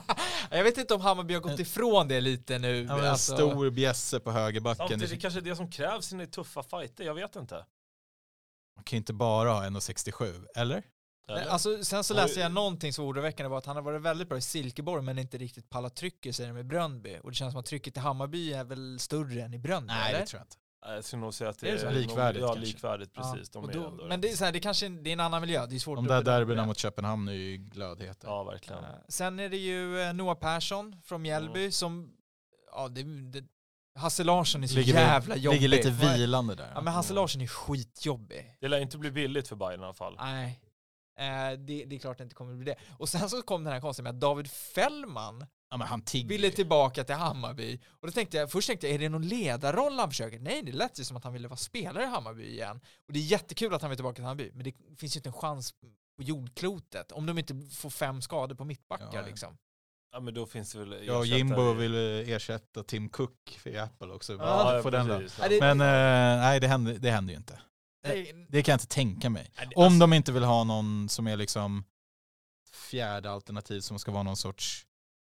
jag 0.56 0.64
vet 0.64 0.78
inte 0.78 0.94
om 0.94 1.02
Hammarby 1.02 1.34
har 1.34 1.42
gått 1.42 1.60
ifrån 1.60 2.08
det 2.08 2.22
lite 2.22 2.58
nu. 2.60 2.84
ja, 2.90 3.00
en 3.00 3.06
Alltså, 3.06 3.34
stor 3.36 3.70
bjässe 3.70 4.20
på 4.20 4.32
högerbacken. 4.32 4.78
Samtidigt 4.78 5.10
Det, 5.10 5.16
det 5.16 5.22
kanske 5.22 5.40
är 5.40 5.42
det 5.42 5.56
som 5.56 5.72
krävs 5.72 6.14
i 6.14 6.28
tuffa 6.28 6.64
fighter, 6.64 7.04
jag 7.04 7.14
vet 7.14 7.36
inte. 7.36 7.66
Man 8.78 8.84
kan 8.84 8.98
ju 8.98 8.98
inte 8.98 9.14
bara 9.14 9.52
ha 9.52 9.64
1,67, 9.64 10.46
eller? 10.56 10.84
Eller? 11.30 11.46
Alltså, 11.48 11.84
sen 11.84 12.04
så 12.04 12.14
läste 12.14 12.40
jag 12.40 12.52
någonting 12.52 12.94
som 12.94 13.06
var 13.06 13.12
oroväckande 13.14 13.50
var 13.50 13.58
att 13.58 13.66
han 13.66 13.76
har 13.76 13.84
varit 13.84 14.02
väldigt 14.02 14.30
bra 14.30 14.38
i 14.38 14.42
Silkeborg 14.42 15.04
men 15.04 15.20
inte 15.20 15.38
riktigt 15.38 15.70
pallat 15.70 15.96
trycket 15.96 16.36
säger 16.36 16.50
de 16.50 16.54
med 16.54 16.68
Bröndby. 16.68 17.18
Och 17.24 17.30
det 17.32 17.36
känns 17.36 17.54
som 17.54 17.60
att 17.60 17.66
trycket 17.66 17.98
i 17.98 18.00
Hammarby 18.00 18.54
är 18.54 18.64
väl 18.64 19.00
större 19.00 19.42
än 19.42 19.54
i 19.54 19.60
Bröndby, 19.60 19.94
Nej, 19.94 20.10
eller? 20.10 20.20
det 20.20 20.26
tror 20.26 20.40
jag 20.40 20.46
inte. 20.46 20.58
Jag 20.96 21.04
skulle 21.04 21.22
nog 21.22 21.34
säga 21.34 21.50
att 21.50 21.60
det 21.60 21.70
Är 21.70 21.78
det 21.78 21.84
nog- 21.84 21.94
Likvärdigt 21.94 22.42
Ja, 22.42 22.48
kanske. 22.54 22.66
likvärdigt 22.66 23.12
Ja, 23.16 23.22
precis. 23.34 23.50
De 23.50 23.64
och 23.64 23.70
är 23.70 23.74
då, 23.74 23.88
ändå, 23.88 24.06
men 24.08 24.22
det 24.22 24.32
är, 24.32 24.36
så 24.36 24.46
här, 24.46 24.52
det 24.52 24.60
kanske 24.60 24.90
det 24.90 25.10
är 25.10 25.14
en 25.14 25.20
annan 25.20 25.42
miljö, 25.42 25.66
det 25.66 25.76
är 25.76 25.80
svårt 25.80 25.96
De 25.98 26.06
att 26.06 26.26
där 26.26 26.32
derbyna 26.40 26.66
mot 26.66 26.78
Köpenhamn 26.78 27.28
är 27.28 27.34
ju 27.34 27.58
glödheta. 27.58 28.28
Ja, 28.28 28.44
verkligen. 28.44 28.84
Eh, 28.84 28.90
Sen 29.08 29.40
är 29.40 29.50
det 29.50 29.58
ju 29.58 30.02
eh, 30.02 30.14
Noah 30.14 30.36
Persson 30.40 30.96
från 31.06 31.22
Mjällby 31.22 31.60
Mm. 31.60 31.72
som, 31.72 32.14
ja 32.72 32.88
det, 32.88 33.04
det 33.32 33.44
Hasse 33.98 34.24
Larsson 34.24 34.64
är 34.64 34.68
så 34.68 34.76
Ligger, 34.76 34.94
jävla 34.94 35.36
jobbig. 35.36 35.56
ligger 35.62 35.68
lite 35.68 35.90
vilande 35.90 36.56
där. 36.56 36.72
Ja 36.76 36.82
men 36.82 36.94
Hasse. 36.94 37.14
Larsson 37.14 37.42
är 37.42 37.48
skitjobbig. 37.48 38.58
Det 38.62 38.68
lär 38.68 38.80
inte 38.80 38.98
bli 38.98 39.12
billigt 39.12 39.48
för 39.48 39.56
Bayern 39.56 39.82
i 39.82 39.84
alla 39.84 39.94
fall. 39.94 40.16
Nej. 40.20 40.62
Eh, 41.20 41.60
det, 41.60 41.86
det 41.86 41.96
är 41.96 42.00
klart 42.00 42.18
det 42.18 42.24
inte 42.24 42.36
kommer 42.36 42.52
att 42.52 42.58
bli 42.60 42.66
det. 42.66 42.76
Och 43.00 43.10
sen 43.10 43.30
så 43.30 43.42
kom 43.42 43.64
den 43.64 43.74
här 43.74 43.82
konstiga 43.82 44.04
med 44.04 44.10
att 44.10 44.20
David 44.20 44.52
Fällman 44.52 45.46
Ja, 45.70 45.78
men 45.78 45.88
han 45.88 46.02
tigger 46.02 46.30
ville 46.30 46.52
tillbaka 46.52 47.04
till 47.04 47.16
Hammarby. 47.16 47.80
Och 47.90 48.08
då 48.08 48.12
tänkte 48.14 48.38
jag, 48.38 48.52
först 48.52 48.68
tänkte 48.68 48.88
jag, 48.88 48.94
är 48.96 49.00
det 49.00 49.10
någon 49.10 49.28
ledarroll 49.28 50.00
han 50.00 50.10
försöker? 50.10 50.40
Nej, 50.40 50.62
det 50.64 50.72
lät 50.72 51.00
ju 51.00 51.04
som 51.04 51.18
att 51.18 51.24
han 51.24 51.34
ville 51.34 51.48
vara 51.48 51.58
spelare 51.58 52.04
i 52.04 52.08
Hammarby 52.08 52.44
igen. 52.48 52.80
Och 53.08 53.14
det 53.14 53.20
är 53.20 53.24
jättekul 53.24 53.74
att 53.74 53.82
han 53.82 53.90
vill 53.90 53.98
tillbaka 53.98 54.16
till 54.16 54.24
Hammarby, 54.24 54.52
men 54.54 54.64
det 54.64 54.74
finns 54.98 55.16
ju 55.16 55.20
inte 55.20 55.30
en 55.30 55.34
chans 55.34 55.72
på 56.18 56.24
jordklotet 56.24 57.12
om 57.12 57.26
de 57.26 57.38
inte 57.38 57.56
får 57.76 57.90
fem 57.90 58.22
skador 58.22 58.56
på 58.56 58.66
mittbackar 58.66 59.10
Ja, 59.14 59.20
ja. 59.20 59.26
liksom. 59.26 59.58
Ja 60.18 60.22
men 60.22 60.34
då 60.34 60.46
finns 60.46 60.72
det 60.72 60.80
väl 60.80 61.06
Ja, 61.08 61.26
Jimbo 61.26 61.74
vill 61.74 61.96
eh, 61.96 62.30
ersätta 62.30 62.84
Tim 62.84 63.10
Cook 63.10 63.60
för 63.60 63.78
Apple 63.80 64.08
också. 64.08 64.34
Ja, 64.34 64.82
ja, 64.84 64.90
den 64.90 65.08
då. 65.08 65.20
precis. 65.20 65.40
Ja, 65.40 65.48
Men 65.60 65.82
eh, 65.82 66.42
nej, 66.42 66.60
det 66.60 66.68
händer, 66.68 66.94
det 66.94 67.12
händer 67.12 67.34
ju 67.34 67.38
inte. 67.38 67.60
Nej, 68.08 68.48
Det 68.50 68.64
kan 68.64 68.72
jag 68.72 68.76
inte 68.76 68.88
tänka 68.88 69.30
mig. 69.30 69.52
nej, 69.58 69.68
Om 69.76 69.84
alltså- 69.84 70.00
de 70.00 70.14
inte 70.14 70.32
vill 70.32 70.44
ha 70.44 70.64
någon 70.64 71.10
som 71.10 71.28
är 71.28 71.38
liksom 71.38 71.84
fjärde 72.90 73.32
alternativ 73.32 73.80
som 73.82 74.00
ska 74.00 74.12
vara 74.12 74.24
någon 74.24 74.38
sorts 74.38 74.87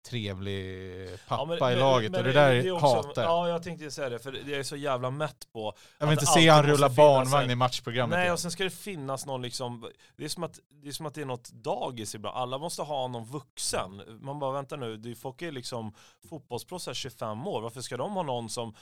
trevlig 0.03 1.09
pappa 1.27 1.41
Ja, 1.57 1.57
men- 1.59 1.73
i 1.73 1.75
laget 1.75 2.11
men 2.11 2.19
och 2.19 2.25
det 2.25 2.33
där 2.33 2.51
är 2.53 2.71
också- 2.71 2.85
hatar. 2.87 3.23
Ja, 3.23 3.49
jag 3.49 3.63
tänkte 3.63 3.91
säga 3.91 4.09
det, 4.09 4.19
för 4.19 4.33
jag 4.49 4.59
är 4.59 4.63
så 4.63 4.75
jävla 4.75 5.09
mätt 5.11 5.47
på 5.53 5.73
Jag 5.99 6.07
vill 6.07 6.13
inte 6.13 6.25
det 6.25 6.31
se 6.41 6.49
han 6.49 6.63
rulla 6.65 6.89
barnvagn 6.89 7.43
en- 7.45 7.51
i 7.51 7.55
matchprogrammet. 7.55 8.15
Nej, 8.17 8.23
igen. 8.23 8.33
och 8.33 8.39
sen 8.39 8.51
ska 8.51 8.63
det 8.63 8.69
finnas 8.69 9.25
någon 9.25 9.41
liksom, 9.41 9.91
det 10.17 10.25
är 10.25 10.29
som 10.29 10.43
att 10.43 10.59
det 10.83 10.87
är, 10.89 10.91
som 10.91 11.05
att 11.05 11.13
det 11.13 11.21
är 11.21 11.25
något 11.25 11.49
dagis 11.51 12.15
ibland. 12.15 12.37
Alla 12.37 12.57
måste 12.57 12.81
ha 12.81 13.07
någon 13.07 13.25
vuxen. 13.25 14.01
Man 14.21 14.39
bara, 14.39 14.51
vänta 14.51 14.75
nu, 14.75 14.97
det 14.97 15.15
folk 15.15 15.41
är 15.41 15.51
liksom 15.51 15.93
fotbollsproffs 16.29 16.87
här 16.87 16.93
25 16.93 17.47
år. 17.47 17.61
Varför 17.61 17.81
ska 17.81 17.97
de 17.97 18.11
ha 18.13 18.23
någon 18.23 18.49
som 18.49 18.75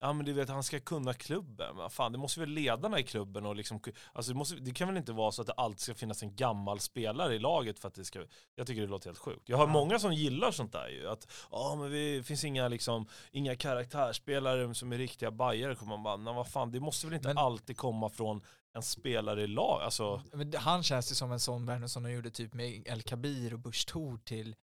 Ja 0.00 0.12
men 0.12 0.26
du 0.26 0.32
vet 0.32 0.48
han 0.48 0.62
ska 0.62 0.80
kunna 0.80 1.14
klubben, 1.14 1.76
vad 1.76 1.92
fan 1.92 2.12
det 2.12 2.18
måste 2.18 2.40
väl 2.40 2.48
ledarna 2.48 2.98
i 2.98 3.02
klubben 3.02 3.46
och 3.46 3.56
liksom, 3.56 3.80
alltså 4.12 4.32
det, 4.32 4.38
måste, 4.38 4.56
det 4.56 4.70
kan 4.72 4.88
väl 4.88 4.96
inte 4.96 5.12
vara 5.12 5.32
så 5.32 5.40
att 5.40 5.46
det 5.46 5.52
alltid 5.52 5.80
ska 5.80 5.94
finnas 5.94 6.22
en 6.22 6.36
gammal 6.36 6.80
spelare 6.80 7.34
i 7.34 7.38
laget 7.38 7.78
för 7.78 7.88
att 7.88 7.94
det 7.94 8.04
ska, 8.04 8.24
jag 8.54 8.66
tycker 8.66 8.80
det 8.82 8.86
låter 8.88 9.08
helt 9.08 9.18
sjukt. 9.18 9.48
Jag 9.48 9.56
har 9.56 9.66
många 9.66 9.98
som 9.98 10.12
gillar 10.14 10.50
sånt 10.50 10.72
där 10.72 10.88
ju, 10.88 11.08
att 11.08 11.28
ja 11.50 11.76
men 11.78 11.90
vi, 11.90 12.16
det 12.16 12.22
finns 12.24 12.44
inga 12.44 12.68
liksom, 12.68 13.06
inga 13.30 13.56
karaktärsspelare 13.56 14.74
som 14.74 14.92
är 14.92 14.98
riktiga 14.98 15.30
bajare, 15.30 15.74
kommer 15.74 15.96
man 15.96 16.02
bara, 16.02 16.16
nej 16.16 16.34
vad 16.34 16.48
fan 16.48 16.70
det 16.70 16.80
måste 16.80 17.06
väl 17.06 17.14
inte 17.14 17.28
Men- 17.28 17.38
alltid 17.38 17.76
komma 17.76 18.08
från 18.08 18.40
en 18.76 18.82
spelare 18.82 19.42
i 19.42 19.46
lag, 19.46 19.82
alltså 19.82 20.22
Men 20.32 20.52
han 20.56 20.82
känns 20.82 21.10
ju 21.10 21.14
som 21.14 21.32
en 21.32 21.40
sån 21.40 21.66
värvning 21.66 21.88
som 21.88 22.02
de 22.02 22.12
gjorde 22.12 22.30
typ 22.30 22.54
med 22.54 22.82
El 22.86 23.02
Kabir 23.02 23.52
och 23.52 23.58
Bush 23.60 23.86
Thor 23.86 24.18
till 24.24 24.54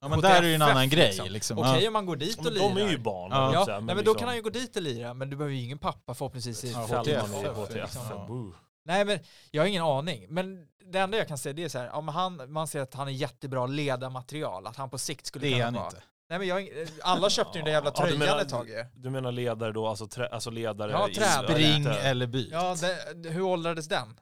Ja 0.00 0.08
men 0.08 0.20
där 0.20 0.36
är 0.36 0.42
det 0.42 0.48
ju 0.48 0.54
en 0.54 0.62
annan 0.62 0.88
grej 0.88 1.06
liksom. 1.08 1.26
liksom. 1.28 1.58
Okej 1.58 1.80
Ja. 1.82 1.86
om 1.88 1.92
man 1.92 2.06
går 2.06 2.16
dit 2.16 2.38
och 2.38 2.44
Men 2.44 2.52
lirar. 2.54 2.68
de 2.74 2.76
är 2.82 2.88
ju 2.90 2.98
barn. 2.98 3.30
Ja. 3.32 3.52
Ja, 3.54 3.64
säga, 3.64 3.76
nej, 3.80 3.86
men 3.86 3.96
då 3.96 4.00
liksom- 4.00 4.14
kan 4.18 4.28
han 4.28 4.36
ju 4.36 4.42
gå 4.42 4.50
dit 4.50 4.76
och 4.76 4.82
lira, 4.82 5.14
men 5.14 5.30
du 5.30 5.36
behöver 5.36 5.54
ju 5.56 5.62
ingen 5.62 5.78
pappa 5.78 6.14
förhoppningsvis 6.14 6.64
i 6.64 6.72
Ja, 6.72 6.78
HTF, 6.78 7.22
HTF. 7.56 7.74
liksom. 7.74 8.26
Boo. 8.26 8.54
Nej 8.84 9.04
men 9.04 9.18
jag 9.50 9.62
har 9.62 9.66
ingen 9.66 9.82
aning. 9.84 10.26
Men 10.28 10.66
det 10.92 10.98
enda 10.98 11.18
jag 11.18 11.28
kan 11.28 11.38
säga 11.38 11.52
det 11.52 11.64
är 11.64 11.68
så 11.68 11.78
här, 11.78 11.86
ja, 11.86 12.00
men 12.00 12.14
han, 12.14 12.52
man 12.52 12.66
ser 12.68 12.80
att 12.80 12.94
han 12.94 13.08
är 13.08 13.12
jättebra 13.12 13.66
ledarmaterial, 13.66 14.66
att 14.66 14.76
han 14.76 14.90
på 14.90 14.98
sikt 14.98 15.26
skulle 15.26 15.46
Det 15.46 15.48
är 15.48 15.52
kunna 15.52 15.64
han 15.64 15.74
vara. 15.74 15.86
inte. 15.86 16.02
Nej 16.30 16.38
men 16.38 16.48
jag, 16.48 16.68
alla 17.02 17.30
köpte 17.30 17.58
ju 17.58 17.62
den 17.62 17.64
där 17.64 17.72
jävla 17.72 17.90
Ja, 17.96 18.02
du 18.04 18.10
tröjan 18.10 18.18
menar- 18.18 18.42
ett 18.42 18.48
tag. 18.48 18.68
Du 18.94 19.10
menar 19.10 19.32
ledare 19.32 19.72
då, 19.72 19.86
alltså, 19.86 20.06
trä, 20.06 20.26
alltså 20.26 20.50
ledare 20.50 20.92
Ja, 20.92 21.08
i- 21.08 21.14
tränare. 21.14 21.46
Spring 21.52 21.86
eller 22.02 22.26
byt. 22.26 22.48
Ja, 22.52 22.76
det, 23.14 23.28
hur 23.28 23.42
åldrades 23.42 23.88
den? 23.88 24.20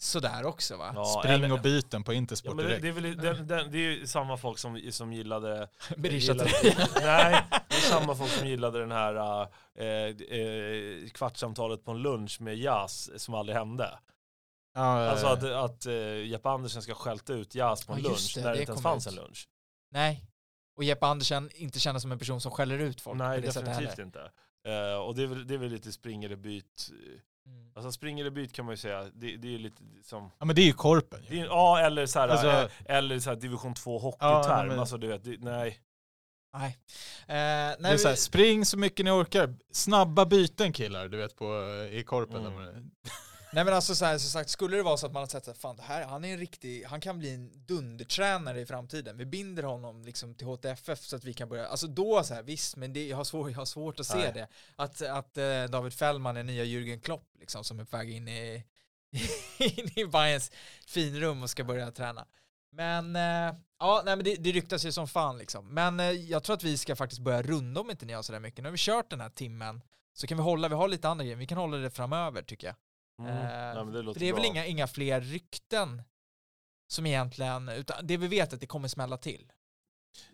Sådär 0.00 0.44
också 0.44 0.76
va? 0.76 0.92
Ja, 0.94 1.04
Spring 1.04 1.32
eller- 1.32 1.52
och 1.52 1.60
byten 1.60 2.04
på 2.04 2.12
Ja, 2.12 2.16
Intersport 2.16 2.56
men 2.56 2.64
det, 2.64 2.68
direkt. 2.68 2.82
det, 2.82 2.88
är 2.88 2.92
väl, 2.92 3.16
det, 3.16 3.32
det, 3.56 3.68
det 3.70 3.78
är 3.78 3.90
ju 3.90 4.06
samma 4.06 4.36
folk 4.36 4.58
som, 4.58 4.80
som 4.90 5.12
gillade... 5.12 5.68
Berisha 5.96 6.32
gillade 6.32 6.50
nej, 7.02 7.44
det 7.68 7.76
är 7.76 7.80
samma 7.80 8.14
folk 8.14 8.30
som 8.30 8.48
gillade 8.48 8.80
den 8.80 8.92
här 8.92 9.14
äh, 9.78 9.86
äh, 9.86 11.08
kvartssamtalet 11.08 11.84
på 11.84 11.90
en 11.90 11.98
lunch 11.98 12.40
med 12.40 12.56
Jazz 12.58 13.10
som 13.22 13.34
aldrig 13.34 13.58
hände. 13.58 13.98
Ja, 14.74 14.80
Alltså 15.10 15.26
att, 15.26 15.42
att 15.44 15.86
äh, 15.86 16.24
Jeppe 16.26 16.48
Andersen 16.48 16.82
ska 16.82 16.94
skälta 16.94 17.32
ut 17.32 17.54
Jazz 17.54 17.84
på 17.86 17.92
en 17.92 18.02
Ja, 18.02 18.10
just 18.10 18.36
lunch 18.36 18.44
det, 18.44 18.50
när 18.50 18.54
det 18.56 18.60
inte 18.60 18.72
ens 18.72 18.82
fanns 18.82 19.06
ut. 19.06 19.12
en 19.12 19.18
lunch. 19.24 19.48
Nej. 19.90 20.24
Och 20.76 20.84
Jeppe 20.84 21.06
Andersen 21.06 21.50
inte 21.54 21.80
känns 21.80 22.02
som 22.02 22.12
en 22.12 22.18
person 22.18 22.40
som 22.40 22.50
skäller 22.52 22.78
ut 22.78 23.00
folk 23.00 23.18
Nej, 23.18 23.40
på 23.40 23.46
det 23.46 23.52
sättet 23.52 23.68
definitivt 23.68 23.98
inte. 23.98 24.20
Eh, 24.68 24.94
och 24.96 25.14
det 25.14 25.22
är, 25.22 25.26
väl, 25.26 25.46
det 25.46 25.54
är 25.54 25.58
väl 25.58 25.70
lite 25.70 25.92
spring 25.92 26.24
eller 26.24 26.36
byt. 26.36 26.90
Mm. 27.46 27.70
Alltså 27.74 27.92
spring 27.92 28.20
eller 28.20 28.30
byt 28.30 28.52
kan 28.52 28.64
man 28.64 28.72
ju 28.72 28.76
säga, 28.76 29.02
det, 29.14 29.36
det 29.36 29.48
är 29.48 29.52
ju 29.52 29.58
lite 29.58 29.82
som... 30.02 30.30
ja 30.38 30.44
men 30.46 30.56
det 30.56 30.62
är 30.62 30.66
ju 30.66 30.72
korpen. 30.72 31.20
Ju. 31.28 31.38
är, 31.40 31.44
ja, 31.44 31.80
eller 31.80 32.06
så 32.06 32.18
här, 32.20 32.28
Alltså- 32.28 32.48
eh, 32.48 32.96
eller 32.96 33.18
så 33.18 33.30
här 33.30 33.36
division 33.36 33.74
2 33.74 33.92
Ja, 33.94 33.98
hockeyterm. 33.98 34.68
men- 34.68 34.78
alltså 34.78 34.96
du 34.98 35.06
vet, 35.06 35.24
det, 35.24 35.36
nej. 35.40 35.78
Nej. 36.54 36.78
Eh, 37.26 37.26
Det 37.26 37.34
är 37.34 37.76
nej 37.80 37.98
så 37.98 38.08
här, 38.08 38.14
vi, 38.14 38.20
spring 38.20 38.66
så 38.66 38.78
mycket 38.78 39.04
ni 39.04 39.10
orkar. 39.10 39.54
Snabba 39.72 40.26
byten 40.26 40.72
killar, 40.72 41.08
du 41.08 41.16
vet 41.16 41.36
på, 41.36 41.44
eh, 41.90 41.98
i 41.98 42.04
korpen. 42.04 42.46
Mm. 42.46 42.90
Nej 43.52 43.64
men 43.64 43.74
alltså 43.74 43.94
så 43.94 44.04
här, 44.04 44.18
som 44.18 44.30
sagt, 44.30 44.50
skulle 44.50 44.76
det 44.76 44.82
vara 44.82 44.96
så 44.96 45.06
att 45.06 45.12
man 45.12 45.22
har 45.22 45.28
sett 45.28 45.48
att 45.48 45.58
fan 45.58 45.76
det 45.76 45.82
här, 45.82 46.06
han 46.06 46.24
är 46.24 46.32
en 46.32 46.38
riktig, 46.38 46.84
han 46.84 47.00
kan 47.00 47.18
bli 47.18 47.34
en 47.34 47.66
dundertränare 47.66 48.60
i 48.60 48.66
framtiden. 48.66 49.16
Vi 49.16 49.26
binder 49.26 49.62
honom 49.62 50.04
liksom 50.04 50.34
till 50.34 50.46
HTFF 50.46 51.00
så 51.00 51.16
att 51.16 51.24
vi 51.24 51.34
kan 51.34 51.48
börja, 51.48 51.66
alltså 51.66 51.86
då 51.86 52.24
så 52.24 52.34
här, 52.34 52.42
visst, 52.42 52.76
men 52.76 52.92
det, 52.92 53.08
jag, 53.08 53.16
har 53.16 53.24
svår, 53.24 53.50
jag 53.50 53.58
har 53.58 53.64
svårt 53.64 54.00
att 54.00 54.06
se 54.06 54.18
Nej. 54.18 54.32
det. 54.34 54.48
Att, 54.76 55.02
att 55.02 55.36
eh, 55.36 55.64
David 55.64 55.92
Fällman 55.92 56.36
är 56.36 56.42
nya 56.42 56.64
Jürgen 56.64 57.00
Klopp 57.00 57.28
liksom 57.40 57.64
som 57.64 57.80
är 57.80 57.84
på 57.84 57.96
väg 57.96 58.10
in 58.10 58.28
i, 58.28 58.64
in 59.58 59.90
i 59.96 60.04
Bayerns 60.04 60.50
finrum 60.86 61.42
och 61.42 61.50
ska 61.50 61.64
börja 61.64 61.90
träna. 61.90 62.26
Men 62.72 63.16
eh, 63.16 63.54
ja, 63.78 64.02
nej 64.04 64.16
men 64.16 64.24
det, 64.24 64.36
det 64.36 64.52
ryktas 64.52 64.84
ju 64.84 64.92
som 64.92 65.08
fan 65.08 65.38
liksom. 65.38 65.74
Men 65.74 66.00
eh, 66.00 66.10
jag 66.10 66.42
tror 66.42 66.56
att 66.56 66.64
vi 66.64 66.78
ska 66.78 66.96
faktiskt 66.96 67.20
börja 67.20 67.42
runda 67.42 67.80
om 67.80 67.90
inte 67.90 68.06
ni 68.06 68.12
har 68.12 68.22
sådär 68.22 68.40
mycket. 68.40 68.62
Nu 68.62 68.68
har 68.68 68.72
vi 68.72 68.78
kört 68.78 69.10
den 69.10 69.20
här 69.20 69.30
timmen 69.30 69.82
så 70.14 70.26
kan 70.26 70.36
vi 70.36 70.42
hålla, 70.42 70.68
vi 70.68 70.74
har 70.74 70.88
lite 70.88 71.08
andra 71.08 71.24
grejer, 71.24 71.36
vi 71.36 71.46
kan 71.46 71.58
hålla 71.58 71.76
det 71.76 71.90
framöver 71.90 72.42
tycker 72.42 72.66
jag. 72.66 72.76
Mm. 73.26 73.76
Eh, 73.78 73.84
nej 73.84 74.02
det 74.02 74.12
det 74.18 74.28
är 74.28 74.32
bra. 74.32 74.42
väl 74.42 74.50
inga, 74.50 74.66
inga 74.66 74.86
fler 74.86 75.20
rykten 75.20 76.02
som 76.92 77.06
egentligen, 77.06 77.68
utan 77.68 78.06
det 78.06 78.16
vi 78.16 78.28
vet 78.28 78.52
är 78.52 78.54
att 78.56 78.60
det 78.60 78.66
kommer 78.66 78.88
smälla 78.88 79.16
till. 79.16 79.52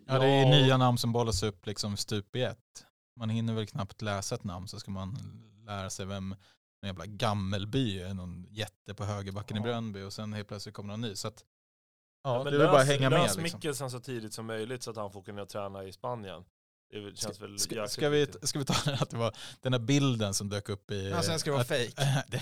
Ja 0.07 0.19
det 0.19 0.27
är 0.27 0.45
nya 0.45 0.77
namn 0.77 0.97
som 0.97 1.11
bollas 1.13 1.43
upp 1.43 1.65
liksom 1.65 1.97
stup 1.97 2.35
i 2.35 2.43
ett. 2.43 2.85
Man 3.15 3.29
hinner 3.29 3.53
väl 3.53 3.67
knappt 3.67 4.01
läsa 4.01 4.35
ett 4.35 4.43
namn 4.43 4.67
så 4.67 4.79
ska 4.79 4.91
man 4.91 5.17
lära 5.65 5.89
sig 5.89 6.05
vem 6.05 6.35
en 6.81 6.87
jävla 6.87 7.05
gammelby 7.05 7.99
är, 7.99 8.13
någon 8.13 8.45
jätte 8.49 8.93
på 8.93 9.05
högerbacken 9.05 9.57
i 9.57 9.59
Ja. 9.59 9.63
Brönnby 9.63 10.01
och 10.01 10.13
sen 10.13 10.33
helt 10.33 10.47
plötsligt 10.47 10.75
kommer 10.75 10.87
någon 10.87 11.01
ny. 11.01 11.15
Så 11.15 11.27
att, 11.27 11.43
ja, 12.23 12.33
Ja, 12.37 12.43
men 12.43 12.53
det 12.53 12.57
är 12.57 12.59
väl 12.59 12.67
bara 12.67 12.81
att 12.81 12.87
lös, 12.87 12.97
hänga 12.99 13.09
lös 13.09 13.35
med. 13.35 13.43
Liksom. 13.43 13.57
Mikkelsen 13.59 13.91
så 13.91 13.99
tidigt 13.99 14.33
som 14.33 14.45
möjligt 14.45 14.83
så 14.83 14.91
att 14.91 14.97
han 14.97 15.11
får 15.11 15.21
kunna 15.23 15.45
träna 15.45 15.83
i 15.83 15.91
Spanien. 15.91 16.45
Det 16.91 17.17
känns 17.17 17.41
väl 17.41 17.59
Ska, 17.59 17.87
ska, 17.87 18.09
vi, 18.09 18.27
ska 18.43 18.59
vi 18.59 18.65
ta 18.65 18.75
den 18.85 18.93
att 18.99 19.09
det 19.09 19.17
var 19.17 19.33
den 19.61 19.73
här 19.73 19.79
bilden 19.79 20.33
som 20.33 20.49
dök 20.49 20.69
upp 20.69 20.91
i... 20.91 21.09
Men 21.13 21.23
sen 21.23 21.39
ska 21.39 21.49
det 21.49 21.53
vara 21.53 21.61
att- 21.61 22.27
det, 22.31 22.41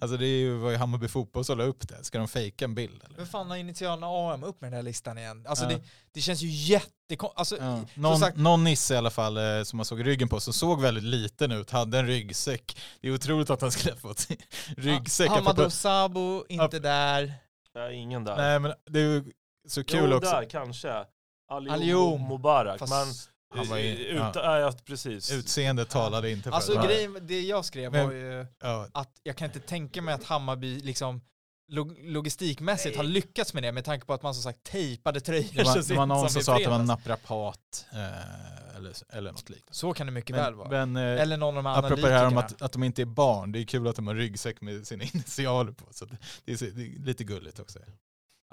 alltså 0.00 0.16
det 0.16 0.26
är 0.26 0.38
ju, 0.38 0.54
var 0.56 0.70
ju 0.70 0.76
Hammarby 0.76 1.08
fotboll 1.08 1.44
som 1.44 1.58
la 1.58 1.64
upp 1.64 1.88
det. 1.88 2.04
Ska 2.04 2.18
de 2.18 2.28
fejka 2.28 2.64
en 2.64 2.74
bild? 2.74 3.02
Eller? 3.04 3.16
Men 3.16 3.26
fan 3.26 3.50
har 3.50 3.56
initialerna 3.56 4.06
AM 4.06 4.44
upp 4.44 4.60
med 4.60 4.72
den 4.72 4.76
här 4.76 4.82
listan 4.82 5.18
igen? 5.18 5.46
Alltså 5.48 5.64
Ja. 5.64 5.70
det, 5.70 5.82
det 6.12 6.20
känns 6.20 6.42
ju 6.42 6.48
jättekonstigt. 6.48 7.38
Alltså, 7.38 7.56
Ja. 7.56 7.78
i- 7.96 8.00
Någon, 8.00 8.18
sagt, 8.18 8.36
någon 8.36 8.64
nisse 8.64 8.94
i 8.94 8.96
alla 8.96 9.10
fall 9.10 9.36
eh, 9.36 9.62
som 9.62 9.76
man 9.76 9.86
såg 9.86 10.06
ryggen 10.06 10.28
på 10.28 10.40
som 10.40 10.52
såg 10.52 10.80
väldigt 10.80 11.04
liten 11.04 11.52
ut, 11.52 11.70
hade 11.70 11.98
en 11.98 12.06
ryggsäck. 12.06 12.76
Det 13.00 13.08
är 13.08 13.14
otroligt 13.14 13.50
att 13.50 13.60
han 13.60 13.72
skulle 13.72 13.92
ha 13.94 14.00
fått 14.00 14.28
ryggsäck. 14.76 15.28
Hamadou 15.28 15.50
apropå- 15.50 15.70
Sabo, 15.70 16.44
inte 16.48 16.78
där. 16.78 17.34
Nej, 17.74 17.94
ingen 17.96 18.24
där. 18.24 18.36
Nej 18.36 18.58
men 18.58 18.72
det 18.86 18.98
är 19.00 19.04
ju 19.04 19.24
så 19.68 19.84
kul 19.84 20.10
jo, 20.10 20.16
också. 20.16 20.30
där 20.30 20.44
kanske. 20.50 21.04
Alioum 21.48 22.28
Mubarak. 22.28 22.78
Fast, 22.78 23.30
Han 23.54 23.68
var 23.68 23.78
ju- 23.78 23.94
ut, 23.96 24.16
ja. 24.34 24.58
ja. 24.58 24.72
Precis. 24.84 25.32
Utseendet 25.32 25.90
talade 25.90 26.30
inte 26.30 26.42
för 26.48 26.56
alltså 26.56 26.74
det. 26.74 26.86
grejen, 26.86 27.18
det 27.22 27.40
jag 27.40 27.64
skrev 27.64 27.92
Men- 27.92 28.06
var 28.06 28.12
ju 28.14 28.46
Ja, 28.62 28.88
att 28.92 29.10
jag 29.22 29.36
kan 29.36 29.46
inte 29.46 29.60
tänka 29.60 30.02
mig 30.02 30.14
att 30.14 30.24
Hammarby 30.24 30.80
liksom 30.80 31.20
log 31.68 31.98
logistikmässigt 31.98 32.96
Nej. 32.96 33.06
har 33.06 33.12
lyckats 33.12 33.54
med 33.54 33.62
det 33.62 33.72
med 33.72 33.84
tanke 33.84 34.06
på 34.06 34.12
att 34.14 34.22
man 34.22 34.34
som 34.34 34.42
sagt 34.42 34.62
tejpade 34.62 35.20
tröjor 35.20 35.48
det 35.54 35.62
var, 35.64 35.88
det 35.88 35.94
var 35.94 36.06
någon 36.06 36.30
som 36.30 36.42
sa 36.42 36.54
att 36.56 36.62
det 36.62 36.68
var 36.68 36.78
en 36.78 36.84
naprapat 36.84 37.86
eh, 37.92 38.76
eller, 38.76 38.92
eller 39.16 39.32
något 39.32 39.50
liknande. 39.50 39.74
Så 39.74 39.92
kan 39.94 40.06
det 40.06 40.12
mycket 40.12 40.36
väl 40.36 40.54
vara. 40.54 40.68
Men, 40.68 40.92
men 40.92 41.16
eh, 41.16 41.22
Eller 41.22 41.36
någon 41.36 41.56
av 41.56 41.62
de 41.64 41.68
här 41.70 41.78
apropå 41.78 42.06
det 42.06 42.12
här 42.12 42.26
om 42.26 42.36
att, 42.38 42.62
att 42.62 42.72
de 42.72 42.82
inte 42.84 43.02
är 43.02 43.06
barn, 43.06 43.52
det 43.52 43.58
är 43.60 43.64
kul 43.64 43.86
att 43.88 43.96
de 43.96 44.06
har 44.06 44.14
ryggsäck 44.14 44.60
med 44.60 44.86
sina 44.86 45.04
initialer 45.14 45.72
på. 45.72 45.86
Så 45.90 46.04
det, 46.04 46.16
det, 46.44 46.52
är, 46.52 46.56
så- 46.56 46.64
det 46.64 46.82
är 46.82 46.98
lite 47.04 47.24
gulligt 47.24 47.60
också. 47.60 47.78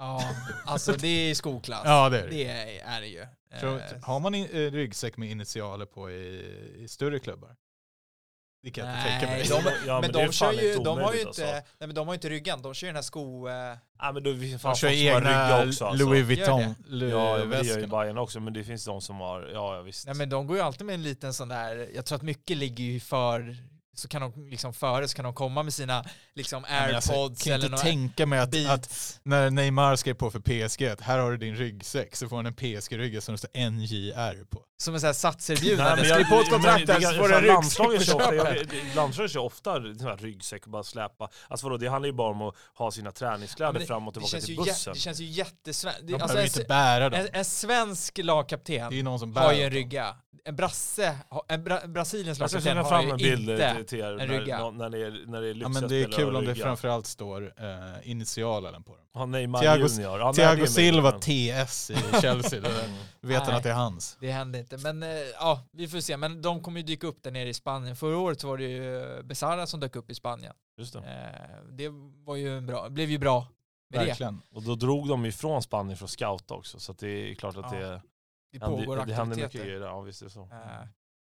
Ja, 0.00 0.22
alltså 0.66 0.92
det 0.92 1.08
är 1.30 1.34
skoklass. 1.34 1.82
Ja 1.84 2.08
det 2.08 2.18
är 2.18 2.22
det. 2.22 2.28
Det 2.30 2.80
är, 2.80 3.00
det 3.00 3.06
ju. 3.06 3.26
Tror, 3.60 3.76
Eh, 3.78 4.02
har 4.02 4.20
man 4.20 4.34
in, 4.34 4.46
eh, 4.52 4.70
ryggsäck 4.70 5.16
med 5.16 5.30
initialer 5.30 5.86
på 5.86 6.10
i, 6.10 6.74
i 6.78 6.88
större 6.88 7.18
klubbar? 7.18 7.56
Det 8.62 8.70
kan 8.70 8.86
jag 8.86 8.96
inte 8.96 9.10
Nej, 9.10 9.20
tänka 9.20 9.54
mig. 9.54 9.62
de- 9.64 9.86
Ja, 9.86 10.00
men 10.00 10.10
är 10.10 10.14
de 10.14 10.20
fan 10.32 10.32
kör 10.32 10.62
ju, 10.62 10.74
de 10.76 10.98
har 10.98 11.12
ju 11.12 11.18
inte, 11.18 11.28
alltså. 11.28 11.42
nej 11.44 11.62
men 11.78 11.94
de 11.94 12.06
har 12.08 12.14
ju 12.14 12.16
inte 12.16 12.28
ryggan, 12.28 12.62
de 12.62 12.74
kör 12.74 12.86
ju 12.86 12.88
den 12.88 12.96
här 12.96 13.02
sko... 13.02 13.48
Eh, 13.48 13.54
Ja, 13.98 14.12
men 14.12 14.22
då 14.22 14.32
det 14.32 14.52
De 14.52 14.58
fan 14.58 14.76
kör 14.76 14.88
har 14.88 14.94
egna 14.94 15.18
rygga 15.20 15.68
också. 15.68 15.84
Alltså. 15.84 16.04
Louis 16.06 16.26
Vuitton 16.26 16.60
Ja, 16.60 16.74
men 17.38 17.50
det 17.50 17.66
gör 17.66 17.78
ju. 17.78 17.86
Bayern 17.86 18.18
också, 18.18 18.40
men 18.40 18.52
det 18.52 18.64
finns 18.64 18.84
de 18.84 19.00
som 19.00 19.20
har, 19.20 19.42
ja, 19.42 19.76
ja 19.76 19.82
visst. 19.82 20.06
nej 20.06 20.14
men 20.14 20.28
de 20.30 20.46
går 20.46 20.56
ju 20.56 20.62
alltid 20.62 20.86
med 20.86 20.94
en 20.94 21.02
liten 21.02 21.34
sån 21.34 21.48
där, 21.48 21.88
jag 21.94 22.06
tror 22.06 22.16
att 22.16 22.22
mycket 22.22 22.56
ligger 22.56 22.84
ju 22.84 23.00
för, 23.00 23.56
så 23.96 24.08
kan 24.08 24.22
de 24.22 24.48
liksom 24.48 24.74
före 24.74 25.08
så 25.08 25.16
kan 25.16 25.24
de 25.24 25.34
komma 25.34 25.62
med 25.62 25.74
sina 25.74 26.04
liksom 26.40 26.64
Ja, 26.70 26.94
alltså, 26.96 27.12
airpods 27.12 27.42
kan 27.42 27.50
jag 27.50 27.54
eller 27.58 27.64
inte 27.66 27.70
några 27.76 27.82
tänka 27.82 28.26
mig 28.26 28.38
att, 28.38 28.54
att 28.70 29.18
när 29.22 29.50
Neymar 29.50 29.96
skrev 29.96 30.14
på 30.14 30.30
för 30.30 30.40
PSG, 30.40 30.84
att 30.86 31.00
här 31.00 31.18
har 31.18 31.30
du 31.30 31.36
din 31.36 31.56
ryggsäck, 31.56 32.16
så 32.16 32.28
får 32.28 32.36
han 32.36 32.46
en 32.46 32.54
PSG-rygga 32.54 33.20
som 33.20 33.34
det 33.34 33.38
står 33.38 33.70
NJR 33.70 34.44
på. 34.44 34.62
Som 34.78 34.94
en 34.94 35.00
sån 35.00 35.06
här 35.06 35.12
satserbjudande, 35.14 36.04
skriv 36.04 36.16
jag- 36.20 36.28
på 36.28 36.40
ett 36.40 36.50
kontrakt 36.50 36.86
det- 36.86 36.92
där 36.92 37.00
så 37.00 37.14
får 37.14 37.28
du 37.28 37.34
så 37.34 37.34
en 37.34 37.42
ryggsäck 37.42 37.78
på 37.78 38.04
kör 38.04 38.14
ofta, 38.16 38.34
jag- 38.34 38.96
Landslaget 38.96 39.32
kör 39.32 39.40
ofta 39.40 39.74
sån 39.74 40.06
här 40.06 40.16
ryggsäck 40.16 40.64
och 40.64 40.70
bara 40.70 40.82
släpa. 40.82 41.28
Alltså 41.48 41.66
vadå, 41.66 41.76
det 41.76 41.88
handlar 41.88 42.06
ju 42.06 42.12
bara 42.12 42.30
om 42.30 42.42
att 42.42 42.54
ha 42.74 42.90
sina 42.90 43.06
Ja, 43.08 43.12
träningskläder 43.12 43.72
men 43.72 43.80
det- 43.80 43.86
fram 43.86 44.08
och 44.08 44.14
tillbaka 44.14 44.40
till 44.40 44.54
jä, 44.56 44.62
bussen. 44.64 44.92
det 44.92 44.98
känns 44.98 45.20
ju 45.20 45.24
jättesvenskt. 45.24 46.00
De 46.06 46.14
Alltså 46.14 46.26
behöver 46.28 46.40
en, 46.42 46.46
inte 46.46 46.64
bära 46.68 47.08
dem. 47.10 47.20
en, 47.20 47.28
en 47.32 47.44
svensk 47.44 48.18
lagkapten 48.18 48.74
Det 48.90 48.94
är 48.94 48.96
ju 48.96 49.02
någon 49.02 49.18
som 49.18 49.32
bär 49.32 49.40
har 49.42 49.52
ju 49.52 49.62
en 49.62 49.70
rygga. 49.70 50.16
En 50.44 50.56
brasse, 50.56 51.16
en 51.48 51.64
Bra, 51.64 51.80
Brasiliens 51.86 52.38
lagkapten 52.38 52.76
har 52.76 52.84
fram 52.84 53.04
ju 53.04 53.10
en 53.10 53.16
bild 53.16 53.50
inte. 53.50 53.64
eh, 53.66 54.00
er 54.00 54.18
en 54.20 54.28
rygga. 54.28 54.58
när, 54.58 54.70
när, 54.70 54.90
det 54.90 54.98
är, 55.06 55.26
när 55.26 55.40
det 55.40 55.46
är 55.46 55.48
Ja, 55.48 55.54
lyxiga 55.54 55.68
men 55.68 55.88
det 55.88 55.96
är 55.96 56.02
spelare 56.04 56.22
kul 56.30 56.36
om 56.36 56.54
det 56.54 56.54
framförallt 56.62 57.06
står 57.06 57.52
eh, 57.56 58.10
initialen 58.10 58.82
på 58.82 58.96
dem. 58.96 59.06
Ja, 59.12 59.26
Neymar 59.26 59.60
Thiago- 59.62 59.88
Junior. 59.98 60.18
Det 60.36 60.42
är 60.42 60.54
Thiago 60.56 60.66
Silva 60.66 61.12
TS 61.12 61.90
i 61.90 61.96
Chelsea, 62.20 62.60
då 63.20 63.28
vet 63.28 63.42
han 63.42 63.54
att 63.54 63.62
det 63.62 63.70
är 63.70 63.74
hans. 63.74 64.16
Det 64.20 64.30
hände 64.32 64.58
inte, 64.58 64.76
men 64.76 65.02
eh, 65.02 65.08
ja, 65.34 65.62
vi 65.72 65.88
får 65.88 66.00
se. 66.00 66.16
Men 66.16 66.42
de 66.42 66.62
kommer 66.62 66.80
ju 66.80 66.86
dyka 66.86 67.06
upp 67.06 67.22
där 67.22 67.30
nere 67.30 67.48
i 67.48 67.54
Spanien. 67.54 67.96
Förra 67.96 68.18
året 68.18 68.44
var 68.44 68.56
det 68.58 68.64
ju 68.64 69.16
eh, 69.16 69.22
Besara 69.22 69.66
som 69.66 69.80
dök 69.80 69.96
upp 69.96 70.10
i 70.10 70.14
Spanien. 70.14 70.54
Just 70.78 70.92
det. 70.92 70.98
Eh, 70.98 71.64
det 71.72 71.88
var 72.24 72.36
ju 72.36 72.56
en 72.58 72.66
bra, 72.66 72.88
blev 72.88 73.10
ju 73.10 73.18
bra 73.18 73.46
med 73.90 74.00
det. 74.00 74.06
Verkligen. 74.06 74.42
Och 74.50 74.62
då 74.62 74.74
drog 74.74 75.08
de 75.08 75.26
ifrån 75.26 75.62
Spanien 75.62 75.96
för 75.96 76.04
att 76.04 76.10
scouta 76.10 76.54
också, 76.54 76.80
så 76.80 76.92
att 76.92 76.98
det 76.98 77.08
är 77.30 77.34
klart 77.34 77.56
att 77.56 77.72
Ja, 77.72 77.78
det, 77.78 78.02
Det 78.52 78.60
pågår 78.60 78.96
det, 78.96 79.04
det 79.04 79.14
händer 79.14 79.36
mycket 79.36 79.52
grejer. 79.62 79.80
Ja, 79.80 80.00
visst 80.00 80.20
är 80.22 80.26
det 80.26 80.30
så. 80.32 80.42
Eh, 80.42 80.48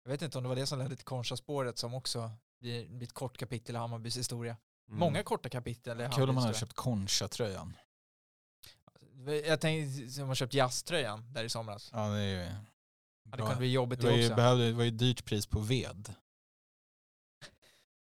jag 0.04 0.12
vet 0.12 0.22
inte 0.22 0.38
om 0.38 0.44
det 0.44 0.48
var 0.50 0.56
det 0.56 0.66
som 0.68 0.80
ledde 0.80 0.96
till 0.96 1.06
Concha-spåret 1.06 1.78
som 1.78 1.94
också 1.94 2.30
blir 2.62 3.04
ett 3.04 3.14
kort 3.14 3.38
kapitel 3.38 3.76
i 3.76 3.78
Hammarbys 3.78 4.18
historia. 4.18 4.58
Mm. 4.88 5.00
Många 5.00 5.24
korta 5.24 5.50
kapitel 5.50 5.98
Kul 5.98 6.06
om 6.06 6.12
Hammarbys 6.12 6.36
man 6.36 6.44
hade 6.44 6.58
köpt 6.58 6.74
Concha-tröjan. 6.74 7.74
Jag 9.46 9.62
tänkte 9.62 10.10
som 10.12 10.28
man 10.28 10.36
köpt 10.36 10.54
jazztröjan 10.54 11.34
där 11.34 11.44
i 11.44 11.50
somras. 11.50 11.90
Ja, 11.94 12.08
det 12.08 12.20
är 12.20 12.44
ju 12.44 12.50
Hade 12.50 13.38
bra. 13.38 13.38
kunnat 13.38 13.58
bli 13.58 13.72
jobbigt 13.72 14.00
Det 14.00 14.08
det 14.08 14.12
var, 14.12 14.18
ju, 14.18 14.26
också. 14.26 14.36
behövde, 14.36 14.66
det 14.68 14.74
var 14.74 14.84
ju 14.84 14.92
dyrt 14.92 15.26
pris 15.26 15.48
på 15.48 15.60
ved. 15.60 16.14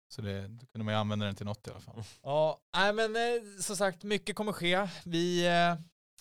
Så 0.08 0.22
det, 0.22 0.48
då 0.48 0.66
kunde 0.66 0.86
man 0.86 0.94
ju 0.94 1.00
använda 1.00 1.26
den 1.26 1.36
till 1.36 1.46
något 1.46 1.68
i 1.68 1.72
alla 1.72 1.80
fall. 1.80 2.04
Ja, 2.22 2.60
nej 2.74 2.94
men 2.94 3.16
eh, 3.16 3.60
som 3.60 3.76
sagt, 3.76 4.04
mycket 4.04 4.36
kommer 4.36 4.52
ske. 4.54 4.88
Vi, 5.06 5.48
eh, 5.48 5.76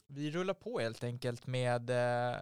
vi 0.06 0.30
rullar 0.30 0.54
på 0.54 0.80
helt 0.80 1.04
enkelt 1.04 1.46
med 1.46 1.90
eh, 1.90 2.36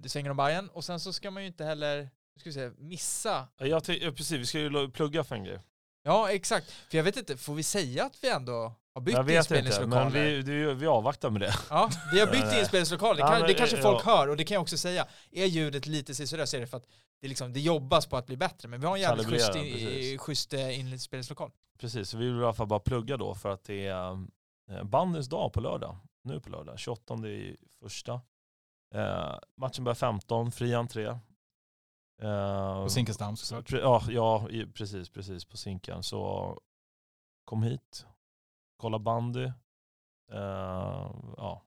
Det 0.00 0.08
svänger 0.08 0.30
om 0.30 0.36
Bayern 0.36 0.68
och 0.68 0.84
sen 0.84 1.00
så 1.00 1.12
ska 1.12 1.30
man 1.30 1.42
ju 1.42 1.46
inte 1.46 1.64
heller 1.64 2.10
ska 2.40 2.50
vi 2.50 2.54
se, 2.54 2.70
missa. 2.78 3.48
Ja, 3.56 3.66
Jag 3.66 3.88
ja, 3.88 4.12
precis, 4.12 4.32
vi 4.40 4.46
ska 4.46 4.58
ju 4.58 4.90
plugga 4.90 5.24
för 5.24 5.34
en 5.34 5.44
grej. 5.44 5.60
Ja, 6.06 6.30
exakt. 6.30 6.70
För 6.70 6.96
jag 6.96 7.04
vet 7.04 7.16
inte, 7.16 7.36
får 7.36 7.54
vi 7.54 7.62
säga 7.62 8.04
att 8.04 8.18
vi 8.24 8.28
ändå 8.30 8.72
har 8.94 9.00
bytt 9.00 9.14
Jag 9.14 9.22
vet 9.22 9.28
inte, 9.30 9.36
inspelningslokaler. 9.38 10.04
men 10.10 10.12
vi, 10.12 10.42
vi, 10.42 10.74
vi 10.74 10.86
avvaktar 10.86 11.30
med 11.30 11.40
det. 11.40 11.54
Ja, 11.70 11.90
vi 12.12 12.20
har 12.20 12.26
bytt 12.26 12.44
Nej. 12.44 12.60
inspelningslokal. 12.60 13.16
Det, 13.16 13.20
Ja, 13.20 13.28
kan, 13.28 13.38
men, 13.38 13.48
det 13.48 13.54
kanske 13.54 13.76
ja. 13.76 13.82
folk 13.82 14.04
hör 14.04 14.28
och 14.28 14.36
det 14.36 14.44
kan 14.44 14.54
jag 14.54 14.62
också 14.62 14.76
säga. 14.78 15.06
Är 15.30 15.46
ljudet 15.46 15.86
lite 15.86 16.14
sisådär 16.14 16.46
så 16.46 16.56
är 16.56 16.60
det 16.60 16.66
för 16.66 16.76
att 16.76 16.86
det, 17.20 17.28
liksom, 17.28 17.52
det 17.52 17.60
jobbas 17.60 18.06
på 18.06 18.16
att 18.16 18.26
bli 18.26 18.36
bättre. 18.36 18.68
Men 18.68 18.80
vi 18.80 18.86
har 18.86 18.94
en 18.96 19.00
jävligt 19.02 19.26
schysst, 19.28 19.54
in, 19.56 20.18
schysst 20.18 20.52
eh, 20.52 20.80
inspelningslokal. 20.80 21.50
Precis, 21.78 22.08
så 22.08 22.16
vi 22.18 22.24
vill 22.26 22.40
i 22.40 22.44
alla 22.44 22.52
fall 22.52 22.66
bara 22.66 22.80
plugga 22.80 23.16
då 23.16 23.34
för 23.34 23.50
att 23.50 23.64
det 23.64 23.86
är 23.86 24.12
eh, 24.70 24.84
bandens 24.84 25.28
dag 25.28 25.52
på 25.52 25.60
lördag. 25.60 25.96
Nu 26.24 26.40
på 26.40 26.50
lördag, 26.50 26.78
28 26.78 27.14
i 27.28 27.56
första. 27.82 28.20
Eh, 28.94 29.34
matchen 29.56 29.84
börjar 29.84 29.94
15, 29.94 30.52
fri 30.52 30.74
entré. 30.74 31.18
Eh, 32.22 32.82
På 32.82 32.88
Zinkensdamm 32.90 33.36
såklart. 33.36 33.70
Pre- 33.70 33.80
Ja, 33.82 34.02
ja 34.50 34.66
precis, 34.74 35.10
precis 35.10 35.44
på 35.44 35.56
Zinken. 35.56 36.02
Så 36.02 36.60
kom 37.44 37.62
hit, 37.62 38.06
kolla 38.76 38.98
bandy. 38.98 39.44
Eh, 40.32 41.10
ja. 41.36 41.62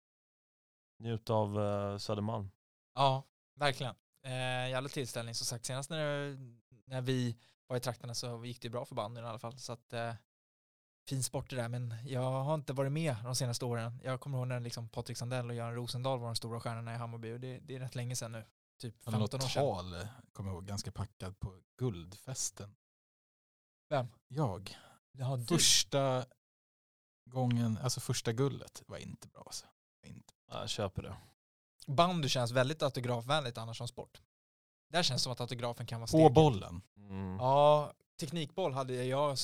Njut 1.00 1.30
av 1.30 1.60
eh, 1.62 1.98
Södermalm. 1.98 2.52
Ja, 2.96 3.24
verkligen. 3.56 3.96
Eh, 4.24 4.70
jävla 4.70 4.90
tillställning. 4.90 5.36
Som 5.36 5.46
sagt, 5.46 5.66
senast 5.66 5.90
när, 5.90 6.38
när 6.86 7.02
vi 7.02 7.38
var 7.68 7.78
i 7.78 7.80
trakterna 7.80 8.14
så 8.14 8.46
gick 8.46 8.62
det 8.62 8.70
bra 8.70 8.86
för 8.86 8.96
bandyn 8.96 9.24
i 9.24 9.28
alla 9.28 9.40
fall. 9.40 9.58
Så 9.58 9.74
att, 9.74 9.94
eh, 9.94 10.14
fin 11.10 11.24
sport 11.24 11.50
det 11.50 11.56
där, 11.56 11.70
men 11.70 11.94
jag 12.06 12.22
har 12.44 12.56
inte 12.56 12.74
varit 12.74 12.92
med 12.92 13.16
de 13.24 13.36
senaste 13.36 13.66
åren. 13.66 14.00
Jag 14.04 14.20
kommer 14.20 14.38
ihåg 14.38 14.48
när 14.48 14.60
liksom 14.60 14.90
Patrik 14.90 15.18
Sandell 15.18 15.50
och 15.50 15.56
Göran 15.56 15.76
Rosendahl 15.76 16.20
var 16.20 16.26
de 16.28 16.36
stora 16.36 16.60
stjärnorna 16.60 16.94
i 16.94 16.98
Hammarby 16.98 17.34
och 17.34 17.40
det, 17.40 17.60
det 17.60 17.76
är 17.76 17.80
rätt 17.80 17.96
länge 17.96 18.16
sedan 18.16 18.32
nu. 18.32 18.46
Typ 18.78 18.96
Han 19.06 19.14
hade 19.14 19.24
15 19.32 19.42
år 19.46 19.50
sedan. 19.50 19.64
tal, 19.64 20.08
kommer 20.34 20.50
jag 20.50 20.56
ihåg, 20.56 20.66
ganska 20.68 20.92
packad 20.92 21.40
på 21.40 21.62
guldfesten. 21.78 22.76
Vem? 23.90 24.08
Jag. 24.28 24.78
Ja, 25.12 25.36
du. 25.38 25.46
Första 25.46 26.26
gången, 27.30 27.78
alltså 27.78 28.00
första 28.00 28.34
guldet 28.34 28.84
var 28.88 28.98
inte 28.98 29.28
bra. 29.28 29.44
Alltså. 29.46 29.66
Var 30.02 30.10
Inte. 30.10 30.34
Ja, 30.48 30.60
Jag 30.60 30.70
köper 30.70 31.02
det. 31.04 31.18
Bandy 31.88 32.30
känns 32.30 32.52
väldigt 32.52 32.82
autografvänligt 32.84 33.58
annars 33.58 33.78
som 33.78 33.88
sport. 33.88 34.22
Där 34.90 35.04
känns 35.04 35.22
det 35.22 35.24
som 35.24 35.32
att 35.32 35.42
autografen 35.42 35.86
kan 35.86 36.00
vara 36.00 36.06
På 36.08 36.18
stegen. 36.18 36.34
bollen. 36.34 36.82
Mm. 36.98 37.36
Ja, 37.36 37.94
teknikboll 38.20 38.74
hade 38.74 38.94
jag 39.06 39.38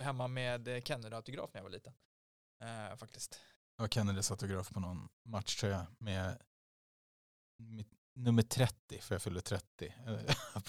hemma 0.00 0.28
med 0.28 0.66
Kennedy-autograf 0.84 1.50
när 1.52 1.58
jag 1.58 1.62
var 1.64 1.70
liten. 1.70 1.94
Eh, 2.62 2.96
faktiskt. 2.96 3.40
Jag 3.76 3.92
Kennedys 3.92 4.30
autograf 4.30 4.70
på 4.70 4.80
någon 4.80 5.08
matchtröja 5.24 5.86
med 5.98 6.42
mitt, 7.58 7.92
nummer 8.18 8.42
30, 8.42 8.74
för 9.00 9.14
jag 9.14 9.22
fyllde 9.22 9.40
30. 9.40 9.92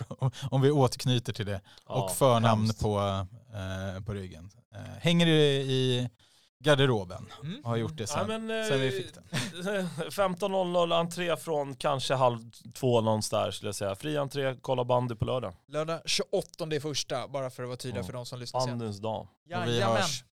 Om- 0.07 0.31
Om 0.51 0.61
vi 0.61 0.71
återknyter 0.71 1.33
till 1.33 1.45
det. 1.45 1.61
Ja, 1.87 2.03
och 2.03 2.11
förnamn 2.11 2.61
hemskt. 2.61 2.81
på, 2.81 2.99
eh, 3.53 4.03
på 4.03 4.13
ryggen. 4.13 4.49
Eh, 4.75 4.81
hänger 4.81 5.25
det 5.25 5.61
i 5.61 6.09
garderoben. 6.63 7.25
Mm. 7.43 7.63
Har 7.63 7.75
gjort 7.77 7.97
det 7.97 8.03
Ja, 8.03 8.07
sen, 8.07 8.27
men, 8.27 8.61
eh, 8.61 8.67
sen 8.67 8.79
vi 8.79 8.91
fick 8.91 9.13
den. 9.13 9.23
15.00 10.11 10.91
entré 10.93 11.37
från 11.37 11.75
kanske 11.75 12.13
halv 12.13 12.51
två 12.73 13.01
någonstans 13.01 13.55
skulle 13.55 13.67
jag 13.67 13.75
säga. 13.75 13.95
Fri 13.95 14.17
entré, 14.17 14.55
kolla 14.61 14.83
bandy 14.85 15.15
på 15.15 15.25
lördag. 15.25 15.53
Lördag 15.67 16.01
28 16.05 16.75
i 16.75 16.79
första, 16.79 17.27
bara 17.27 17.49
för 17.49 17.63
att 17.63 17.69
vara 17.69 17.77
tydliga 17.77 18.01
Ja. 18.01 18.05
för 18.05 18.13
de 18.13 18.25
som 18.25 18.39
lyssnar 18.39 18.59
sen. 18.61 18.69
Bandens 18.69 18.99
dag. 18.99 19.21
Och 19.21 19.27
vi 19.45 19.51
Jajamän. 19.51 19.97
hörs. 19.97 20.23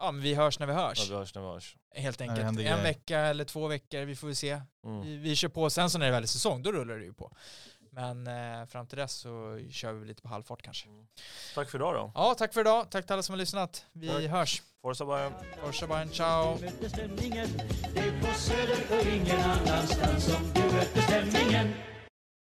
Ja, 0.00 0.12
men 0.12 0.22
vi 0.22 0.34
hörs 0.34 0.58
när 0.58 0.66
vi 0.66 0.72
hörs. 0.72 0.98
Ja, 0.98 1.04
vi 1.08 1.14
hörs 1.14 1.34
när 1.34 1.42
vi 1.42 1.48
hörs. 1.48 1.76
Helt 1.94 2.20
enkelt. 2.20 2.40
En 2.40 2.56
grejer. 2.56 2.82
vecka 2.82 3.18
eller 3.18 3.44
två 3.44 3.66
veckor, 3.66 4.04
vi 4.04 4.16
får 4.16 4.26
väl 4.26 4.36
se. 4.36 4.60
Mm. 4.84 5.02
Vi, 5.02 5.16
vi 5.16 5.36
kör 5.36 5.48
på, 5.48 5.70
sen 5.70 5.90
så 5.90 5.98
när 5.98 6.06
det 6.06 6.12
väl 6.12 6.22
är 6.22 6.26
säsong, 6.26 6.62
då 6.62 6.72
rullar 6.72 6.94
det 6.96 7.04
ju 7.04 7.12
på. 7.12 7.36
Men 7.92 8.26
eh, 8.26 8.66
fram 8.66 8.86
till 8.86 8.98
dess 8.98 9.12
så 9.12 9.60
kör 9.70 9.92
vi 9.92 10.06
lite 10.06 10.22
på 10.22 10.28
halvfart 10.28 10.62
kanske. 10.62 10.88
Tack 11.54 11.70
för 11.70 11.78
idag 11.78 11.94
då. 11.94 12.12
Ja, 12.14 12.34
tack 12.38 12.54
för 12.54 12.60
idag. 12.60 12.90
Tack 12.90 13.06
till 13.06 13.12
alla 13.12 13.22
som 13.22 13.32
har 13.32 13.38
lyssnat. 13.38 13.84
Vi 13.92 14.08
Tack. 14.08 14.22
hörs. 14.22 14.62
Forza 14.82 15.06
Bayern. 15.06 15.32
Forza 15.64 15.86
Bayern, 15.86 16.10
ciao. 16.10 16.58
Det 16.60 18.00
är 18.00 18.20
på 18.20 18.34
Söder 18.38 19.00
och 19.00 19.06
ingen 19.06 19.40
annanstans 19.40 20.24
som 20.24 20.52
du 20.54 20.62
mötte 20.62 21.02
stämningen 21.02 21.74